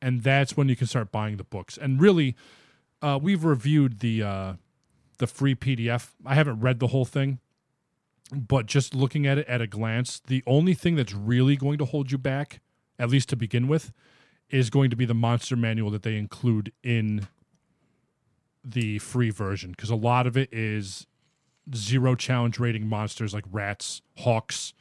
and 0.00 0.22
that's 0.22 0.56
when 0.56 0.68
you 0.68 0.76
can 0.76 0.86
start 0.86 1.12
buying 1.12 1.36
the 1.36 1.44
books. 1.44 1.76
And 1.76 2.00
really, 2.00 2.36
uh, 3.02 3.18
we've 3.20 3.44
reviewed 3.44 4.00
the 4.00 4.22
uh, 4.22 4.52
the 5.18 5.26
free 5.26 5.54
PDF. 5.54 6.10
I 6.24 6.34
haven't 6.34 6.60
read 6.60 6.80
the 6.80 6.88
whole 6.88 7.04
thing, 7.04 7.38
but 8.32 8.66
just 8.66 8.94
looking 8.94 9.26
at 9.26 9.38
it 9.38 9.46
at 9.46 9.60
a 9.60 9.66
glance, 9.66 10.20
the 10.26 10.42
only 10.46 10.74
thing 10.74 10.96
that's 10.96 11.14
really 11.14 11.56
going 11.56 11.78
to 11.78 11.84
hold 11.84 12.10
you 12.10 12.18
back, 12.18 12.60
at 12.98 13.08
least 13.08 13.28
to 13.30 13.36
begin 13.36 13.68
with, 13.68 13.92
is 14.50 14.70
going 14.70 14.90
to 14.90 14.96
be 14.96 15.04
the 15.04 15.14
monster 15.14 15.56
manual 15.56 15.90
that 15.90 16.02
they 16.02 16.16
include 16.16 16.72
in 16.82 17.28
the 18.64 18.98
free 18.98 19.30
version 19.30 19.70
because 19.70 19.90
a 19.90 19.96
lot 19.96 20.26
of 20.26 20.36
it 20.36 20.48
is 20.52 21.06
zero 21.74 22.14
challenge 22.14 22.58
rating 22.58 22.86
monsters 22.86 23.32
like 23.32 23.44
rats, 23.50 24.02
hawks, 24.18 24.74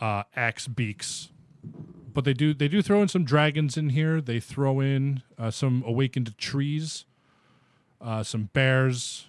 uh, 0.00 0.22
axe 0.36 0.68
beaks. 0.68 1.30
But 2.12 2.24
they 2.24 2.34
do 2.34 2.54
they 2.54 2.68
do 2.68 2.82
throw 2.82 3.02
in 3.02 3.08
some 3.08 3.24
dragons 3.24 3.76
in 3.76 3.90
here. 3.90 4.20
They 4.20 4.40
throw 4.40 4.80
in 4.80 5.22
uh, 5.38 5.50
some 5.50 5.84
awakened 5.86 6.36
trees, 6.38 7.04
uh, 8.00 8.22
some 8.22 8.44
bears. 8.52 9.28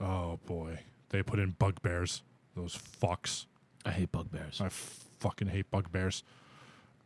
Oh 0.00 0.38
boy, 0.46 0.80
they 1.08 1.22
put 1.22 1.38
in 1.38 1.52
bugbears. 1.58 2.22
Those 2.54 2.76
fucks. 2.76 3.46
I 3.84 3.90
hate 3.90 4.12
bugbears. 4.12 4.60
I 4.60 4.68
fucking 4.68 5.48
hate 5.48 5.70
bugbears. 5.70 6.22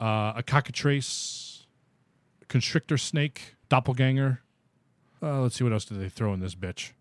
Uh, 0.00 0.32
a 0.36 0.42
cockatrice, 0.44 1.62
constrictor 2.53 2.98
snake, 2.98 3.55
doppelganger. 3.70 4.42
Uh, 5.22 5.40
let's 5.40 5.57
see 5.57 5.64
what 5.64 5.72
else 5.72 5.87
do 5.87 5.95
they 5.96 6.11
throw 6.11 6.34
in 6.34 6.41
this 6.41 6.54
bitch. 6.54 6.92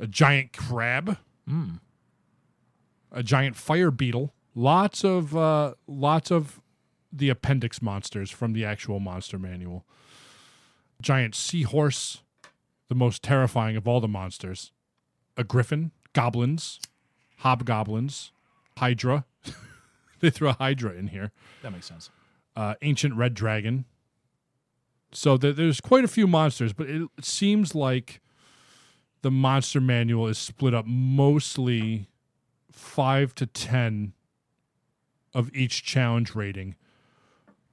A 0.00 0.06
giant 0.08 0.52
crab. 0.52 1.16
A 3.12 3.22
giant 3.22 3.54
fire 3.54 3.90
beetle. 3.92 4.34
Lots 4.56 5.04
of 5.04 5.36
uh, 5.36 5.74
lots 5.86 6.30
of 6.32 6.60
the 7.12 7.28
appendix 7.28 7.80
monsters 7.80 8.30
from 8.30 8.52
the 8.52 8.64
actual 8.64 8.98
monster 8.98 9.38
manual. 9.38 9.84
Giant 11.00 11.34
seahorse, 11.34 12.22
the 12.88 12.94
most 12.96 13.22
terrifying 13.22 13.76
of 13.76 13.86
all 13.86 14.00
the 14.00 14.08
monsters. 14.08 14.72
A 15.36 15.44
griffin, 15.44 15.92
goblins, 16.12 16.80
hobgoblins, 17.38 18.32
hydra. 18.78 19.24
they 20.20 20.30
throw 20.30 20.50
a 20.50 20.54
hydra 20.54 20.92
in 20.92 21.08
here 21.08 21.30
That 21.62 21.72
makes 21.72 21.86
sense. 21.86 22.10
uh, 22.56 22.74
ancient 22.82 23.14
red 23.14 23.34
dragon. 23.34 23.84
So 25.14 25.36
th- 25.36 25.56
there's 25.56 25.80
quite 25.80 26.04
a 26.04 26.08
few 26.08 26.26
monsters, 26.26 26.72
but 26.72 26.88
it 26.88 27.08
seems 27.22 27.74
like 27.74 28.20
the 29.22 29.30
monster 29.30 29.80
manual 29.80 30.26
is 30.26 30.38
split 30.38 30.74
up 30.74 30.86
mostly 30.86 32.08
five 32.70 33.34
to 33.36 33.46
ten 33.46 34.12
of 35.32 35.54
each 35.54 35.82
challenge 35.82 36.34
rating, 36.34 36.76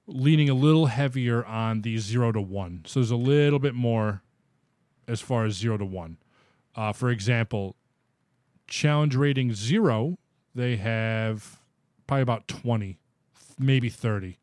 leaning 0.07 0.49
a 0.49 0.53
little 0.53 0.87
heavier 0.87 1.45
on 1.45 1.81
the 1.81 1.97
zero 1.97 2.31
to 2.31 2.41
one. 2.41 2.83
So 2.85 2.99
there's 2.99 3.11
a 3.11 3.15
little 3.15 3.59
bit 3.59 3.75
more 3.75 4.21
as 5.07 5.19
far 5.21 5.45
as 5.45 5.55
zero 5.55 5.77
to 5.77 5.85
one. 5.85 6.17
Uh, 6.75 6.93
for 6.93 7.09
example, 7.09 7.75
challenge 8.67 9.15
rating 9.15 9.53
zero, 9.53 10.17
they 10.55 10.77
have 10.77 11.59
probably 12.07 12.21
about 12.21 12.47
20, 12.47 12.97
maybe 13.59 13.89
30 13.89 14.37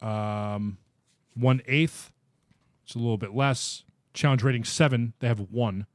um, 0.00 0.78
one 1.38 1.62
eighth. 1.66 2.10
It's 2.84 2.94
a 2.94 2.98
little 2.98 3.18
bit 3.18 3.34
less. 3.34 3.84
Challenge 4.14 4.42
rating 4.42 4.64
seven, 4.64 5.12
they 5.20 5.28
have 5.28 5.40
one. 5.40 5.86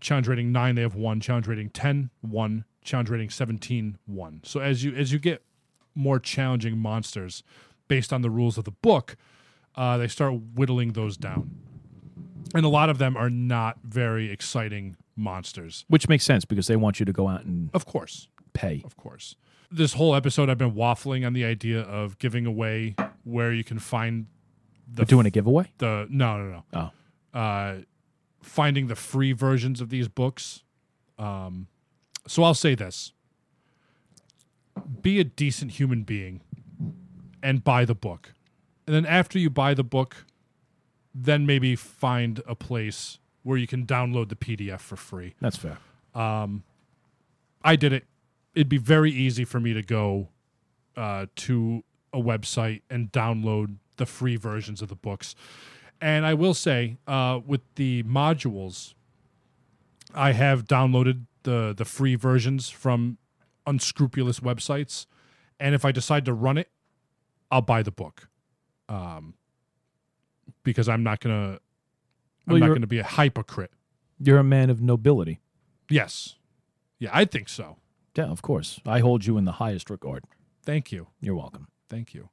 Challenge 0.00 0.28
rating 0.28 0.52
nine, 0.52 0.74
they 0.74 0.82
have 0.82 0.94
one. 0.94 1.20
Challenge 1.20 1.46
rating 1.48 1.70
10, 1.70 2.10
one. 2.20 2.64
Challenge 2.84 3.08
rating 3.10 3.30
17, 3.30 3.98
one. 4.06 4.40
So 4.44 4.60
as 4.60 4.84
you 4.84 4.94
as 4.94 5.12
you 5.12 5.18
get 5.18 5.42
more 5.94 6.20
challenging 6.20 6.78
monsters 6.78 7.42
based 7.88 8.12
on 8.12 8.20
the 8.22 8.30
rules 8.30 8.58
of 8.58 8.64
the 8.64 8.70
book, 8.70 9.16
uh, 9.74 9.96
they 9.96 10.06
start 10.08 10.34
whittling 10.54 10.92
those 10.92 11.16
down. 11.16 11.50
And 12.54 12.64
a 12.64 12.68
lot 12.68 12.90
of 12.90 12.98
them 12.98 13.16
are 13.16 13.30
not 13.30 13.78
very 13.82 14.30
exciting 14.30 14.96
monsters. 15.16 15.84
Which 15.88 16.08
makes 16.08 16.24
sense 16.24 16.44
because 16.44 16.66
they 16.66 16.76
want 16.76 17.00
you 17.00 17.06
to 17.06 17.12
go 17.12 17.26
out 17.28 17.44
and 17.44 17.70
Of 17.74 17.86
course. 17.86 18.28
pay. 18.52 18.82
Of 18.84 18.96
course. 18.96 19.34
this 19.70 19.94
whole 19.94 20.14
episode 20.14 20.48
I've 20.48 20.58
been 20.58 20.72
waffling 20.74 21.26
on 21.26 21.32
the 21.32 21.44
idea 21.44 21.80
of 21.80 22.18
giving 22.18 22.46
away 22.46 22.94
where 23.26 23.52
you 23.52 23.64
can 23.64 23.78
find 23.78 24.26
the 24.86 25.02
We're 25.02 25.06
doing 25.06 25.26
a 25.26 25.30
giveaway. 25.30 25.72
the 25.78 26.06
no 26.08 26.38
no 26.38 26.62
no 26.72 26.92
Oh, 27.34 27.38
uh, 27.38 27.78
finding 28.40 28.86
the 28.86 28.94
free 28.94 29.32
versions 29.32 29.80
of 29.80 29.88
these 29.90 30.06
books. 30.08 30.62
Um, 31.18 31.66
so 32.28 32.44
I'll 32.44 32.54
say 32.54 32.74
this: 32.76 33.12
be 35.02 35.18
a 35.18 35.24
decent 35.24 35.72
human 35.72 36.02
being 36.04 36.40
and 37.42 37.64
buy 37.64 37.84
the 37.84 37.94
book, 37.94 38.32
and 38.86 38.94
then 38.94 39.04
after 39.06 39.38
you 39.38 39.50
buy 39.50 39.74
the 39.74 39.84
book, 39.84 40.24
then 41.14 41.46
maybe 41.46 41.74
find 41.74 42.40
a 42.46 42.54
place 42.54 43.18
where 43.42 43.56
you 43.58 43.66
can 43.66 43.86
download 43.86 44.28
the 44.28 44.36
PDF 44.36 44.80
for 44.80 44.96
free. 44.96 45.34
that's 45.40 45.56
fair. 45.56 45.78
I 47.64 47.74
did 47.76 47.92
it. 47.92 48.04
It'd 48.54 48.68
be 48.68 48.78
very 48.78 49.10
easy 49.10 49.44
for 49.44 49.58
me 49.60 49.72
to 49.74 49.82
go 49.82 50.28
uh, 50.96 51.26
to 51.36 51.82
a 52.16 52.22
website 52.22 52.82
and 52.88 53.12
download 53.12 53.76
the 53.96 54.06
free 54.06 54.36
versions 54.36 54.80
of 54.82 54.88
the 54.88 54.96
books. 54.96 55.34
And 56.00 56.26
I 56.26 56.34
will 56.34 56.54
say, 56.54 56.96
uh, 57.06 57.40
with 57.46 57.60
the 57.76 58.02
modules, 58.02 58.94
I 60.14 60.32
have 60.32 60.64
downloaded 60.64 61.26
the 61.42 61.74
the 61.76 61.84
free 61.84 62.16
versions 62.16 62.68
from 62.68 63.18
unscrupulous 63.66 64.40
websites, 64.40 65.06
and 65.60 65.74
if 65.74 65.84
I 65.84 65.92
decide 65.92 66.24
to 66.24 66.32
run 66.32 66.58
it, 66.58 66.70
I'll 67.50 67.62
buy 67.62 67.82
the 67.82 67.90
book, 67.90 68.28
um, 68.88 69.34
because 70.64 70.88
I'm 70.88 71.02
not 71.02 71.20
gonna 71.20 71.60
I'm 72.48 72.58
not 72.58 72.68
gonna 72.68 72.86
be 72.86 72.98
a 72.98 73.04
hypocrite. 73.04 73.72
You're 74.18 74.38
a 74.38 74.44
man 74.44 74.70
of 74.70 74.80
nobility. 74.80 75.40
Yes, 75.88 76.36
yeah, 76.98 77.10
I 77.12 77.24
think 77.24 77.48
so. 77.48 77.76
Yeah, 78.16 78.24
of 78.24 78.42
course. 78.42 78.80
I 78.86 79.00
hold 79.00 79.26
you 79.26 79.36
in 79.38 79.44
the 79.44 79.52
highest 79.52 79.90
regard. 79.90 80.24
Thank 80.64 80.90
you. 80.90 81.08
You're 81.20 81.36
welcome. 81.36 81.68
Thank 81.88 82.14
you. 82.14 82.30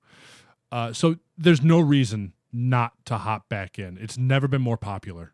Uh, 0.71 0.93
so 0.93 1.17
there's 1.37 1.61
no 1.61 1.79
reason 1.79 2.33
not 2.51 2.93
to 3.05 3.17
hop 3.17 3.49
back 3.49 3.77
in. 3.77 3.97
It's 3.99 4.17
never 4.17 4.47
been 4.47 4.61
more 4.61 4.77
popular. 4.77 5.33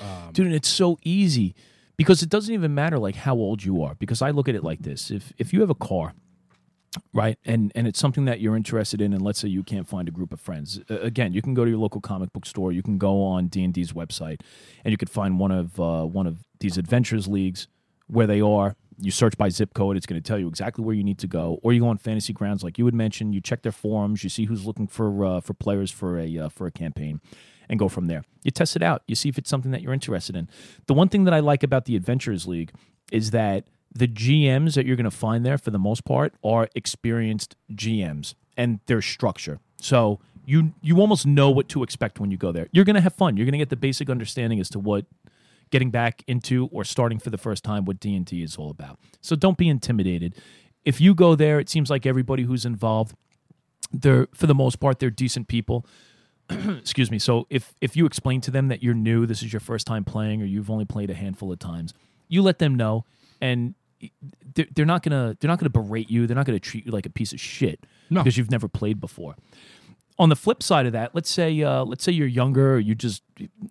Um, 0.00 0.32
dude 0.32 0.46
and 0.46 0.54
it's 0.54 0.68
so 0.68 0.96
easy 1.04 1.54
because 1.96 2.22
it 2.22 2.28
doesn't 2.28 2.54
even 2.54 2.74
matter 2.74 2.98
like 2.98 3.16
how 3.16 3.34
old 3.34 3.64
you 3.64 3.82
are 3.82 3.96
because 3.96 4.22
i 4.22 4.30
look 4.30 4.48
at 4.48 4.54
it 4.54 4.62
like 4.62 4.82
this 4.82 5.10
if 5.10 5.32
if 5.38 5.52
you 5.52 5.60
have 5.60 5.70
a 5.70 5.74
car 5.74 6.14
right 7.12 7.36
and 7.44 7.72
and 7.74 7.88
it's 7.88 7.98
something 7.98 8.24
that 8.24 8.40
you're 8.40 8.56
interested 8.56 9.00
in 9.00 9.12
and 9.12 9.22
let's 9.22 9.40
say 9.40 9.48
you 9.48 9.64
can't 9.64 9.88
find 9.88 10.06
a 10.06 10.12
group 10.12 10.32
of 10.32 10.40
friends 10.40 10.80
uh, 10.88 11.00
again 11.00 11.32
you 11.32 11.42
can 11.42 11.52
go 11.52 11.64
to 11.64 11.70
your 11.70 11.80
local 11.80 12.00
comic 12.00 12.32
book 12.32 12.46
store 12.46 12.70
you 12.70 12.82
can 12.82 12.96
go 12.96 13.22
on 13.24 13.48
d&d's 13.48 13.92
website 13.92 14.40
and 14.84 14.92
you 14.92 14.96
could 14.96 15.10
find 15.10 15.40
one 15.40 15.50
of 15.50 15.80
uh, 15.80 16.04
one 16.04 16.26
of 16.28 16.44
these 16.60 16.78
adventures 16.78 17.26
leagues 17.26 17.66
where 18.06 18.26
they 18.28 18.40
are 18.40 18.76
you 19.00 19.10
search 19.10 19.36
by 19.38 19.48
zip 19.48 19.74
code 19.74 19.96
it's 19.96 20.06
going 20.06 20.20
to 20.20 20.26
tell 20.26 20.38
you 20.38 20.48
exactly 20.48 20.84
where 20.84 20.94
you 20.94 21.04
need 21.04 21.18
to 21.18 21.26
go 21.26 21.60
or 21.62 21.72
you 21.72 21.80
go 21.80 21.88
on 21.88 21.98
fantasy 21.98 22.32
grounds 22.32 22.64
like 22.64 22.78
you 22.78 22.84
had 22.84 22.94
mentioned 22.94 23.34
you 23.34 23.40
check 23.40 23.62
their 23.62 23.72
forums 23.72 24.24
you 24.24 24.30
see 24.30 24.46
who's 24.46 24.66
looking 24.66 24.86
for 24.86 25.24
uh, 25.24 25.40
for 25.40 25.54
players 25.54 25.90
for 25.90 26.18
a 26.18 26.38
uh, 26.38 26.48
for 26.48 26.66
a 26.66 26.70
campaign 26.70 27.20
and 27.68 27.78
go 27.78 27.88
from 27.88 28.06
there. 28.06 28.24
You 28.42 28.50
test 28.50 28.76
it 28.76 28.82
out. 28.82 29.02
You 29.06 29.14
see 29.14 29.28
if 29.28 29.38
it's 29.38 29.50
something 29.50 29.70
that 29.72 29.82
you're 29.82 29.92
interested 29.92 30.36
in. 30.36 30.48
The 30.86 30.94
one 30.94 31.08
thing 31.08 31.24
that 31.24 31.34
I 31.34 31.40
like 31.40 31.62
about 31.62 31.84
the 31.84 31.96
Adventurers 31.96 32.46
League 32.46 32.72
is 33.12 33.30
that 33.32 33.64
the 33.94 34.08
GMs 34.08 34.74
that 34.74 34.86
you're 34.86 34.96
going 34.96 35.04
to 35.04 35.10
find 35.10 35.44
there, 35.44 35.58
for 35.58 35.70
the 35.70 35.78
most 35.78 36.04
part, 36.04 36.34
are 36.44 36.68
experienced 36.74 37.56
GMs 37.72 38.34
and 38.56 38.80
their 38.86 39.02
structure. 39.02 39.60
So 39.80 40.20
you 40.44 40.74
you 40.80 41.00
almost 41.00 41.26
know 41.26 41.50
what 41.50 41.68
to 41.70 41.82
expect 41.82 42.20
when 42.20 42.30
you 42.30 42.36
go 42.36 42.52
there. 42.52 42.68
You're 42.72 42.84
going 42.84 42.96
to 42.96 43.02
have 43.02 43.14
fun. 43.14 43.36
You're 43.36 43.46
going 43.46 43.52
to 43.52 43.58
get 43.58 43.70
the 43.70 43.76
basic 43.76 44.08
understanding 44.10 44.60
as 44.60 44.68
to 44.70 44.78
what 44.78 45.06
getting 45.70 45.90
back 45.90 46.22
into 46.26 46.68
or 46.72 46.84
starting 46.84 47.18
for 47.18 47.30
the 47.30 47.38
first 47.38 47.64
time 47.64 47.84
what 47.84 48.00
D&D 48.00 48.42
is 48.42 48.56
all 48.56 48.70
about. 48.70 48.98
So 49.20 49.36
don't 49.36 49.58
be 49.58 49.68
intimidated. 49.68 50.34
If 50.84 51.00
you 51.00 51.14
go 51.14 51.34
there, 51.34 51.58
it 51.60 51.68
seems 51.68 51.90
like 51.90 52.06
everybody 52.06 52.44
who's 52.44 52.64
involved 52.64 53.14
they're 53.92 54.28
for 54.34 54.46
the 54.46 54.54
most 54.54 54.80
part 54.80 54.98
they're 54.98 55.08
decent 55.08 55.48
people 55.48 55.86
excuse 56.50 57.10
me 57.10 57.18
so 57.18 57.46
if 57.48 57.74
if 57.80 57.96
you 57.96 58.04
explain 58.04 58.38
to 58.40 58.50
them 58.50 58.68
that 58.68 58.82
you're 58.82 58.92
new 58.92 59.24
this 59.24 59.42
is 59.42 59.50
your 59.50 59.60
first 59.60 59.86
time 59.86 60.04
playing 60.04 60.42
or 60.42 60.44
you've 60.44 60.70
only 60.70 60.84
played 60.84 61.08
a 61.08 61.14
handful 61.14 61.50
of 61.50 61.58
times 61.58 61.94
you 62.28 62.42
let 62.42 62.58
them 62.58 62.74
know 62.74 63.06
and 63.40 63.74
they're, 64.74 64.84
not 64.84 65.02
gonna 65.02 65.36
they're 65.40 65.48
not 65.48 65.58
gonna 65.58 65.70
berate 65.70 66.10
you 66.10 66.26
they're 66.26 66.36
not 66.36 66.44
gonna 66.44 66.60
treat 66.60 66.84
you 66.84 66.92
like 66.92 67.06
a 67.06 67.10
piece 67.10 67.32
of 67.32 67.40
shit 67.40 67.86
No. 68.10 68.20
because 68.22 68.36
you've 68.36 68.50
never 68.50 68.68
played 68.68 69.00
before 69.00 69.36
on 70.18 70.28
the 70.28 70.36
flip 70.36 70.62
side 70.62 70.86
of 70.86 70.92
that 70.92 71.14
let's 71.14 71.30
say 71.30 71.62
uh, 71.62 71.84
let's 71.84 72.02
say 72.02 72.10
you're 72.10 72.26
younger 72.26 72.78
you 72.78 72.94
just 72.94 73.22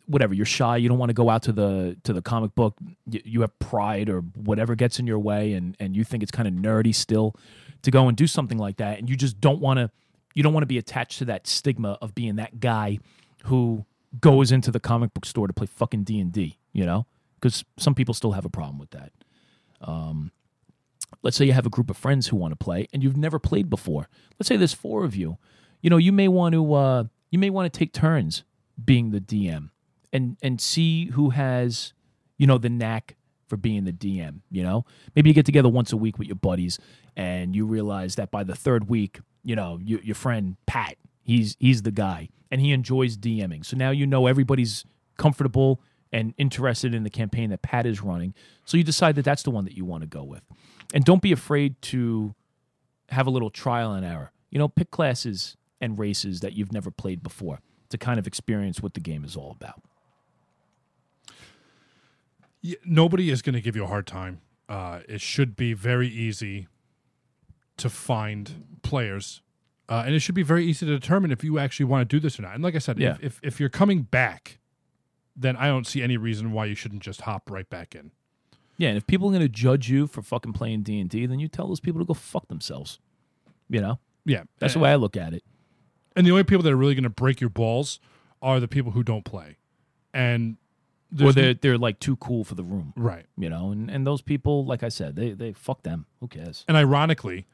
whatever 0.06 0.34
you're 0.34 0.46
shy 0.46 0.78
you 0.78 0.88
don't 0.88 0.98
want 0.98 1.10
to 1.10 1.14
go 1.14 1.30
out 1.30 1.44
to 1.44 1.52
the 1.52 1.98
to 2.04 2.14
the 2.14 2.22
comic 2.22 2.56
book 2.56 2.76
you, 3.10 3.22
you 3.26 3.42
have 3.42 3.58
pride 3.60 4.10
or 4.10 4.22
whatever 4.22 4.76
gets 4.76 5.00
in 5.00 5.08
your 5.08 5.20
way 5.20 5.54
and 5.54 5.76
and 5.80 5.96
you 5.96 6.04
think 6.04 6.24
it's 6.24 6.32
kind 6.32 6.48
of 6.48 6.54
nerdy 6.54 6.96
still 6.96 7.36
to 7.82 7.92
go 7.92 8.08
and 8.08 8.16
do 8.18 8.28
something 8.28 8.58
like 8.58 8.78
that 8.78 8.98
and 8.98 9.10
you 9.10 9.16
just 9.16 9.40
don't 9.42 9.60
want 9.60 9.78
to 9.78 9.92
you 10.38 10.44
don't 10.44 10.54
want 10.54 10.62
to 10.62 10.68
be 10.68 10.78
attached 10.78 11.18
to 11.18 11.26
that 11.26 11.48
stigma 11.48 11.98
of 12.00 12.14
being 12.14 12.36
that 12.36 12.60
guy 12.60 13.00
who 13.46 13.86
goes 14.20 14.52
into 14.52 14.70
the 14.70 14.80
comic 14.80 15.12
book 15.16 15.26
store 15.26 15.48
to 15.48 15.54
play 15.54 15.66
fucking 15.66 16.04
D&D, 16.04 16.60
you 16.74 16.86
know? 16.86 17.08
Cuz 17.42 17.66
some 17.78 17.96
people 17.96 18.14
still 18.14 18.34
have 18.34 18.46
a 18.46 18.50
problem 18.50 18.78
with 18.78 18.92
that. 18.92 19.12
Um 19.82 20.32
let's 21.24 21.38
say 21.38 21.46
you 21.46 21.54
have 21.54 21.66
a 21.66 21.72
group 21.72 21.90
of 21.90 21.98
friends 21.98 22.28
who 22.28 22.36
want 22.36 22.52
to 22.52 22.56
play 22.56 22.88
and 22.94 23.04
you've 23.04 23.18
never 23.18 23.40
played 23.40 23.68
before. 23.68 24.10
Let's 24.38 24.48
say 24.48 24.58
there's 24.58 24.74
four 24.74 25.04
of 25.04 25.16
you. 25.16 25.40
You 25.82 25.90
know, 25.90 25.98
you 25.98 26.12
may 26.12 26.28
want 26.28 26.54
to 26.54 26.74
uh 26.74 27.04
you 27.30 27.40
may 27.40 27.50
want 27.50 27.72
to 27.72 27.78
take 27.78 27.94
turns 27.94 28.44
being 28.84 29.12
the 29.12 29.22
DM 29.22 29.70
and 30.14 30.38
and 30.42 30.60
see 30.62 31.08
who 31.08 31.32
has 31.32 31.94
you 32.38 32.48
know 32.48 32.58
the 32.58 32.70
knack 32.70 33.16
for 33.48 33.58
being 33.58 33.86
the 33.86 33.94
DM, 33.94 34.42
you 34.52 34.62
know? 34.62 34.86
Maybe 35.16 35.30
you 35.30 35.34
get 35.34 35.46
together 35.46 35.70
once 35.70 35.94
a 35.94 35.98
week 35.98 36.20
with 36.20 36.28
your 36.28 36.36
buddies 36.36 36.80
and 37.16 37.56
you 37.56 37.66
realize 37.66 38.16
that 38.16 38.30
by 38.30 38.44
the 38.44 38.56
third 38.56 38.90
week, 38.90 39.20
you 39.44 39.56
know, 39.56 39.80
your, 39.82 40.02
your 40.02 40.16
friend 40.16 40.58
Pat, 40.66 40.98
he's 41.24 41.56
he's 41.60 41.82
the 41.82 41.92
guy 41.92 42.30
and 42.52 42.62
he 42.62 42.72
enjoys 42.72 43.18
DMing. 43.18 43.66
So 43.66 43.78
now 43.78 43.92
you 43.92 44.06
know 44.06 44.28
everybody's 44.28 44.86
comfortable 45.18 45.82
and 46.12 46.34
interested 46.38 46.94
in 46.94 47.04
the 47.04 47.10
campaign 47.10 47.50
that 47.50 47.62
Pat 47.62 47.86
is 47.86 48.02
running. 48.02 48.34
So 48.66 48.78
you 48.78 48.84
decide 48.84 49.16
that 49.16 49.26
that's 49.26 49.44
the 49.44 49.52
one 49.52 49.66
that 49.66 49.76
you 49.76 49.86
want 49.86 50.02
to 50.02 50.08
go 50.08 50.24
with. 50.24 50.42
And 50.94 51.04
don't 51.04 51.22
be 51.22 51.32
afraid 51.32 51.82
to 51.84 52.34
have 53.10 53.28
a 53.28 53.30
little 53.30 53.50
trial 53.50 53.94
and 53.94 54.06
error. 54.06 54.32
You 54.50 54.60
know, 54.60 54.70
pick 54.70 54.92
classes 54.92 55.58
and 55.82 55.98
races 56.00 56.40
that 56.42 56.54
you've 56.54 56.72
never 56.74 56.90
played 56.92 57.22
before 57.24 57.60
to 57.90 57.98
kind 57.98 58.20
of 58.20 58.28
experience 58.28 58.82
what 58.82 58.94
the 58.94 59.00
game 59.00 59.24
is 59.24 59.36
all 59.36 59.52
about. 59.52 59.82
y- 62.64 62.76
nobody 62.86 63.30
is 63.30 63.42
going 63.42 63.54
to 63.56 63.62
give 63.62 63.76
you 63.76 63.84
a 63.84 63.88
hard 63.88 64.08
time. 64.08 64.42
Uh, 64.70 65.00
it 65.08 65.22
should 65.22 65.56
be 65.56 65.74
very 65.74 66.08
easy 66.08 66.68
to 67.78 67.90
find 67.90 68.66
players, 68.82 69.42
uh, 69.88 70.04
and 70.06 70.14
it 70.16 70.20
should 70.20 70.36
be 70.36 70.44
very 70.44 70.66
easy 70.66 70.86
to 70.86 70.92
determine 71.00 71.32
if 71.32 71.44
you 71.44 71.58
actually 71.60 71.86
want 71.86 72.08
to 72.10 72.16
do 72.16 72.20
this 72.20 72.38
or 72.40 72.42
not. 72.42 72.56
And 72.56 72.64
like 72.64 72.76
I 72.76 72.80
said, 72.80 73.00
Yeah. 73.00 73.12
if, 73.14 73.24
if 73.24 73.40
if 73.44 73.60
you're 73.60 73.70
coming 73.70 74.02
back, 74.02 74.60
then 75.36 75.56
I 75.56 75.68
don't 75.68 75.86
see 75.88 76.02
any 76.02 76.18
reason 76.18 76.52
why 76.52 76.66
you 76.66 76.76
shouldn't 76.76 77.04
just 77.04 77.22
hop 77.22 77.50
right 77.50 77.70
back 77.70 77.96
in. 77.96 78.12
Yeah, 78.80 78.90
and 78.90 78.98
if 78.98 79.08
people 79.08 79.28
are 79.30 79.32
going 79.32 79.42
to 79.42 79.50
judge 79.50 79.90
you 79.90 80.06
for 80.06 80.22
fucking 80.22 80.54
playing 80.54 80.84
D&D, 80.84 81.26
then 81.26 81.40
you 81.40 81.48
tell 81.48 81.68
those 81.68 81.80
people 81.80 82.00
to 82.00 82.06
go 82.06 82.14
fuck 82.14 82.48
themselves. 82.48 83.00
You 83.70 83.82
know? 83.82 84.00
Yeah, 84.24 84.44
That's 84.60 84.74
the 84.74 84.80
way 84.80 84.92
I 84.92 84.96
look 84.96 85.18
at 85.18 85.34
it. 85.34 85.44
And 86.18 86.26
the 86.26 86.32
only 86.32 86.44
people 86.44 86.64
that 86.64 86.74
are 86.74 86.78
really 86.78 86.96
going 86.96 87.04
to 87.04 87.10
break 87.10 87.40
your 87.40 87.50
balls 87.50 88.00
are 88.42 88.60
the 88.60 88.68
people 88.68 88.92
who 88.92 89.04
don't 89.04 89.24
play, 89.24 89.58
and 90.14 90.58
Or 91.22 91.32
they're, 91.32 91.54
they're 91.54 91.78
like 91.78 92.00
too 92.00 92.16
cool 92.18 92.44
for 92.44 92.56
the 92.56 92.64
room, 92.64 92.94
right. 92.96 93.26
you 93.38 93.50
know? 93.50 93.72
And, 93.72 93.90
and 93.90 94.06
those 94.06 94.22
people, 94.22 94.66
like 94.66 94.84
I 94.84 94.90
said, 94.90 95.16
they, 95.16 95.32
they 95.32 95.54
fuck 95.54 95.84
them. 95.84 96.06
Who 96.20 96.28
cares? 96.28 96.66
And 96.68 96.76
ironically, 96.76 97.46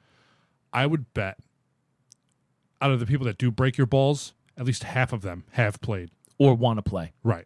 I 0.71 0.85
would 0.85 1.13
bet 1.13 1.37
out 2.81 2.91
of 2.91 2.99
the 2.99 3.05
people 3.05 3.25
that 3.25 3.37
do 3.37 3.51
break 3.51 3.77
your 3.77 3.85
balls, 3.85 4.33
at 4.57 4.65
least 4.65 4.83
half 4.83 5.13
of 5.13 5.21
them 5.21 5.43
have 5.51 5.81
played. 5.81 6.09
Or 6.39 6.55
want 6.55 6.77
to 6.77 6.83
play. 6.83 7.13
Right. 7.23 7.45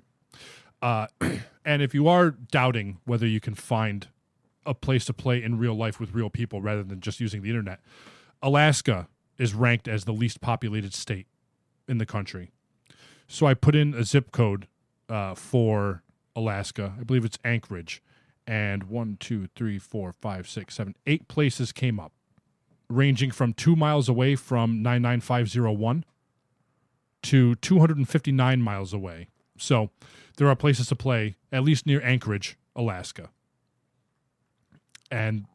Uh, 0.82 1.08
and 1.66 1.82
if 1.82 1.94
you 1.94 2.08
are 2.08 2.32
doubting 2.32 3.00
whether 3.06 3.28
you 3.28 3.40
can 3.40 3.54
find 3.54 4.08
a 4.66 4.74
place 4.74 5.06
to 5.06 5.14
play 5.14 5.44
in 5.44 5.58
real 5.58 5.76
life 5.76 6.00
with 6.00 6.14
real 6.14 6.30
people 6.30 6.62
rather 6.62 6.84
than 6.84 7.02
just 7.02 7.20
using 7.20 7.42
the 7.42 7.50
internet, 7.50 7.80
Alaska 8.42 9.08
is 9.38 9.54
ranked 9.54 9.88
as 9.88 10.06
the 10.06 10.12
least 10.12 10.42
populated 10.42 10.94
state 10.94 11.28
in 11.88 11.98
the 11.98 12.06
country. 12.06 12.52
So 13.28 13.46
I 13.46 13.54
put 13.54 13.76
in 13.76 13.94
a 13.94 14.04
zip 14.04 14.32
code 14.32 14.68
uh, 15.10 15.36
for 15.36 16.04
Alaska. 16.36 16.94
I 17.00 17.04
believe 17.04 17.26
it's 17.26 17.40
Anchorage. 17.44 18.02
And 18.46 18.84
one, 18.84 19.18
two, 19.20 19.48
three, 19.56 19.78
four, 19.78 20.14
five, 20.14 20.48
six, 20.48 20.76
seven, 20.76 20.96
eight 21.06 21.28
places 21.28 21.74
came 21.74 22.00
up, 22.00 22.14
ranging 22.90 23.32
from 23.32 23.54
two 23.54 23.76
miles 23.76 24.08
away 24.08 24.36
from 24.36 24.82
99501 24.82 26.06
to 27.24 27.56
259 27.56 28.62
miles 28.62 28.94
away. 28.94 29.28
So 29.58 29.90
there 30.38 30.48
are 30.48 30.56
places 30.56 30.88
to 30.88 30.96
play, 30.96 31.36
at 31.52 31.64
least 31.64 31.86
near 31.86 32.02
Anchorage, 32.02 32.58
Alaska. 32.74 33.32
And 35.12 35.46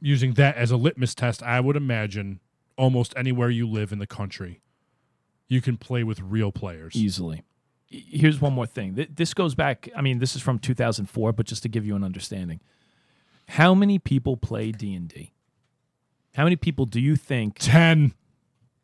using 0.00 0.34
that 0.34 0.56
as 0.56 0.70
a 0.70 0.76
litmus 0.76 1.14
test, 1.14 1.42
I 1.42 1.60
would 1.60 1.76
imagine 1.76 2.40
almost 2.76 3.12
anywhere 3.16 3.50
you 3.50 3.68
live 3.68 3.92
in 3.92 3.98
the 3.98 4.06
country, 4.06 4.60
you 5.48 5.60
can 5.60 5.76
play 5.76 6.02
with 6.04 6.20
real 6.20 6.52
players. 6.52 6.94
easily. 6.96 7.42
Here's 7.86 8.40
one 8.40 8.52
more 8.54 8.66
thing. 8.66 9.06
This 9.14 9.34
goes 9.34 9.54
back, 9.54 9.88
I 9.94 10.00
mean, 10.02 10.18
this 10.18 10.34
is 10.34 10.42
from 10.42 10.58
2004, 10.58 11.32
but 11.32 11.46
just 11.46 11.62
to 11.62 11.68
give 11.68 11.86
you 11.86 11.94
an 11.94 12.02
understanding. 12.02 12.60
How 13.50 13.74
many 13.74 13.98
people 14.00 14.36
play 14.36 14.72
D&D? 14.72 15.32
How 16.34 16.42
many 16.44 16.56
people 16.56 16.86
do 16.86 16.98
you 17.00 17.14
think 17.14 17.58
10. 17.60 18.14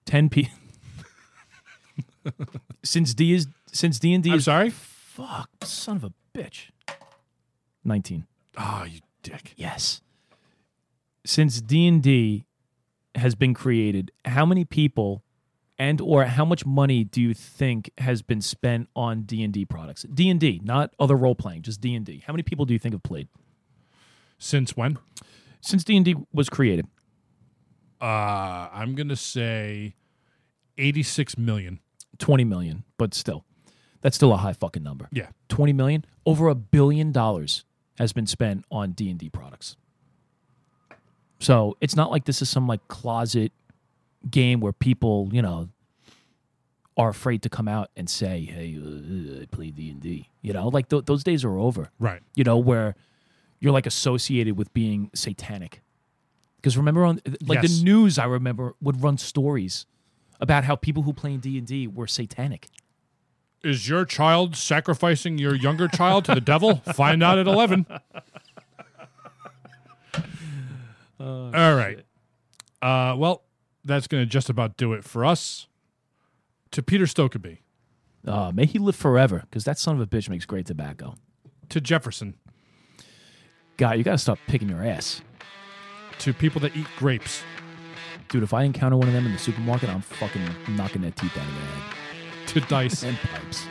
10 0.06 0.28
people 0.28 0.52
since 2.82 3.14
D 3.14 3.32
is 3.32 3.46
since 3.66 3.98
D&D 3.98 4.30
I'm 4.30 4.38
is 4.38 4.44
sorry? 4.44 4.70
fuck 4.70 5.48
son 5.64 5.96
of 5.96 6.04
a 6.04 6.12
bitch 6.36 6.70
19 7.84 8.26
Oh, 8.58 8.84
you 8.88 9.00
dick. 9.22 9.54
yes 9.56 10.00
since 11.24 11.60
D&D 11.60 12.44
has 13.14 13.34
been 13.34 13.54
created 13.54 14.10
how 14.24 14.46
many 14.46 14.64
people 14.64 15.24
and 15.78 16.00
or 16.00 16.24
how 16.24 16.44
much 16.44 16.64
money 16.66 17.04
do 17.04 17.20
you 17.20 17.34
think 17.34 17.90
has 17.98 18.22
been 18.22 18.40
spent 18.40 18.88
on 18.94 19.22
D&D 19.22 19.64
products? 19.64 20.04
D&D 20.12 20.60
not 20.62 20.94
other 20.98 21.16
role 21.16 21.34
playing 21.34 21.62
just 21.62 21.80
D&D 21.80 22.22
how 22.26 22.32
many 22.32 22.42
people 22.42 22.64
do 22.64 22.72
you 22.72 22.78
think 22.78 22.94
have 22.94 23.02
played? 23.02 23.28
Since 24.38 24.76
when? 24.76 24.98
since 25.60 25.84
D&D 25.84 26.16
was 26.32 26.48
created. 26.48 26.86
Uh, 28.00 28.68
I'm 28.72 28.94
going 28.94 29.08
to 29.08 29.16
say 29.16 29.94
86 30.78 31.36
million. 31.38 31.80
20 32.18 32.44
million 32.44 32.84
but 32.98 33.14
still. 33.14 33.44
That's 34.02 34.16
still 34.16 34.32
a 34.32 34.38
high 34.38 34.52
fucking 34.54 34.82
number. 34.82 35.08
Yeah. 35.12 35.28
20 35.48 35.72
million? 35.72 36.04
Over 36.24 36.48
a 36.48 36.54
billion 36.54 37.12
dollars 37.12 37.64
has 37.98 38.12
been 38.12 38.26
spent 38.26 38.64
on 38.70 38.92
d&d 38.92 39.28
products 39.30 39.76
so 41.40 41.76
it's 41.80 41.96
not 41.96 42.10
like 42.10 42.24
this 42.26 42.40
is 42.42 42.48
some 42.48 42.66
like 42.68 42.86
closet 42.88 43.50
game 44.30 44.60
where 44.60 44.72
people 44.72 45.28
you 45.32 45.42
know 45.42 45.68
are 46.96 47.08
afraid 47.08 47.40
to 47.42 47.48
come 47.48 47.66
out 47.68 47.90
and 47.96 48.08
say 48.10 48.42
hey 48.44 48.76
uh, 48.78 49.42
i 49.42 49.46
play 49.46 49.70
d&d 49.70 50.28
you 50.42 50.52
know 50.52 50.68
like 50.68 50.88
th- 50.88 51.04
those 51.06 51.24
days 51.24 51.44
are 51.44 51.56
over 51.58 51.90
Right. 51.98 52.20
you 52.34 52.44
know 52.44 52.58
where 52.58 52.94
you're 53.60 53.72
like 53.72 53.86
associated 53.86 54.56
with 54.58 54.72
being 54.74 55.10
satanic 55.14 55.80
because 56.56 56.76
remember 56.76 57.04
on 57.04 57.20
like 57.46 57.62
Yes. 57.62 57.78
the 57.78 57.84
news 57.84 58.18
i 58.18 58.24
remember 58.24 58.74
would 58.82 59.02
run 59.02 59.16
stories 59.18 59.86
about 60.40 60.64
how 60.64 60.76
people 60.76 61.02
who 61.04 61.12
play 61.12 61.36
d&d 61.38 61.86
were 61.88 62.06
satanic 62.06 62.68
Is 63.62 63.88
your 63.88 64.04
child 64.04 64.56
sacrificing 64.56 65.38
your 65.38 65.54
younger 65.54 65.86
child 65.88 66.24
to 66.26 66.34
the 66.34 66.40
devil? 66.40 66.76
Find 66.94 67.22
out 67.22 67.38
at 67.38 67.46
11. 71.20 71.54
All 71.54 71.74
right. 71.76 72.00
Uh, 72.82 73.14
well, 73.16 73.42
that's 73.84 74.06
going 74.06 74.22
to 74.22 74.26
just 74.26 74.48
about 74.50 74.76
do 74.76 74.92
it 74.94 75.04
for 75.04 75.24
us. 75.24 75.66
To 76.72 76.82
Peter 76.82 77.04
Stokkebye, 77.04 77.58
Uh, 78.26 78.52
may 78.54 78.64
he 78.66 78.78
live 78.78 78.94
forever, 78.96 79.42
because 79.50 79.64
that 79.64 79.78
son 79.78 79.96
of 79.96 80.00
a 80.00 80.06
bitch 80.06 80.28
makes 80.28 80.46
great 80.46 80.66
tobacco. 80.66 81.14
to 81.68 81.80
Jefferson, 81.80 82.34
God, 83.76 83.96
you 83.98 84.04
gotta 84.04 84.18
stop 84.18 84.38
picking 84.46 84.68
your 84.68 84.84
ass. 84.84 85.20
to 86.18 86.32
people 86.34 86.60
that 86.60 86.76
eat 86.76 86.86
grapes, 86.98 87.42
Dude, 88.28 88.42
if 88.44 88.52
I 88.54 88.62
encounter 88.64 88.96
one 88.96 89.08
of 89.08 89.14
them 89.14 89.26
in 89.26 89.32
the 89.32 89.38
supermarket, 89.38 89.88
I'm 89.88 90.02
fucking 90.02 90.42
knocking 90.76 91.02
their 91.02 91.10
teeth 91.10 91.36
out 91.36 91.46
of 91.48 91.54
their 91.54 91.64
head. 91.64 92.46
to 92.48 92.60
Dice, 92.60 93.02
And 93.04 93.16
pipes. 93.18 93.66